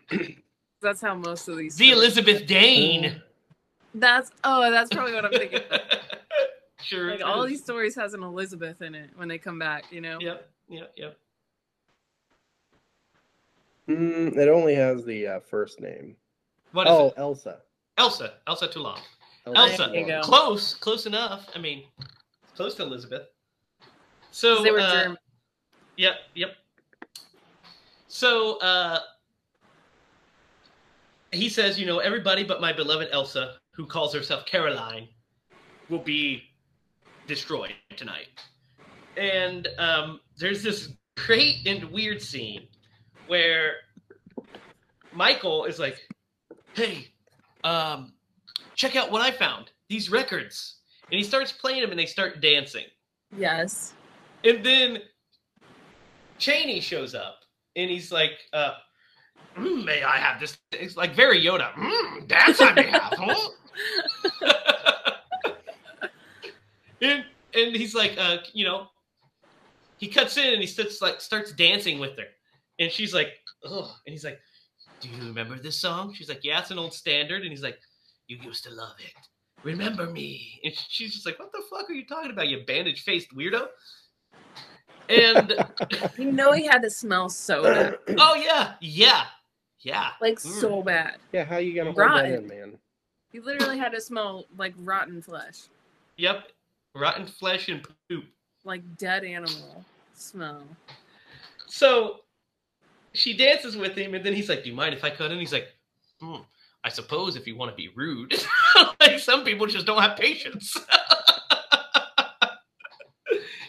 that's 0.80 1.00
how 1.00 1.16
most 1.16 1.48
of 1.48 1.56
these. 1.56 1.74
the 1.74 1.90
Elizabeth 1.90 2.46
Dane. 2.46 3.20
That's 3.92 4.30
oh, 4.44 4.70
that's 4.70 4.94
probably 4.94 5.14
what 5.14 5.24
I'm 5.24 5.32
thinking. 5.32 5.62
of. 6.84 6.88
sure. 6.88 7.10
like 7.10 7.24
all 7.24 7.46
these 7.46 7.62
stories 7.62 7.94
has 7.94 8.14
an 8.14 8.22
Elizabeth 8.22 8.82
in 8.82 8.94
it 8.94 9.10
when 9.16 9.28
they 9.28 9.38
come 9.38 9.58
back. 9.58 9.84
You 9.90 10.00
know. 10.00 10.18
Yep, 10.20 10.48
yep, 10.68 10.92
yep. 10.96 11.18
Mm, 13.88 14.36
it 14.36 14.48
only 14.48 14.74
has 14.74 15.04
the 15.04 15.26
uh, 15.26 15.40
first 15.40 15.80
name. 15.80 16.16
What 16.72 16.86
is 16.86 16.92
it? 16.92 16.96
oh, 16.96 17.06
it? 17.08 17.14
Elsa. 17.16 17.58
Elsa. 17.98 18.34
Elsa 18.46 18.68
Toulon. 18.68 18.98
Elsa. 19.46 19.58
Elsa. 19.58 19.88
There 19.92 20.00
you 20.00 20.06
go. 20.06 20.20
Close, 20.22 20.74
close 20.74 21.06
enough. 21.06 21.48
I 21.54 21.58
mean, 21.58 21.84
close 22.56 22.74
to 22.76 22.82
Elizabeth. 22.82 23.28
So 24.30 24.62
they 24.62 24.70
were 24.70 24.80
uh, 24.80 24.92
German. 24.92 25.18
Yep, 25.96 26.14
yep. 26.34 26.50
So 28.08 28.58
uh 28.58 29.00
he 31.32 31.48
says, 31.48 31.78
you 31.78 31.86
know, 31.86 31.98
everybody 31.98 32.44
but 32.44 32.60
my 32.60 32.72
beloved 32.72 33.08
Elsa, 33.12 33.56
who 33.72 33.86
calls 33.86 34.14
herself 34.14 34.46
Caroline, 34.46 35.08
will 35.88 35.98
be 35.98 36.44
destroyed 37.26 37.74
tonight. 37.96 38.28
And 39.16 39.68
um 39.78 40.20
there's 40.36 40.62
this 40.62 40.92
great 41.16 41.66
and 41.66 41.84
weird 41.90 42.20
scene 42.20 42.66
where 43.26 43.74
Michael 45.12 45.64
is 45.64 45.78
like, 45.78 45.98
"Hey, 46.74 47.08
um 47.62 48.14
check 48.74 48.96
out 48.96 49.10
what 49.10 49.22
I 49.22 49.30
found. 49.30 49.70
These 49.88 50.10
records." 50.10 50.76
And 51.10 51.18
he 51.18 51.24
starts 51.24 51.52
playing 51.52 51.82
them 51.82 51.90
and 51.90 51.98
they 51.98 52.06
start 52.06 52.40
dancing. 52.40 52.84
Yes. 53.36 53.92
And 54.42 54.64
then 54.64 54.98
Chaney 56.38 56.80
shows 56.80 57.14
up 57.14 57.40
and 57.76 57.90
he's 57.90 58.10
like, 58.10 58.32
uh, 58.52 58.72
"Mm, 59.56 59.84
may 59.84 60.02
I 60.02 60.16
have 60.16 60.40
this? 60.40 60.58
It's 60.72 60.96
like 60.96 61.14
very 61.14 61.40
Yoda. 61.44 61.72
Mm, 61.74 62.28
that's 62.28 62.60
I 62.60 62.72
may 62.72 62.86
have, 62.86 63.14
huh? 63.16 63.50
and, 67.04 67.24
and 67.54 67.76
he's 67.76 67.94
like, 67.94 68.14
uh, 68.18 68.38
you 68.52 68.64
know, 68.64 68.86
he 69.98 70.08
cuts 70.08 70.36
in 70.36 70.52
and 70.52 70.60
he 70.60 70.66
starts 70.66 71.00
like 71.00 71.20
starts 71.20 71.52
dancing 71.52 71.98
with 71.98 72.16
her. 72.18 72.26
And 72.78 72.90
she's 72.90 73.14
like, 73.14 73.28
oh, 73.64 73.94
and 74.06 74.12
he's 74.12 74.24
like, 74.24 74.38
Do 75.00 75.08
you 75.08 75.18
remember 75.28 75.58
this 75.58 75.76
song? 75.80 76.12
She's 76.14 76.28
like, 76.28 76.40
Yeah, 76.42 76.60
it's 76.60 76.70
an 76.70 76.78
old 76.78 76.92
standard. 76.92 77.42
And 77.42 77.50
he's 77.50 77.62
like, 77.62 77.78
You 78.26 78.38
used 78.42 78.64
to 78.64 78.70
love 78.70 78.96
it. 78.98 79.12
Remember 79.62 80.06
me. 80.06 80.60
And 80.64 80.74
she's 80.74 81.12
just 81.14 81.26
like, 81.26 81.38
What 81.38 81.52
the 81.52 81.62
fuck 81.70 81.88
are 81.88 81.92
you 81.94 82.06
talking 82.06 82.30
about, 82.30 82.48
you 82.48 82.64
bandage 82.66 83.02
faced 83.04 83.28
weirdo? 83.34 83.68
And 85.08 85.54
You 86.18 86.32
know 86.32 86.52
he 86.52 86.66
had 86.66 86.82
to 86.82 86.90
smell 86.90 87.28
soda 87.28 87.96
oh 88.18 88.34
yeah, 88.34 88.72
yeah, 88.80 89.24
yeah. 89.80 90.10
like 90.20 90.38
Mm. 90.40 90.60
so 90.60 90.82
bad. 90.82 91.16
Yeah, 91.32 91.44
how 91.44 91.58
you 91.58 91.74
gonna 91.74 91.92
hold 91.92 92.10
that 92.24 92.26
in, 92.30 92.46
man? 92.48 92.78
He 93.30 93.40
literally 93.40 93.78
had 93.78 93.92
to 93.92 94.00
smell 94.00 94.46
like 94.56 94.74
rotten 94.78 95.20
flesh, 95.22 95.62
Yep. 96.16 96.48
Rotten 96.94 97.26
flesh 97.26 97.68
and 97.68 97.86
poop. 98.08 98.24
like 98.64 98.82
dead 98.96 99.24
animal 99.24 99.84
smell. 100.14 100.62
So 101.66 102.20
she 103.12 103.36
dances 103.36 103.76
with 103.76 103.96
him, 103.96 104.14
and 104.14 104.24
then 104.24 104.32
he's 104.34 104.48
like, 104.48 104.62
"Do 104.62 104.70
you 104.70 104.74
mind 104.76 104.94
if 104.94 105.02
I 105.04 105.10
cut 105.10 105.30
in?" 105.32 105.38
He's 105.38 105.52
like, 105.52 105.68
hmm, 106.20 106.36
"I 106.84 106.88
suppose 106.88 107.36
if 107.36 107.46
you 107.46 107.56
want 107.56 107.70
to 107.72 107.76
be 107.76 107.88
rude, 107.96 108.32
like 109.00 109.18
some 109.18 109.44
people 109.44 109.66
just 109.66 109.86
don't 109.86 110.00
have 110.02 110.16
patience." 110.16 110.76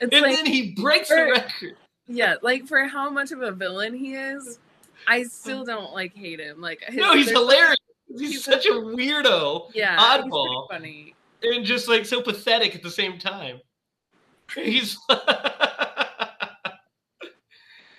And 0.02 0.12
like 0.12 0.36
then 0.36 0.46
he 0.46 0.72
breaks 0.74 1.08
the 1.08 1.16
er, 1.16 1.32
record. 1.32 1.78
yeah, 2.08 2.36
like 2.42 2.68
for 2.68 2.84
how 2.84 3.10
much 3.10 3.32
of 3.32 3.42
a 3.42 3.52
villain 3.54 3.94
he 3.94 4.14
is, 4.16 4.60
I 5.08 5.24
still 5.24 5.64
don't 5.64 5.94
like 5.94 6.14
hate 6.14 6.40
him. 6.42 6.60
Like 6.60 6.82
his, 6.82 6.96
No, 6.98 7.14
he's 7.16 7.28
like- 7.28 7.36
hilarious. 7.36 7.78
He's, 8.08 8.20
he's 8.20 8.44
such 8.44 8.66
a 8.66 8.72
weirdo 8.72 9.72
Yeah, 9.74 9.98
Oddball. 9.98 10.68
funny. 10.70 11.16
And 11.54 11.66
just 11.66 11.88
like 11.88 12.06
so 12.06 12.22
pathetic 12.22 12.76
at 12.76 12.84
the 12.84 12.90
same 12.90 13.20
time. 13.20 13.60
He's 14.54 14.98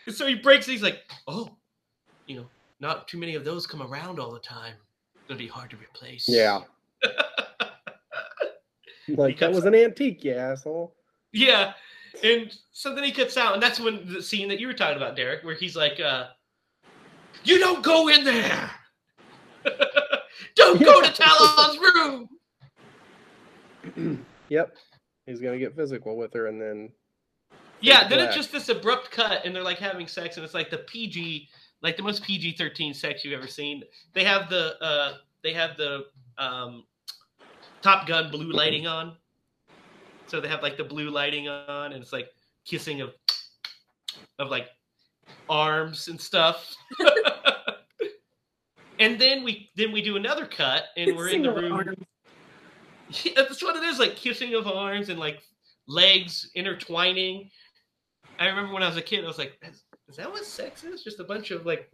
so 0.08 0.26
he 0.26 0.34
breaks. 0.34 0.66
He's 0.66 0.82
like, 0.82 1.00
"Oh, 1.26 1.50
you 2.26 2.36
know, 2.36 2.46
not 2.80 3.08
too 3.08 3.18
many 3.18 3.34
of 3.34 3.44
those 3.44 3.66
come 3.66 3.82
around 3.82 4.18
all 4.18 4.32
the 4.32 4.40
time. 4.40 4.74
It'll 5.26 5.38
be 5.38 5.46
hard 5.48 5.70
to 5.70 5.76
replace." 5.76 6.26
Yeah. 6.28 6.60
Like 9.08 9.38
that 9.38 9.52
was 9.52 9.64
an 9.64 9.74
antique, 9.74 10.24
you 10.24 10.34
asshole. 10.34 10.94
Yeah. 11.32 11.74
And 12.24 12.52
so 12.72 12.94
then 12.94 13.04
he 13.04 13.12
cuts 13.12 13.36
out, 13.36 13.54
and 13.54 13.62
that's 13.62 13.78
when 13.78 14.12
the 14.12 14.22
scene 14.22 14.48
that 14.48 14.58
you 14.58 14.66
were 14.66 14.72
talking 14.72 14.96
about, 14.96 15.16
Derek, 15.16 15.44
where 15.44 15.54
he's 15.54 15.76
like, 15.76 16.00
uh, 16.00 16.28
You 17.44 17.58
don't 17.58 17.84
go 17.84 18.08
in 18.08 18.24
there. 18.24 18.70
don't 20.56 20.82
go 20.82 21.02
to 21.02 21.12
Toulon's 21.12 21.78
room. 21.78 22.28
Yep. 24.48 24.76
He's 25.26 25.40
gonna 25.40 25.58
get 25.58 25.74
physical 25.74 26.16
with 26.16 26.32
her 26.34 26.46
and 26.46 26.60
then 26.60 26.90
Yeah, 27.80 28.06
then 28.08 28.18
black. 28.18 28.28
it's 28.28 28.36
just 28.36 28.52
this 28.52 28.68
abrupt 28.68 29.10
cut, 29.10 29.44
and 29.44 29.54
they're 29.54 29.62
like 29.62 29.78
having 29.78 30.06
sex, 30.06 30.36
and 30.36 30.44
it's 30.44 30.54
like 30.54 30.70
the 30.70 30.78
PG, 30.78 31.48
like 31.82 31.96
the 31.96 32.02
most 32.02 32.22
PG 32.22 32.52
thirteen 32.56 32.94
sex 32.94 33.24
you've 33.24 33.34
ever 33.38 33.48
seen. 33.48 33.82
They 34.12 34.22
have 34.24 34.48
the 34.48 34.80
uh 34.82 35.14
they 35.42 35.52
have 35.52 35.76
the 35.76 36.04
um 36.38 36.84
Top 37.82 38.06
Gun 38.06 38.30
blue 38.30 38.52
lighting 38.52 38.86
on. 38.86 39.16
So 40.28 40.40
they 40.40 40.48
have 40.48 40.62
like 40.62 40.76
the 40.76 40.84
blue 40.84 41.10
lighting 41.10 41.48
on, 41.48 41.92
and 41.92 42.00
it's 42.02 42.12
like 42.12 42.30
kissing 42.64 43.00
of 43.00 43.14
of 44.38 44.48
like 44.48 44.68
arms 45.48 46.06
and 46.08 46.20
stuff. 46.20 46.74
and 48.98 49.20
then 49.20 49.42
we 49.44 49.70
then 49.76 49.92
we 49.92 50.02
do 50.02 50.16
another 50.16 50.46
cut, 50.46 50.84
and 50.96 51.16
we're 51.16 51.28
in 51.30 51.42
the 51.42 51.52
room. 51.52 51.72
arm. 51.72 51.94
Yeah, 53.08 53.32
that's 53.36 53.62
what 53.62 53.76
it 53.76 53.84
is, 53.84 53.98
like 53.98 54.16
kissing 54.16 54.54
of 54.54 54.66
arms 54.66 55.08
and 55.08 55.18
like 55.18 55.42
legs 55.86 56.50
intertwining. 56.54 57.50
I 58.38 58.46
remember 58.46 58.74
when 58.74 58.82
I 58.82 58.88
was 58.88 58.96
a 58.96 59.02
kid, 59.02 59.24
I 59.24 59.26
was 59.26 59.38
like, 59.38 59.58
is, 59.62 59.84
is 60.08 60.16
that 60.16 60.30
what 60.30 60.44
sex 60.44 60.84
is? 60.84 61.02
Just 61.02 61.20
a 61.20 61.24
bunch 61.24 61.50
of 61.50 61.64
like 61.64 61.90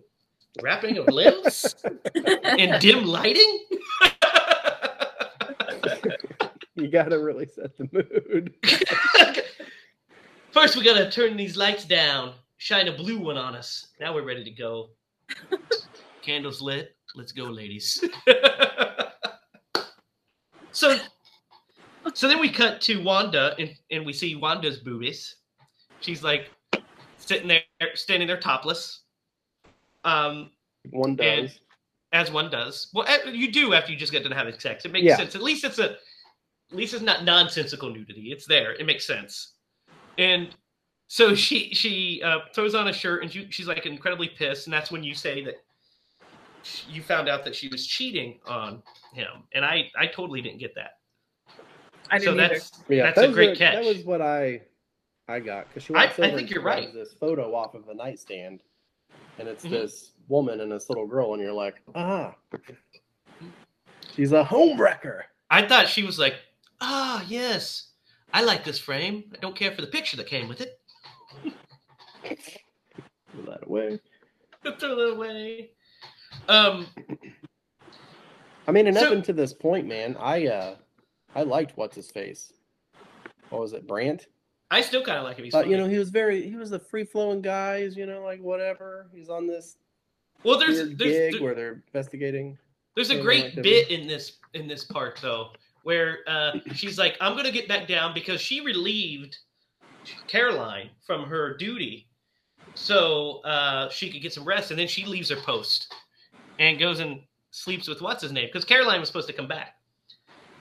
wrapping 0.61 0.99
of 0.99 1.07
limbs 1.09 1.75
and 2.15 2.81
dim 2.81 3.05
lighting? 3.05 3.61
you 6.75 6.89
gotta 6.89 7.19
really 7.19 7.47
set 7.47 7.77
the 7.77 7.89
mood. 7.93 8.55
First, 10.51 10.77
we 10.77 10.85
gotta 10.85 11.11
turn 11.11 11.37
these 11.37 11.57
lights 11.57 11.85
down, 11.85 12.35
shine 12.59 12.89
a 12.89 12.93
blue 12.93 13.19
one 13.19 13.37
on 13.37 13.55
us. 13.55 13.89
Now 14.01 14.15
we're 14.15 14.27
ready 14.27 14.45
to 14.45 14.51
go. 14.51 14.91
Candles 16.23 16.61
lit. 16.61 16.97
Let's 17.15 17.33
go, 17.33 17.45
ladies. 17.45 18.03
So, 20.73 20.99
so 22.15 22.29
then 22.29 22.41
we 22.41 22.51
cut 22.51 22.81
to 22.83 23.03
Wanda, 23.03 23.55
and, 23.59 23.71
and 23.91 24.05
we 24.05 24.13
see 24.13 24.35
Wanda's 24.35 24.79
boobies. 24.79 25.37
She's 26.01 26.23
like 26.23 26.51
sitting 27.19 27.49
there, 27.49 27.63
standing 27.95 28.27
there 28.27 28.41
topless, 28.41 29.03
um, 30.05 30.51
One 30.91 31.15
does. 31.17 31.61
as 32.13 32.31
one 32.31 32.51
does. 32.51 32.89
Well, 32.93 33.07
you 33.31 33.53
do 33.53 33.73
after 33.75 33.93
you 33.93 33.99
just 33.99 34.13
get 34.13 34.25
done 34.25 34.33
having 34.33 34.59
sex. 34.59 34.85
It 34.85 34.93
makes 34.93 35.05
Yeah. 35.07 35.17
sense. 35.17 35.35
At 35.35 35.43
least 35.43 35.65
it's 35.65 35.79
a, 35.79 35.93
at 35.93 35.99
least 36.73 36.95
it's 36.95 37.03
not 37.03 37.25
nonsensical 37.25 37.91
nudity. 37.91 38.33
It's 38.33 38.47
there. 38.47 38.73
It 38.75 38.87
makes 38.87 39.07
sense. 39.07 39.53
And 40.19 40.55
so 41.07 41.35
she 41.35 41.73
she 41.75 42.23
uh, 42.25 42.41
throws 42.55 42.75
on 42.75 42.89
a 42.89 42.93
shirt 42.93 43.23
and 43.23 43.31
she, 43.33 43.47
she's 43.51 43.69
like 43.69 43.87
incredibly 43.87 44.29
pissed. 44.29 44.67
And 44.67 44.75
that's 44.75 44.91
when 44.91 45.05
you 45.05 45.15
say 45.15 45.45
that 45.45 45.57
you 46.89 47.03
found 47.03 47.29
out 47.29 47.45
that 47.45 47.55
she 47.55 47.69
was 47.69 47.87
cheating 47.87 48.39
on 48.47 48.83
him. 49.15 49.29
And 49.55 49.65
I 49.65 49.91
I 49.99 50.07
totally 50.07 50.41
didn't 50.43 50.59
get 50.59 50.75
that. 50.75 50.99
I 52.11 52.19
so 52.19 52.27
didn't 52.27 52.41
either. 52.41 52.55
that's 52.55 52.83
Yeah, 52.89 53.03
that's 53.05 53.17
that 53.21 53.31
a 53.31 53.33
great 53.33 53.49
what- 53.51 53.59
catch. 53.59 53.75
That 53.75 53.85
was 53.85 54.05
what 54.05 54.21
I 54.23 54.63
I 55.29 55.41
got 55.41 55.69
because 55.69 55.85
she 55.85 55.95
I- 55.95 56.07
walks 56.07 56.19
I 56.19 56.23
over 56.23 56.37
think 56.37 56.41
and 56.49 56.51
you're 56.51 56.63
right. 56.65 56.93
This 56.93 57.13
photo 57.15 57.55
off 57.55 57.75
of 57.75 57.87
the 57.87 57.95
nightstand, 57.95 58.63
and 59.39 59.49
it's 59.49 59.65
Mhm. 59.65 59.71
this 59.71 60.13
woman 60.29 60.61
and 60.61 60.71
this 60.71 60.89
little 60.89 61.07
girl, 61.07 61.33
and 61.35 61.43
you're 61.43 61.53
like, 61.53 61.81
ah, 61.95 62.35
she's 64.15 64.33
a 64.33 64.45
homewrecker. 64.45 65.23
I 65.51 65.67
thought 65.67 65.89
she 65.89 66.03
was 66.03 66.19
like, 66.19 66.35
ah 66.81 67.25
yes, 67.29 67.91
I 68.33 68.43
like 68.43 68.65
this 68.65 68.79
frame. 68.79 69.31
I 69.35 69.39
don't 69.39 69.57
care 69.57 69.73
for 69.73 69.81
the 69.81 69.87
picture 69.87 70.17
that 70.17 70.27
came 70.27 70.49
with 70.49 70.61
it. 70.61 70.81
Throw 73.33 73.45
that 73.47 73.67
away. 73.67 74.01
Throw 74.79 74.99
it 74.99 75.13
away. 75.15 75.71
Um. 76.49 76.87
I 78.67 78.73
mean, 78.73 78.87
and 78.87 78.97
up 78.97 79.13
until 79.13 79.35
this 79.35 79.53
point, 79.53 79.87
man, 79.87 80.17
I 80.19 80.47
uh, 80.47 80.75
I 81.35 81.43
liked 81.43 81.77
what's 81.77 81.97
his 81.97 82.11
face. 82.11 82.53
what 83.51 83.61
was 83.61 83.73
it, 83.73 83.87
Brant? 83.87 84.27
I 84.71 84.81
still 84.81 85.03
kind 85.03 85.19
of 85.19 85.25
like 85.25 85.37
him. 85.37 85.45
He's 85.45 85.55
you 85.67 85.77
know, 85.77 85.87
he 85.87 85.99
was 85.99 86.11
very 86.11 86.49
he 86.49 86.57
was 86.57 86.73
a 86.73 86.79
free 86.79 87.05
flowing 87.05 87.43
guy. 87.43 87.83
He's 87.83 87.97
you 87.97 88.07
know 88.07 88.23
like 88.23 88.41
whatever. 88.41 89.09
He's 89.13 89.29
on 89.29 89.47
this 89.47 89.77
well, 90.45 90.59
there's 90.59 90.79
there's 90.79 90.97
gig 90.97 91.33
there- 91.35 91.43
where 91.43 91.55
they're 91.55 91.83
investigating. 91.87 92.59
there's 92.95 93.11
a 93.11 93.21
great 93.21 93.47
activity. 93.47 93.71
bit 93.71 93.91
in 93.91 94.07
this 94.07 94.39
in 94.55 94.67
this 94.67 94.85
part 94.85 95.19
though, 95.23 95.51
where 95.83 96.19
uh, 96.27 96.53
she's 96.75 96.99
like, 96.99 97.17
"I'm 97.21 97.37
gonna 97.37 97.53
get 97.53 97.69
back 97.69 97.87
down" 97.87 98.15
because 98.15 98.41
she 98.41 98.61
relieved 98.61 99.39
Caroline 100.27 100.91
from 101.07 101.25
her 101.25 101.57
duty, 101.57 102.09
so 102.75 103.41
uh, 103.45 103.89
she 103.89 104.11
could 104.11 104.23
get 104.23 104.33
some 104.33 104.45
rest, 104.45 104.71
and 104.71 104.79
then 104.79 104.89
she 104.89 105.05
leaves 105.05 105.31
her 105.31 105.37
post 105.37 105.95
and 106.59 106.79
goes 106.79 107.01
and 107.01 107.21
sleeps 107.51 107.89
with 107.89 108.01
what's 108.01 108.23
his 108.23 108.33
name 108.33 108.47
because 108.47 108.65
Caroline 108.65 109.01
was 109.01 109.09
supposed 109.09 109.29
to 109.29 109.33
come 109.33 109.49
back, 109.49 109.77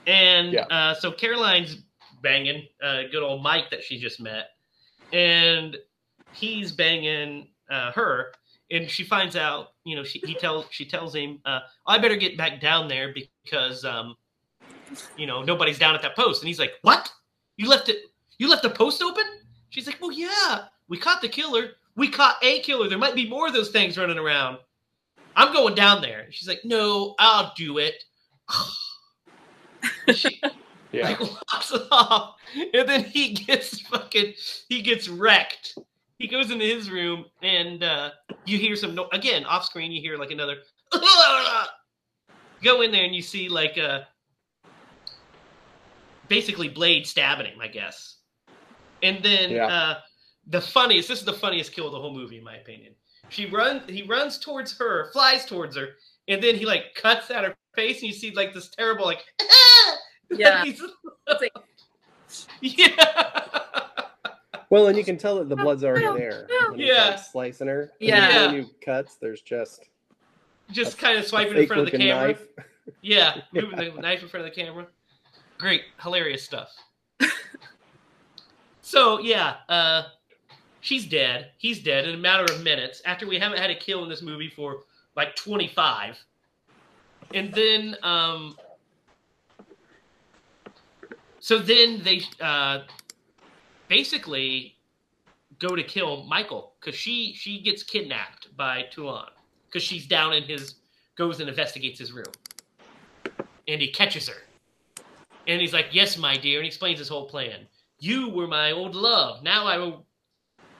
and 0.06 0.52
Yeah. 0.52 0.62
uh, 0.66 0.94
so 0.94 1.12
Caroline's 1.12 1.78
banging 2.22 2.66
uh, 2.82 3.02
good 3.10 3.22
old 3.22 3.42
Mike 3.42 3.70
that 3.70 3.82
she 3.82 3.98
just 3.98 4.20
met, 4.20 4.50
and 5.12 5.76
he's 6.32 6.72
banging 6.72 7.48
uh, 7.70 7.92
her, 7.92 8.32
and 8.70 8.88
she 8.90 9.04
finds 9.04 9.36
out, 9.36 9.72
you 9.84 9.96
know, 9.96 10.04
she 10.04 10.18
he 10.20 10.34
tells 10.34 10.66
she 10.70 10.84
tells 10.84 11.14
him, 11.14 11.40
uh, 11.44 11.60
I 11.86 11.98
better 11.98 12.16
get 12.16 12.36
back 12.36 12.60
down 12.60 12.88
there 12.88 13.14
because, 13.44 13.84
um, 13.84 14.16
you 15.16 15.26
know, 15.26 15.42
nobody's 15.42 15.78
down 15.78 15.94
at 15.94 16.02
that 16.02 16.16
post, 16.16 16.42
and 16.42 16.48
he's 16.48 16.58
like, 16.58 16.72
what? 16.82 17.10
You 17.56 17.68
left 17.68 17.88
it? 17.88 17.98
You 18.38 18.48
left 18.48 18.62
the 18.62 18.70
post 18.70 19.02
open? 19.02 19.24
She's 19.70 19.86
like, 19.86 19.98
well, 20.00 20.12
yeah, 20.12 20.64
we 20.88 20.98
caught 20.98 21.20
the 21.22 21.28
killer. 21.28 21.72
We 21.96 22.08
caught 22.08 22.36
a 22.42 22.60
killer. 22.60 22.88
There 22.88 22.98
might 22.98 23.14
be 23.14 23.28
more 23.28 23.46
of 23.46 23.52
those 23.52 23.70
things 23.70 23.96
running 23.98 24.18
around. 24.18 24.58
I'm 25.36 25.52
going 25.52 25.74
down 25.74 26.02
there. 26.02 26.26
She's 26.30 26.48
like, 26.48 26.60
no, 26.64 27.14
I'll 27.18 27.52
do 27.56 27.78
it. 27.78 28.02
She, 30.14 30.40
Yeah. 30.92 31.08
like 31.08 31.20
walks 31.20 31.72
off, 31.90 32.34
and 32.74 32.86
then 32.86 33.02
he 33.04 33.32
gets 33.32 33.80
fucking 33.80 34.34
he 34.68 34.82
gets 34.82 35.08
wrecked. 35.08 35.78
He 36.18 36.28
goes 36.28 36.50
into 36.50 36.66
his 36.66 36.90
room, 36.90 37.24
and 37.40 37.82
uh, 37.82 38.10
you 38.44 38.58
hear 38.58 38.76
some 38.76 38.94
no- 38.94 39.08
again 39.12 39.44
off 39.46 39.64
screen. 39.64 39.90
You 39.90 40.02
hear 40.02 40.18
like 40.18 40.30
another 40.30 40.56
go 42.62 42.82
in 42.82 42.92
there, 42.92 43.04
and 43.04 43.14
you 43.14 43.22
see 43.22 43.48
like 43.48 43.78
uh, 43.78 44.00
basically 46.28 46.68
Blade 46.68 47.06
stabbing 47.06 47.46
him, 47.46 47.60
I 47.60 47.68
guess. 47.68 48.18
And 49.02 49.24
then 49.24 49.50
Yeah. 49.50 49.66
uh, 49.66 49.98
the 50.46 50.60
funniest 50.60 51.08
this 51.08 51.20
is 51.20 51.24
the 51.24 51.32
funniest 51.32 51.72
kill 51.72 51.86
of 51.86 51.92
the 51.92 52.00
whole 52.00 52.14
movie, 52.14 52.36
in 52.38 52.44
my 52.44 52.56
opinion. 52.56 52.94
She 53.28 53.46
runs 53.46 53.82
he 53.88 54.02
runs 54.02 54.38
towards 54.38 54.76
her, 54.78 55.10
flies 55.12 55.46
towards 55.46 55.76
her, 55.76 55.90
and 56.28 56.42
then 56.42 56.54
he 56.56 56.66
like 56.66 56.94
cuts 56.94 57.30
at 57.30 57.44
her 57.44 57.54
face, 57.74 58.00
and 58.02 58.08
you 58.08 58.12
see 58.14 58.30
like 58.32 58.52
this 58.52 58.68
terrible 58.68 59.04
like 59.06 59.24
Yeah. 60.30 60.64
He's- 60.64 60.80
like, 61.40 61.52
yeah. 62.60 62.94
Well, 64.70 64.86
and 64.86 64.96
you 64.96 65.04
can 65.04 65.18
tell 65.18 65.36
that 65.36 65.48
the 65.50 65.56
blood's 65.56 65.84
already 65.84 66.06
there. 66.18 66.46
When 66.70 66.78
he's, 66.78 66.88
Yeah. 66.88 67.08
like, 67.10 67.18
slicing 67.18 67.68
her. 67.68 67.90
Yeah. 68.00 68.28
then 68.32 68.52
When 68.52 68.62
you 68.62 68.70
cuts, 68.82 69.16
there's 69.16 69.42
just 69.42 69.84
Just 70.70 70.94
a- 70.94 71.00
kind 71.00 71.18
of 71.18 71.26
swiping 71.26 71.56
in 71.58 71.66
front 71.66 71.82
of 71.82 71.90
the 71.90 71.98
camera. 71.98 72.28
knife. 72.28 72.42
Yeah, 73.02 73.42
moving 73.52 73.76
the 73.78 74.00
knife 74.00 74.22
in 74.22 74.28
front 74.28 74.46
of 74.46 74.54
the 74.54 74.60
camera. 74.60 74.86
Great, 75.58 75.82
hilarious 76.02 76.42
stuff. 76.42 76.70
so 78.80 79.20
yeah, 79.20 79.56
uh, 79.68 80.02
she's 80.82 81.06
dead. 81.06 81.52
He's 81.56 81.82
dead 81.82 82.06
in 82.06 82.14
a 82.14 82.18
matter 82.18 82.44
of 82.44 82.62
minutes 82.62 83.00
after 83.06 83.26
we 83.26 83.38
haven't 83.38 83.58
had 83.58 83.70
a 83.70 83.74
kill 83.74 84.02
in 84.02 84.10
this 84.10 84.20
movie 84.20 84.50
for 84.50 84.80
like 85.16 85.34
25. 85.36 86.18
And 87.32 87.54
then, 87.54 87.96
um, 88.02 88.56
so 91.40 91.58
then 91.58 92.02
they 92.02 92.20
uh, 92.40 92.80
basically 93.88 94.76
go 95.58 95.74
to 95.74 95.82
kill 95.82 96.24
Michael 96.24 96.74
because 96.80 96.98
she 96.98 97.32
she 97.34 97.60
gets 97.60 97.82
kidnapped 97.82 98.54
by 98.56 98.82
Toulon 98.90 99.30
because 99.66 99.82
she's 99.82 100.06
down 100.06 100.34
in 100.34 100.42
his 100.42 100.74
goes 101.14 101.40
and 101.40 101.48
investigates 101.48 101.98
his 101.98 102.12
room 102.12 102.32
and 103.68 103.80
he 103.80 103.88
catches 103.88 104.28
her. 104.28 104.42
And 105.46 105.60
he's 105.60 105.72
like, 105.72 105.86
Yes, 105.92 106.18
my 106.18 106.36
dear. 106.36 106.58
And 106.58 106.64
he 106.64 106.68
explains 106.68 106.98
his 106.98 107.08
whole 107.08 107.28
plan. 107.28 107.66
You 108.00 108.28
were 108.30 108.48
my 108.48 108.72
old 108.72 108.94
love. 108.94 109.42
Now 109.42 109.66
I 109.66 109.78
will 109.78 110.04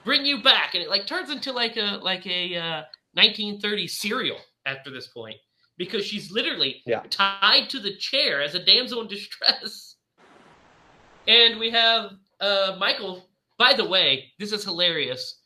bring 0.05 0.25
you 0.25 0.41
back. 0.41 0.73
And 0.75 0.83
it 0.83 0.89
like 0.89 1.05
turns 1.07 1.29
into 1.29 1.51
like 1.51 1.77
a 1.77 1.99
like 2.01 2.25
a 2.27 2.55
uh, 2.57 2.81
1930s 3.17 3.91
serial 3.91 4.37
after 4.65 4.89
this 4.91 5.07
point. 5.07 5.35
Because 5.77 6.05
she's 6.05 6.31
literally 6.31 6.81
Yeah. 6.85 7.01
tied 7.09 7.69
to 7.71 7.79
the 7.79 7.95
chair 7.97 8.41
as 8.41 8.53
a 8.55 8.63
damsel 8.63 9.01
in 9.01 9.07
distress. 9.07 9.95
And 11.27 11.59
we 11.59 11.71
have 11.71 12.11
uh, 12.39 12.75
Michael. 12.79 13.27
By 13.57 13.73
the 13.73 13.87
way, 13.87 14.31
this 14.39 14.51
is 14.51 14.63
hilarious. 14.63 15.39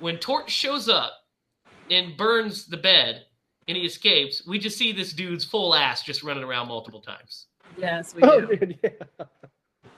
When 0.00 0.18
Torch 0.18 0.50
shows 0.50 0.88
up 0.88 1.12
and 1.90 2.16
burns 2.16 2.66
the 2.66 2.76
bed 2.76 3.24
and 3.68 3.76
he 3.76 3.84
escapes, 3.84 4.46
we 4.46 4.58
just 4.58 4.78
see 4.78 4.92
this 4.92 5.12
dude's 5.12 5.44
full 5.44 5.74
ass 5.74 6.02
just 6.02 6.22
running 6.22 6.42
around 6.44 6.68
multiple 6.68 7.00
times. 7.00 7.46
yes, 7.76 8.14
we 8.14 8.22
Oh, 8.22 8.40
do. 8.40 8.56
dude, 8.56 8.78
yeah. 8.82 8.90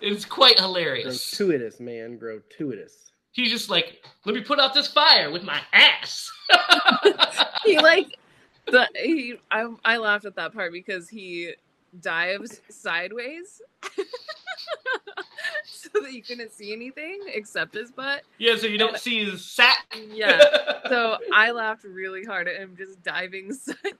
It's 0.00 0.24
quite 0.24 0.58
hilarious. 0.58 1.30
Gratuitous, 1.36 1.78
man. 1.80 2.18
Gratuitous. 2.18 3.12
He's 3.36 3.50
just 3.50 3.68
like, 3.68 4.02
let 4.24 4.34
me 4.34 4.40
put 4.40 4.58
out 4.58 4.72
this 4.72 4.88
fire 4.88 5.30
with 5.30 5.42
my 5.42 5.60
ass. 5.74 6.32
he 7.64 7.78
like 7.78 8.18
the 8.66 8.88
he 8.94 9.34
I 9.50 9.68
I 9.84 9.98
laughed 9.98 10.24
at 10.24 10.36
that 10.36 10.54
part 10.54 10.72
because 10.72 11.10
he 11.10 11.52
dives 12.00 12.62
sideways 12.70 13.60
so 15.66 15.90
that 16.00 16.12
you 16.12 16.22
couldn't 16.22 16.50
see 16.50 16.72
anything 16.72 17.20
except 17.26 17.74
his 17.74 17.90
butt. 17.92 18.22
yeah, 18.38 18.56
so 18.56 18.66
you 18.66 18.78
don't 18.78 18.96
see 18.98 19.22
his 19.24 19.44
sack. 19.44 19.98
Yeah. 20.10 20.40
So 20.88 21.18
I 21.30 21.50
laughed 21.50 21.84
really 21.84 22.24
hard 22.24 22.48
at 22.48 22.56
him 22.56 22.74
just 22.74 23.02
diving 23.02 23.52
sideways. 23.52 23.98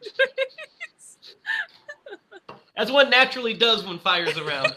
That's 2.75 2.91
what 2.91 3.11
naturally 3.11 3.53
does 3.53 3.85
when 3.87 3.99
fire's 3.99 4.39
around. 4.39 4.77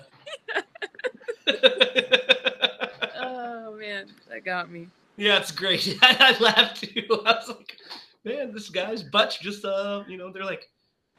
Oh 3.51 3.75
man, 3.75 4.05
that 4.29 4.45
got 4.45 4.71
me. 4.71 4.89
yeah, 5.17 5.39
it's 5.39 5.51
great. 5.51 5.97
I, 6.03 6.37
laughed 6.39 6.83
too. 6.83 7.03
I 7.25 7.33
was 7.33 7.49
like, 7.49 7.77
man, 8.23 8.53
this 8.53 8.69
guy's 8.69 9.01
butt's 9.01 9.39
just, 9.39 9.65
uh, 9.65 10.03
you 10.07 10.17
know, 10.17 10.31
they're 10.31 10.45
like, 10.45 10.69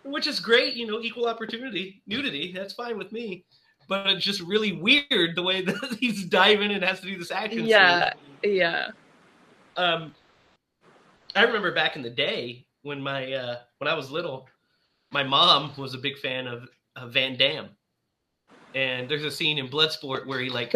which 0.04 0.28
is 0.28 0.38
great, 0.38 0.74
you 0.74 0.86
know, 0.86 1.00
equal 1.00 1.26
opportunity, 1.26 2.02
nudity. 2.06 2.52
That's 2.52 2.72
fine 2.72 2.96
with 2.96 3.10
me. 3.10 3.44
But 3.88 4.06
it's 4.06 4.24
just 4.24 4.40
really 4.42 4.72
weird 4.72 5.34
the 5.34 5.42
way 5.42 5.62
that 5.66 5.96
he's 5.98 6.24
diving 6.24 6.70
and 6.70 6.84
has 6.84 7.00
to 7.00 7.06
do 7.06 7.18
this 7.18 7.32
action. 7.32 7.60
scene. 7.60 7.68
Yeah. 7.68 8.12
Yeah. 8.44 8.90
um 9.76 10.14
I 11.34 11.42
remember 11.42 11.72
back 11.72 11.96
in 11.96 12.02
the 12.02 12.10
day 12.10 12.64
when 12.82 13.00
my 13.00 13.32
uh 13.32 13.56
when 13.78 13.88
I 13.88 13.94
was 13.94 14.10
little, 14.10 14.46
my 15.10 15.24
mom 15.24 15.72
was 15.76 15.94
a 15.94 15.98
big 15.98 16.16
fan 16.18 16.46
of, 16.46 16.68
of 16.94 17.12
Van 17.12 17.36
Damme. 17.36 17.70
And 18.74 19.08
there's 19.08 19.24
a 19.24 19.30
scene 19.32 19.58
in 19.58 19.68
Bloodsport 19.68 20.26
where 20.26 20.38
he 20.38 20.48
like 20.48 20.74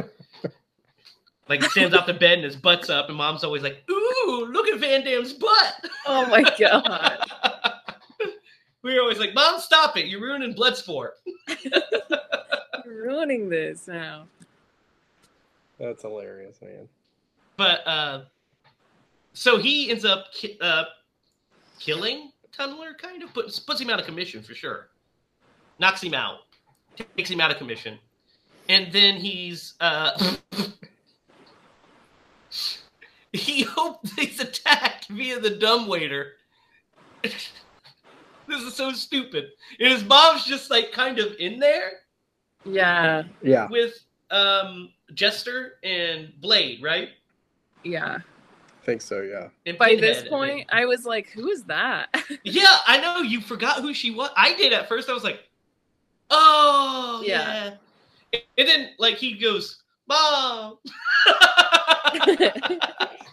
like 1.49 1.63
he 1.63 1.69
stands 1.69 1.95
off 1.95 2.07
the 2.07 2.15
bed 2.15 2.35
and 2.39 2.45
his 2.45 2.57
butt's 2.57 2.89
up 2.91 3.09
and 3.09 3.17
mom's 3.17 3.45
always 3.45 3.63
like, 3.63 3.83
Ooh, 3.91 4.49
look 4.51 4.67
at 4.69 4.79
Van 4.79 5.05
Damme's 5.05 5.33
butt. 5.33 5.87
Oh 6.07 6.27
my 6.27 6.43
god. 6.59 7.19
we 8.83 8.95
were 8.95 9.01
always 9.01 9.19
like, 9.19 9.35
Mom, 9.35 9.61
stop 9.61 9.97
it. 9.97 10.07
You're 10.07 10.21
ruining 10.21 10.55
Bloodsport. 10.55 11.11
You're 12.85 13.05
ruining 13.05 13.49
this 13.49 13.87
now. 13.89 14.27
That's 15.79 16.03
hilarious, 16.03 16.61
man. 16.63 16.89
But 17.57 17.87
uh 17.87 18.23
so 19.33 19.59
he 19.59 19.91
ends 19.91 20.05
up 20.05 20.33
ki- 20.33 20.59
uh 20.61 20.85
killing 21.79 22.31
Tunneler, 22.57 22.97
kind 22.97 23.23
of 23.23 23.35
puts 23.35 23.59
puts 23.59 23.81
him 23.81 23.91
out 23.91 23.99
of 23.99 24.07
commission 24.07 24.43
for 24.43 24.55
sure. 24.55 24.89
Knocks 25.81 26.03
him 26.03 26.15
out, 26.15 26.39
takes 27.17 27.29
him 27.29 27.41
out 27.41 27.51
of 27.51 27.57
commission, 27.59 27.99
and 28.69 28.93
then 28.93 29.17
he's 29.17 29.75
uh 29.81 30.37
he 33.35 33.63
hopes 33.63 34.13
he's 34.15 34.41
attacked 34.41 35.09
via 35.09 35.39
the 35.41 35.51
dumbwaiter. 35.51 36.33
this 37.23 37.51
is 38.49 38.75
so 38.75 38.93
stupid. 38.93 39.47
And 39.81 39.91
his 39.93 40.05
mom's 40.05 40.45
just 40.45 40.71
like 40.71 40.93
kind 40.93 41.19
of 41.19 41.35
in 41.39 41.59
there 41.59 41.93
Yeah. 42.65 43.25
Yeah. 43.43 43.69
with 43.69 43.99
um 44.31 44.91
Jester 45.15 45.75
and 45.83 46.33
Blade, 46.41 46.83
right? 46.83 47.11
Yeah. 47.83 48.19
I 48.83 48.85
think 48.87 49.01
so, 49.03 49.23
yeah. 49.23 49.49
And 49.67 49.79
By 49.79 49.97
this 49.97 50.21
and- 50.21 50.29
point, 50.31 50.67
I 50.71 50.85
was 50.85 51.05
like, 51.07 51.29
who 51.31 51.49
is 51.51 51.65
that? 51.65 52.09
Yeah, 52.45 52.77
I 52.87 52.99
know 53.01 53.19
you 53.23 53.41
forgot 53.41 53.81
who 53.81 53.95
she 53.95 54.11
was. 54.11 54.31
I 54.37 54.55
did 54.55 54.73
at 54.75 54.89
first. 54.89 55.09
I 55.09 55.15
was 55.15 55.25
like, 55.25 55.41
"Oh, 56.31 57.23
yeah." 57.25 57.75
Yeah. 58.33 58.41
And 58.59 58.69
then 58.69 58.91
like 58.99 59.17
he 59.17 59.35
goes, 59.39 59.83
"Mom." 60.07 60.77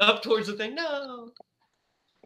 Up 0.00 0.22
towards 0.22 0.46
the 0.48 0.54
thing. 0.54 0.74
No. 0.74 1.30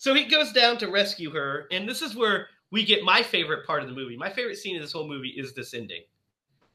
So 0.01 0.15
he 0.15 0.25
goes 0.25 0.53
down 0.53 0.79
to 0.79 0.89
rescue 0.91 1.31
her, 1.31 1.67
and 1.71 1.89
this 1.89 2.03
is 2.03 2.15
where 2.15 2.49
we 2.71 2.85
get 2.85 3.03
my 3.05 3.23
favorite 3.23 3.67
part 3.67 3.83
of 3.83 3.89
the 3.89 3.95
movie. 3.95 4.17
My 4.17 4.31
favorite 4.31 4.57
scene 4.57 4.77
of 4.77 4.83
this 4.83 4.93
whole 4.93 5.09
movie 5.09 5.31
is 5.37 5.55
this 5.55 5.75
ending. 5.75 6.03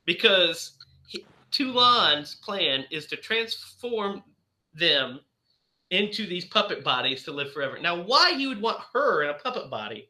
because 0.06 0.74
he, 1.08 1.26
Toulon's 1.52 2.36
plan 2.36 2.84
is 2.92 3.06
to 3.08 3.16
transform 3.16 4.24
them 4.74 5.20
into 5.92 6.26
these 6.28 6.46
puppet 6.46 6.84
bodies 6.84 7.24
to 7.24 7.32
live 7.32 7.54
forever. 7.54 7.78
Now, 7.80 8.02
why 8.02 8.34
he 8.34 8.48
would 8.48 8.62
want 8.62 8.80
her 8.94 9.24
in 9.24 9.30
a 9.30 9.34
puppet 9.36 9.70
body 9.70 10.10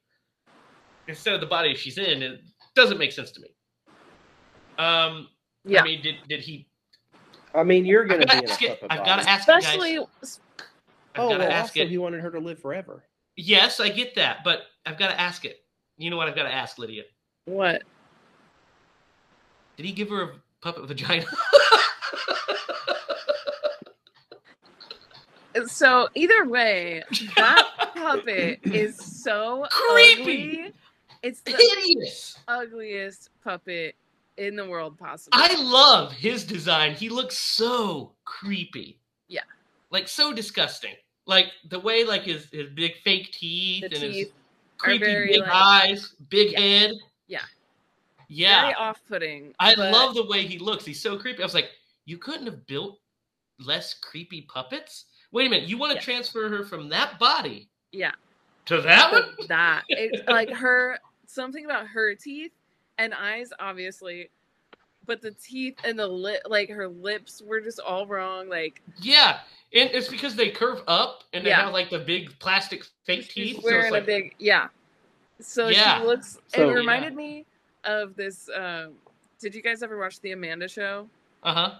instead 1.07 1.33
of 1.33 1.41
the 1.41 1.45
body 1.47 1.75
she's 1.75 1.97
in, 1.97 2.23
it 2.23 2.41
doesn't 2.75 2.97
make 2.97 3.11
sense 3.11 3.31
to 3.31 3.41
me. 3.41 3.49
Um, 4.77 5.27
Yeah. 5.65 5.81
I 5.81 5.83
mean, 5.83 6.01
did 6.01 6.15
did 6.27 6.39
he? 6.41 6.67
I 7.53 7.63
mean, 7.63 7.85
you're 7.85 8.05
gonna 8.05 8.25
got 8.25 8.31
be 8.31 8.37
in 8.45 8.49
a 8.49 8.53
it. 8.53 8.59
puppet 8.79 8.87
I've 8.89 8.99
body. 8.99 9.09
got 9.09 9.21
to 9.23 9.29
ask 9.29 9.47
you 9.47 9.53
Especially 9.57 9.95
guys. 10.21 10.39
I've 11.15 11.21
Oh, 11.21 11.29
got 11.29 11.37
to 11.37 11.43
well, 11.43 11.51
ask 11.51 11.73
also 11.77 11.81
it. 11.81 11.89
he 11.89 11.97
wanted 11.97 12.21
her 12.21 12.31
to 12.31 12.39
live 12.39 12.59
forever. 12.59 13.03
Yes, 13.35 13.79
I 13.79 13.89
get 13.89 14.15
that, 14.15 14.43
but 14.43 14.61
I've 14.85 14.97
got 14.97 15.07
to 15.09 15.19
ask 15.19 15.45
it. 15.45 15.57
You 15.97 16.09
know 16.09 16.17
what? 16.17 16.27
I've 16.27 16.35
got 16.35 16.43
to 16.43 16.53
ask 16.53 16.77
Lydia. 16.77 17.03
what? 17.45 17.83
Did 19.77 19.85
he 19.87 19.91
give 19.91 20.09
her 20.09 20.21
a 20.21 20.29
puppet 20.61 20.83
vagina? 20.87 21.25
So 25.67 26.09
either 26.15 26.47
way, 26.47 27.03
that 27.35 27.91
puppet 27.95 28.59
is 28.63 28.97
so 28.97 29.65
Creepy. 29.69 30.21
ugly. 30.61 30.73
It's 31.21 31.41
the 31.41 31.51
Hideous. 31.51 32.37
ugliest 32.47 33.29
puppet 33.43 33.95
in 34.37 34.55
the 34.55 34.67
world 34.67 34.97
possible. 34.97 35.29
I 35.39 35.55
love 35.61 36.11
his 36.11 36.43
design. 36.43 36.95
He 36.95 37.07
looks 37.09 37.37
so 37.37 38.13
creepy. 38.25 38.99
Yeah. 39.27 39.41
Like 39.91 40.07
so 40.07 40.33
disgusting. 40.33 40.95
Like 41.25 41.51
the 41.69 41.79
way 41.79 42.03
like 42.03 42.23
his, 42.23 42.47
his 42.51 42.69
big 42.69 42.95
fake 43.03 43.31
teeth 43.31 43.89
the 43.89 43.95
and 43.95 44.13
his 44.13 44.27
creepy 44.77 45.05
very, 45.05 45.27
big 45.27 45.41
like- 45.41 45.49
eyes, 45.51 46.15
big 46.29 46.51
Yeah. 46.51 46.59
head. 46.59 46.91
Yeah. 47.27 47.39
Yeah. 48.27 48.61
very 48.63 48.73
off-putting. 48.75 49.53
I 49.59 49.75
but 49.75 49.91
love 49.91 50.15
the 50.15 50.25
way 50.25 50.43
he 50.45 50.57
looks. 50.57 50.85
He's 50.85 51.01
so 51.01 51.17
creepy. 51.17 51.41
I 51.41 51.45
was 51.45 51.53
like, 51.53 51.69
you 52.05 52.17
couldn't 52.17 52.45
have 52.47 52.65
built 52.67 52.99
less 53.59 53.93
creepy 53.93 54.41
puppets? 54.41 55.05
Wait 55.31 55.47
a 55.47 55.49
minute. 55.49 55.69
You 55.69 55.77
want 55.77 55.91
to 55.91 55.97
Yeah. 55.97 56.01
transfer 56.01 56.49
her 56.49 56.63
from 56.65 56.89
that 56.89 57.17
body 57.19 57.69
Yeah, 57.91 58.11
to 58.65 58.81
that 58.81 59.11
one? 59.11 59.35
that 59.47 59.83
it's 59.87 60.27
like 60.27 60.49
her 60.51 60.97
something 61.27 61.65
about 61.65 61.87
her 61.87 62.13
teeth 62.15 62.51
and 62.97 63.13
eyes, 63.13 63.51
obviously, 63.59 64.29
but 65.05 65.21
the 65.21 65.31
teeth 65.31 65.77
and 65.83 65.97
the 65.97 66.07
lip, 66.07 66.41
like 66.47 66.69
her 66.69 66.87
lips, 66.87 67.41
were 67.41 67.61
just 67.61 67.79
all 67.79 68.05
wrong. 68.07 68.49
Like 68.49 68.81
Yeah. 68.99 69.39
And 69.73 69.89
it's 69.91 70.07
because 70.07 70.35
they 70.35 70.49
curve 70.49 70.81
up 70.87 71.23
and 71.33 71.43
they 71.45 71.49
Yeah. 71.49 71.63
have 71.65 71.73
like 71.73 71.89
the 71.89 71.99
big 71.99 72.37
plastic 72.39 72.85
fake 73.05 73.27
teeth. 73.29 73.55
she's 73.55 73.55
so 73.57 73.61
wearing 73.63 73.85
it's 73.85 73.91
like, 73.91 74.03
a 74.03 74.05
big 74.05 74.35
yeah. 74.39 74.67
So 75.39 75.67
Yeah. 75.69 75.99
she 75.99 76.05
looks. 76.05 76.37
So- 76.47 76.69
it 76.69 76.73
reminded 76.73 77.15
me 77.15 77.45
of 77.83 78.15
this. 78.15 78.49
Um, 78.55 78.93
did 79.39 79.55
you 79.55 79.61
guys 79.61 79.83
ever 79.83 79.97
watch 79.97 80.19
the 80.21 80.31
Amanda 80.31 80.67
Show? 80.67 81.09
uh 81.43 81.53
huh. 81.53 81.71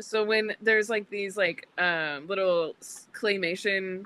so 0.00 0.24
when 0.24 0.52
there's 0.60 0.90
like 0.90 1.08
these 1.10 1.36
like 1.36 1.68
um 1.78 2.26
little 2.26 2.74
claymation 3.12 4.04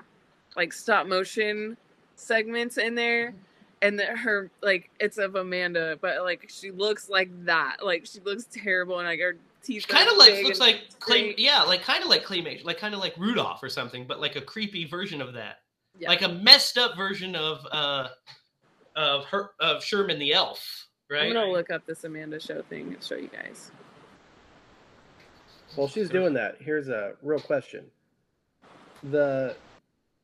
like 0.55 0.71
stop 0.71 1.07
motion 1.07 1.75
segments 2.15 2.77
in 2.77 2.93
there 2.93 3.33
and 3.81 3.97
that 3.99 4.15
her 4.17 4.51
like 4.61 4.91
it's 4.99 5.17
of 5.17 5.33
amanda 5.35 5.97
but 6.01 6.21
like 6.23 6.47
she 6.49 6.69
looks 6.69 7.09
like 7.09 7.29
that 7.45 7.77
like 7.83 8.05
she 8.05 8.19
looks 8.19 8.45
terrible 8.51 8.99
and 8.99 9.07
like 9.07 9.19
her 9.19 9.37
teeth 9.67 9.87
Kind 9.87 10.09
of 10.09 10.17
like 10.17 10.43
looks 10.43 10.59
like 10.59 10.97
clay. 10.99 11.35
Yeah, 11.37 11.63
like 11.63 11.81
kind 11.83 12.03
of 12.03 12.09
like 12.09 12.23
claymation, 12.23 12.63
like 12.63 12.79
kind 12.79 12.93
of 12.93 12.99
like 12.99 13.15
Rudolph 13.17 13.61
or 13.61 13.69
something, 13.69 14.05
but 14.07 14.19
like 14.19 14.35
a 14.35 14.41
creepy 14.41 14.85
version 14.85 15.21
of 15.21 15.33
that. 15.33 15.57
Yeah. 15.99 16.09
Like 16.09 16.21
a 16.21 16.29
messed 16.29 16.77
up 16.77 16.95
version 16.95 17.35
of 17.35 17.59
uh 17.71 18.07
of 18.95 19.25
her 19.25 19.51
of 19.59 19.83
Sherman 19.83 20.19
the 20.19 20.33
elf, 20.33 20.87
right? 21.09 21.27
i'm 21.27 21.33
gonna 21.33 21.51
look 21.51 21.69
up 21.69 21.85
this 21.85 22.03
amanda 22.03 22.39
show 22.39 22.61
thing 22.63 22.93
and 22.93 23.03
show 23.03 23.15
you 23.15 23.27
guys 23.27 23.71
While 25.75 25.87
she's 25.87 26.09
doing 26.09 26.33
that, 26.33 26.55
here's 26.59 26.87
a 26.87 27.13
real 27.21 27.39
question. 27.39 27.85
The 29.03 29.55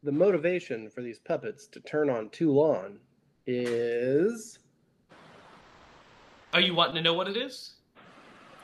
the 0.03 0.11
motivation 0.11 0.89
for 0.89 1.01
these 1.01 1.19
puppets 1.19 1.67
to 1.67 1.79
turn 1.81 2.09
on 2.09 2.29
Toulon 2.29 2.99
is 3.45 4.59
Are 6.53 6.61
you 6.61 6.73
wanting 6.75 6.95
to 6.95 7.01
know 7.01 7.13
what 7.13 7.27
it 7.27 7.37
is? 7.37 7.75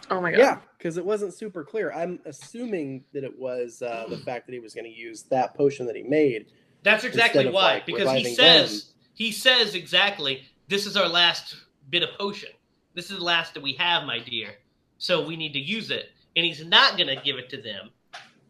Oh 0.10 0.22
my 0.22 0.32
god 0.32 0.40
yeah, 0.40 0.58
because 0.78 0.98
it 0.98 1.06
wasn't 1.06 1.34
super 1.34 1.64
clear. 1.64 1.92
I'm 1.92 2.20
assuming 2.26 3.04
that 3.14 3.24
it 3.24 3.38
was 3.38 3.82
uh, 3.82 4.06
the 4.10 4.18
fact 4.26 4.48
that 4.48 4.54
he 4.54 4.60
was 4.60 4.74
going 4.74 4.86
to 4.86 4.96
use 4.96 5.24
that 5.24 5.56
potion 5.56 5.86
that 5.88 5.96
he 5.96 6.04
made. 6.04 6.48
That's 6.84 7.04
exactly 7.04 7.50
why. 7.50 7.76
like, 7.76 7.86
because 7.86 8.10
he 8.12 8.18
reviving 8.18 8.36
says 8.36 8.94
he 9.14 9.32
says 9.32 9.76
exactly, 9.76 10.44
this 10.70 10.86
is 10.86 10.96
our 10.96 11.08
last 11.08 11.56
bit 11.90 12.04
of 12.04 12.10
potion. 12.18 12.50
This 12.94 13.12
is 13.12 13.18
the 13.18 13.24
last 13.24 13.54
that 13.54 13.64
we 13.64 13.74
have, 13.74 14.04
my 14.06 14.20
dear. 14.20 14.56
So 14.98 15.26
we 15.26 15.36
need 15.36 15.54
to 15.54 15.60
use 15.60 15.92
it. 15.92 16.10
And 16.36 16.46
he's 16.46 16.64
not 16.66 16.98
gonna 16.98 17.22
give 17.22 17.38
it 17.38 17.50
to 17.50 17.62
them. 17.62 17.90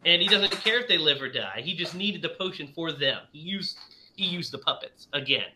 And 0.04 0.22
he 0.22 0.28
doesn't 0.28 0.52
care 0.52 0.80
if 0.80 0.88
they 0.88 0.96
live 0.96 1.20
or 1.20 1.28
die. 1.28 1.60
He 1.62 1.74
just 1.74 1.94
needed 1.94 2.22
the 2.22 2.30
potion 2.30 2.68
for 2.74 2.92
them. 2.92 3.20
He 3.32 3.40
used 3.40 3.78
he 4.16 4.24
used 4.24 4.52
the 4.52 4.58
puppets 4.58 5.08
again. 5.12 5.48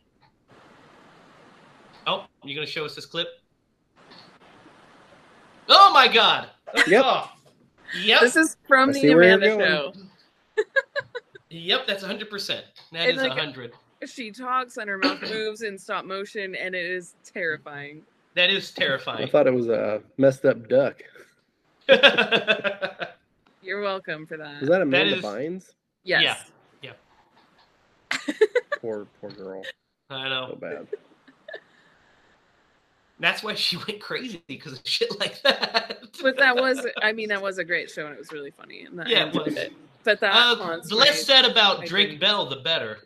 Oh, 2.06 2.26
you're 2.42 2.54
gonna 2.54 2.66
show 2.66 2.84
us 2.84 2.94
this 2.94 3.06
clip? 3.06 3.28
Oh 5.68 5.92
my 5.92 6.08
god! 6.08 6.48
Yep. 6.86 7.02
Oh. 7.04 7.30
Yep. 8.02 8.20
this 8.22 8.36
is 8.36 8.56
from 8.66 8.90
I 8.90 8.92
the 8.92 9.00
see 9.00 9.14
where 9.14 9.24
you're 9.24 9.34
amanda 9.34 9.66
show 9.66 9.92
Yep, 11.50 11.86
that's 11.86 12.02
100%. 12.02 12.46
That 12.48 12.62
And, 12.92 13.10
is 13.10 13.16
like, 13.18 13.28
100. 13.30 13.72
she 14.06 14.32
talks 14.32 14.76
and 14.78 14.88
her 14.90 14.98
mouth 14.98 15.20
moves 15.30 15.62
in 15.62 15.78
stop 15.78 16.04
motion 16.04 16.56
and 16.56 16.74
it 16.74 16.84
is 16.84 17.14
terrifying 17.24 18.02
That 18.34 18.50
is 18.50 18.72
terrifying. 18.72 19.22
I 19.28 19.30
thought 19.30 19.46
it 19.46 19.54
was 19.54 19.68
a 19.68 20.02
messed 20.18 20.44
up 20.44 20.68
duck. 20.68 21.02
you're 23.62 23.80
welcome 23.82 24.26
for 24.26 24.36
that. 24.36 24.62
Is 24.62 24.68
that 24.68 24.82
Amanda 24.82 25.16
is- 25.18 25.24
Bynes? 25.24 25.70
yes 26.04 26.50
Yeah. 26.82 26.92
Poor 28.80 29.06
poor 29.20 29.30
girl. 29.30 29.62
I 30.10 30.28
know. 30.28 30.46
So 30.48 30.52
know. 30.54 30.56
bad. 30.56 30.86
That's 33.20 33.42
why 33.42 33.54
she 33.54 33.76
went 33.88 34.00
crazy 34.00 34.42
because 34.48 34.72
of 34.74 34.80
shit 34.84 35.18
like 35.20 35.40
that. 35.42 35.98
but 36.22 36.36
that 36.38 36.56
was 36.56 36.84
i 37.02 37.12
mean 37.12 37.28
that 37.28 37.40
was 37.42 37.58
a 37.58 37.64
great 37.64 37.90
show 37.90 38.06
and 38.06 38.14
it 38.14 38.18
was 38.18 38.32
really 38.32 38.50
funny 38.50 38.82
and 38.82 38.98
that, 38.98 39.08
Yeah, 39.08 39.28
it 39.28 39.34
was. 39.34 39.56
it 39.56 39.72
but 40.04 40.20
that 40.20 40.32
Uh, 40.34 40.56
haunts 40.56 40.88
the 40.88 40.96
less 40.96 41.24
said 41.24 41.44
about 41.44 41.78
my 41.80 41.86
Drake 41.86 42.08
dreams. 42.08 42.20
Bell, 42.20 42.46
the 42.46 42.56
better. 42.56 42.98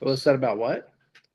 What 0.00 0.10
was 0.10 0.22
said 0.22 0.34
about 0.34 0.58
what? 0.58 0.92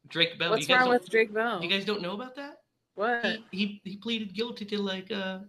Drake 0.09 0.37
Bell. 0.39 0.49
what's 0.51 0.67
you 0.67 0.75
guys 0.75 0.81
wrong 0.81 0.89
with 0.89 1.09
drake 1.09 1.33
bell 1.33 1.61
You 1.63 1.69
guys 1.69 1.85
don't 1.85 2.01
know 2.01 2.13
about 2.13 2.35
that? 2.35 2.57
what 2.95 3.23
He, 3.51 3.81
he 3.83 3.91
he 3.91 3.97
pleaded 3.97 4.33
guilty 4.33 4.65
to 4.65 4.81
like 4.81 5.11
uh 5.11 5.39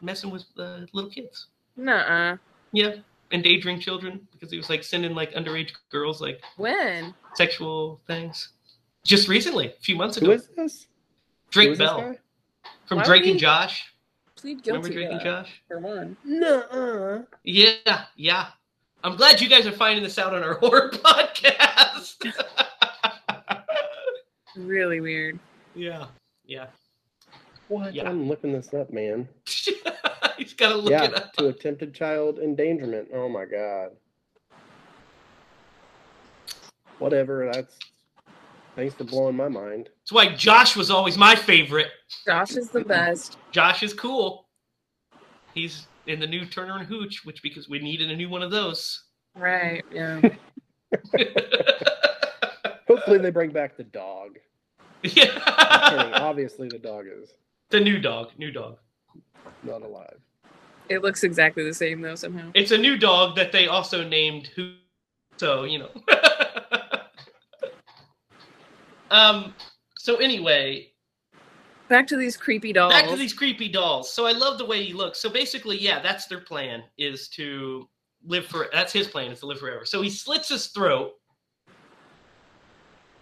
messing 0.00 0.30
with 0.30 0.44
uh, 0.58 0.80
little 0.92 1.10
kids. 1.10 1.48
Nuh-uh. 1.76 2.36
Yeah, 2.72 2.96
endangering 3.30 3.78
children 3.80 4.26
because 4.32 4.50
he 4.50 4.56
was 4.56 4.70
like 4.70 4.82
sending 4.82 5.14
like 5.14 5.32
underage 5.34 5.72
girls 5.90 6.20
like 6.20 6.42
when 6.56 7.14
sexual 7.34 8.00
things. 8.06 8.50
Just 9.06 9.28
recently, 9.28 9.68
a 9.68 9.80
few 9.80 9.96
months 9.96 10.16
ago. 10.16 10.32
is 10.32 10.48
this? 10.56 10.86
Drake 11.50 11.70
is 11.70 11.78
Bell 11.78 12.00
guy? 12.00 12.18
from 12.86 12.98
Why 12.98 13.04
Drake 13.04 13.22
would 13.22 13.30
and 13.32 13.40
Josh. 13.40 13.84
plead 14.34 14.62
guilty. 14.62 14.78
Remember 14.78 14.88
Drake 14.92 15.08
to 15.08 15.14
and 15.14 15.22
Josh? 15.22 15.62
for 15.68 15.78
one 15.78 16.16
Nuh-uh. 16.24 17.22
Yeah, 17.44 18.04
yeah. 18.16 18.48
I'm 19.04 19.16
glad 19.16 19.40
you 19.40 19.48
guys 19.48 19.66
are 19.66 19.72
finding 19.72 20.02
this 20.02 20.18
out 20.18 20.34
on 20.34 20.42
our 20.42 20.54
horror 20.60 20.90
podcast. 20.90 22.16
really 24.56 25.00
weird 25.00 25.38
yeah, 25.76 26.06
yeah. 26.46 26.66
What? 27.68 27.94
Yeah. 27.94 28.08
I'm 28.08 28.28
looking 28.28 28.52
this 28.52 28.72
up, 28.72 28.92
man. 28.92 29.28
He's 30.36 30.54
got 30.54 30.70
to 30.70 30.76
look 30.76 30.90
yeah, 30.90 31.04
it 31.04 31.14
up. 31.14 31.32
to 31.34 31.48
attempted 31.48 31.94
child 31.94 32.38
endangerment. 32.38 33.08
Oh 33.12 33.28
my 33.28 33.44
god. 33.44 33.90
Whatever. 36.98 37.50
That's 37.52 37.76
thanks 38.76 38.94
for 38.94 39.04
blowing 39.04 39.36
my 39.36 39.48
mind. 39.48 39.88
That's 40.02 40.12
why 40.12 40.34
Josh 40.36 40.76
was 40.76 40.90
always 40.90 41.18
my 41.18 41.34
favorite. 41.34 41.88
josh 42.24 42.56
is 42.56 42.68
the 42.70 42.84
best 42.84 43.36
Josh 43.50 43.82
is 43.82 43.92
cool. 43.92 44.46
He's 45.54 45.86
in 46.06 46.20
the 46.20 46.26
new 46.26 46.44
Turner 46.46 46.76
and 46.78 46.86
Hooch, 46.86 47.24
which 47.24 47.42
because 47.42 47.68
we 47.68 47.78
needed 47.80 48.10
a 48.10 48.16
new 48.16 48.28
one 48.28 48.42
of 48.42 48.50
those. 48.50 49.02
right 49.34 49.84
yeah 49.92 50.20
Hopefully 52.88 53.18
they 53.18 53.30
bring 53.30 53.50
back 53.50 53.76
the 53.76 53.82
dog. 53.84 54.38
I'm 55.04 55.10
kidding. 55.10 55.24
yeah. 55.34 56.18
Obviously 56.20 56.68
the 56.68 56.78
dog 56.78 57.06
is 57.10 57.30
the 57.70 57.80
new 57.80 57.98
dog, 57.98 58.30
new 58.38 58.52
dog. 58.52 58.76
not 59.64 59.82
alive. 59.82 60.18
it 60.88 61.02
looks 61.02 61.24
exactly 61.24 61.64
the 61.64 61.74
same 61.74 62.00
though 62.00 62.14
somehow 62.14 62.50
It's 62.54 62.70
a 62.70 62.78
new 62.78 62.96
dog 62.96 63.34
that 63.36 63.50
they 63.52 63.66
also 63.66 64.06
named 64.06 64.48
Who. 64.54 64.74
So 65.36 65.64
you 65.64 65.80
know. 65.80 65.90
um. 69.10 69.54
So 69.98 70.16
anyway, 70.16 70.92
back 71.88 72.06
to 72.08 72.16
these 72.16 72.36
creepy 72.36 72.72
dolls 72.72 72.92
back 72.92 73.08
to 73.08 73.16
these 73.16 73.32
creepy 73.32 73.68
dolls. 73.68 74.12
So 74.12 74.26
I 74.26 74.32
love 74.32 74.58
the 74.58 74.64
way 74.64 74.84
he 74.84 74.92
looks. 74.92 75.18
So 75.20 75.28
basically, 75.28 75.78
yeah, 75.78 76.00
that's 76.00 76.26
their 76.26 76.40
plan 76.40 76.82
is 76.98 77.28
to 77.30 77.88
live 78.24 78.46
for. 78.46 78.66
That's 78.72 78.92
his 78.92 79.08
plan 79.08 79.30
is 79.32 79.40
to 79.40 79.46
live 79.46 79.58
forever. 79.58 79.84
So 79.84 80.02
he 80.02 80.10
slits 80.10 80.48
his 80.48 80.68
throat 80.68 81.12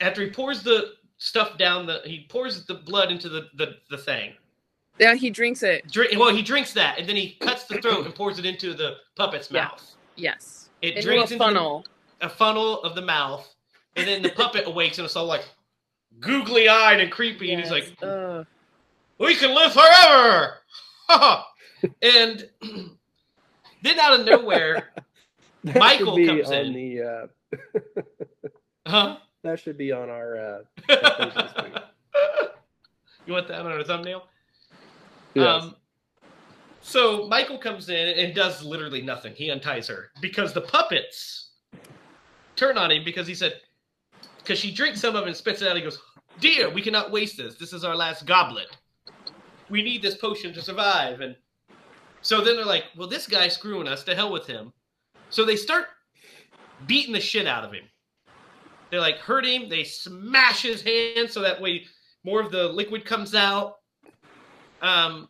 after 0.00 0.22
he 0.22 0.30
pours 0.30 0.62
the 0.62 0.92
stuff 1.18 1.56
down 1.58 1.86
the. 1.86 2.00
He 2.04 2.26
pours 2.28 2.64
the 2.66 2.74
blood 2.74 3.10
into 3.10 3.28
the 3.28 3.48
the, 3.56 3.76
the 3.90 3.98
thing. 3.98 4.34
Yeah, 4.98 5.14
he 5.14 5.28
drinks 5.30 5.62
it. 5.64 5.90
Drink, 5.90 6.16
well, 6.18 6.32
he 6.34 6.40
drinks 6.42 6.72
that, 6.74 6.98
and 7.00 7.08
then 7.08 7.16
he 7.16 7.36
cuts 7.40 7.64
the 7.64 7.80
throat 7.82 8.04
and 8.06 8.14
pours 8.14 8.38
it 8.38 8.46
into 8.46 8.74
the 8.74 8.94
puppet's 9.16 9.50
Yeah. 9.50 9.64
mouth. 9.64 9.96
Yes. 10.14 10.70
It 10.82 10.94
Into 10.96 11.02
drains 11.08 11.30
a 11.30 11.34
into 11.34 11.44
funnel. 11.44 11.84
a 12.20 12.28
funnel 12.28 12.80
of 12.84 12.94
the 12.94 13.02
mouth, 13.02 13.52
and 13.96 14.06
then 14.06 14.22
the 14.22 14.28
puppet 14.30 14.66
awakes 14.68 14.98
and 14.98 15.04
it's 15.04 15.16
all 15.16 15.24
like 15.26 15.44
googly 16.20 16.68
eyed 16.68 17.00
and 17.00 17.10
creepy, 17.10 17.52
and 17.52 17.62
he's 17.62 17.70
like, 17.70 17.94
Ugh. 18.02 18.46
"We 19.18 19.34
can 19.34 19.54
live 19.54 19.72
forever!" 19.72 20.58
and 22.02 22.48
then 23.82 23.98
out 23.98 24.20
of 24.20 24.26
nowhere, 24.26 24.90
Michael 25.62 26.16
comes 26.26 26.50
in. 26.50 26.72
The, 26.72 27.02
uh, 27.02 27.58
huh? 28.86 29.16
that 29.42 29.60
should 29.60 29.78
be 29.78 29.92
on 29.92 30.10
our. 30.10 30.64
Uh, 30.88 31.80
you 33.26 33.32
want 33.32 33.48
that 33.48 33.60
on 33.60 33.72
our 33.72 33.84
thumbnail? 33.84 34.26
yes. 35.34 35.62
Um, 35.62 35.76
so 36.84 37.26
Michael 37.28 37.56
comes 37.58 37.88
in 37.88 38.18
and 38.18 38.34
does 38.34 38.62
literally 38.62 39.00
nothing. 39.00 39.34
He 39.34 39.50
unties 39.50 39.88
her 39.88 40.10
because 40.20 40.52
the 40.52 40.60
puppets 40.60 41.48
turn 42.56 42.76
on 42.76 42.90
him 42.90 43.04
because 43.04 43.26
he 43.26 43.34
said, 43.34 43.54
because 44.44 44.58
she 44.58 44.70
drinks 44.72 45.00
some 45.00 45.16
of 45.16 45.24
it 45.24 45.28
and 45.28 45.36
spits 45.36 45.62
it 45.62 45.68
out. 45.68 45.76
He 45.76 45.82
goes, 45.82 46.00
Dear, 46.40 46.68
we 46.70 46.82
cannot 46.82 47.10
waste 47.10 47.36
this. 47.38 47.54
This 47.56 47.72
is 47.72 47.84
our 47.84 47.96
last 47.96 48.26
goblet. 48.26 48.76
We 49.70 49.82
need 49.82 50.02
this 50.02 50.16
potion 50.16 50.52
to 50.54 50.62
survive. 50.62 51.20
And 51.20 51.34
so 52.20 52.42
then 52.42 52.56
they're 52.56 52.64
like, 52.64 52.84
Well, 52.96 53.08
this 53.08 53.26
guy's 53.26 53.54
screwing 53.54 53.88
us. 53.88 54.04
To 54.04 54.14
hell 54.14 54.30
with 54.32 54.46
him. 54.46 54.72
So 55.30 55.44
they 55.44 55.56
start 55.56 55.86
beating 56.86 57.12
the 57.12 57.20
shit 57.20 57.46
out 57.46 57.64
of 57.64 57.72
him. 57.72 57.84
They 58.90 58.98
like 58.98 59.16
hurt 59.18 59.46
him. 59.46 59.68
They 59.68 59.84
smash 59.84 60.62
his 60.62 60.82
hand 60.82 61.30
so 61.30 61.40
that 61.40 61.60
way 61.60 61.84
more 62.24 62.40
of 62.40 62.52
the 62.52 62.68
liquid 62.68 63.04
comes 63.04 63.34
out. 63.34 63.76
Um, 64.82 65.28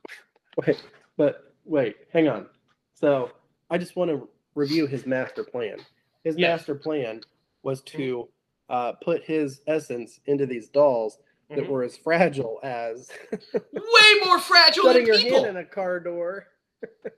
Wait, 0.66 0.82
but 1.16 1.52
wait, 1.64 1.96
hang 2.12 2.28
on. 2.28 2.46
So 2.94 3.30
I 3.70 3.78
just 3.78 3.96
want 3.96 4.10
to 4.10 4.28
review 4.54 4.86
his 4.86 5.06
master 5.06 5.44
plan. 5.44 5.78
His 6.24 6.36
Yes. 6.36 6.60
master 6.60 6.74
plan 6.74 7.20
was 7.62 7.82
to 7.82 8.28
uh, 8.68 8.92
put 9.02 9.22
his 9.24 9.60
essence 9.66 10.20
into 10.26 10.46
these 10.46 10.68
dolls 10.68 11.18
that 11.50 11.58
Mhm. 11.64 11.68
were 11.68 11.82
as 11.82 11.96
fragile 11.96 12.58
as 12.62 13.10
way 13.52 14.14
more 14.24 14.38
fragile 14.38 14.92
than 14.92 15.04
your 15.06 15.18
people. 15.18 15.44
hand 15.44 15.56
in 15.56 15.62
a 15.62 15.64
car 15.64 16.00
door. 16.00 16.46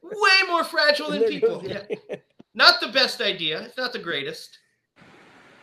Way 0.02 0.48
more 0.48 0.64
fragile 0.64 1.10
than 1.10 1.24
people. 1.24 1.62
Yeah. 1.64 1.85
Not 2.55 2.81
the 2.81 2.89
best 2.89 3.20
idea. 3.20 3.60
It's 3.62 3.77
not 3.77 3.93
the 3.93 3.98
greatest. 3.98 4.59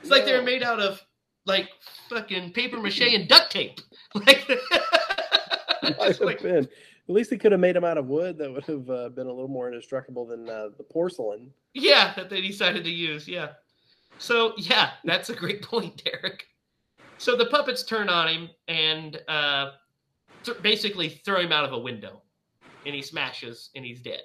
It's 0.02 0.10
like 0.12 0.26
they're 0.26 0.42
made 0.42 0.64
out 0.64 0.80
of 0.80 1.02
like 1.46 1.70
fucking 2.10 2.54
paper 2.54 2.78
mache 2.78 3.02
and 3.02 3.28
duct 3.28 3.52
tape. 3.52 3.80
Like, 4.16 4.48
Might 5.84 5.98
just 6.08 6.20
have 6.20 6.28
like- 6.28 6.42
been. 6.42 6.68
At 7.10 7.14
least 7.14 7.30
he 7.32 7.38
could 7.38 7.52
have 7.52 7.60
made 7.60 7.76
them 7.76 7.84
out 7.84 7.98
of 7.98 8.08
wood. 8.08 8.38
That 8.38 8.54
would 8.54 8.64
have 8.64 8.90
uh, 8.90 9.10
been 9.10 9.28
a 9.28 9.32
little 9.34 9.50
more 9.50 9.68
indestructible 9.68 10.26
than 10.26 10.48
uh, 10.48 10.70
the 10.78 10.84
porcelain. 10.84 11.52
yeah, 11.74 12.14
that 12.16 12.30
they 12.30 12.40
decided 12.40 12.86
to 12.86 12.90
use. 12.90 13.28
Yeah. 13.28 13.50
So 14.18 14.53
yeah, 14.57 14.91
that's 15.03 15.30
a 15.30 15.35
great 15.35 15.61
point, 15.64 16.03
Derek. 16.03 16.45
So 17.18 17.35
the 17.38 17.45
puppets 17.45 17.84
turn 17.84 18.10
on 18.10 18.27
him 18.27 18.49
and 18.68 19.19
uh, 19.27 19.72
th- 20.44 20.61
basically 20.61 21.10
throw 21.10 21.40
him 21.40 21.52
out 21.52 21.65
of 21.65 21.73
a 21.73 21.80
window, 21.80 22.22
and 22.85 22.94
he 22.94 23.02
smashes 23.02 23.69
and 23.76 23.85
he's 23.85 24.02
dead. 24.02 24.22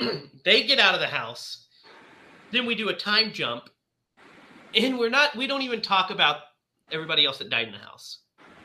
they 0.44 0.64
get 0.64 0.78
out 0.78 0.94
of 0.94 1.00
the 1.00 1.06
house. 1.06 1.68
Then 2.52 2.66
we 2.66 2.74
do 2.74 2.88
a 2.88 2.94
time 2.94 3.32
jump, 3.32 3.70
and 4.74 4.98
we're 4.98 5.10
not. 5.10 5.36
We 5.36 5.46
don't 5.46 5.62
even 5.62 5.82
talk 5.82 6.10
about 6.10 6.38
everybody 6.90 7.24
else 7.24 7.38
that 7.38 7.50
died 7.50 7.68
in 7.68 7.72
the 7.72 7.78
house. 7.78 8.20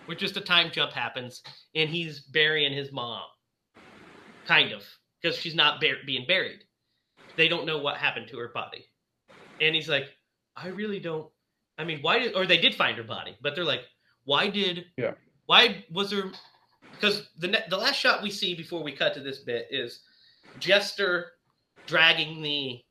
We're 0.07 0.15
just 0.15 0.37
a 0.37 0.41
time 0.41 0.71
jump 0.71 0.91
happens, 0.91 1.43
and 1.75 1.89
he's 1.89 2.19
burying 2.19 2.73
his 2.73 2.91
mom, 2.91 3.23
kind 4.47 4.71
of, 4.71 4.83
because 5.21 5.37
she's 5.37 5.55
not 5.55 5.81
bur- 5.81 6.03
being 6.05 6.25
buried. 6.27 6.64
They 7.35 7.47
don't 7.47 7.65
know 7.65 7.77
what 7.79 7.97
happened 7.97 8.27
to 8.29 8.37
her 8.39 8.49
body, 8.49 8.85
and 9.61 9.75
he's 9.75 9.89
like, 9.89 10.07
"I 10.55 10.67
really 10.67 10.99
don't." 10.99 11.29
I 11.77 11.83
mean, 11.83 11.99
why 12.01 12.19
did? 12.19 12.35
Or 12.35 12.45
they 12.45 12.57
did 12.57 12.75
find 12.75 12.97
her 12.97 13.03
body, 13.03 13.35
but 13.41 13.55
they're 13.55 13.65
like, 13.65 13.81
"Why 14.23 14.47
did? 14.49 14.85
Yeah. 14.97 15.11
Why 15.45 15.83
was 15.91 16.11
there?" 16.11 16.31
Because 16.91 17.29
the 17.37 17.47
ne- 17.49 17.65
the 17.69 17.77
last 17.77 17.95
shot 17.97 18.21
we 18.23 18.29
see 18.31 18.55
before 18.55 18.81
we 18.83 18.91
cut 18.93 19.13
to 19.15 19.19
this 19.19 19.39
bit 19.39 19.67
is 19.69 20.01
Jester 20.59 21.33
dragging 21.85 22.41
the 22.41 22.81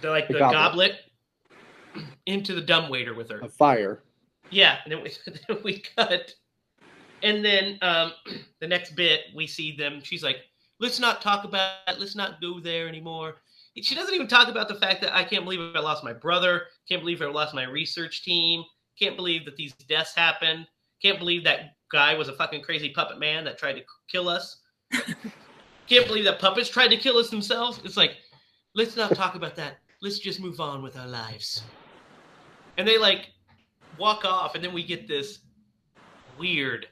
the 0.00 0.10
like 0.10 0.28
The 0.28 0.34
the, 0.34 0.38
goblet. 0.40 0.92
goblet. 1.94 2.04
into 2.26 2.54
the 2.54 2.60
dumbwaiter 2.62 3.14
with 3.14 3.28
her. 3.30 3.40
A 3.40 3.48
fire. 3.48 4.02
Yeah, 4.50 4.78
and 4.84 4.92
then 4.92 5.02
we, 5.02 5.10
then 5.48 5.58
we 5.62 5.80
cut, 5.96 6.32
and 7.22 7.44
then 7.44 7.78
um, 7.82 8.12
the 8.60 8.66
next 8.66 8.96
bit 8.96 9.20
we 9.34 9.46
see 9.46 9.76
them. 9.76 10.00
She's 10.02 10.22
like, 10.22 10.38
"Let's 10.80 10.98
not 10.98 11.22
talk 11.22 11.44
about. 11.44 11.74
it. 11.86 12.00
Let's 12.00 12.16
not 12.16 12.40
go 12.40 12.58
there 12.58 12.88
anymore." 12.88 13.36
She 13.80 13.94
doesn't 13.94 14.14
even 14.14 14.26
talk 14.26 14.48
about 14.48 14.68
the 14.68 14.74
fact 14.74 15.00
that 15.02 15.14
I 15.14 15.22
can't 15.22 15.44
believe 15.44 15.74
I 15.74 15.80
lost 15.80 16.02
my 16.02 16.12
brother. 16.12 16.66
Can't 16.88 17.02
believe 17.02 17.22
I 17.22 17.26
lost 17.26 17.54
my 17.54 17.64
research 17.64 18.22
team. 18.22 18.64
Can't 18.98 19.16
believe 19.16 19.44
that 19.44 19.56
these 19.56 19.72
deaths 19.72 20.14
happened. 20.14 20.66
Can't 21.00 21.18
believe 21.18 21.44
that 21.44 21.76
guy 21.90 22.14
was 22.14 22.28
a 22.28 22.34
fucking 22.34 22.62
crazy 22.62 22.90
puppet 22.90 23.18
man 23.18 23.44
that 23.44 23.58
tried 23.58 23.74
to 23.74 23.82
kill 24.10 24.28
us. 24.28 24.58
can't 25.86 26.06
believe 26.06 26.24
that 26.24 26.40
puppets 26.40 26.68
tried 26.68 26.88
to 26.88 26.96
kill 26.96 27.16
us 27.16 27.30
themselves. 27.30 27.80
It's 27.84 27.96
like, 27.96 28.16
let's 28.74 28.96
not 28.96 29.14
talk 29.14 29.34
about 29.34 29.56
that. 29.56 29.78
Let's 30.02 30.18
just 30.18 30.40
move 30.40 30.60
on 30.60 30.82
with 30.82 30.96
our 30.96 31.06
lives. 31.06 31.62
And 32.76 32.86
they 32.86 32.98
like 32.98 33.30
walk 33.98 34.24
off, 34.24 34.54
and 34.54 34.64
then 34.64 34.72
we 34.72 34.82
get 34.82 35.06
this 35.06 35.40
weird, 36.38 36.86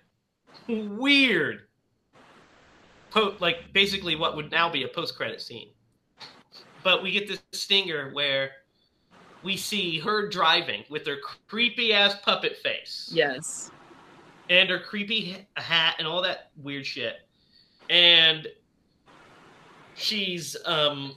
weird, 0.69 1.68
po- 3.10 3.36
like 3.40 3.72
basically 3.72 4.16
what 4.16 4.36
would 4.36 4.51
now 4.51 4.70
be 4.70 4.85
a 4.85 4.89
post-credit 4.89 5.40
scene. 5.40 5.70
But 6.82 7.02
we 7.02 7.10
get 7.10 7.28
this 7.28 7.43
stinger 7.52 8.10
where 8.12 8.51
we 9.43 9.56
see 9.56 9.98
her 10.01 10.28
driving 10.28 10.85
with 10.89 11.06
her 11.06 11.16
creepy 11.47 11.93
ass 11.93 12.16
puppet 12.24 12.56
face 12.59 13.10
Yes. 13.12 13.70
and 14.51 14.68
her 14.70 14.78
creepy 14.80 15.47
hat 15.56 15.97
and 15.98 16.06
all 16.09 16.22
that 16.22 16.51
weird 16.56 16.86
shit. 16.86 17.16
And 17.90 18.47
she's 19.94 20.56
um 20.64 21.14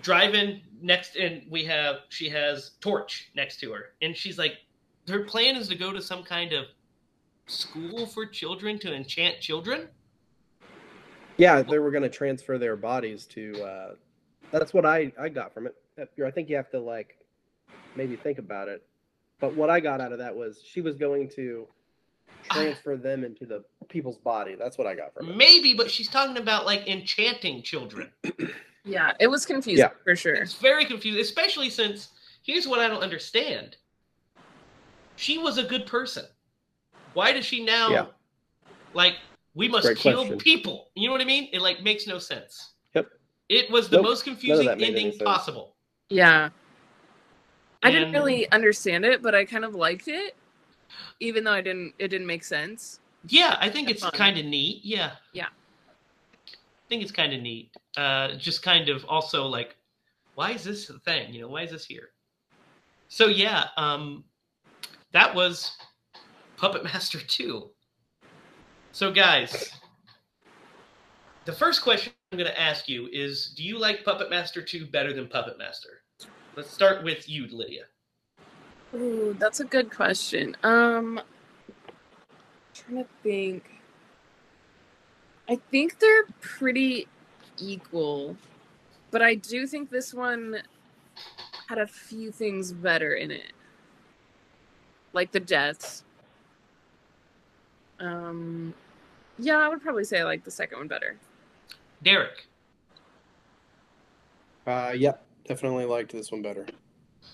driving 0.00 0.62
next 0.80 1.16
and 1.16 1.42
we 1.50 1.64
have 1.64 1.96
she 2.08 2.28
has 2.28 2.72
torch 2.80 3.30
next 3.36 3.60
to 3.60 3.70
her 3.72 3.90
and 4.00 4.16
she's 4.16 4.38
like 4.38 4.54
her 5.06 5.24
plan 5.24 5.54
is 5.54 5.68
to 5.68 5.74
go 5.74 5.92
to 5.92 6.00
some 6.00 6.22
kind 6.22 6.54
of 6.54 6.64
school 7.46 8.06
for 8.06 8.24
children 8.24 8.78
to 8.78 8.94
enchant 8.94 9.38
children 9.40 9.88
Yeah, 11.36 11.62
they 11.62 11.78
were 11.78 11.90
going 11.90 12.02
to 12.02 12.08
transfer 12.10 12.58
their 12.58 12.76
bodies 12.76 13.26
to. 13.26 13.62
Uh, 13.62 13.94
that's 14.50 14.72
what 14.74 14.84
I 14.84 15.12
I 15.18 15.28
got 15.28 15.52
from 15.54 15.66
it. 15.66 15.74
I 16.24 16.30
think 16.30 16.48
you 16.48 16.56
have 16.56 16.70
to 16.70 16.78
like 16.80 17.18
maybe 17.96 18.16
think 18.16 18.38
about 18.38 18.68
it. 18.68 18.82
But 19.40 19.54
what 19.54 19.70
I 19.70 19.80
got 19.80 20.00
out 20.00 20.12
of 20.12 20.18
that 20.18 20.34
was 20.34 20.60
she 20.64 20.80
was 20.80 20.96
going 20.96 21.28
to 21.36 21.66
transfer 22.50 22.96
them 22.96 23.24
into 23.24 23.46
the 23.46 23.64
people's 23.88 24.18
body. 24.18 24.54
That's 24.54 24.78
what 24.78 24.86
I 24.86 24.94
got 24.94 25.14
from 25.14 25.30
it. 25.30 25.36
maybe 25.36 25.74
but 25.74 25.90
she's 25.90 26.08
talking 26.08 26.36
about 26.38 26.66
like 26.66 26.86
enchanting 26.88 27.62
children 27.62 28.10
Yeah. 28.84 29.12
It 29.20 29.28
was 29.28 29.46
confusing 29.46 29.78
Yeah. 29.84 29.90
for 30.02 30.16
sure. 30.16 30.34
It's 30.34 30.54
very 30.54 30.84
confusing, 30.84 31.20
especially 31.20 31.70
since 31.70 32.08
here's 32.42 32.66
what 32.66 32.80
I 32.80 32.88
don't 32.88 33.02
understand. 33.02 33.76
She 35.16 35.38
was 35.38 35.56
a 35.58 35.62
good 35.62 35.86
person. 35.86 36.24
Why 37.14 37.32
does 37.32 37.44
she 37.44 37.64
now 37.64 37.90
Yeah. 37.90 38.06
like 38.92 39.16
we 39.54 39.68
must 39.68 39.84
Great 39.86 39.98
kill 39.98 40.20
question. 40.20 40.38
people? 40.38 40.88
You 40.94 41.08
know 41.08 41.12
what 41.12 41.20
I 41.20 41.24
mean? 41.24 41.48
It 41.52 41.60
like 41.60 41.82
makes 41.82 42.06
no 42.06 42.18
sense. 42.18 42.72
Yep. 42.94 43.08
It 43.48 43.70
was 43.70 43.88
the 43.88 43.96
Nope. 43.96 44.06
most 44.06 44.24
confusing 44.24 44.66
that 44.66 44.78
made 44.78 44.94
any 44.94 45.04
ending 45.04 45.18
possible. 45.18 45.76
Yeah. 46.08 46.50
I 47.82 47.90
didn't 47.90 48.12
really 48.12 48.50
understand 48.52 49.04
it, 49.04 49.22
but 49.22 49.34
I 49.34 49.44
kind 49.44 49.64
of 49.64 49.74
liked 49.74 50.06
it, 50.06 50.36
even 51.20 51.42
though 51.42 51.52
I 51.52 51.60
didn't. 51.60 51.94
It 51.98 52.08
didn't 52.08 52.26
make 52.28 52.44
sense. 52.44 53.00
Yeah, 53.28 53.56
I 53.60 53.68
think 53.68 53.88
Have 53.88 53.96
it's 53.96 54.10
kind 54.10 54.38
of 54.38 54.44
neat. 54.44 54.84
Yeah. 54.84 55.12
Yeah. 55.32 55.46
I 55.46 56.88
think 56.88 57.02
it's 57.02 57.12
kind 57.12 57.32
of 57.32 57.40
neat. 57.40 57.70
Uh, 57.96 58.34
just 58.36 58.62
kind 58.62 58.88
of 58.88 59.04
also 59.06 59.46
like, 59.46 59.76
why 60.34 60.52
is 60.52 60.62
this 60.64 60.88
a 60.90 60.98
thing? 61.00 61.32
You 61.34 61.42
know, 61.42 61.48
why 61.48 61.62
is 61.62 61.70
this 61.70 61.84
here? 61.84 62.10
So 63.08 63.26
yeah, 63.26 63.64
um, 63.76 64.24
that 65.12 65.34
was 65.34 65.76
Puppet 66.56 66.84
Master 66.84 67.18
2. 67.18 67.68
So 68.94 69.10
guys, 69.10 69.72
the 71.46 71.52
first 71.52 71.80
question 71.80 72.12
I'm 72.30 72.38
going 72.38 72.50
to 72.50 72.60
ask 72.60 72.90
you 72.90 73.08
is 73.10 73.54
do 73.56 73.64
you 73.64 73.78
like 73.78 74.04
Puppet 74.04 74.28
Master 74.28 74.60
2 74.60 74.86
better 74.86 75.14
than 75.14 75.28
Puppet 75.28 75.56
Master? 75.56 76.02
Let's 76.56 76.70
start 76.70 77.02
with 77.02 77.26
you, 77.26 77.46
Lydia. 77.50 77.84
Ooh, 78.94 79.34
that's 79.38 79.60
a 79.60 79.64
good 79.64 79.90
question. 79.90 80.54
Um, 80.62 81.22
trying 82.74 83.02
to 83.02 83.08
think. 83.22 83.64
I 85.48 85.58
think 85.70 85.98
they're 85.98 86.26
pretty 86.42 87.08
equal, 87.56 88.36
but 89.10 89.22
I 89.22 89.36
do 89.36 89.66
think 89.66 89.88
this 89.88 90.12
one 90.12 90.58
had 91.66 91.78
a 91.78 91.86
few 91.86 92.30
things 92.30 92.72
better 92.72 93.14
in 93.14 93.30
it, 93.30 93.52
like 95.14 95.32
the 95.32 95.40
deaths. 95.40 96.04
Um, 97.98 98.74
yeah, 99.42 99.58
I 99.58 99.68
would 99.68 99.82
probably 99.82 100.04
say 100.04 100.20
I 100.20 100.24
like 100.24 100.44
the 100.44 100.50
second 100.50 100.78
one 100.78 100.88
better. 100.88 101.16
Derek. 102.02 102.46
Uh, 104.66 104.92
yep, 104.96 105.24
definitely 105.46 105.84
liked 105.84 106.12
this 106.12 106.30
one 106.30 106.42
better. 106.42 106.66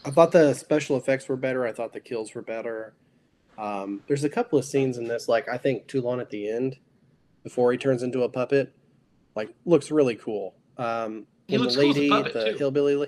I 0.05 0.11
thought 0.11 0.33
the 0.33 0.55
special 0.55 0.97
effects 0.97 1.29
were 1.29 1.37
better. 1.37 1.67
I 1.67 1.73
thought 1.73 1.93
the 1.93 2.01
kills 2.01 2.35
were 2.35 2.43
better. 2.43 2.95
Um, 3.59 4.03
there's 4.07 4.25
a 4.25 4.29
couple 4.31 4.59
of 4.59 4.65
scenes 4.65 4.99
in 4.99 5.05
this, 5.09 5.29
like 5.29 5.49
I 5.49 5.59
think 5.59 5.87
Toulon 5.89 6.21
at 6.21 6.31
the 6.31 6.49
end, 6.49 6.79
before 7.43 7.73
he 7.73 7.79
turns 7.79 8.03
into 8.03 8.23
a 8.23 8.29
puppet, 8.29 8.73
like 9.35 9.51
looks 9.65 9.91
really 9.91 10.15
cool. 10.15 10.55
Um, 10.77 11.27
He 11.49 11.59
looks 11.59 11.75
the 11.75 11.81
cool 11.83 11.91
as 11.91 11.97
a 11.97 12.01
lady, 12.01 12.09
puppet, 12.11 12.33
the 12.35 12.53
too. 12.53 12.59
Hillbilly. 12.59 12.95
la- 12.97 13.07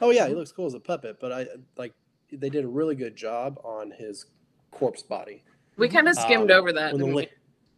Oh 0.00 0.10
yeah, 0.10 0.26
he 0.26 0.34
looks 0.34 0.50
cool 0.50 0.66
as 0.66 0.74
a 0.74 0.80
puppet, 0.80 1.18
but 1.20 1.32
I 1.32 1.46
like 1.76 1.92
they 2.32 2.48
did 2.48 2.64
a 2.64 2.68
really 2.68 2.94
good 2.96 3.14
job 3.14 3.60
on 3.62 3.90
his 3.92 4.26
corpse 4.70 5.02
body. 5.02 5.44
We 5.76 5.88
kind 5.88 6.08
of 6.08 6.16
skimmed 6.16 6.50
Um, 6.50 6.58
over 6.58 6.72
that. 6.72 6.92
when 6.92 7.00
the 7.00 7.06
la- 7.06 7.12
we? 7.14 7.28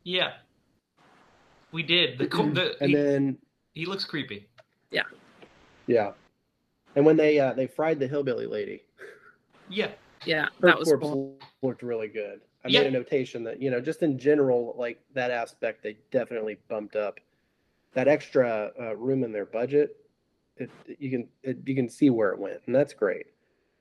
Yeah. 0.04 0.34
We 1.72 1.82
did. 1.82 2.18
The, 2.18 2.26
co- 2.28 2.50
the 2.50 2.76
and 2.80 2.90
he, 2.90 2.94
then 2.94 3.38
he 3.72 3.86
looks 3.86 4.04
creepy. 4.04 4.46
yeah, 4.90 5.02
Yeah. 5.86 6.12
and 6.94 7.04
when 7.04 7.16
they 7.16 7.40
uh, 7.40 7.52
they 7.54 7.66
fried 7.66 7.98
the 7.98 8.06
hillbilly 8.06 8.46
lady, 8.46 8.82
Yeah. 9.68 9.90
Yeah, 10.24 10.44
her 10.62 10.68
that 10.68 10.78
was 10.78 10.88
corpse 10.88 11.02
cool. 11.06 11.36
looked 11.62 11.82
really 11.82 12.08
good. 12.08 12.40
I 12.64 12.68
Yeah. 12.68 12.80
made 12.80 12.86
a 12.86 12.90
notation 12.92 13.42
that 13.44 13.60
you 13.60 13.70
know, 13.70 13.80
just 13.80 14.02
in 14.02 14.18
general, 14.18 14.74
like 14.78 15.00
that 15.14 15.30
aspect, 15.30 15.82
they 15.82 15.98
definitely 16.10 16.56
bumped 16.68 16.96
up 16.96 17.18
that 17.92 18.08
extra 18.08 18.70
uh, 18.80 18.96
room 18.96 19.22
in 19.24 19.32
their 19.32 19.44
budget. 19.46 19.96
It, 20.56 20.70
you 20.98 21.10
can 21.10 21.28
it, 21.42 21.58
you 21.66 21.74
can 21.74 21.88
see 21.88 22.08
where 22.10 22.30
it 22.30 22.38
went, 22.38 22.60
and 22.66 22.74
that's 22.74 22.94
great. 22.94 23.26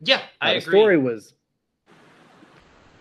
Yeah, 0.01 0.17
Uh, 0.17 0.19
I 0.41 0.53
the 0.53 0.57
agree. 0.59 0.79
story 0.79 0.97
was 0.97 1.35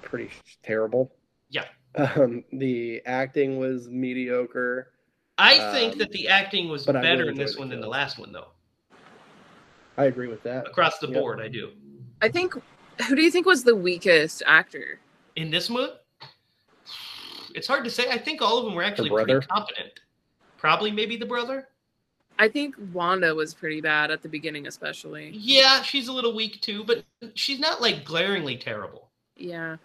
pretty 0.03 0.31
terrible. 0.62 1.12
Yeah. 1.49 1.65
Um, 1.94 2.44
the 2.52 3.02
acting 3.05 3.59
was 3.59 3.89
mediocre. 3.89 4.93
I 5.39 5.73
think 5.73 5.94
um, 5.94 5.98
that 5.98 6.10
the 6.12 6.28
acting 6.28 6.69
was 6.69 6.86
better 6.86 7.01
really 7.01 7.28
in 7.28 7.35
this 7.36 7.59
one 7.59 7.69
than 7.69 7.81
the 7.81 7.89
last 7.89 8.19
one, 8.19 8.32
though. 8.32 8.48
I 9.97 10.05
agree 10.05 10.28
with 10.28 10.43
that. 10.44 10.66
Across 10.66 10.98
the 10.98 11.09
Yep. 11.09 11.20
board, 11.20 11.40
I 11.40 11.48
do. 11.48 11.73
I 12.20 12.28
think. 12.28 12.55
Who 13.09 13.16
do 13.16 13.23
you 13.23 13.31
think 13.31 13.47
was 13.47 13.64
the 13.64 13.74
weakest 13.74 14.43
actor? 14.47 15.01
In 15.36 15.51
this 15.51 15.69
one, 15.69 15.90
it's 17.55 17.66
hard 17.66 17.85
to 17.85 17.90
say. 17.90 18.10
I 18.10 18.19
think 18.19 18.43
all 18.43 18.59
of 18.59 18.64
them 18.64 18.74
were 18.74 18.82
actually 18.82 19.10
pretty 19.10 19.47
competent. 19.47 20.01
Probably 20.59 20.90
maybe 20.90 21.16
the 21.16 21.27
brother. 21.27 21.69
I 22.39 22.48
think 22.48 22.74
Wanda 22.93 23.35
was 23.35 23.55
pretty 23.55 23.81
bad 23.81 24.10
at 24.10 24.23
the 24.23 24.28
beginning, 24.28 24.66
especially. 24.66 25.31
Yeah, 25.35 25.82
she's 25.82 26.09
a 26.09 26.12
little 26.12 26.35
weak 26.35 26.60
too, 26.60 26.85
but 26.85 27.05
she's 27.35 27.59
not 27.59 27.81
like 27.81 28.05
glaringly 28.05 28.56
terrible. 28.56 29.09
Yeah. 29.36 29.77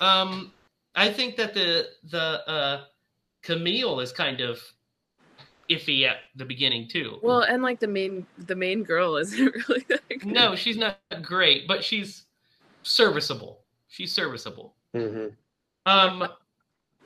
Um, 0.00 0.52
I 0.94 1.12
think 1.12 1.36
that 1.36 1.54
the 1.54 1.88
the 2.10 2.48
uh, 2.48 2.84
Camille 3.42 4.00
is 4.00 4.12
kind 4.12 4.40
of 4.40 4.60
iffy 5.70 6.06
at 6.06 6.16
the 6.36 6.44
beginning 6.44 6.88
too. 6.88 7.18
Well, 7.22 7.40
and 7.42 7.62
like 7.62 7.80
the 7.80 7.88
main 7.88 8.26
the 8.38 8.54
main 8.56 8.82
girl 8.82 9.16
isn't 9.16 9.54
really 9.68 9.84
that 9.88 10.08
good. 10.08 10.26
no, 10.26 10.54
she's 10.56 10.76
not 10.76 10.98
great, 11.22 11.66
but 11.66 11.82
she's 11.84 12.26
serviceable. 12.82 13.60
She's 13.88 14.12
serviceable. 14.12 14.74
hmm 14.94 15.28
Um, 15.86 16.28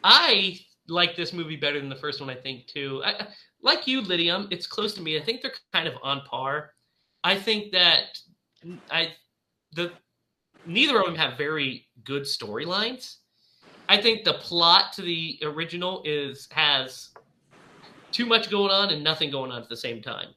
I 0.02 0.58
like 0.88 1.16
this 1.16 1.32
movie 1.32 1.56
better 1.56 1.78
than 1.78 1.88
the 1.88 1.96
first 1.96 2.20
one. 2.20 2.30
I 2.30 2.34
think 2.34 2.66
too. 2.66 3.02
I, 3.04 3.10
I- 3.12 3.28
like 3.60 3.88
you, 3.88 4.00
Lydia, 4.02 4.46
it's 4.52 4.68
close 4.68 4.94
to 4.94 5.02
me. 5.02 5.18
I 5.18 5.20
think 5.20 5.42
they're 5.42 5.52
kind 5.72 5.88
of 5.88 5.94
on 6.00 6.20
par. 6.20 6.74
I 7.24 7.36
think 7.36 7.72
that 7.72 8.16
I 8.88 9.08
the 9.72 9.90
neither 10.64 11.00
of 11.00 11.06
them 11.06 11.16
have 11.16 11.36
very 11.36 11.88
good 12.04 12.22
storylines. 12.22 13.16
I 13.88 13.96
think 14.00 14.24
the 14.24 14.34
plot 14.34 14.92
to 14.94 15.02
the 15.02 15.38
original 15.42 16.02
is 16.04 16.46
has 16.52 17.10
too 18.12 18.26
much 18.26 18.50
going 18.50 18.70
on 18.70 18.90
and 18.90 19.02
nothing 19.02 19.30
going 19.30 19.50
on 19.50 19.62
at 19.62 19.68
the 19.68 19.76
same 19.76 20.02
time. 20.02 20.28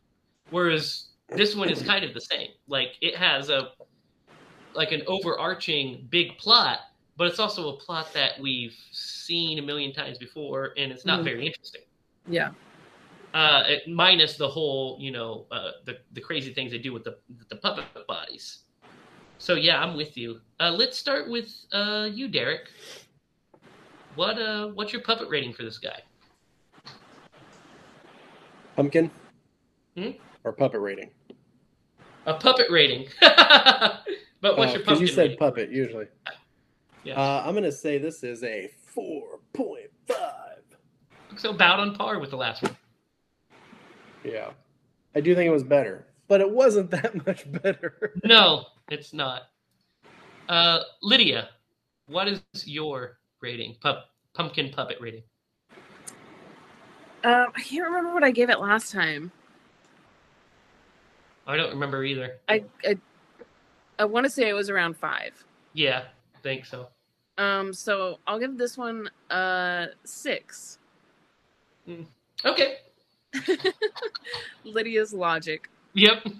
Whereas 0.49 1.10
this 1.30 1.56
one 1.56 1.69
is 1.69 1.82
kind 1.82 2.03
of 2.06 2.14
the 2.14 2.22
same. 2.22 2.49
Like 2.68 2.95
it 3.02 3.15
has 3.15 3.49
a 3.49 3.69
like 4.73 4.91
an 4.91 5.02
overarching 5.07 6.07
big 6.10 6.38
plot, 6.38 6.80
but 7.18 7.28
it's 7.28 7.40
also 7.40 7.76
a 7.76 7.78
plot 7.78 8.14
that 8.14 8.40
we've 8.40 8.76
seen 8.91 9.60
a 9.60 9.61
million 9.61 9.94
times 9.94 10.18
before 10.18 10.73
and 10.78 10.91
it's 10.91 11.06
not 11.06 11.22
Mhm. 11.22 11.26
very 11.26 11.45
interesting. 11.45 11.82
Yeah. 12.28 12.52
Uh, 13.34 13.64
it, 13.68 13.88
minus 13.88 14.36
the 14.38 14.48
whole, 14.48 14.98
you 14.99 15.11
know, 15.11 15.45
uh, 15.52 15.72
the 15.86 15.99
the 16.11 16.22
crazy 16.22 16.53
things 16.53 16.72
they 16.72 16.78
do 16.78 16.91
with 16.94 17.03
the 17.03 17.18
the 17.49 17.56
puppet 17.56 17.86
bodies. 18.07 18.64
So 19.38 19.56
yeah, 19.56 19.82
I'm 19.82 19.95
with 19.95 20.18
you. 20.18 20.41
Uh, 20.60 20.72
let's 20.72 20.98
start 20.98 21.30
with 21.30 21.49
uh, 21.72 22.10
you, 22.11 22.28
Derek. 22.28 22.69
What 24.16 24.38
uh, 24.40 24.68
what's 24.70 24.92
your 24.94 25.02
puppet 25.02 25.30
rating 25.30 25.54
for 25.54 25.64
this 25.64 25.78
guy? 25.78 26.00
Pumpkin 28.76 29.12
Hmm? 29.98 30.12
or 30.44 30.54
puppet 30.54 30.80
rating? 30.80 31.10
A 32.26 32.34
puppet 32.36 32.68
rating. 32.70 33.08
but 33.22 34.58
what's 34.58 34.72
your 34.74 34.80
Because 34.80 34.86
pumpkin 34.86 35.02
you 35.02 35.08
said 35.08 35.22
rating? 35.24 35.38
puppet 35.38 35.70
usually. 35.70 36.06
Yeah. 37.04 37.20
Uh, 37.20 37.44
I'm 37.46 37.54
gonna 37.54 37.72
say 37.72 37.98
this 37.98 38.24
is 38.24 38.44
a 38.44 38.70
four 38.86 39.40
point 39.54 39.90
five. 40.08 40.62
so 41.38 41.50
about 41.52 41.80
on 41.80 41.96
par 41.96 42.20
with 42.20 42.30
the 42.30 42.38
last 42.38 42.64
one. 42.64 42.76
Yeah, 44.24 44.52
I 45.16 45.22
do 45.22 45.34
think 45.34 45.48
it 45.48 45.52
was 45.52 45.64
better, 45.64 46.06
but 46.28 46.42
it 46.42 46.50
wasn't 46.50 46.92
that 46.92 47.26
much 47.26 47.50
better. 47.52 48.14
No, 48.24 48.66
it's 48.90 49.14
not. 49.14 49.44
Uh, 50.48 50.82
Lydia, 51.02 51.50
what 52.08 52.28
is 52.28 52.42
your 52.66 53.18
rating? 53.42 53.76
Pup, 53.82 54.10
pumpkin 54.34 54.72
puppet 54.72 54.98
rating. 55.00 55.24
Um, 57.24 57.48
I 57.56 57.62
can't 57.62 57.86
remember 57.86 58.14
what 58.14 58.24
I 58.24 58.32
gave 58.32 58.50
it 58.50 58.60
last 58.60 58.92
time. 58.92 59.32
I 61.46 61.58
don't 61.58 61.72
remember 61.72 62.04
either. 62.04 62.38
I 62.48 62.64
I, 62.86 62.98
I 64.00 64.06
want 64.06 64.26
to 64.26 64.30
say 64.30 64.48
it 64.50 64.54
was 64.54 64.70
around 64.70 64.96
five. 64.98 65.44
Yeah, 65.74 66.04
I 66.36 66.40
think 66.40 66.66
so. 66.66 66.88
Um, 67.38 67.74
so 67.74 68.20
I'll 68.28 68.40
give 68.40 68.58
this 68.58 68.78
one 68.78 69.10
uh 69.30 69.88
six. 70.04 70.80
Okay. 72.46 72.78
Lydia's 74.64 75.14
logic. 75.14 75.70
Yep. 75.94 76.26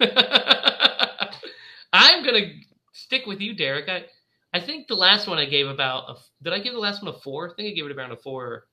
I'm 1.92 2.24
gonna 2.24 2.52
stick 2.92 3.26
with 3.26 3.40
you, 3.40 3.54
Derek. 3.54 3.88
I, 3.88 4.04
I 4.54 4.60
think 4.60 4.86
the 4.86 4.94
last 4.94 5.26
one 5.26 5.38
I 5.38 5.46
gave 5.46 5.66
about 5.66 6.10
a. 6.10 6.14
Did 6.42 6.52
I 6.52 6.58
give 6.58 6.74
the 6.74 6.78
last 6.80 7.02
one 7.02 7.14
a 7.14 7.18
four? 7.18 7.50
I 7.50 7.54
think 7.54 7.72
I 7.72 7.74
gave 7.74 7.86
it 7.86 7.96
around 7.96 8.12
a 8.12 8.16
four 8.16 8.66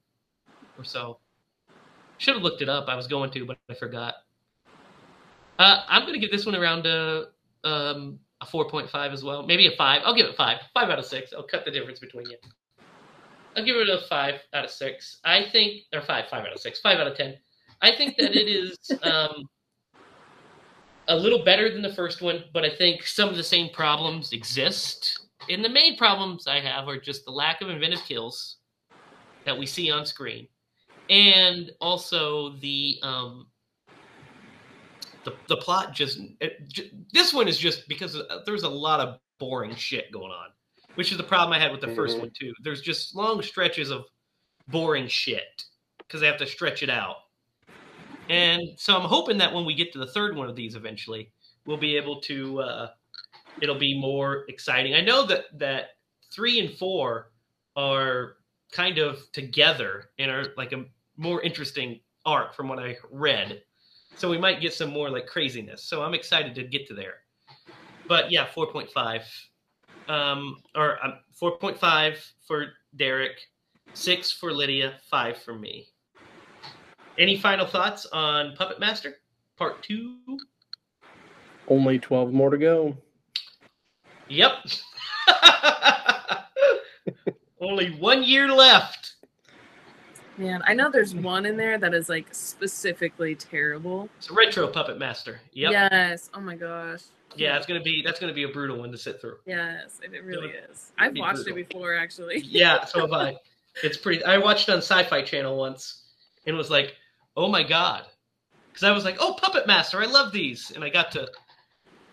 or 0.77 0.83
so. 0.83 1.19
Should 2.17 2.35
have 2.35 2.43
looked 2.43 2.61
it 2.61 2.67
up. 2.69 2.87
I 2.89 2.95
was 2.95 3.07
going 3.07 3.31
to, 3.31 3.45
but 3.45 3.57
I 3.69 3.73
forgot. 3.75 4.15
Uh, 5.57 5.83
I'm 5.87 6.05
gonna 6.05 6.19
give 6.19 6.31
this 6.31 6.45
one 6.45 6.55
around 6.55 6.85
a 6.85 7.27
um 7.63 8.19
a 8.41 8.45
four 8.45 8.69
point 8.69 8.89
five 8.89 9.13
as 9.13 9.23
well. 9.23 9.45
Maybe 9.45 9.67
a 9.67 9.75
five. 9.77 10.01
I'll 10.03 10.15
give 10.15 10.25
it 10.25 10.35
five. 10.35 10.59
Five 10.73 10.89
out 10.89 10.99
of 10.99 11.05
six. 11.05 11.33
I'll 11.33 11.43
cut 11.43 11.65
the 11.65 11.71
difference 11.71 11.99
between 11.99 12.29
you. 12.29 12.37
I'll 13.55 13.65
give 13.65 13.75
it 13.77 13.89
a 13.89 14.01
five 14.07 14.35
out 14.53 14.65
of 14.65 14.69
six. 14.71 15.19
I 15.23 15.45
think, 15.51 15.83
or 15.93 16.01
five, 16.01 16.25
five 16.29 16.45
out 16.45 16.53
of 16.53 16.59
six, 16.59 16.79
five 16.79 16.99
out 16.99 17.07
of 17.07 17.15
ten. 17.15 17.35
I 17.81 17.95
think 17.95 18.17
that 18.17 18.35
it 18.35 18.47
is 18.47 18.77
um, 19.03 19.49
a 21.07 21.15
little 21.15 21.43
better 21.43 21.71
than 21.71 21.81
the 21.81 21.93
first 21.93 22.21
one, 22.21 22.43
but 22.53 22.63
I 22.63 22.69
think 22.69 23.05
some 23.05 23.29
of 23.29 23.35
the 23.35 23.43
same 23.43 23.69
problems 23.73 24.31
exist. 24.31 25.18
And 25.49 25.65
the 25.65 25.69
main 25.69 25.97
problems 25.97 26.47
I 26.47 26.59
have 26.59 26.87
are 26.87 26.99
just 26.99 27.25
the 27.25 27.31
lack 27.31 27.61
of 27.61 27.69
inventive 27.69 28.03
kills 28.07 28.57
that 29.45 29.57
we 29.57 29.65
see 29.65 29.89
on 29.89 30.05
screen, 30.05 30.47
and 31.09 31.71
also 31.81 32.55
the 32.57 32.99
um, 33.01 33.47
the 35.23 35.33
the 35.47 35.57
plot. 35.57 35.93
Just 35.93 36.19
it, 36.39 36.67
ju- 36.67 36.89
this 37.11 37.33
one 37.33 37.47
is 37.47 37.57
just 37.57 37.87
because 37.87 38.15
there's 38.45 38.63
a 38.63 38.69
lot 38.69 38.99
of 38.99 39.19
boring 39.39 39.75
shit 39.75 40.11
going 40.11 40.31
on, 40.31 40.49
which 40.95 41.11
is 41.11 41.17
the 41.17 41.23
problem 41.23 41.53
I 41.53 41.59
had 41.59 41.71
with 41.71 41.81
the 41.81 41.95
first 41.95 42.17
Mhm. 42.17 42.21
one 42.21 42.31
too. 42.39 42.53
There's 42.63 42.81
just 42.81 43.15
long 43.15 43.41
stretches 43.41 43.89
of 43.89 44.05
boring 44.67 45.07
shit 45.07 45.63
because 45.99 46.21
they 46.21 46.27
have 46.27 46.37
to 46.37 46.45
stretch 46.47 46.83
it 46.83 46.89
out. 46.89 47.15
And 48.29 48.61
so 48.77 48.95
I'm 48.95 49.07
hoping 49.07 49.39
that 49.39 49.51
when 49.51 49.65
we 49.65 49.73
get 49.73 49.91
to 49.93 49.99
the 49.99 50.05
third 50.07 50.35
one 50.35 50.47
of 50.49 50.55
these 50.55 50.75
eventually, 50.75 51.31
we'll 51.65 51.77
be 51.77 51.97
able 51.97 52.21
to. 52.21 52.61
Uh, 52.61 52.89
it'll 53.61 53.79
be 53.79 53.99
more 53.99 54.45
exciting. 54.47 54.95
I 54.95 55.01
know 55.01 55.25
that 55.25 55.45
that 55.59 55.91
three 56.31 56.59
and 56.59 56.77
four 56.77 57.31
are 57.75 58.37
kind 58.71 58.97
of 58.97 59.19
together 59.31 60.09
and 60.19 60.29
are 60.29 60.53
like 60.57 60.73
a 60.73 60.85
more 61.17 61.41
interesting 61.41 61.99
arc 62.25 62.55
from 62.55 62.67
what 62.67 62.79
I 62.79 62.97
read. 63.11 63.61
So 64.15 64.29
we 64.29 64.37
might 64.37 64.61
get 64.61 64.73
some 64.73 64.89
more 64.89 65.09
like 65.09 65.27
craziness. 65.27 65.83
So 65.83 66.03
I'm 66.03 66.13
excited 66.13 66.55
to 66.55 66.63
get 66.63 66.87
to 66.87 66.93
there. 66.93 67.15
But 68.07 68.31
yeah, 68.31 68.47
4.5. 68.47 69.23
Um, 70.07 70.57
or 70.75 71.03
um, 71.05 71.19
4.5 71.39 72.17
for 72.47 72.67
Derek, 72.95 73.39
six 73.93 74.31
for 74.31 74.51
Lydia, 74.51 74.95
five 75.09 75.37
for 75.37 75.53
me. 75.53 75.87
Any 77.17 77.37
final 77.37 77.67
thoughts 77.67 78.05
on 78.07 78.55
Puppet 78.55 78.79
Master 78.79 79.15
Part 79.57 79.83
Two? 79.83 80.17
Only 81.67 81.99
12 81.99 82.33
more 82.33 82.49
to 82.49 82.57
go. 82.57 82.97
Yep. 84.29 84.53
Only 87.61 87.91
one 87.91 88.23
year 88.23 88.47
left. 88.47 89.13
Man, 90.37 90.61
I 90.65 90.73
know 90.73 90.89
there's 90.89 91.13
one 91.13 91.45
in 91.45 91.57
there 91.57 91.77
that 91.77 91.93
is 91.93 92.07
like 92.07 92.27
specifically 92.31 93.35
terrible. 93.35 94.09
It's 94.17 94.29
a 94.29 94.33
retro 94.33 94.67
Puppet 94.67 94.97
Master. 94.97 95.41
Yep. 95.51 95.71
Yes. 95.71 96.29
Oh 96.33 96.39
my 96.39 96.55
gosh. 96.55 97.01
Yeah, 97.35 97.57
it's 97.57 97.65
gonna 97.65 97.81
be 97.81 98.01
that's 98.01 98.19
gonna 98.19 98.33
be 98.33 98.43
a 98.43 98.47
brutal 98.47 98.79
one 98.79 98.91
to 98.91 98.97
sit 98.97 99.19
through. 99.19 99.37
Yes, 99.45 99.99
it, 100.01 100.23
really 100.23 100.49
is. 100.49 100.93
I've 100.97 101.13
be 101.13 101.19
watched 101.19 101.43
brutal. 101.43 101.57
it 101.57 101.69
before 101.69 101.95
actually. 101.95 102.39
Yeah, 102.39 102.85
so 102.85 103.01
have 103.01 103.11
I. 103.11 103.35
It's 103.83 103.97
pretty. 103.97 104.23
I 104.23 104.37
watched 104.37 104.69
on 104.69 104.77
Sci-Fi 104.77 105.21
Channel 105.23 105.57
once 105.57 106.03
and 106.47 106.55
was 106.55 106.69
like, 106.69 106.95
"Oh 107.35 107.49
my 107.49 107.63
god," 107.63 108.05
because 108.69 108.83
I 108.83 108.91
was 108.91 109.05
like, 109.05 109.17
"Oh, 109.19 109.37
Puppet 109.39 109.67
Master, 109.67 110.01
I 110.01 110.05
love 110.05 110.31
these," 110.31 110.71
and 110.71 110.83
I 110.83 110.89
got 110.89 111.11
to 111.11 111.29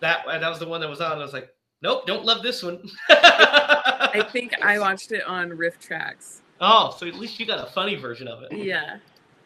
that. 0.01 0.25
That 0.27 0.49
was 0.49 0.59
the 0.59 0.67
one 0.67 0.81
that 0.81 0.89
was 0.89 1.01
on. 1.01 1.17
I 1.17 1.23
was 1.23 1.33
like, 1.33 1.49
"Nope, 1.81 2.05
don't 2.07 2.25
love 2.25 2.41
this 2.43 2.63
one." 2.63 2.81
I 3.09 4.25
think 4.31 4.53
I 4.61 4.79
watched 4.79 5.11
it 5.11 5.23
on 5.25 5.49
RiffTrax. 5.51 6.41
oh, 6.61 6.95
so 6.97 7.07
at 7.07 7.15
least 7.15 7.39
you 7.39 7.45
got 7.45 7.65
a 7.67 7.71
funny 7.71 7.95
version 7.95 8.27
of 8.27 8.43
it. 8.43 8.51
Yeah. 8.53 8.97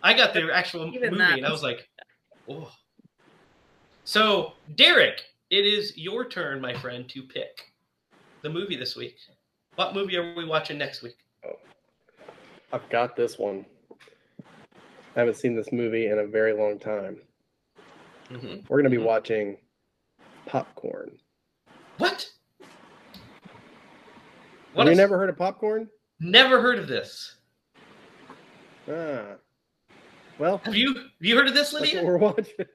I 0.03 0.13
got 0.13 0.33
the 0.33 0.49
actual 0.53 0.87
Even 0.93 1.11
movie, 1.11 1.17
that 1.23 1.33
and 1.37 1.45
I 1.45 1.49
was- 1.51 1.61
was 1.61 1.63
like, 1.63 1.87
"Oh." 2.49 2.71
So, 4.03 4.53
Derek, 4.75 5.21
it 5.49 5.65
is 5.65 5.95
your 5.97 6.25
turn, 6.27 6.59
my 6.59 6.73
friend, 6.73 7.07
to 7.09 7.21
pick 7.23 7.71
the 8.41 8.49
movie 8.49 8.75
this 8.75 8.95
week. 8.95 9.15
What 9.75 9.93
movie 9.93 10.17
are 10.17 10.33
we 10.35 10.43
watching 10.45 10.77
next 10.77 11.01
week? 11.03 11.15
I've 12.73 12.87
got 12.89 13.15
this 13.15 13.37
one. 13.37 13.65
I 15.15 15.19
haven't 15.19 15.35
seen 15.35 15.55
this 15.55 15.71
movie 15.71 16.07
in 16.07 16.19
a 16.19 16.25
very 16.25 16.53
long 16.53 16.79
time. 16.79 17.17
Mm-hmm. 18.31 18.61
We're 18.67 18.81
going 18.81 18.85
to 18.85 18.89
be 18.89 18.97
Mhm. 18.97 19.05
watching 19.05 19.57
Popcorn. 20.45 21.19
What? 22.01 22.27
What 24.73 24.87
Have 24.87 24.95
you 24.95 24.97
never 24.97 25.19
heard 25.19 25.29
of 25.29 25.37
Popcorn? 25.37 25.87
Never 26.19 26.59
heard 26.59 26.79
of 26.79 26.87
this. 26.87 27.35
Ah. 28.91 29.35
Well, 30.39 30.59
Have 30.63 30.73
you 30.73 30.95
have 30.95 31.03
you 31.19 31.35
heard 31.35 31.47
of 31.47 31.53
this, 31.53 31.69
that's 31.69 31.73
what 31.81 31.93
Lydia? 31.93 32.03
we're 32.03 32.17
watching. 32.17 32.65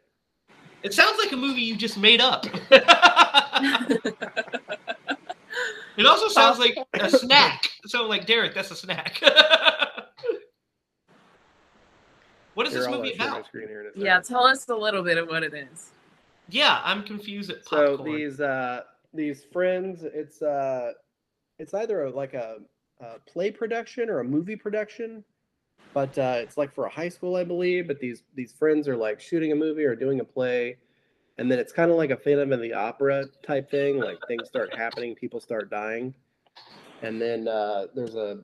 It 0.84 0.94
sounds 0.94 1.18
like 1.18 1.32
a 1.32 1.36
movie 1.36 1.62
you 1.62 1.74
just 1.74 1.98
made 1.98 2.20
up. 2.20 2.46
it 5.96 6.06
also 6.06 6.28
sounds 6.28 6.60
like 6.60 6.78
a 6.94 7.10
snack. 7.10 7.68
So 7.86 8.06
like 8.06 8.26
Derek, 8.26 8.54
that's 8.54 8.70
a 8.70 8.76
snack. 8.76 9.20
what 12.54 12.68
is 12.68 12.72
Here, 12.74 12.82
this 12.82 12.88
I'll 12.88 12.98
movie 12.98 13.08
let 13.08 13.16
you 13.16 13.20
share 13.22 13.30
my 13.30 13.36
about? 13.38 13.46
screen 13.48 13.66
here 13.66 13.80
in 13.80 13.88
a 13.88 13.90
Yeah, 14.04 14.20
tell 14.20 14.44
us 14.44 14.68
a 14.68 14.76
little 14.76 15.02
bit 15.02 15.18
of 15.18 15.26
what 15.26 15.42
it 15.42 15.52
is. 15.52 15.90
Yeah, 16.48 16.80
I'm 16.84 17.02
confused 17.02 17.50
at 17.50 17.64
popcorn. 17.64 17.96
So 17.98 18.04
these 18.04 18.40
uh 18.40 18.82
these 19.16 19.44
friends, 19.52 20.04
it's 20.04 20.42
uh 20.42 20.92
it's 21.58 21.72
either 21.74 22.04
a, 22.04 22.10
like 22.10 22.34
a, 22.34 22.58
a 23.00 23.18
play 23.26 23.50
production 23.50 24.10
or 24.10 24.20
a 24.20 24.24
movie 24.24 24.56
production, 24.56 25.24
but 25.94 26.16
uh, 26.18 26.34
it's 26.36 26.58
like 26.58 26.74
for 26.74 26.84
a 26.84 26.90
high 26.90 27.08
school, 27.08 27.34
I 27.36 27.44
believe. 27.44 27.86
But 27.88 27.98
these 27.98 28.22
these 28.34 28.52
friends 28.52 28.86
are 28.88 28.96
like 28.96 29.20
shooting 29.20 29.52
a 29.52 29.56
movie 29.56 29.84
or 29.84 29.96
doing 29.96 30.20
a 30.20 30.24
play, 30.24 30.76
and 31.38 31.50
then 31.50 31.58
it's 31.58 31.72
kind 31.72 31.90
of 31.90 31.96
like 31.96 32.10
a 32.10 32.16
Phantom 32.16 32.52
of 32.52 32.60
the 32.60 32.74
Opera 32.74 33.24
type 33.42 33.70
thing. 33.70 33.98
Like 33.98 34.18
things 34.28 34.46
start 34.48 34.74
happening, 34.76 35.14
people 35.14 35.40
start 35.40 35.70
dying, 35.70 36.14
and 37.02 37.20
then 37.20 37.48
uh, 37.48 37.86
there's 37.94 38.14
a 38.16 38.40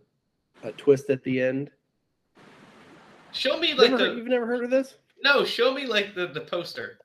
a 0.64 0.72
twist 0.72 1.10
at 1.10 1.22
the 1.24 1.40
end. 1.42 1.70
show 3.32 3.58
me 3.58 3.74
like 3.74 3.90
Never- 3.90 4.08
the 4.10 4.14
you've 4.16 4.26
never 4.26 4.46
heard 4.46 4.64
of 4.64 4.70
this? 4.70 4.96
no. 5.22 5.44
Show 5.44 5.72
me 5.74 5.86
like 5.86 6.14
the 6.14 6.28
the 6.28 6.40
poster. 6.40 6.98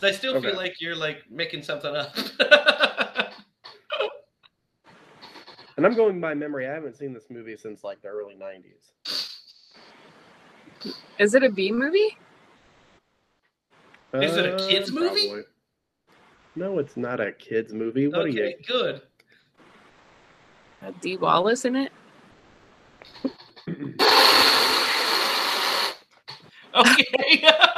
'Cause 0.00 0.08
I 0.08 0.12
still 0.16 0.40
feel 0.40 0.56
like 0.56 0.80
you're 0.80 0.96
like 0.96 1.30
making 1.30 1.62
something 1.62 1.94
up. 1.94 2.16
And 5.76 5.86
I'm 5.86 5.94
going 5.94 6.20
by 6.20 6.34
memory. 6.34 6.68
I 6.68 6.74
haven't 6.74 6.94
seen 6.96 7.14
this 7.14 7.30
movie 7.30 7.56
since 7.56 7.82
like 7.84 8.02
the 8.02 8.08
early 8.08 8.34
'90s. 8.34 8.92
Is 11.18 11.34
it 11.34 11.42
a 11.42 11.48
B 11.48 11.72
movie? 11.72 12.18
Is 14.12 14.36
it 14.36 14.44
a 14.44 14.56
kids' 14.68 14.90
Uh, 14.90 14.94
movie? 14.94 15.26
probably. 15.28 15.42
No, 16.54 16.78
it's 16.80 16.98
not 16.98 17.18
a 17.18 17.32
kids 17.32 17.72
movie. 17.72 18.08
What 18.08 18.26
are 18.26 18.28
you? 18.28 18.52
good. 18.66 19.00
Had 20.82 21.00
Dee 21.00 21.16
Wallace 21.16 21.64
in 21.64 21.76
it? 21.76 21.92
Okay. 26.74 27.48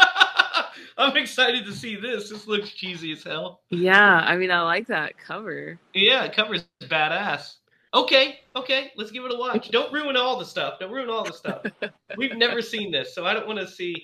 I'm 0.98 1.16
excited 1.16 1.64
to 1.66 1.72
see 1.72 1.96
this. 1.96 2.30
This 2.30 2.46
looks 2.46 2.70
cheesy 2.70 3.12
as 3.12 3.22
hell. 3.22 3.60
Yeah, 3.70 4.24
I 4.26 4.36
mean 4.36 4.50
I 4.50 4.62
like 4.62 4.86
that 4.88 5.18
cover. 5.18 5.78
Yeah, 5.94 6.24
it 6.24 6.34
covers 6.34 6.64
badass. 6.82 7.54
Okay, 7.94 8.40
okay, 8.56 8.90
let's 8.96 9.10
give 9.10 9.24
it 9.24 9.32
a 9.32 9.36
watch. 9.36 9.70
Don't 9.70 9.92
ruin 9.92 10.16
all 10.16 10.38
the 10.38 10.44
stuff. 10.44 10.78
Don't 10.80 10.90
ruin 10.90 11.10
all 11.10 11.24
the 11.24 11.32
stuff. 11.32 11.62
We've 12.16 12.36
never 12.36 12.62
seen 12.62 12.90
this, 12.90 13.14
so 13.14 13.26
I 13.26 13.34
don't 13.34 13.46
want 13.46 13.58
to 13.58 13.68
see. 13.68 14.02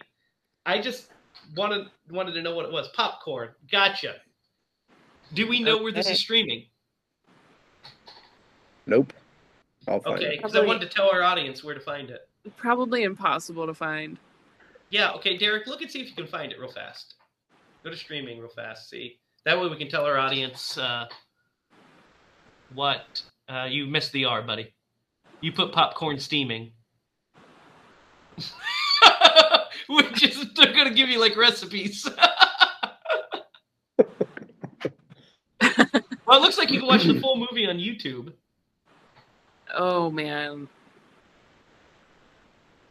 I 0.66 0.78
just 0.78 1.08
wanted 1.56 1.86
wanted 2.10 2.32
to 2.32 2.42
know 2.42 2.54
what 2.54 2.66
it 2.66 2.72
was. 2.72 2.88
Popcorn. 2.88 3.50
Gotcha. 3.70 4.16
Do 5.34 5.48
we 5.48 5.60
know 5.60 5.82
where 5.82 5.92
this 5.92 6.08
is 6.08 6.20
streaming? 6.20 6.66
Nope. 8.86 9.12
I'll 9.86 10.00
find 10.00 10.16
Okay, 10.18 10.36
because 10.36 10.54
I 10.54 10.60
wanted 10.60 10.82
to 10.82 10.88
tell 10.88 11.10
our 11.10 11.22
audience 11.22 11.62
where 11.62 11.74
to 11.74 11.80
find 11.80 12.10
it. 12.10 12.28
Probably 12.56 13.02
impossible 13.02 13.66
to 13.66 13.74
find. 13.74 14.18
Yeah, 14.90 15.12
okay, 15.12 15.36
Derek, 15.36 15.66
look 15.66 15.82
and 15.82 15.90
see 15.90 16.00
if 16.00 16.08
you 16.08 16.14
can 16.14 16.26
find 16.26 16.50
it 16.50 16.58
real 16.58 16.70
fast. 16.70 17.14
Go 17.84 17.90
to 17.90 17.96
streaming 17.96 18.38
real 18.38 18.48
fast. 18.48 18.88
See, 18.88 19.18
that 19.44 19.60
way 19.60 19.68
we 19.68 19.76
can 19.76 19.88
tell 19.88 20.04
our 20.04 20.18
audience 20.18 20.78
uh, 20.78 21.06
what 22.74 23.22
uh, 23.48 23.66
you 23.68 23.86
missed 23.86 24.12
the 24.12 24.24
R, 24.24 24.42
buddy. 24.42 24.74
You 25.40 25.52
put 25.52 25.72
popcorn 25.72 26.18
steaming, 26.18 26.72
which 29.88 30.22
is 30.24 30.52
they're 30.54 30.72
gonna 30.72 30.94
give 30.94 31.08
you 31.08 31.20
like 31.20 31.36
recipes. 31.36 32.08
well, 33.98 34.08
it 35.60 36.40
looks 36.40 36.58
like 36.58 36.70
you 36.70 36.80
can 36.80 36.88
watch 36.88 37.04
the 37.04 37.20
full 37.20 37.36
movie 37.36 37.66
on 37.66 37.76
YouTube. 37.76 38.32
Oh 39.74 40.10
man. 40.10 40.66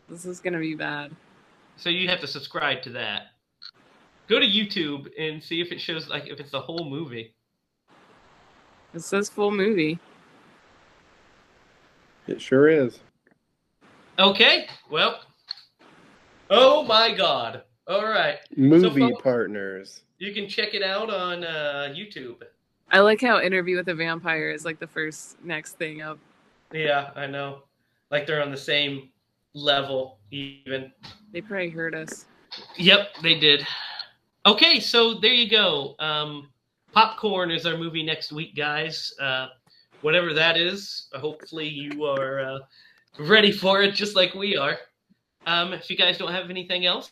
This 0.09 0.25
is 0.25 0.39
gonna 0.39 0.59
be 0.59 0.73
bad. 0.73 1.11
So 1.77 1.89
you 1.89 2.09
have 2.09 2.19
to 2.21 2.27
subscribe 2.27 2.81
to 2.83 2.89
that. 2.91 3.27
Go 4.27 4.39
to 4.39 4.45
YouTube 4.45 5.07
and 5.17 5.41
see 5.41 5.61
if 5.61 5.71
it 5.71 5.79
shows 5.79 6.09
like 6.09 6.27
if 6.27 6.39
it's 6.39 6.51
the 6.51 6.59
whole 6.59 6.89
movie. 6.89 7.33
It 8.93 9.01
says 9.01 9.29
full 9.29 9.51
movie. 9.51 9.99
It 12.27 12.41
sure 12.41 12.67
is. 12.67 12.99
Okay, 14.19 14.67
well. 14.89 15.21
Oh 16.49 16.83
my 16.83 17.13
god. 17.13 17.63
All 17.87 18.05
right. 18.05 18.37
Movie 18.55 18.99
folks- 18.99 19.21
partners. 19.21 20.01
You 20.17 20.33
can 20.33 20.49
check 20.49 20.73
it 20.73 20.81
out 20.81 21.11
on 21.11 21.43
uh, 21.43 21.93
YouTube. 21.95 22.41
I 22.89 23.01
like 23.01 23.21
how 23.21 23.39
Interview 23.39 23.77
with 23.77 23.87
a 23.89 23.93
Vampire 23.93 24.49
is 24.49 24.65
like 24.65 24.79
the 24.79 24.87
first 24.87 25.37
next 25.43 25.77
thing 25.77 26.01
up. 26.01 26.17
Yeah, 26.73 27.11
I 27.15 27.27
know. 27.27 27.63
Like 28.09 28.25
they're 28.25 28.41
on 28.41 28.49
the 28.49 28.57
same 28.57 29.09
level, 29.57 30.19
even. 30.31 30.91
They 31.33 31.41
probably 31.41 31.69
heard 31.69 31.95
us. 31.95 32.25
Yep, 32.77 33.15
they 33.21 33.39
did. 33.39 33.65
Okay, 34.45 34.79
so 34.79 35.15
there 35.15 35.33
you 35.33 35.49
go. 35.49 35.95
Um, 35.99 36.49
Popcorn 36.93 37.51
is 37.51 37.65
our 37.65 37.77
movie 37.77 38.03
next 38.03 38.31
week, 38.31 38.55
guys. 38.55 39.13
Uh, 39.19 39.47
whatever 40.01 40.33
that 40.33 40.57
is, 40.57 41.07
hopefully 41.13 41.67
you 41.67 42.05
are 42.05 42.39
uh, 42.39 42.59
ready 43.19 43.51
for 43.51 43.81
it, 43.81 43.93
just 43.93 44.15
like 44.15 44.33
we 44.33 44.55
are. 44.55 44.77
Um, 45.45 45.73
if 45.73 45.89
you 45.89 45.97
guys 45.97 46.17
don't 46.17 46.31
have 46.31 46.49
anything 46.49 46.85
else, 46.85 47.11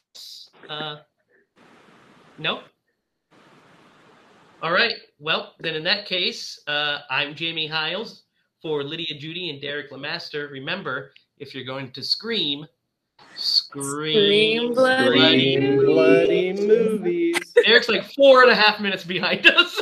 uh, 0.69 0.97
no. 2.37 2.61
All 4.61 4.71
right. 4.71 4.95
Well, 5.19 5.53
then 5.59 5.75
in 5.75 5.83
that 5.83 6.05
case, 6.05 6.59
uh, 6.67 6.99
I'm 7.09 7.35
Jamie 7.35 7.67
Hiles 7.67 8.23
for 8.61 8.83
Lydia 8.83 9.19
Judy 9.19 9.49
and 9.49 9.61
Derek 9.61 9.91
Lamaster. 9.91 10.49
Remember, 10.49 11.11
if 11.37 11.53
you're 11.53 11.65
going 11.65 11.91
to 11.91 12.03
scream, 12.03 12.65
scream, 13.35 14.13
Scream 14.13 14.73
bloody 14.73 15.55
Green 15.57 15.85
bloody 15.85 16.53
movies. 16.53 17.53
Eric's 17.65 17.89
like 17.89 18.11
four 18.13 18.43
and 18.43 18.51
a 18.51 18.55
half 18.55 18.79
minutes 18.79 19.03
behind 19.03 19.45
us. 19.47 19.81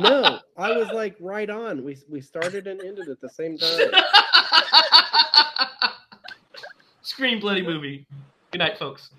No, 0.00 0.40
I 0.56 0.76
was 0.76 0.88
like 0.88 1.16
right 1.20 1.50
on. 1.50 1.84
We 1.84 1.98
we 2.08 2.20
started 2.20 2.66
and 2.66 2.80
ended 2.80 3.08
at 3.08 3.20
the 3.20 3.28
same 3.28 3.58
time. 3.58 3.78
Scream 7.02 7.40
bloody 7.40 7.62
movie. 7.62 8.06
Good 8.52 8.58
night, 8.58 8.78
folks. 8.78 9.10